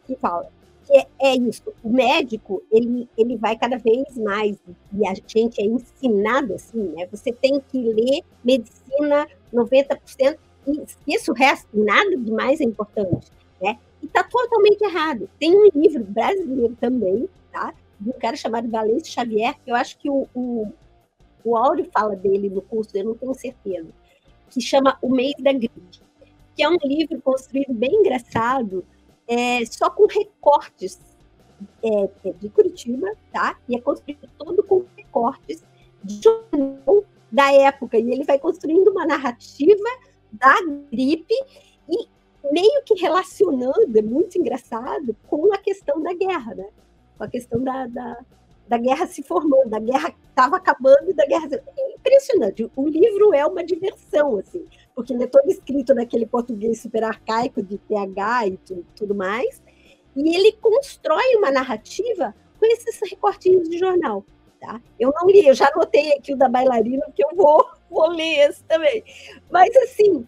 Que 0.07 0.15
fala 0.15 0.49
que 0.88 0.97
é, 0.97 1.07
é, 1.19 1.35
isso, 1.35 1.63
o 1.84 1.89
médico, 1.89 2.63
ele, 2.71 3.09
ele 3.17 3.35
vai 3.35 3.57
cada 3.57 3.77
vez 3.77 4.17
mais, 4.17 4.57
e 4.93 5.05
a 5.05 5.13
gente 5.13 5.61
é 5.61 5.65
ensinado 5.65 6.53
assim, 6.53 6.81
né? 6.95 7.05
Você 7.11 7.31
tem 7.31 7.59
que 7.59 7.77
ler 7.77 8.23
medicina 8.43 9.27
90%, 9.53 10.38
e 10.65 11.13
isso 11.13 11.34
resta, 11.34 11.67
nada 11.73 12.15
de 12.15 12.31
mais 12.31 12.61
é 12.61 12.63
importante, 12.63 13.29
né? 13.61 13.77
E 14.01 14.05
está 14.05 14.23
totalmente 14.23 14.81
errado. 14.81 15.29
Tem 15.38 15.53
um 15.53 15.69
livro 15.75 16.03
brasileiro 16.05 16.75
também, 16.79 17.27
tá? 17.51 17.73
De 17.99 18.09
um 18.09 18.13
cara 18.13 18.38
chamado 18.38 18.69
Valêncio 18.69 19.11
Xavier, 19.11 19.55
que 19.63 19.69
eu 19.69 19.75
acho 19.75 19.97
que 19.97 20.09
o, 20.09 20.27
o, 20.34 20.71
o 21.43 21.57
Áureo 21.57 21.89
fala 21.91 22.15
dele 22.15 22.49
no 22.49 22.61
curso, 22.61 22.91
eu 22.95 23.03
não 23.03 23.15
tenho 23.15 23.34
certeza, 23.34 23.89
que 24.49 24.61
chama 24.61 24.97
O 25.01 25.09
Mês 25.09 25.35
da 25.39 25.51
Gripe, 25.51 25.81
que 26.55 26.63
é 26.63 26.69
um 26.69 26.77
livro 26.84 27.21
construído 27.21 27.73
bem 27.73 27.93
engraçado, 27.93 28.85
é, 29.27 29.65
só 29.65 29.89
com 29.89 30.05
recortes 30.07 30.99
é, 31.83 32.09
é, 32.25 32.33
de 32.33 32.49
Curitiba, 32.49 33.11
tá? 33.31 33.57
E 33.67 33.75
é 33.75 33.81
construído 33.81 34.29
todo 34.37 34.63
com 34.63 34.85
recortes 34.95 35.63
de 36.03 36.21
jornal 36.21 37.03
da 37.31 37.51
época. 37.51 37.97
E 37.97 38.11
ele 38.11 38.23
vai 38.23 38.39
construindo 38.39 38.89
uma 38.89 39.05
narrativa 39.05 39.89
da 40.31 40.55
gripe 40.91 41.33
e 41.89 42.07
meio 42.51 42.83
que 42.85 42.93
relacionando, 42.95 43.97
é 43.97 44.01
muito 44.01 44.37
engraçado, 44.37 45.15
com 45.27 45.53
a 45.53 45.57
questão 45.57 46.01
da 46.01 46.13
guerra, 46.13 46.55
né? 46.55 46.69
Com 47.17 47.23
a 47.23 47.27
questão 47.27 47.61
da, 47.61 47.87
da 47.87 48.17
da 48.67 48.77
guerra 48.77 49.07
se 49.07 49.23
formando, 49.23 49.69
da 49.69 49.79
guerra 49.79 50.13
estava 50.29 50.57
acabando 50.57 51.13
da 51.13 51.25
guerra. 51.25 51.47
É 51.77 51.93
impressionante. 51.93 52.69
O 52.75 52.87
livro 52.87 53.33
é 53.33 53.45
uma 53.45 53.63
diversão, 53.63 54.37
assim, 54.37 54.65
porque 54.98 55.14
ele 55.14 55.26
é 55.26 55.28
todo 55.28 55.48
escrito 55.48 55.94
naquele 55.94 56.26
português 56.26 56.82
super 56.82 57.03
arcaico 57.03 57.61
de 57.61 57.78
TH 57.78 58.48
e 58.48 58.57
tudo, 58.57 58.86
tudo 58.95 59.14
mais, 59.14 59.61
e 60.15 60.36
ele 60.36 60.53
constrói 60.53 61.36
uma 61.36 61.52
narrativa 61.52 62.34
com 62.60 62.65
esses 62.65 62.99
recortinhos 63.07 63.69
de 63.69 63.78
jornal. 63.78 64.26
Tá? 64.60 64.82
Eu 64.99 65.14
não 65.14 65.30
li, 65.30 65.45
eu 65.45 65.53
já 65.53 65.68
anotei 65.68 66.14
aqui 66.14 66.34
o 66.34 66.36
da 66.36 66.49
bailarina, 66.49 67.06
porque 67.06 67.24
eu 67.24 67.30
vou, 67.36 67.64
vou 67.91 68.10
ler 68.10 68.49
esse 68.49 68.64
também. 68.64 69.03
Mas, 69.52 69.69
assim, 69.76 70.26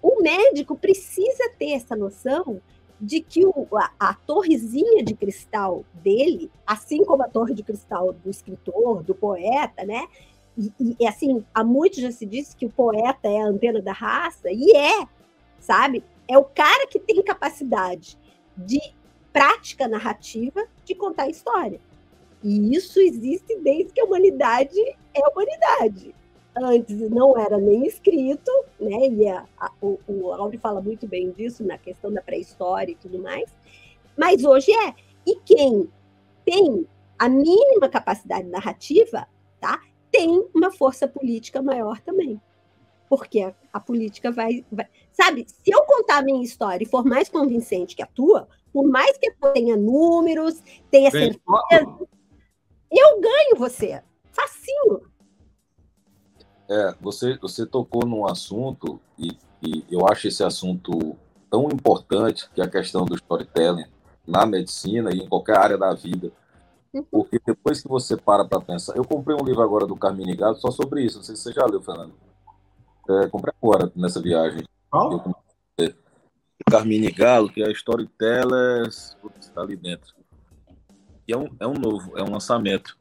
o 0.00 0.22
médico 0.22 0.74
precisa 0.74 1.50
ter 1.58 1.72
essa 1.72 1.94
noção 1.94 2.58
de 2.98 3.20
que 3.20 3.44
o, 3.44 3.66
a, 3.76 3.90
a, 4.00 4.14
torrezinha 4.14 5.04
de 5.04 5.12
cristal 5.14 5.84
dele, 5.92 6.50
assim 6.66 7.04
como 7.04 7.22
a 7.22 7.28
torre 7.28 7.52
de 7.52 7.62
cristal 7.62 8.14
do 8.14 8.30
escritor, 8.30 9.02
do 9.02 9.14
poeta, 9.14 9.84
né? 9.84 10.08
E, 10.56 10.96
e 10.98 11.06
assim, 11.06 11.44
há 11.54 11.62
muito 11.62 12.00
já 12.00 12.10
se 12.10 12.24
disse 12.24 12.56
que 12.56 12.66
o 12.66 12.70
poeta 12.70 13.28
é 13.28 13.40
a 13.40 13.46
antena 13.46 13.80
da 13.80 13.92
raça, 13.92 14.50
e 14.50 14.74
é, 14.74 15.06
sabe? 15.58 16.02
É 16.28 16.38
o 16.38 16.44
cara 16.44 16.86
que 16.86 16.98
tem 16.98 17.22
capacidade 17.22 18.18
de 18.56 18.80
prática 19.32 19.86
narrativa 19.86 20.66
de 20.84 20.94
contar 20.94 21.28
história. 21.28 21.80
E 22.42 22.74
isso 22.74 23.00
existe 23.00 23.58
desde 23.60 23.92
que 23.92 24.00
a 24.00 24.04
humanidade 24.04 24.78
é 25.14 25.28
humanidade 25.28 26.14
antes 26.56 26.98
não 27.10 27.38
era 27.38 27.58
nem 27.58 27.86
escrito, 27.86 28.50
né? 28.80 29.08
E 29.08 29.28
a, 29.28 29.44
a, 29.58 29.70
o, 29.80 29.98
o 30.06 30.32
Auri 30.32 30.58
fala 30.58 30.80
muito 30.80 31.06
bem 31.06 31.30
disso 31.30 31.62
na 31.62 31.76
questão 31.76 32.12
da 32.12 32.22
pré-história 32.22 32.92
e 32.92 32.96
tudo 32.96 33.18
mais, 33.18 33.50
mas 34.16 34.44
hoje 34.44 34.72
é. 34.72 34.94
E 35.26 35.36
quem 35.44 35.90
tem 36.44 36.86
a 37.18 37.28
mínima 37.28 37.88
capacidade 37.88 38.48
narrativa, 38.48 39.26
tá? 39.60 39.80
Tem 40.16 40.48
uma 40.54 40.70
força 40.70 41.06
política 41.06 41.60
maior 41.60 42.00
também. 42.00 42.40
Porque 43.06 43.40
a, 43.42 43.54
a 43.70 43.78
política 43.78 44.32
vai, 44.32 44.64
vai, 44.72 44.88
Sabe, 45.12 45.44
se 45.46 45.70
eu 45.70 45.82
contar 45.84 46.18
a 46.18 46.22
minha 46.22 46.42
história 46.42 46.82
e 46.82 46.88
for 46.88 47.04
mais 47.04 47.28
convincente 47.28 47.94
que 47.94 48.02
a 48.02 48.06
tua, 48.06 48.48
por 48.72 48.88
mais 48.88 49.18
que 49.18 49.28
eu 49.28 49.52
tenha 49.52 49.76
números, 49.76 50.62
tenha 50.90 51.10
certeza, 51.10 51.40
eu 52.90 53.20
ganho 53.20 53.56
você. 53.56 54.02
Facinho. 54.32 55.02
É, 56.68 56.94
você, 57.00 57.36
você 57.36 57.66
tocou 57.66 58.06
num 58.06 58.26
assunto, 58.26 58.98
e, 59.18 59.38
e 59.62 59.84
eu 59.90 60.06
acho 60.06 60.28
esse 60.28 60.42
assunto 60.42 61.14
tão 61.50 61.64
importante, 61.66 62.50
que 62.54 62.60
é 62.62 62.64
a 62.64 62.70
questão 62.70 63.04
do 63.04 63.14
storytelling 63.14 63.86
na 64.26 64.46
medicina 64.46 65.10
e 65.14 65.18
em 65.18 65.28
qualquer 65.28 65.58
área 65.58 65.78
da 65.78 65.92
vida. 65.92 66.32
Porque 67.02 67.40
depois 67.44 67.82
que 67.82 67.88
você 67.88 68.16
para 68.16 68.44
para 68.44 68.60
pensar. 68.60 68.96
Eu 68.96 69.04
comprei 69.04 69.36
um 69.36 69.44
livro 69.44 69.62
agora 69.62 69.86
do 69.86 69.96
Carmine 69.96 70.36
Gado 70.36 70.58
só 70.58 70.70
sobre 70.70 71.04
isso. 71.04 71.18
Não 71.18 71.24
sei 71.24 71.36
se 71.36 71.42
você 71.42 71.52
já 71.52 71.64
leu, 71.64 71.82
Fernando. 71.82 72.14
É, 73.08 73.28
comprei 73.28 73.54
agora 73.62 73.90
nessa 73.94 74.20
viagem. 74.20 74.64
Qual? 74.90 75.44
Carmine 76.68 77.10
Galo, 77.10 77.48
que 77.48 77.62
é 77.62 77.70
Storytellers. 77.70 79.16
Putz, 79.20 79.48
tá 79.48 79.60
ali 79.60 79.76
dentro. 79.76 80.14
E 81.28 81.32
é 81.32 81.36
um, 81.36 81.48
é 81.58 81.66
um 81.66 81.74
novo, 81.74 82.16
é 82.16 82.22
um 82.22 82.30
lançamento. 82.30 82.96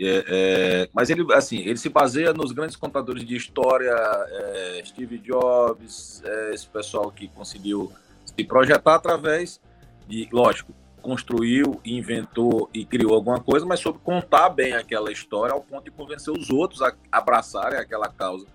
É, 0.00 0.24
é, 0.28 0.88
mas 0.94 1.10
ele, 1.10 1.26
assim, 1.34 1.58
ele 1.58 1.76
se 1.76 1.88
baseia 1.90 2.32
nos 2.32 2.52
grandes 2.52 2.74
contadores 2.74 3.24
de 3.24 3.36
história, 3.36 3.92
é, 3.92 4.82
Steve 4.84 5.18
Jobs, 5.18 6.22
é, 6.24 6.54
esse 6.54 6.66
pessoal 6.66 7.10
que 7.10 7.28
conseguiu 7.28 7.92
se 8.24 8.42
projetar 8.44 8.94
através 8.94 9.60
de, 10.08 10.26
lógico, 10.32 10.72
construiu, 11.00 11.80
inventou 11.84 12.70
e 12.72 12.84
criou 12.84 13.14
alguma 13.14 13.40
coisa, 13.40 13.66
mas 13.66 13.80
soube 13.80 13.98
contar 13.98 14.50
bem 14.50 14.74
aquela 14.74 15.10
história 15.10 15.52
ao 15.52 15.60
ponto 15.60 15.84
de 15.84 15.90
convencer 15.90 16.32
os 16.32 16.50
outros 16.50 16.82
a 16.82 16.94
abraçarem 17.10 17.78
aquela 17.78 18.08
causa 18.08 18.46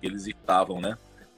que 0.00 0.06
eles 0.06 0.26
estavam, 0.26 0.80
né? 0.80 0.96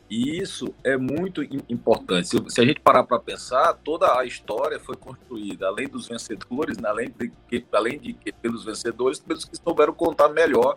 E 0.08 0.38
isso 0.38 0.74
é 0.84 0.96
muito 0.96 1.42
importante. 1.70 2.28
Se, 2.28 2.44
se 2.48 2.60
a 2.60 2.64
gente 2.64 2.80
parar 2.80 3.02
para 3.04 3.18
pensar, 3.18 3.72
toda 3.82 4.18
a 4.18 4.26
história 4.26 4.78
foi 4.78 4.94
construída, 4.94 5.66
além 5.66 5.88
dos 5.88 6.06
vencedores, 6.06 6.76
né, 6.76 6.88
além 6.88 7.10
de, 7.18 7.64
além 7.72 7.98
de 7.98 8.14
pelos 8.42 8.62
vencedores, 8.62 9.18
pelos 9.18 9.46
que 9.46 9.56
souberam 9.56 9.94
contar 9.94 10.28
melhor 10.28 10.76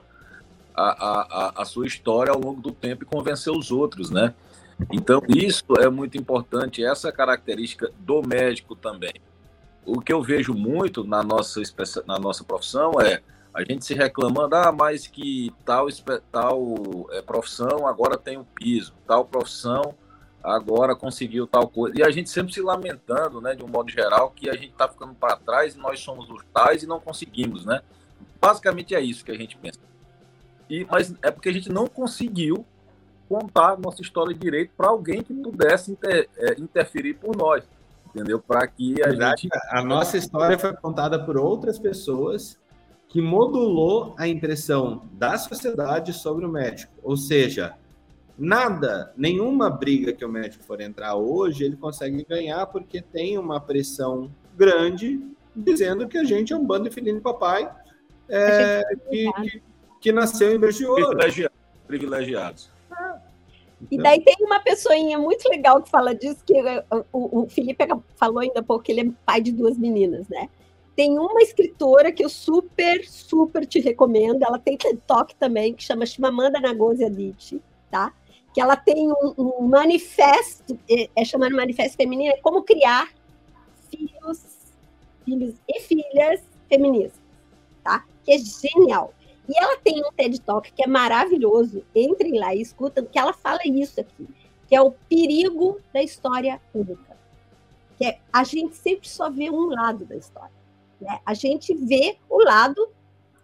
a, 0.74 0.84
a, 0.84 1.62
a 1.62 1.66
sua 1.66 1.86
história 1.86 2.32
ao 2.32 2.40
longo 2.40 2.62
do 2.62 2.72
tempo 2.72 3.04
e 3.04 3.06
convencer 3.06 3.52
os 3.52 3.72
outros, 3.72 4.10
né? 4.10 4.34
Então, 4.92 5.22
isso 5.28 5.66
é 5.80 5.90
muito 5.90 6.18
importante, 6.18 6.84
essa 6.84 7.12
característica 7.12 7.92
do 8.00 8.22
médico 8.22 8.76
também. 8.76 9.14
O 9.86 10.02
que 10.02 10.12
eu 10.12 10.22
vejo 10.22 10.54
muito 10.54 11.04
na 11.04 11.22
nossa, 11.22 11.62
na 12.06 12.18
nossa 12.18 12.44
profissão 12.44 12.94
é 13.00 13.22
a 13.54 13.64
gente 13.64 13.86
se 13.86 13.94
reclamando, 13.94 14.56
ah, 14.56 14.72
mas 14.72 15.08
que 15.08 15.54
tal, 15.64 15.88
tal 16.32 17.08
é, 17.12 17.22
profissão 17.22 17.88
agora 17.88 18.18
tem 18.18 18.38
um 18.38 18.44
piso, 18.44 18.94
tal 19.08 19.24
profissão 19.24 19.96
agora 20.44 20.96
conseguiu 20.96 21.48
tal 21.48 21.68
coisa. 21.68 21.98
E 21.98 22.04
a 22.04 22.12
gente 22.12 22.30
sempre 22.30 22.54
se 22.54 22.62
lamentando, 22.62 23.42
né, 23.42 23.56
de 23.56 23.64
um 23.64 23.68
modo 23.68 23.90
geral, 23.90 24.30
que 24.32 24.50
a 24.50 24.54
gente 24.54 24.72
está 24.72 24.88
ficando 24.88 25.16
para 25.16 25.38
trás 25.38 25.76
e 25.76 25.78
nós 25.78 26.00
somos 26.00 26.30
os 26.30 26.44
tais 26.54 26.84
e 26.84 26.88
não 26.88 27.00
conseguimos, 27.00 27.66
né? 27.66 27.82
Basicamente 28.40 28.94
é 28.94 29.02
isso 29.02 29.26
que 29.26 29.32
a 29.32 29.38
gente 29.38 29.58
pensa. 29.58 29.80
E, 30.70 30.86
mas 30.90 31.14
é 31.22 31.32
porque 31.32 31.50
a 31.50 31.54
gente 31.54 31.72
não 31.72 31.88
conseguiu 31.88 32.66
contar 33.28 33.78
nossa 33.80 34.02
história 34.02 34.36
direito 34.36 34.72
para 34.78 34.88
alguém 34.88 35.24
que 35.24 35.34
pudesse 35.34 35.92
inter, 35.92 36.30
é, 36.38 36.60
interferir 36.60 37.16
por 37.16 37.36
nós, 37.36 37.64
entendeu? 38.16 38.40
Para 38.40 38.66
que 38.66 38.96
a 39.04 39.10
Exato. 39.10 39.42
gente. 39.42 39.50
A 39.72 39.84
nossa 39.84 40.18
história 40.18 40.58
foi 40.58 40.74
contada 40.74 41.20
por 41.24 41.38
outras 41.38 41.78
pessoas 41.78 42.58
que 43.10 43.22
modulou 43.22 44.16
a 44.18 44.28
impressão 44.28 45.04
da 45.14 45.38
sociedade 45.38 46.14
sobre 46.14 46.46
o 46.46 46.50
médico. 46.50 46.94
Ou 47.04 47.18
seja, 47.18 47.74
nada, 48.38 49.14
nenhuma 49.18 49.70
briga 49.70 50.14
que 50.14 50.24
o 50.24 50.30
médico 50.30 50.64
for 50.64 50.82
entrar 50.82 51.16
hoje, 51.16 51.66
ele 51.66 51.76
consegue 51.76 52.26
ganhar 52.28 52.66
porque 52.68 53.02
tem 53.02 53.38
uma 53.38 53.60
pressão 53.60 54.32
grande 54.56 55.22
dizendo 55.56 56.08
que 56.08 56.18
a 56.18 56.24
gente 56.24 56.54
é 56.54 56.58
um 56.58 56.66
bando 56.66 56.90
de 56.90 56.96
filhinho 56.96 57.18
de 57.18 57.22
papai 57.22 57.70
é, 58.28 58.82
que, 59.10 59.32
que, 59.32 59.64
que, 60.02 60.12
nasceu 60.12 60.54
em 60.54 60.60
berço 60.60 60.80
de 60.80 60.86
ouro. 60.86 61.08
Privilegiados. 61.08 61.58
Privilegiados. 61.88 62.72
E 63.92 63.98
daí 63.98 64.22
tem 64.22 64.36
uma 64.42 64.60
pessoinha 64.60 65.18
muito 65.18 65.48
legal 65.50 65.82
que 65.82 65.90
fala 65.90 66.16
disso, 66.16 66.44
que 66.46 66.54
o, 67.12 67.44
o 67.44 67.50
Felipe 67.50 67.86
falou 68.16 68.40
ainda 68.40 68.62
há 68.62 68.64
pouco 68.64 68.84
que 68.84 68.92
ele 68.92 69.02
é 69.02 69.12
pai 69.26 69.42
de 69.42 69.52
duas 69.52 69.78
meninas, 69.78 70.28
né? 70.28 70.50
Tem 70.96 71.20
uma 71.20 71.42
escritora 71.42 72.12
que 72.12 72.24
eu 72.24 72.30
super, 72.30 73.06
super 73.06 73.66
te 73.66 73.80
recomendo. 73.82 74.44
Ela 74.44 74.58
tem 74.58 74.78
TED 74.78 75.02
Talk 75.06 75.36
também, 75.36 75.74
que 75.74 75.84
chama 75.84 76.06
Chimamanda 76.06 76.60
Ngozi 76.74 77.04
Adichie, 77.04 77.62
tá? 77.92 78.14
Que 78.54 78.62
ela 78.62 78.78
tem 78.78 79.12
um, 79.12 79.34
um 79.38 79.68
manifesto, 79.68 80.80
é, 80.90 81.10
é, 81.14 81.26
chamado 81.26 81.54
Manifesto 81.54 81.98
Feminino, 81.98 82.34
é 82.34 82.38
como 82.38 82.64
criar 82.64 83.10
filhos, 83.90 84.46
filhos 85.26 85.56
e 85.68 85.82
filhas 85.82 86.42
feministas, 86.70 87.22
tá? 87.84 88.06
Que 88.24 88.32
é 88.32 88.38
genial. 88.38 89.14
E 89.48 89.58
ela 89.58 89.78
tem 89.78 90.04
um 90.04 90.12
TED 90.12 90.42
Talk 90.42 90.72
que 90.72 90.84
é 90.84 90.88
maravilhoso. 90.88 91.84
Entrem 91.94 92.40
lá 92.40 92.54
e 92.56 92.62
escutam, 92.62 93.06
que 93.06 93.20
ela 93.20 93.34
fala 93.34 93.60
isso 93.66 94.00
aqui, 94.00 94.28
que 94.68 94.76
é 94.76 94.82
o 94.82 94.92
perigo 94.92 95.80
da 95.94 96.02
história 96.02 96.62
única. 96.74 97.16
Que 97.98 98.06
é, 98.06 98.20
a 98.32 98.44
gente 98.44 98.76
sempre 98.76 99.08
só 99.08 99.30
vê 99.30 99.50
um 99.50 99.68
lado 99.68 100.06
da 100.06 100.16
história. 100.16 100.52
Né? 101.00 101.20
A 101.26 101.34
gente 101.34 101.74
vê 101.74 102.18
o 102.30 102.44
lado 102.44 102.90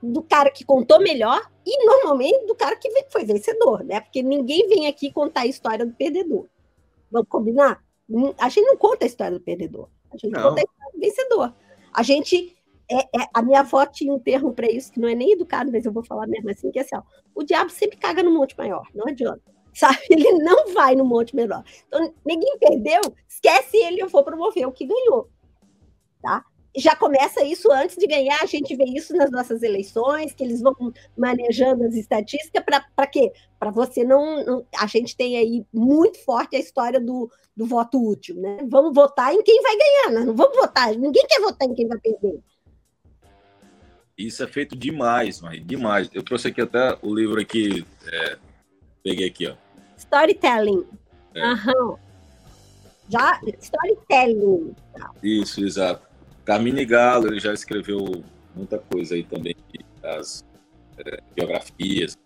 do 0.02 0.24
cara 0.24 0.50
que 0.50 0.66
contou 0.66 1.00
melhor 1.00 1.50
e 1.66 1.86
normalmente 1.86 2.48
do 2.48 2.56
cara 2.56 2.76
que 2.76 2.90
foi 3.10 3.24
vencedor, 3.24 3.84
né? 3.84 4.00
Porque 4.00 4.24
ninguém 4.24 4.68
vem 4.68 4.88
aqui 4.88 5.12
contar 5.12 5.42
a 5.42 5.46
história 5.46 5.86
do 5.86 5.94
perdedor. 5.94 6.48
Vamos 7.12 7.30
combinar? 7.30 7.84
A 8.40 8.50
gente 8.50 8.66
não 8.66 8.78
conta 8.78 9.06
a 9.06 9.08
história 9.08 9.38
do 9.38 9.44
perdedor. 9.44 9.88
A 10.12 10.18
gente 10.18 10.32
não. 10.32 10.50
conta 10.50 10.62
a 10.62 10.64
história 10.64 10.94
do 10.94 11.00
vencedor. 11.00 11.54
A 11.94 12.04
gente. 12.04 12.58
É, 12.92 13.22
é, 13.22 13.28
a 13.34 13.42
minha 13.42 13.62
avó 13.62 13.86
tinha 13.86 14.14
um 14.14 14.20
termo 14.20 14.54
para 14.54 14.70
isso 14.70 14.92
que 14.92 15.00
não 15.00 15.08
é 15.08 15.16
nem 15.16 15.32
educado, 15.32 15.72
mas 15.72 15.86
eu 15.86 15.94
vou 15.94 16.04
falar 16.04 16.28
mesmo 16.28 16.50
assim, 16.50 16.72
que 16.72 16.80
é 16.80 16.82
assim, 16.82 16.96
ó, 16.96 17.02
o 17.34 17.44
diabo 17.44 17.70
sempre 17.70 17.98
caga 17.98 18.22
no 18.22 18.32
monte 18.32 18.58
maior, 18.58 18.86
não 18.94 19.08
adianta. 19.08 19.42
Sabe? 19.74 20.00
Ele 20.10 20.34
não 20.40 20.74
vai 20.74 20.96
no 20.96 21.06
monte 21.06 21.34
menor. 21.34 21.64
Então, 21.88 22.14
ninguém 22.26 22.58
perdeu, 22.60 23.00
esquece 23.28 23.78
ele, 23.78 24.02
eu 24.02 24.10
vou 24.10 24.24
promover 24.24 24.68
o 24.68 24.72
que 24.72 24.86
ganhou. 24.86 25.30
Tá? 26.22 26.44
já 26.76 26.96
começa 26.96 27.44
isso 27.44 27.70
antes 27.72 27.98
de 27.98 28.08
ganhar, 28.08 28.42
a 28.42 28.46
gente 28.46 28.76
vê 28.76 28.86
isso 28.86 29.14
nas 29.16 29.30
nossas 29.30 29.62
eleições, 29.62 30.34
que 30.34 30.44
eles 30.44 30.62
vão 30.62 30.74
manejando 31.18 31.84
as 31.84 31.96
estatísticas 31.96 32.64
para 32.64 33.08
quê? 33.08 33.32
Para 33.60 33.72
você 33.72 34.04
não, 34.04 34.44
não, 34.46 34.66
A 34.78 34.88
gente 34.88 35.16
tem 35.16 35.38
aí 35.38 35.66
muito 35.74 36.24
forte 36.24 36.56
a 36.56 36.60
história 36.60 37.00
do, 37.00 37.30
do 37.56 37.66
voto 37.66 38.02
útil, 38.02 38.36
né? 38.36 38.60
Vamos 38.70 38.94
votar 38.94 39.34
em 39.34 39.44
quem 39.44 39.62
vai 39.62 39.76
ganhar, 39.78 40.26
não 40.26 40.34
vamos 40.34 40.56
votar, 40.56 40.96
ninguém 40.96 41.26
quer 41.28 41.42
votar 41.42 41.68
em 41.68 41.74
quem 41.74 41.88
vai 41.88 42.00
perder. 42.00 42.40
Isso 44.18 44.44
é 44.44 44.48
feito 44.48 44.76
demais, 44.76 45.42
mas 45.42 45.66
demais. 45.66 46.10
Eu 46.14 46.24
trouxe 46.24 46.50
aqui 46.50 46.62
até 46.62 46.98
o 47.02 47.14
livro 47.14 47.40
aqui, 47.40 47.86
é, 48.08 48.38
peguei 49.04 49.28
aqui, 49.28 49.48
ó. 49.48 49.56
Storytelling. 49.98 50.86
É. 51.34 51.42
Aham. 51.42 51.98
Já, 53.10 53.40
storytelling. 53.60 54.76
Isso, 55.22 55.64
exato. 55.64 56.08
Carmine 56.46 56.86
Galo, 56.86 57.28
ele 57.28 57.40
já 57.40 57.54
escreveu 57.54 58.24
muita 58.56 58.78
coisa 58.78 59.16
aí 59.16 59.24
também 59.24 59.56
das 60.02 60.46
é, 60.98 61.22
biografias. 61.36 62.18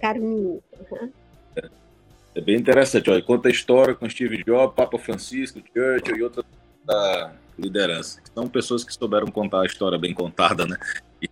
Carminho. 0.00 0.62
Uhum. 0.90 1.12
É, 1.56 1.68
é, 2.34 2.40
bem 2.40 2.56
interessante. 2.56 3.10
Olha, 3.10 3.22
conta 3.22 3.48
a 3.48 3.50
história 3.50 3.94
com 3.94 4.08
Steve 4.08 4.42
Jobs, 4.44 4.74
Papa 4.76 4.98
Francisco, 4.98 5.62
Churchill 5.72 6.16
e 6.16 6.22
outras 6.22 6.44
da 6.84 7.32
liderança. 7.58 8.20
São 8.34 8.48
pessoas 8.48 8.84
que 8.84 8.92
souberam 8.92 9.26
contar 9.28 9.62
a 9.62 9.66
história 9.66 9.98
bem 9.98 10.12
contada, 10.12 10.66
né? 10.66 10.76
E, 11.22 11.28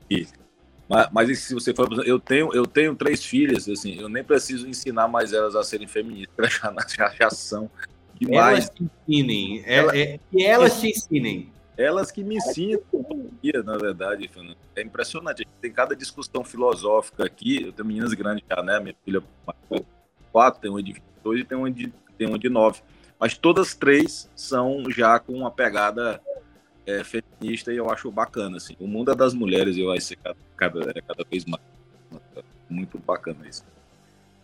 mas, 0.89 1.09
mas 1.13 1.39
se 1.39 1.55
você 1.55 1.73
for, 1.73 1.89
eu 2.07 2.21
tenho, 2.21 2.53
eu 2.53 2.67
tenho 2.67 2.95
três 2.95 3.25
filhas, 3.25 3.69
assim, 3.69 3.99
eu 3.99 4.09
nem 4.09 4.23
preciso 4.23 4.69
ensinar 4.69 5.09
mais 5.09 5.33
elas 5.33 5.57
a 5.57 5.63
serem 5.63 5.87
feministas, 5.87 6.53
já, 6.53 6.75
já, 6.89 7.09
já 7.11 7.31
são 7.31 7.71
demais. 8.15 8.65
Elas 8.65 8.71
te 8.71 8.85
ensinem, 8.85 9.63
é, 9.65 9.77
Ela, 9.77 9.97
é, 9.97 10.21
que 10.31 10.45
elas 10.45 10.81
te 10.81 10.89
ensinem. 10.89 11.53
Elas 11.77 12.11
que 12.11 12.23
me 12.23 12.37
ensinam, 12.37 12.83
na 13.65 13.79
verdade, 13.79 14.29
Fernando. 14.29 14.57
É 14.77 14.83
impressionante. 14.83 15.49
Tem 15.61 15.73
cada 15.73 15.97
discussão 15.97 16.45
filosófica 16.45 17.25
aqui. 17.25 17.63
Eu 17.63 17.73
tenho 17.73 17.89
meninas 17.89 18.13
grandes 18.13 18.45
já, 18.49 18.63
né? 18.63 18.79
Minha 18.79 18.95
filha, 19.03 19.23
quatro, 20.31 20.61
tem 20.61 20.71
uma 20.71 20.83
de 20.83 20.93
22 20.93 21.41
e 21.41 21.45
tem 21.45 21.57
uma 21.57 21.71
de, 21.71 21.93
tem 22.19 22.29
uma 22.29 22.39
de 22.39 22.51
9. 22.51 22.83
Mas 23.19 23.39
todas 23.39 23.75
três 23.75 24.31
são 24.37 24.85
já 24.91 25.19
com 25.19 25.33
uma 25.33 25.51
pegada 25.51 26.21
é, 26.87 27.05
feminista 27.05 27.73
e 27.73 27.77
eu 27.77 27.91
acho 27.91 28.11
bacana. 28.11 28.57
Assim. 28.57 28.77
O 28.79 28.87
mundo 28.87 29.11
é 29.11 29.15
das 29.15 29.35
mulheres 29.35 29.77
e 29.77 29.85
vai 29.85 30.01
ser 30.01 30.17
cada, 30.17 30.37
cada, 30.57 30.91
é, 30.91 31.01
cada 31.01 31.25
vez 31.31 31.45
mais. 31.45 31.63
Muito 32.69 32.99
bacana 32.99 33.47
isso. 33.49 33.65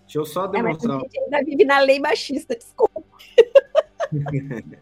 Deixa 0.03 0.19
eu 0.19 0.25
só 0.25 0.47
demonstrar. 0.47 0.97
É, 0.97 0.99
mas 0.99 1.03
a 1.03 1.07
gente 1.07 1.25
ainda 1.25 1.45
vive 1.45 1.65
na 1.65 1.79
lei 1.81 2.01
machista, 2.01 2.57
desculpa. 2.57 3.03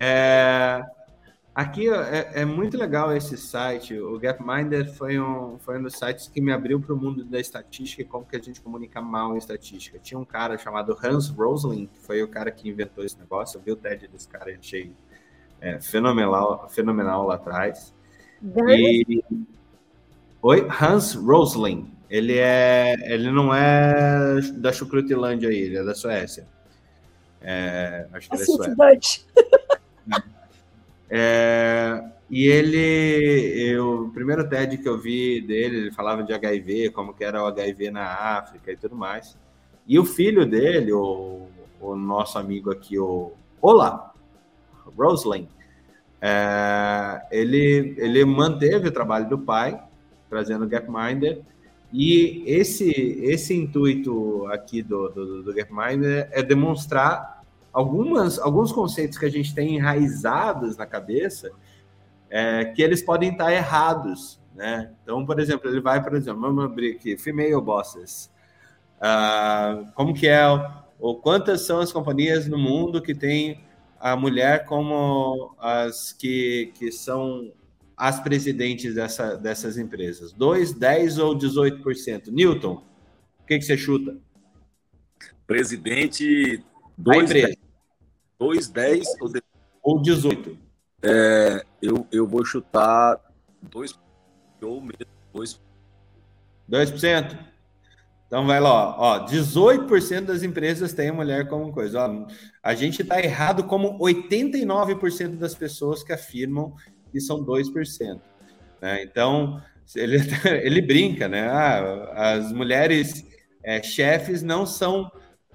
é, 0.00 0.82
aqui 1.54 1.90
é, 1.90 2.40
é, 2.40 2.44
muito 2.46 2.78
legal 2.78 3.14
esse 3.14 3.36
site. 3.36 3.98
O 3.98 4.18
Gapminder 4.18 4.90
foi 4.94 5.20
um, 5.20 5.58
foi 5.58 5.78
um 5.78 5.82
dos 5.82 5.98
sites 5.98 6.28
que 6.28 6.40
me 6.40 6.50
abriu 6.50 6.80
para 6.80 6.94
o 6.94 6.96
mundo 6.96 7.24
da 7.24 7.38
estatística 7.38 8.00
e 8.00 8.06
como 8.06 8.24
que 8.24 8.36
a 8.36 8.40
gente 8.40 8.60
comunica 8.60 9.02
mal 9.02 9.34
em 9.34 9.38
estatística. 9.38 9.98
Tinha 9.98 10.18
um 10.18 10.24
cara 10.24 10.56
chamado 10.56 10.96
Hans 11.02 11.28
Rosling, 11.28 11.86
que 11.86 11.98
foi 11.98 12.22
o 12.22 12.28
cara 12.28 12.50
que 12.50 12.68
inventou 12.68 13.04
esse 13.04 13.18
negócio. 13.18 13.58
Eu 13.58 13.62
vi 13.62 13.72
o 13.72 13.76
TED 13.76 14.08
desse 14.08 14.28
cara, 14.28 14.56
achei 14.58 14.92
é, 15.64 15.80
fenomenal, 15.80 16.68
fenomenal 16.68 17.26
lá 17.26 17.36
atrás. 17.36 17.94
E... 18.68 19.24
Oi, 20.42 20.68
Hans 20.68 21.14
Rosling. 21.14 21.90
Ele 22.10 22.36
é, 22.36 22.94
ele 23.10 23.30
não 23.30 23.52
é 23.52 24.40
da 24.56 24.70
Chucrutilândia 24.70 25.48
aí, 25.48 25.56
ele 25.56 25.78
é 25.78 25.82
da 25.82 25.94
Suécia. 25.94 26.46
É, 27.40 28.06
acho 28.12 28.28
que 28.28 28.36
é 28.36 28.38
É, 31.16 32.02
e 32.28 32.46
ele, 32.46 33.70
eu, 33.70 34.06
o 34.06 34.10
primeiro 34.10 34.48
TED 34.48 34.78
que 34.78 34.88
eu 34.88 34.98
vi 34.98 35.40
dele, 35.40 35.76
ele 35.76 35.92
falava 35.92 36.22
de 36.22 36.32
HIV, 36.32 36.90
como 36.90 37.14
que 37.14 37.22
era 37.22 37.42
o 37.42 37.46
HIV 37.46 37.90
na 37.90 38.04
África 38.04 38.72
e 38.72 38.76
tudo 38.76 38.96
mais. 38.96 39.36
E 39.86 39.98
o 39.98 40.04
filho 40.04 40.44
dele, 40.44 40.92
o, 40.92 41.46
o 41.80 41.94
nosso 41.94 42.38
amigo 42.38 42.70
aqui, 42.70 42.98
o 42.98 43.32
Olá, 43.60 44.13
Roslin, 44.96 45.48
é, 46.20 47.22
ele, 47.30 47.94
ele 47.98 48.24
manteve 48.24 48.88
o 48.88 48.92
trabalho 48.92 49.28
do 49.28 49.38
pai, 49.38 49.80
trazendo 50.28 50.64
o 50.64 50.68
Gapminder, 50.68 51.40
e 51.92 52.42
esse, 52.46 52.90
esse 53.22 53.54
intuito 53.54 54.46
aqui 54.46 54.82
do, 54.82 55.08
do, 55.10 55.42
do 55.42 55.54
Gapminder 55.54 56.28
é 56.32 56.42
demonstrar 56.42 57.42
algumas, 57.72 58.38
alguns 58.38 58.72
conceitos 58.72 59.18
que 59.18 59.26
a 59.26 59.30
gente 59.30 59.54
tem 59.54 59.76
enraizados 59.76 60.76
na 60.76 60.86
cabeça 60.86 61.50
é, 62.30 62.64
que 62.64 62.82
eles 62.82 63.02
podem 63.02 63.30
estar 63.30 63.52
errados, 63.52 64.40
né? 64.54 64.90
Então, 65.02 65.24
por 65.24 65.38
exemplo, 65.38 65.70
ele 65.70 65.80
vai, 65.80 66.02
por 66.02 66.14
exemplo, 66.14 66.40
vamos 66.40 66.64
abrir 66.64 66.96
aqui, 66.96 67.16
female 67.16 67.60
bosses. 67.60 68.30
Uh, 68.96 69.86
como 69.94 70.14
que 70.14 70.26
é, 70.26 70.42
ou 70.98 71.16
quantas 71.20 71.60
são 71.60 71.80
as 71.80 71.92
companhias 71.92 72.48
no 72.48 72.58
mundo 72.58 73.02
que 73.02 73.14
tem 73.14 73.60
a 74.04 74.14
mulher 74.14 74.66
como 74.66 75.56
as 75.58 76.12
que, 76.12 76.70
que 76.78 76.92
são 76.92 77.50
as 77.96 78.20
presidentes 78.20 78.94
dessa, 78.94 79.34
dessas 79.34 79.78
empresas? 79.78 80.30
2, 80.30 80.74
10 80.74 81.18
ou 81.18 81.34
18%? 81.34 82.28
Newton, 82.28 82.84
o 83.40 83.46
que, 83.46 83.58
que 83.58 83.64
você 83.64 83.78
chuta? 83.78 84.14
Presidente, 85.46 86.62
dois, 86.98 87.30
2, 88.38 88.68
10 88.68 89.06
ou, 89.22 89.32
de... 89.32 89.42
ou 89.82 90.02
18? 90.02 90.58
É, 91.02 91.64
eu, 91.80 92.06
eu 92.12 92.26
vou 92.26 92.44
chutar 92.44 93.18
2 93.62 93.98
ou 94.60 94.82
mesmo 94.82 95.06
2%. 95.34 95.60
2%? 96.70 97.38
Então 98.26 98.46
vai 98.46 98.58
lá, 98.58 98.98
ó, 98.98 99.26
18% 99.26 100.22
das 100.22 100.42
empresas 100.42 100.92
têm 100.92 101.12
mulher 101.12 101.48
como 101.48 101.72
coisa. 101.72 102.06
Ó, 102.06 102.26
a 102.62 102.74
gente 102.74 103.02
está 103.02 103.20
errado 103.20 103.64
como 103.64 103.98
89% 103.98 105.36
das 105.36 105.54
pessoas 105.54 106.02
que 106.02 106.12
afirmam 106.12 106.74
que 107.12 107.20
são 107.20 107.44
2%. 107.44 108.20
Né? 108.80 109.02
Então, 109.04 109.62
ele, 109.94 110.18
ele 110.62 110.82
brinca, 110.82 111.28
né? 111.28 111.48
Ah, 111.48 112.34
as 112.34 112.52
mulheres 112.52 113.24
é, 113.62 113.82
chefes 113.82 114.42
não 114.42 114.66
são 114.66 115.10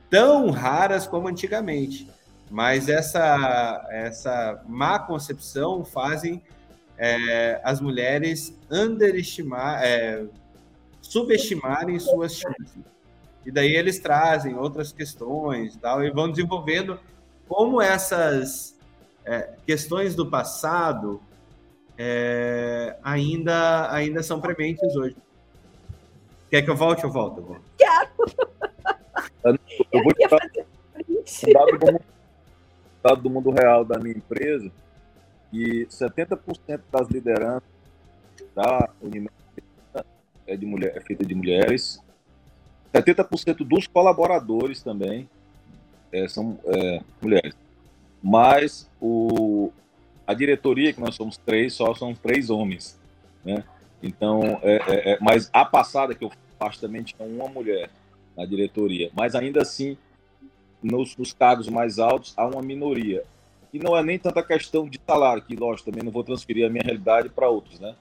tão 0.10 0.50
raras 0.50 1.06
como 1.06 1.28
antigamente. 1.28 2.10
Mas 2.50 2.90
essa, 2.90 3.88
essa 3.92 4.64
má 4.68 4.98
concepção 4.98 5.86
fazem 5.86 6.42
é, 6.98 7.62
as 7.64 7.80
mulheres 7.80 8.58
underestimar, 8.72 9.84
é, 9.84 10.26
subestimarem 11.02 12.00
suas 12.00 12.36
chances. 12.36 12.84
E 13.46 13.52
daí 13.52 13.76
eles 13.76 14.00
trazem 14.00 14.56
outras 14.56 14.92
questões 14.92 15.76
tal, 15.78 16.04
e 16.04 16.12
vão 16.12 16.30
desenvolvendo 16.30 17.00
como 17.48 17.82
essas 17.82 18.78
é, 19.26 19.56
questões 19.66 20.16
do 20.16 20.30
passado 20.30 21.22
é, 21.98 22.98
ainda, 23.04 23.92
ainda 23.92 24.22
são 24.22 24.40
prementes 24.40 24.96
hoje. 24.96 25.16
Quer 26.50 26.62
que 26.62 26.70
eu 26.70 26.76
volte 26.76 27.06
ou 27.06 27.12
volto? 27.12 27.62
Quero! 27.78 28.10
Eu 29.92 30.04
vou 30.04 30.14
te 30.14 31.54
dar 31.54 31.64
um 31.66 32.00
dado 33.04 33.22
do 33.22 33.30
mundo 33.30 33.52
real 33.52 33.86
da 33.86 33.98
minha 33.98 34.16
empresa, 34.16 34.72
e 35.52 35.86
70% 35.88 36.82
das 36.92 37.08
lideranças 37.10 37.64
da 38.56 38.90
Unimed 39.02 39.39
é, 40.50 40.58
de 40.58 40.66
mulher, 40.66 40.94
é 40.96 41.02
feita 41.02 41.26
de 41.26 41.36
mulheres, 41.36 42.02
70% 42.94 43.58
dos 43.58 43.86
colaboradores 43.88 44.82
também 44.82 45.30
é, 46.12 46.28
são 46.28 46.60
é, 46.66 47.02
mulheres. 47.22 47.56
Mas 48.22 48.90
o, 49.00 49.72
a 50.26 50.34
diretoria, 50.34 50.92
que 50.92 51.00
nós 51.00 51.16
somos 51.16 51.38
três, 51.38 51.74
só 51.74 51.94
são 51.94 52.14
três 52.14 52.50
homens. 52.50 53.00
Né? 53.46 53.64
Então, 54.02 54.42
é, 54.64 54.76
é, 54.76 55.12
é 55.14 55.18
mas 55.22 55.50
a 55.54 55.64
passada 55.64 56.16
que 56.16 56.24
eu 56.24 56.32
faço 56.58 56.82
também 56.82 57.04
tinha 57.04 57.28
uma 57.28 57.48
mulher 57.48 57.90
na 58.36 58.46
diretoria. 58.46 59.12
Mas 59.14 59.36
ainda 59.36 59.62
assim, 59.62 59.98
nos, 60.82 61.16
nos 61.16 61.32
cargos 61.32 61.70
mais 61.70 62.00
altos 62.00 62.34
há 62.36 62.46
uma 62.46 62.62
minoria. 62.62 63.24
E 63.72 63.78
não 63.78 63.96
é 63.96 64.04
nem 64.04 64.18
tanta 64.18 64.42
questão 64.42 64.90
de 64.90 65.00
salário, 65.06 65.44
que, 65.44 65.56
lógico, 65.56 65.92
também 65.92 66.04
não 66.04 66.12
vou 66.12 66.24
transferir 66.24 66.66
a 66.66 66.70
minha 66.70 66.84
realidade 66.84 67.30
para 67.30 67.48
outros, 67.50 67.80
né? 67.80 67.96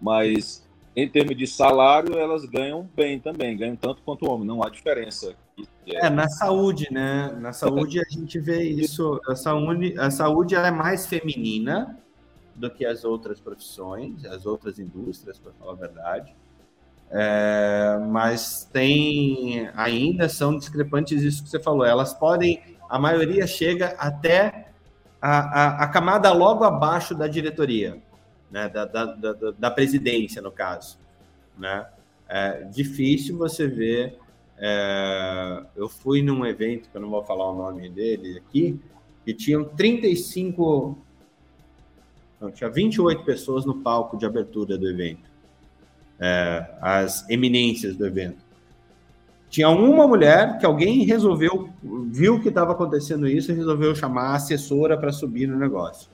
Mas, 0.00 0.66
em 0.94 1.08
termos 1.08 1.36
de 1.36 1.46
salário, 1.46 2.18
elas 2.18 2.44
ganham 2.44 2.88
bem 2.94 3.18
também, 3.18 3.56
ganham 3.56 3.76
tanto 3.76 4.02
quanto 4.02 4.26
o 4.26 4.30
homem, 4.30 4.46
não 4.46 4.62
há 4.62 4.68
diferença. 4.68 5.34
É, 5.86 6.10
na 6.10 6.28
saúde, 6.28 6.88
né? 6.92 7.34
Na 7.40 7.52
saúde 7.52 7.98
a 7.98 8.04
gente 8.08 8.38
vê 8.38 8.62
isso, 8.62 9.20
a 9.26 9.34
saúde, 9.34 9.98
a 9.98 10.10
saúde 10.10 10.54
ela 10.54 10.68
é 10.68 10.70
mais 10.70 11.06
feminina 11.06 11.98
do 12.54 12.70
que 12.70 12.84
as 12.84 13.04
outras 13.04 13.40
profissões, 13.40 14.24
as 14.26 14.44
outras 14.44 14.78
indústrias, 14.78 15.38
para 15.38 15.52
falar 15.52 15.72
a 15.72 15.76
verdade. 15.76 16.36
É, 17.10 17.98
mas 18.08 18.68
tem 18.72 19.68
ainda 19.74 20.28
são 20.28 20.56
discrepantes 20.56 21.22
isso 21.22 21.42
que 21.42 21.48
você 21.48 21.60
falou. 21.60 21.84
Elas 21.84 22.14
podem, 22.14 22.62
a 22.88 22.98
maioria 22.98 23.46
chega 23.46 23.94
até 23.98 24.68
a, 25.20 25.38
a, 25.38 25.84
a 25.84 25.88
camada 25.88 26.32
logo 26.32 26.64
abaixo 26.64 27.14
da 27.14 27.26
diretoria, 27.26 28.02
né, 28.52 28.68
da, 28.68 28.84
da, 28.84 29.04
da, 29.06 29.50
da 29.58 29.70
presidência, 29.70 30.40
no 30.40 30.52
caso. 30.52 30.98
Né? 31.58 31.84
É 32.28 32.62
difícil 32.64 33.36
você 33.36 33.66
ver. 33.66 34.18
É, 34.58 35.64
eu 35.74 35.88
fui 35.88 36.22
num 36.22 36.46
evento, 36.46 36.88
que 36.88 36.96
eu 36.96 37.00
não 37.00 37.10
vou 37.10 37.24
falar 37.24 37.50
o 37.50 37.56
nome 37.56 37.88
dele 37.88 38.38
aqui, 38.38 38.78
que 39.24 39.34
tinham 39.34 39.64
35. 39.64 40.96
Não, 42.40 42.52
tinha 42.52 42.70
28 42.70 43.24
pessoas 43.24 43.64
no 43.64 43.80
palco 43.80 44.16
de 44.16 44.24
abertura 44.24 44.78
do 44.78 44.88
evento 44.88 45.32
é, 46.22 46.64
as 46.80 47.28
eminências 47.28 47.96
do 47.96 48.06
evento. 48.06 48.44
Tinha 49.50 49.68
uma 49.68 50.06
mulher 50.06 50.56
que 50.58 50.64
alguém 50.64 51.04
resolveu, 51.04 51.68
viu 52.10 52.40
que 52.40 52.48
estava 52.48 52.72
acontecendo 52.72 53.26
isso 53.26 53.50
e 53.50 53.54
resolveu 53.54 53.92
chamar 53.94 54.28
a 54.28 54.34
assessora 54.36 54.96
para 54.96 55.12
subir 55.12 55.48
no 55.48 55.58
negócio. 55.58 56.08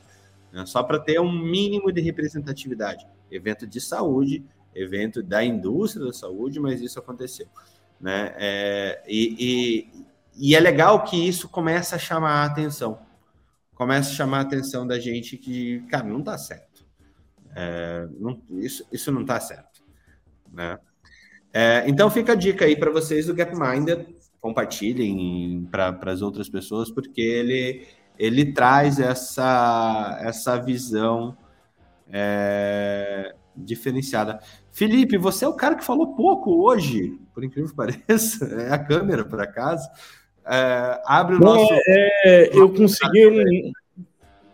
Né? 0.52 0.64
só 0.66 0.82
para 0.82 0.98
ter 0.98 1.20
um 1.20 1.32
mínimo 1.32 1.92
de 1.92 2.00
representatividade. 2.00 3.06
Evento 3.30 3.66
de 3.66 3.80
saúde, 3.80 4.44
evento 4.74 5.22
da 5.22 5.44
indústria 5.44 6.06
da 6.06 6.12
saúde, 6.12 6.60
mas 6.60 6.80
isso 6.80 6.98
aconteceu. 6.98 7.46
Né? 8.00 8.32
É, 8.36 9.02
e, 9.06 9.88
e, 10.36 10.50
e, 10.50 10.54
é 10.54 10.60
legal 10.60 11.04
que 11.04 11.16
isso 11.16 11.48
começa 11.48 11.96
a 11.96 11.98
chamar 11.98 12.42
a 12.42 12.44
atenção. 12.44 13.00
Começa 13.74 14.10
a 14.10 14.14
chamar 14.14 14.38
a 14.38 14.42
atenção 14.42 14.86
da 14.86 14.98
gente 14.98 15.36
que, 15.36 15.80
cara, 15.88 16.06
não 16.06 16.20
está 16.20 16.38
certo. 16.38 16.86
É, 17.54 18.08
não, 18.18 18.40
isso, 18.50 18.86
isso 18.92 19.10
não 19.10 19.22
está 19.22 19.40
certo. 19.40 19.82
Né? 20.52 20.78
É, 21.52 21.84
então 21.86 22.10
fica 22.10 22.32
a 22.32 22.36
dica 22.36 22.64
aí 22.64 22.76
para 22.76 22.90
vocês 22.90 23.26
do 23.26 23.34
Gapminder, 23.34 24.06
compartilhem 24.40 25.66
para 25.70 25.98
as 26.06 26.22
outras 26.22 26.48
pessoas, 26.48 26.90
porque 26.90 27.20
ele, 27.20 27.86
ele 28.18 28.52
traz 28.52 28.98
essa, 28.98 30.18
essa 30.20 30.56
visão 30.56 31.36
é, 32.10 33.34
diferenciada. 33.56 34.40
Felipe, 34.72 35.16
você 35.16 35.44
é 35.44 35.48
o 35.48 35.54
cara 35.54 35.76
que 35.76 35.84
falou 35.84 36.14
pouco 36.14 36.64
hoje, 36.64 37.18
por 37.32 37.44
incrível 37.44 37.70
que 37.70 37.76
pareça, 37.76 38.44
é 38.62 38.72
a 38.72 38.78
câmera, 38.78 39.24
por 39.24 39.40
acaso. 39.40 39.88
É, 40.46 41.02
abre 41.04 41.36
o 41.36 41.38
Não, 41.38 41.54
nosso. 41.54 41.74
É, 41.86 42.50
eu 42.56 42.72
consegui 42.72 43.26
um, 43.26 43.72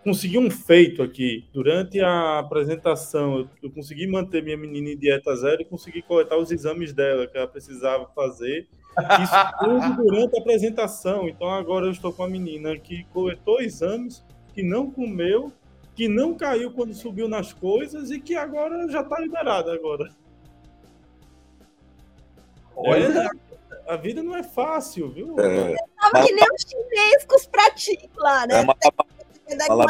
consegui 0.03 0.39
um 0.39 0.51
feito 0.51 1.03
aqui. 1.03 1.49
Durante 1.53 2.01
a 2.01 2.41
apresentação, 2.41 3.39
eu, 3.39 3.49
eu, 3.63 3.71
consegui 3.71 4.07
manter 4.07 4.43
minha 4.43 4.57
menina 4.57 4.91
em 4.91 4.99
dieta 4.99 5.35
zero 5.37 5.63
e 5.63 5.65
consegui 5.65 6.03
coletar 6.03 6.37
os 6.37 6.51
exames 6.51 6.93
dela 6.93 7.27
que 7.27 7.39
ela 7.39 7.47
precisava 7.47 8.07
fazer. 8.15 8.69
Isso 9.23 9.59
tudo 9.59 10.03
durante 10.03 10.37
a 10.37 10.41
apresentação. 10.41 11.29
Então 11.29 11.51
agora 11.51 11.87
eu 11.87 11.91
estou 11.91 12.13
com 12.13 12.23
a 12.23 12.29
menina 12.29 12.79
que 12.79 13.05
coletou 13.13 13.61
exames, 13.61 14.25
que 14.53 14.63
não 14.63 14.91
comeu, 14.91 15.53
que 15.95 16.09
não 16.09 16.35
caiu 16.35 16.73
quando 16.73 16.95
subiu 16.95 17.29
nas 17.29 17.53
coisas 17.53 18.11
e 18.11 18.21
que 18.21 18.35
agora 18.37 18.89
já 18.89 19.01
está 19.01 19.19
liberada 19.19 19.73
agora. 19.73 20.11
Olha, 22.77 23.31
a 23.87 23.97
vida 23.97 24.23
não 24.23 24.37
é 24.37 24.43
fácil, 24.43 25.11
viu? 25.11 25.39
É, 25.39 25.75
Tava 26.01 26.27
que 26.27 26.33
nem 26.33 26.45
os 26.53 26.63
chinês 26.63 27.25
com 27.25 27.37
os 27.37 27.47
pratinhos 27.47 28.11
lá, 28.17 28.47
né? 28.47 28.59
É 28.59 28.61
uma, 28.63 28.77
Fala... 29.67 29.87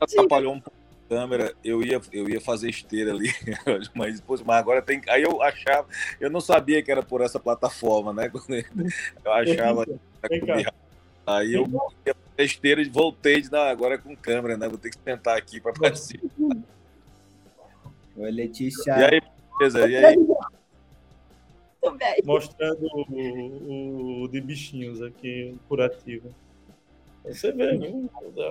Atrapalhou 0.00 0.54
um 0.54 0.60
pouco 0.60 0.76
a 0.76 0.79
câmera, 1.10 1.52
eu 1.64 1.82
ia, 1.82 2.00
eu 2.12 2.28
ia 2.28 2.40
fazer 2.40 2.70
esteira 2.70 3.10
ali, 3.10 3.30
mas, 3.92 4.22
mas 4.46 4.56
agora 4.56 4.80
tem. 4.80 5.02
Aí 5.08 5.24
eu 5.24 5.42
achava, 5.42 5.88
eu 6.20 6.30
não 6.30 6.40
sabia 6.40 6.80
que 6.84 6.92
era 6.92 7.02
por 7.02 7.20
essa 7.20 7.40
plataforma, 7.40 8.12
né? 8.12 8.30
Eu 9.24 9.32
achava. 9.32 9.84
Aí 11.26 11.54
eu 11.54 11.66
ia 12.06 12.14
fazer 12.14 12.44
esteira 12.44 12.80
e 12.80 12.88
voltei 12.88 13.40
de 13.40 13.50
não, 13.50 13.60
agora 13.60 13.96
é 13.96 13.98
com 13.98 14.16
câmera, 14.16 14.56
né? 14.56 14.68
Vou 14.68 14.78
ter 14.78 14.90
que 14.90 14.98
sentar 15.04 15.36
aqui 15.36 15.60
para 15.60 15.72
participar. 15.72 16.28
Oi, 18.16 18.30
Letícia. 18.30 18.92
E 18.92 19.04
aí, 19.04 19.22
beleza? 19.58 19.88
E 19.88 19.96
aí? 19.96 20.16
Mostrando 22.24 22.84
o, 22.84 23.02
o, 23.10 24.22
o 24.22 24.28
de 24.28 24.40
bichinhos 24.40 25.02
aqui, 25.02 25.56
curativo. 25.68 26.34
Você 27.24 27.52
vê, 27.52 27.78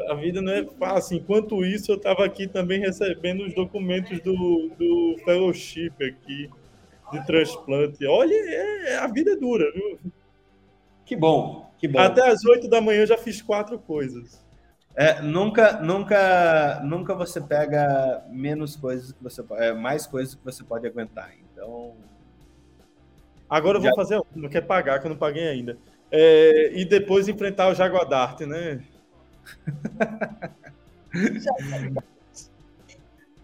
a 0.08 0.14
vida 0.14 0.42
não 0.42 0.54
é 0.54 0.64
fácil. 0.64 1.18
Enquanto 1.18 1.66
isso, 1.66 1.92
eu 1.92 1.98
estava 1.98 2.24
aqui 2.24 2.48
também 2.48 2.80
recebendo 2.80 3.46
os 3.46 3.54
documentos 3.54 4.20
do, 4.22 4.70
do 4.78 5.16
fellowship 5.26 5.92
aqui, 6.00 6.50
de 7.12 7.26
transplante. 7.26 8.06
Olha, 8.06 8.34
é, 8.34 8.98
a 8.98 9.08
vida 9.08 9.32
é 9.32 9.36
dura, 9.36 9.72
viu? 9.74 10.00
Que 11.04 11.16
bom, 11.16 11.72
que 11.78 11.88
bom. 11.88 12.00
Até 12.00 12.30
as 12.30 12.46
oito 12.46 12.70
da 12.70 12.80
manhã 12.80 13.06
já 13.06 13.18
fiz 13.18 13.42
quatro 13.42 13.80
coisas. 13.80 14.46
É, 14.96 15.22
nunca, 15.22 15.82
nunca, 15.82 16.82
nunca 16.84 17.16
você 17.16 17.42
pega 17.42 18.24
menos 18.30 18.76
coisas 18.76 19.12
que 19.12 19.24
você 19.24 19.44
é, 19.54 19.74
mais 19.74 20.06
coisas 20.06 20.36
que 20.36 20.44
você 20.44 20.64
pode 20.64 20.86
aguentar. 20.86 21.34
Então, 21.52 21.96
agora 23.50 23.78
eu 23.78 23.82
vou 23.82 23.90
já... 23.90 23.96
fazer, 23.96 24.22
não 24.36 24.50
quer 24.50 24.62
pagar 24.62 25.00
que 25.00 25.08
eu 25.08 25.10
não 25.10 25.18
paguei 25.18 25.48
ainda. 25.48 25.78
É, 26.12 26.72
e 26.74 26.86
depois 26.86 27.28
enfrentar 27.28 27.70
o 27.70 27.76
Jaguadarte, 27.76 28.46
né? 28.46 28.82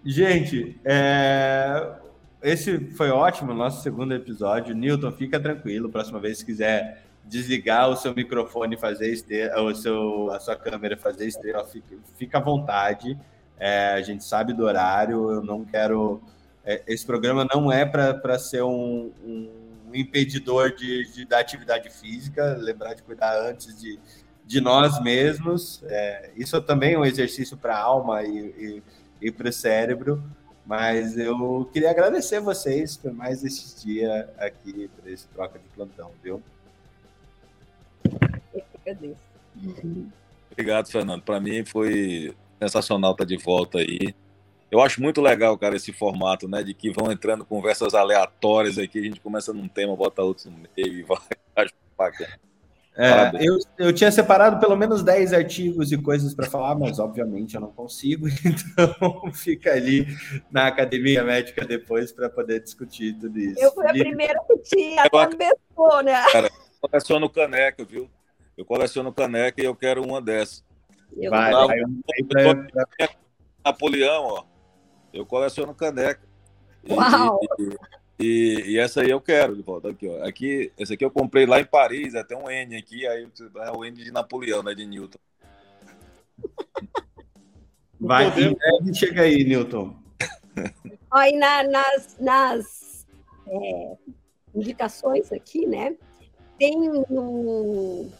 Gente, 0.03 0.79
é... 0.85 1.95
esse 2.41 2.91
foi 2.91 3.09
ótimo, 3.09 3.53
nosso 3.53 3.81
segundo 3.81 4.13
episódio. 4.13 4.75
Newton, 4.75 5.11
fica 5.11 5.39
tranquilo. 5.39 5.89
Próxima 5.89 6.19
vez, 6.19 6.39
se 6.39 6.45
quiser 6.45 7.01
desligar 7.23 7.89
o 7.89 7.95
seu 7.95 8.13
microfone, 8.13 8.77
fazer 8.77 9.11
esteira, 9.11 9.59
o 9.61 9.73
seu, 9.73 10.31
a 10.31 10.39
sua 10.39 10.55
câmera, 10.55 10.95
fazer 10.95 11.27
esteira, 11.27 11.63
fica, 11.63 11.95
fica 12.17 12.37
à 12.37 12.41
vontade. 12.41 13.17
É, 13.57 13.93
a 13.93 14.01
gente 14.01 14.23
sabe 14.23 14.53
do 14.53 14.63
horário. 14.63 15.31
Eu 15.31 15.41
não 15.41 15.65
quero. 15.65 16.21
É, 16.63 16.83
esse 16.87 17.05
programa 17.05 17.47
não 17.51 17.71
é 17.71 17.85
para 17.85 18.37
ser 18.37 18.63
um, 18.63 19.11
um 19.23 19.64
impedidor 19.95 20.75
de, 20.75 21.11
de, 21.11 21.25
da 21.25 21.39
atividade 21.39 21.89
física, 21.89 22.57
lembrar 22.59 22.93
de 22.93 23.03
cuidar 23.03 23.37
antes 23.49 23.79
de, 23.79 23.99
de 24.45 24.61
nós 24.61 25.01
mesmos. 25.01 25.81
É, 25.85 26.31
isso 26.35 26.59
também 26.61 26.93
é 26.93 26.99
um 26.99 27.05
exercício 27.05 27.57
para 27.57 27.75
a 27.75 27.81
alma 27.81 28.23
e, 28.23 28.83
e, 29.19 29.27
e 29.27 29.31
para 29.31 29.49
o 29.49 29.53
cérebro. 29.53 30.23
Mas 30.65 31.15
eu 31.17 31.69
queria 31.71 31.91
agradecer 31.91 32.39
vocês 32.39 32.97
por 32.97 33.13
mais 33.13 33.43
esse 33.43 33.85
dia 33.85 34.27
aqui, 34.37 34.89
por 34.95 35.07
esse 35.09 35.27
troca 35.27 35.59
de 35.59 35.65
plantão, 35.75 36.11
viu? 36.23 36.41
Eu 38.03 38.63
agradeço. 38.81 39.25
Obrigado, 40.51 40.89
Fernando. 40.89 41.21
Para 41.21 41.39
mim 41.39 41.63
foi 41.63 42.35
sensacional 42.59 43.11
estar 43.11 43.25
de 43.25 43.37
volta 43.37 43.77
aí. 43.77 44.15
Eu 44.71 44.81
acho 44.81 45.01
muito 45.01 45.21
legal, 45.21 45.57
cara, 45.57 45.75
esse 45.75 45.93
formato, 45.93 46.47
né? 46.47 46.63
De 46.63 46.73
que 46.73 46.91
vão 46.91 47.11
entrando 47.11 47.45
conversas 47.45 47.93
aleatórias 47.93 48.77
aqui, 48.77 48.99
a 48.99 49.03
gente 49.03 49.19
começa 49.19 49.53
num 49.53 49.67
tema, 49.67 49.95
bota 49.95 50.23
outro 50.23 50.49
no 50.49 50.57
meio 50.57 50.93
e 50.93 51.03
vai. 51.03 51.17
Acho 51.55 51.73
bacana. 51.97 52.37
É, 52.97 53.29
eu, 53.45 53.57
eu 53.77 53.93
tinha 53.93 54.09
separado 54.09 54.57
pelo 54.57 54.75
menos 54.77 55.03
10 55.03 55.33
artigos 55.33 55.91
e 55.91 55.97
coisas 55.97 56.33
para 56.33 56.49
falar, 56.49 56.75
mas 56.75 56.97
obviamente 56.97 57.55
eu 57.55 57.61
não 57.61 57.71
consigo, 57.71 58.25
então 58.39 59.33
fica 59.33 59.73
ali 59.73 60.07
na 60.49 60.67
academia 60.67 61.21
médica 61.21 61.65
depois 61.65 62.13
para 62.13 62.29
poder 62.29 62.61
discutir 62.61 63.13
tudo 63.19 63.37
isso. 63.37 63.59
Eu 63.61 63.73
fui 63.73 63.85
a 63.85 63.91
primeira 63.91 64.39
que 64.47 64.57
tinha, 64.59 65.09
começou, 65.09 66.03
né? 66.03 66.23
Cara, 66.31 66.47
eu 66.47 66.89
coleciono 66.89 67.29
caneca, 67.29 67.83
viu? 67.83 68.09
Eu 68.57 68.63
coleciono 68.63 69.11
caneca 69.11 69.61
e 69.61 69.65
eu 69.65 69.75
quero 69.75 70.01
uma 70.01 70.21
dessas. 70.21 70.63
Eu 71.17 71.31
vai, 71.31 71.51
vai, 71.51 71.67
vai, 72.33 72.55
vai, 72.55 73.09
Napoleão, 73.65 74.23
ó. 74.23 74.54
Eu 75.15 75.25
coleciono 75.25 75.73
caneca. 75.73 76.21
Uau! 76.89 77.39
E, 78.19 78.23
e, 78.23 78.71
e, 78.71 78.77
essa 78.77 79.01
aí 79.01 79.09
eu 79.09 79.21
quero 79.21 79.55
de 79.55 79.61
volta. 79.61 79.89
Aqui, 79.89 80.07
ó. 80.09 80.23
Aqui, 80.25 80.71
esse 80.77 80.93
aqui 80.93 81.05
eu 81.05 81.09
comprei 81.09 81.45
lá 81.45 81.59
em 81.59 81.65
Paris, 81.65 82.15
até 82.15 82.35
um 82.35 82.49
N 82.49 82.75
aqui, 82.75 83.07
aí 83.07 83.25
é 83.55 83.71
o 83.71 83.85
N 83.85 83.95
de 83.95 84.11
Napoleão, 84.11 84.61
né? 84.61 84.75
De 84.75 84.85
Newton. 84.85 85.17
Vai, 87.97 88.27
em 88.85 88.93
chega 88.93 89.21
aí, 89.21 89.43
Newton. 89.45 89.95
Aí 91.09 91.37
na, 91.37 91.63
nas, 91.63 92.17
nas 92.19 93.07
é, 93.47 93.97
indicações 94.53 95.31
aqui, 95.31 95.65
né? 95.65 95.95
Tem 96.59 96.77
no, 97.09 98.11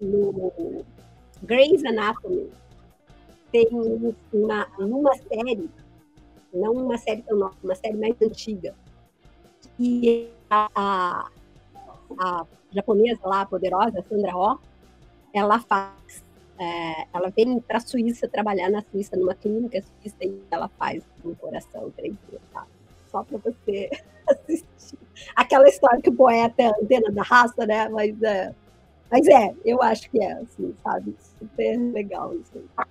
no 0.00 0.84
Grey's 1.42 1.84
Anatomy 1.84 2.50
tem 3.50 3.68
uma, 4.32 4.66
uma 4.78 5.14
série, 5.16 5.68
não 6.52 6.72
uma 6.72 6.98
série 6.98 7.22
tão 7.22 7.38
nova, 7.38 7.56
uma 7.62 7.74
série 7.74 7.96
mais 7.96 8.14
antiga, 8.22 8.74
que 9.76 10.30
a, 10.48 10.68
a, 10.74 11.30
a 12.18 12.46
japonesa 12.72 13.20
lá, 13.24 13.46
poderosa, 13.46 14.04
Sandra 14.08 14.36
Oh, 14.36 14.58
ela 15.32 15.60
faz, 15.60 16.24
é, 16.58 17.06
ela 17.12 17.30
vem 17.30 17.60
para 17.60 17.78
a 17.78 17.80
Suíça 17.80 18.28
trabalhar 18.28 18.70
na 18.70 18.82
Suíça, 18.82 19.16
numa 19.16 19.34
clínica 19.34 19.82
suíça, 19.82 20.16
e 20.24 20.40
ela 20.50 20.68
faz 20.78 21.02
um 21.24 21.34
coração 21.34 21.92
3D, 21.98 22.38
tá? 22.52 22.66
Só 23.10 23.24
para 23.24 23.38
você 23.38 23.90
assistir. 24.28 24.98
Aquela 25.34 25.68
história 25.68 26.00
que 26.00 26.10
o 26.10 26.14
poeta 26.14 26.62
é 26.62 26.66
a 26.66 26.76
antena 26.80 27.10
da 27.10 27.22
raça, 27.22 27.66
né? 27.66 27.88
Mas 27.88 28.22
é, 28.22 28.54
mas 29.10 29.26
é, 29.26 29.54
eu 29.64 29.82
acho 29.82 30.08
que 30.08 30.22
é, 30.22 30.32
assim, 30.32 30.74
sabe? 30.82 31.16
Super 31.38 31.76
legal 31.76 32.34
isso 32.34 32.52
aí. 32.54 32.86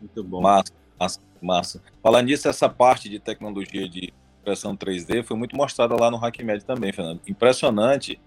Muito 0.00 0.24
bom. 0.24 0.40
Massa, 0.40 0.72
massa, 0.98 1.20
massa. 1.40 1.82
Falando 2.02 2.26
nisso, 2.26 2.48
essa 2.48 2.68
parte 2.68 3.08
de 3.08 3.18
tecnologia 3.18 3.88
de 3.88 4.12
impressão 4.40 4.76
3D 4.76 5.24
foi 5.24 5.36
muito 5.36 5.56
mostrada 5.56 5.96
lá 5.96 6.10
no 6.10 6.24
HackMed 6.24 6.64
também, 6.64 6.92
Fernando. 6.92 7.20
Impressionante 7.26 8.20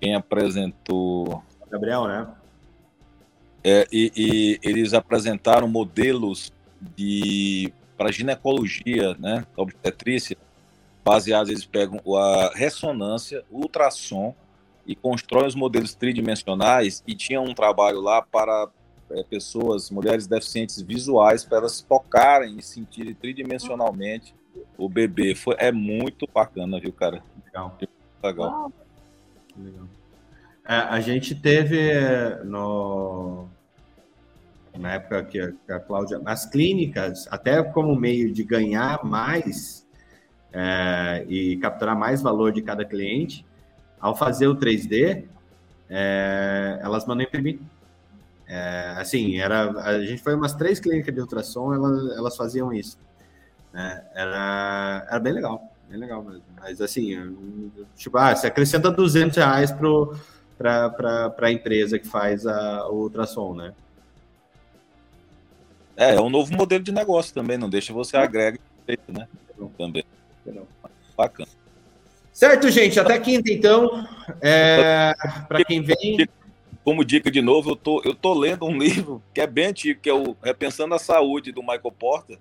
quem 0.00 0.14
apresentou. 0.14 1.42
Gabriel, 1.70 2.06
né? 2.06 2.28
É, 3.62 3.86
e, 3.90 4.12
e 4.14 4.60
eles 4.62 4.92
apresentaram 4.92 5.66
modelos 5.66 6.52
de 6.96 7.72
para 7.96 8.12
ginecologia, 8.12 9.14
né, 9.18 9.46
obstetrícia, 9.56 10.36
baseados, 11.04 11.50
eles 11.50 11.64
pegam 11.64 12.00
a 12.16 12.50
ressonância, 12.54 13.44
ultrassom 13.50 14.34
e 14.86 14.94
constroem 14.94 15.46
os 15.46 15.54
modelos 15.54 15.94
tridimensionais 15.94 17.02
e 17.06 17.14
tinha 17.14 17.40
um 17.40 17.54
trabalho 17.54 18.00
lá 18.00 18.20
para 18.20 18.68
é, 19.10 19.22
pessoas, 19.22 19.90
mulheres 19.90 20.26
deficientes 20.26 20.80
visuais, 20.80 21.44
para 21.44 21.58
elas 21.58 21.80
tocarem 21.80 22.58
e 22.58 22.62
sentirem 22.62 23.14
tridimensionalmente 23.14 24.34
o 24.76 24.88
bebê. 24.88 25.34
Foi, 25.34 25.56
é 25.58 25.70
muito 25.72 26.28
bacana, 26.32 26.80
viu, 26.80 26.92
cara? 26.92 27.22
Legal. 27.44 27.78
Legal. 28.22 28.72
Legal. 29.56 29.88
É, 30.66 30.74
a 30.76 31.00
gente 31.00 31.34
teve 31.34 31.92
no, 32.44 33.46
na 34.78 34.94
época 34.94 35.24
que 35.24 35.38
a, 35.38 35.52
que 35.52 35.72
a 35.72 35.78
Cláudia, 35.78 36.20
as 36.24 36.46
clínicas, 36.46 37.28
até 37.30 37.62
como 37.62 37.94
meio 37.94 38.32
de 38.32 38.42
ganhar 38.42 39.04
mais 39.04 39.86
é, 40.52 41.24
e 41.28 41.56
capturar 41.56 41.96
mais 41.96 42.22
valor 42.22 42.52
de 42.52 42.62
cada 42.62 42.84
cliente, 42.84 43.44
ao 44.00 44.16
fazer 44.16 44.46
o 44.46 44.56
3D, 44.56 45.24
é, 45.88 46.78
elas 46.82 47.06
mandam 47.06 47.24
imprimir. 47.24 47.58
É, 48.46 48.94
assim, 48.98 49.38
era, 49.38 49.70
a 49.82 50.04
gente 50.04 50.22
foi 50.22 50.34
umas 50.34 50.54
três 50.54 50.78
clínicas 50.78 51.14
de 51.14 51.20
ultrassom, 51.20 51.72
elas, 51.72 52.16
elas 52.16 52.36
faziam 52.36 52.72
isso. 52.72 52.98
Né? 53.72 54.04
Era, 54.14 55.06
era 55.08 55.18
bem 55.18 55.32
legal, 55.32 55.72
bem 55.88 55.98
legal 55.98 56.22
mesmo. 56.22 56.42
Mas 56.60 56.80
assim, 56.80 57.34
tipo, 57.96 58.18
ah, 58.18 58.34
você 58.34 58.46
acrescenta 58.46 58.90
200 58.90 59.36
reais 59.36 59.72
para 59.72 61.34
a 61.38 61.52
empresa 61.52 61.98
que 61.98 62.06
faz 62.06 62.46
a, 62.46 62.88
o 62.88 63.02
ultrassom, 63.02 63.54
né? 63.54 63.72
É, 65.96 66.14
é 66.14 66.20
um 66.20 66.28
novo 66.30 66.52
modelo 66.54 66.82
de 66.82 66.92
negócio 66.92 67.32
também, 67.32 67.56
não 67.56 67.70
deixa 67.70 67.92
você 67.92 68.16
agregar, 68.16 68.58
né? 69.08 69.28
Também. 69.78 70.04
Bacana. 71.16 71.48
Certo, 72.32 72.68
gente, 72.68 72.98
até 72.98 73.18
quinta, 73.20 73.52
então. 73.52 74.04
É, 74.40 75.14
para 75.46 75.64
quem 75.64 75.80
vem. 75.80 76.28
Como 76.84 77.04
dica 77.04 77.30
de 77.30 77.40
novo, 77.40 77.70
eu 77.70 77.76
tô, 77.76 78.02
eu 78.04 78.14
tô 78.14 78.34
lendo 78.34 78.66
um 78.66 78.76
livro 78.78 79.22
que 79.32 79.40
é 79.40 79.46
bem 79.46 79.66
antigo, 79.66 80.00
que 80.00 80.10
é 80.10 80.14
o 80.14 80.36
Repensando 80.42 80.94
a 80.94 80.98
Saúde, 80.98 81.50
do 81.50 81.62
Michael 81.62 81.92
Porter. 81.98 82.38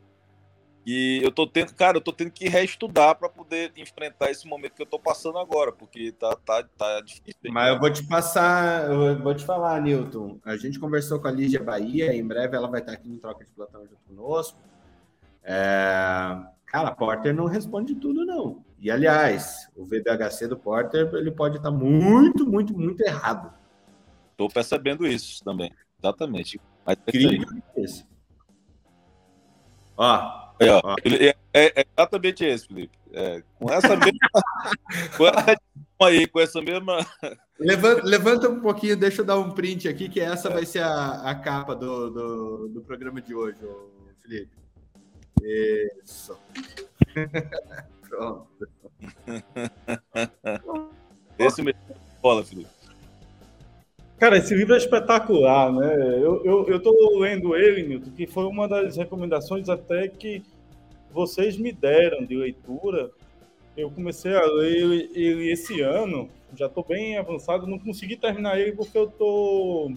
E 0.85 1.21
eu 1.23 1.31
tô 1.31 1.47
tendo, 1.47 1.73
cara, 1.73 1.95
eu 1.95 2.01
tô 2.01 2.11
tendo 2.11 2.31
que 2.31 2.49
reestudar 2.49 3.15
para 3.15 3.29
poder 3.29 3.71
enfrentar 3.77 4.29
esse 4.29 4.45
momento 4.45 4.73
que 4.73 4.81
eu 4.81 4.85
tô 4.85 4.99
passando 4.99 5.37
agora, 5.37 5.71
porque 5.71 6.11
tá, 6.11 6.35
tá, 6.35 6.61
tá 6.77 6.99
difícil. 6.99 7.39
Mas 7.51 7.69
eu 7.69 7.79
vou 7.79 7.89
te 7.89 8.05
passar, 8.05 8.91
eu 8.91 9.17
vou 9.17 9.33
te 9.33 9.45
falar, 9.45 9.81
Newton. 9.81 10.39
A 10.43 10.57
gente 10.57 10.77
conversou 10.77 11.21
com 11.21 11.27
a 11.29 11.31
Lígia 11.31 11.63
Bahia, 11.63 12.13
em 12.13 12.27
breve 12.27 12.57
ela 12.57 12.67
vai 12.67 12.81
estar 12.81 12.91
aqui 12.91 13.07
no 13.07 13.17
Troca 13.17 13.45
de 13.45 13.51
Platão 13.51 13.83
junto 13.83 14.03
conosco. 14.05 14.59
É... 15.41 16.37
Cara, 16.65 16.91
Porter 16.91 17.33
não 17.33 17.45
responde 17.45 17.95
tudo, 17.95 18.25
não. 18.25 18.65
E, 18.77 18.91
aliás, 18.91 19.69
o 19.77 19.85
VBHC 19.85 20.47
do 20.49 20.57
Porter, 20.57 21.09
ele 21.13 21.31
pode 21.31 21.55
estar 21.55 21.71
muito, 21.71 22.45
muito, 22.45 22.77
muito 22.77 23.01
errado. 23.01 23.53
Tô 24.35 24.47
percebendo 24.47 25.05
isso 25.05 25.43
também, 25.43 25.71
exatamente. 25.99 26.59
Mas 26.85 26.97
é 27.07 27.81
esse. 27.81 28.05
Ó, 29.95 30.43
é, 30.59 30.71
ó, 30.71 30.95
é, 31.03 31.35
é, 31.53 31.85
exatamente 31.97 32.43
esse, 32.45 32.67
Felipe. 32.67 32.97
É, 33.11 33.43
com 33.59 33.71
essa 33.71 33.95
mesma. 33.95 34.19
com 35.17 35.27
essa 35.27 35.55
aí, 36.01 36.27
com 36.27 36.39
essa 36.39 36.61
mesma. 36.61 37.05
Levanta, 37.59 38.03
levanta, 38.03 38.49
um 38.49 38.59
pouquinho, 38.59 38.97
deixa 38.97 39.21
eu 39.21 39.25
dar 39.25 39.37
um 39.37 39.51
print 39.51 39.87
aqui, 39.87 40.09
que 40.09 40.19
essa 40.19 40.49
vai 40.49 40.65
ser 40.65 40.81
a, 40.83 41.29
a 41.29 41.35
capa 41.35 41.75
do, 41.75 42.09
do, 42.09 42.67
do 42.69 42.81
programa 42.81 43.21
de 43.21 43.35
hoje, 43.35 43.59
Felipe. 44.21 44.57
Isso. 45.43 46.35
Pronto. 48.09 48.47
Esse 51.37 51.61
mesmo. 51.61 51.79
Bola, 52.21 52.43
Felipe. 52.43 52.82
Cara, 54.23 54.37
esse 54.37 54.55
livro 54.55 54.73
é 54.73 54.77
espetacular, 54.77 55.69
né? 55.73 55.95
Eu, 56.15 56.41
eu, 56.45 56.65
eu 56.69 56.79
tô 56.79 57.19
lendo 57.19 57.57
ele, 57.57 57.83
Milton, 57.83 58.11
que 58.11 58.25
foi 58.25 58.45
uma 58.45 58.69
das 58.69 58.95
recomendações 58.95 59.67
até 59.67 60.07
que 60.07 60.41
vocês 61.11 61.57
me 61.57 61.73
deram 61.73 62.25
de 62.25 62.33
leitura. 62.33 63.11
Eu 63.75 63.91
comecei 63.91 64.33
a 64.33 64.45
ler 64.45 65.09
ele, 65.13 65.51
esse 65.51 65.81
ano, 65.81 66.29
já 66.55 66.67
estou 66.67 66.85
bem 66.85 67.17
avançado, 67.17 67.67
não 67.67 67.77
consegui 67.77 68.15
terminar 68.15 68.57
ele 68.57 68.71
porque 68.71 68.97
eu 68.97 69.07
tô 69.07 69.91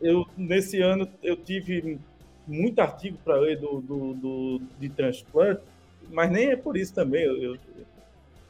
eu 0.00 0.24
nesse 0.34 0.80
ano 0.80 1.06
eu 1.22 1.36
tive 1.36 1.98
muito 2.46 2.78
artigo 2.78 3.18
para 3.22 3.36
ler 3.36 3.60
do, 3.60 3.82
do, 3.82 4.14
do, 4.14 4.62
de 4.80 4.88
transplante, 4.88 5.60
mas 6.10 6.30
nem 6.30 6.52
é 6.52 6.56
por 6.56 6.78
isso 6.78 6.94
também. 6.94 7.24
Eu, 7.24 7.42
eu, 7.42 7.58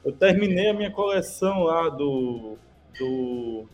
eu 0.05 0.13
terminei 0.13 0.69
a 0.69 0.73
minha 0.73 0.93
coleção 0.93 1.65
lá 1.65 1.89
do, 1.89 2.57
do 2.97 3.67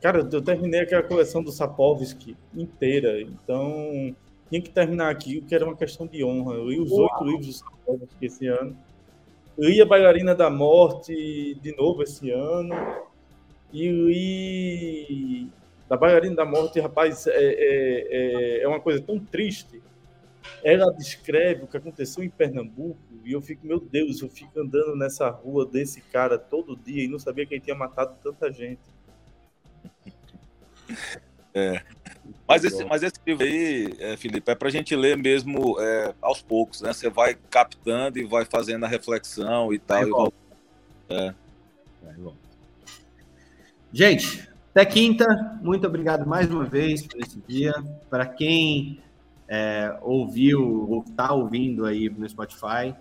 Cara, 0.00 0.28
eu 0.30 0.42
terminei 0.42 0.80
aquela 0.80 1.02
coleção 1.02 1.42
do 1.42 1.50
Sapolsky 1.50 2.36
inteira, 2.54 3.20
então 3.20 4.14
tinha 4.48 4.60
que 4.60 4.70
terminar 4.70 5.10
aqui, 5.10 5.38
o 5.38 5.42
que 5.42 5.54
era 5.54 5.64
uma 5.64 5.76
questão 5.76 6.06
de 6.06 6.22
honra. 6.22 6.54
Eu 6.54 6.68
li 6.68 6.78
os 6.78 6.92
oito 6.92 7.24
livros 7.24 7.46
do 7.46 7.52
Sapolsky 7.52 8.26
esse 8.26 8.46
ano. 8.46 8.76
li 9.58 9.80
a 9.80 9.86
Bailarina 9.86 10.34
da 10.34 10.50
Morte 10.50 11.54
de 11.60 11.76
novo 11.76 12.02
esse 12.02 12.30
ano. 12.30 12.74
E 13.72 13.88
li. 13.88 15.48
Da 15.88 15.96
Bailarina 15.96 16.36
da 16.36 16.44
Morte, 16.44 16.80
rapaz, 16.80 17.26
é, 17.26 17.32
é, 17.32 18.58
é, 18.58 18.62
é 18.62 18.68
uma 18.68 18.80
coisa 18.80 19.00
tão 19.00 19.18
triste. 19.18 19.82
Ela 20.62 20.92
descreve 20.92 21.64
o 21.64 21.66
que 21.66 21.76
aconteceu 21.76 22.22
em 22.22 22.30
Pernambuco 22.30 22.98
e 23.24 23.32
eu 23.32 23.42
fico, 23.42 23.66
meu 23.66 23.80
Deus, 23.80 24.22
eu 24.22 24.28
fico 24.28 24.60
andando 24.60 24.94
nessa 24.94 25.28
rua 25.28 25.66
desse 25.66 26.00
cara 26.00 26.38
todo 26.38 26.76
dia 26.76 27.04
e 27.04 27.08
não 27.08 27.18
sabia 27.18 27.44
que 27.44 27.54
ele 27.54 27.60
tinha 27.60 27.74
matado 27.74 28.16
tanta 28.22 28.52
gente. 28.52 28.95
É. 31.54 31.82
Mas 32.46 32.64
esse, 32.64 32.84
mas 32.84 33.02
esse 33.02 33.18
livro 33.26 33.44
aí, 33.44 33.94
é, 33.98 34.16
Felipe, 34.16 34.50
é 34.50 34.54
para 34.54 34.68
a 34.68 34.70
gente 34.70 34.94
ler 34.94 35.16
mesmo 35.16 35.80
é, 35.80 36.14
aos 36.20 36.42
poucos, 36.42 36.80
né? 36.80 36.92
Você 36.92 37.08
vai 37.08 37.34
captando 37.50 38.18
e 38.18 38.24
vai 38.24 38.44
fazendo 38.44 38.84
a 38.84 38.88
reflexão 38.88 39.72
e 39.72 39.78
tal. 39.78 40.32
E 41.10 41.14
é. 41.14 41.34
Gente, 43.92 44.48
até 44.70 44.84
quinta. 44.84 45.58
Muito 45.62 45.86
obrigado 45.86 46.26
mais 46.26 46.50
uma 46.50 46.64
vez 46.64 47.06
por 47.06 47.20
esse 47.20 47.40
dia. 47.48 47.72
Para 48.10 48.26
quem 48.26 49.00
é, 49.48 49.96
ouviu 50.02 50.90
ou 50.90 51.04
está 51.08 51.32
ouvindo 51.32 51.86
aí 51.86 52.10
no 52.10 52.28
Spotify, 52.28 52.94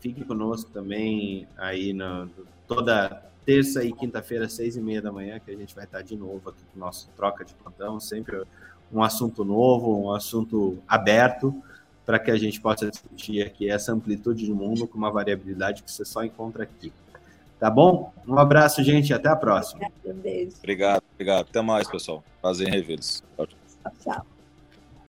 fique 0.00 0.24
conosco 0.24 0.70
também 0.70 1.48
aí 1.56 1.92
no, 1.92 2.28
toda 2.66 3.31
terça 3.44 3.84
e 3.84 3.92
quinta-feira, 3.92 4.48
seis 4.48 4.76
e 4.76 4.80
meia 4.80 5.02
da 5.02 5.12
manhã, 5.12 5.40
que 5.40 5.50
a 5.50 5.56
gente 5.56 5.74
vai 5.74 5.84
estar 5.84 6.02
de 6.02 6.16
novo 6.16 6.50
aqui 6.50 6.62
com 6.72 6.76
o 6.76 6.80
nosso 6.80 7.08
troca 7.16 7.44
de 7.44 7.54
plantão, 7.54 7.98
sempre 7.98 8.42
um 8.92 9.02
assunto 9.02 9.44
novo, 9.44 10.04
um 10.04 10.12
assunto 10.12 10.78
aberto, 10.86 11.54
para 12.04 12.18
que 12.18 12.30
a 12.30 12.36
gente 12.36 12.60
possa 12.60 12.90
discutir 12.90 13.42
aqui 13.42 13.70
essa 13.70 13.92
amplitude 13.92 14.44
de 14.44 14.52
mundo 14.52 14.86
com 14.86 14.98
uma 14.98 15.10
variabilidade 15.10 15.82
que 15.82 15.90
você 15.90 16.04
só 16.04 16.24
encontra 16.24 16.64
aqui. 16.64 16.92
Tá 17.58 17.70
bom? 17.70 18.12
Um 18.26 18.38
abraço, 18.38 18.82
gente, 18.82 19.14
até 19.14 19.28
a 19.28 19.36
próxima. 19.36 19.88
Obrigado, 20.58 21.02
obrigado. 21.14 21.46
Até 21.48 21.62
mais, 21.62 21.88
pessoal. 21.88 22.24
Prazer 22.40 22.68
em 22.68 22.72
revê-los. 22.72 23.22
Tchau, 23.36 23.46
tchau. 24.02 24.31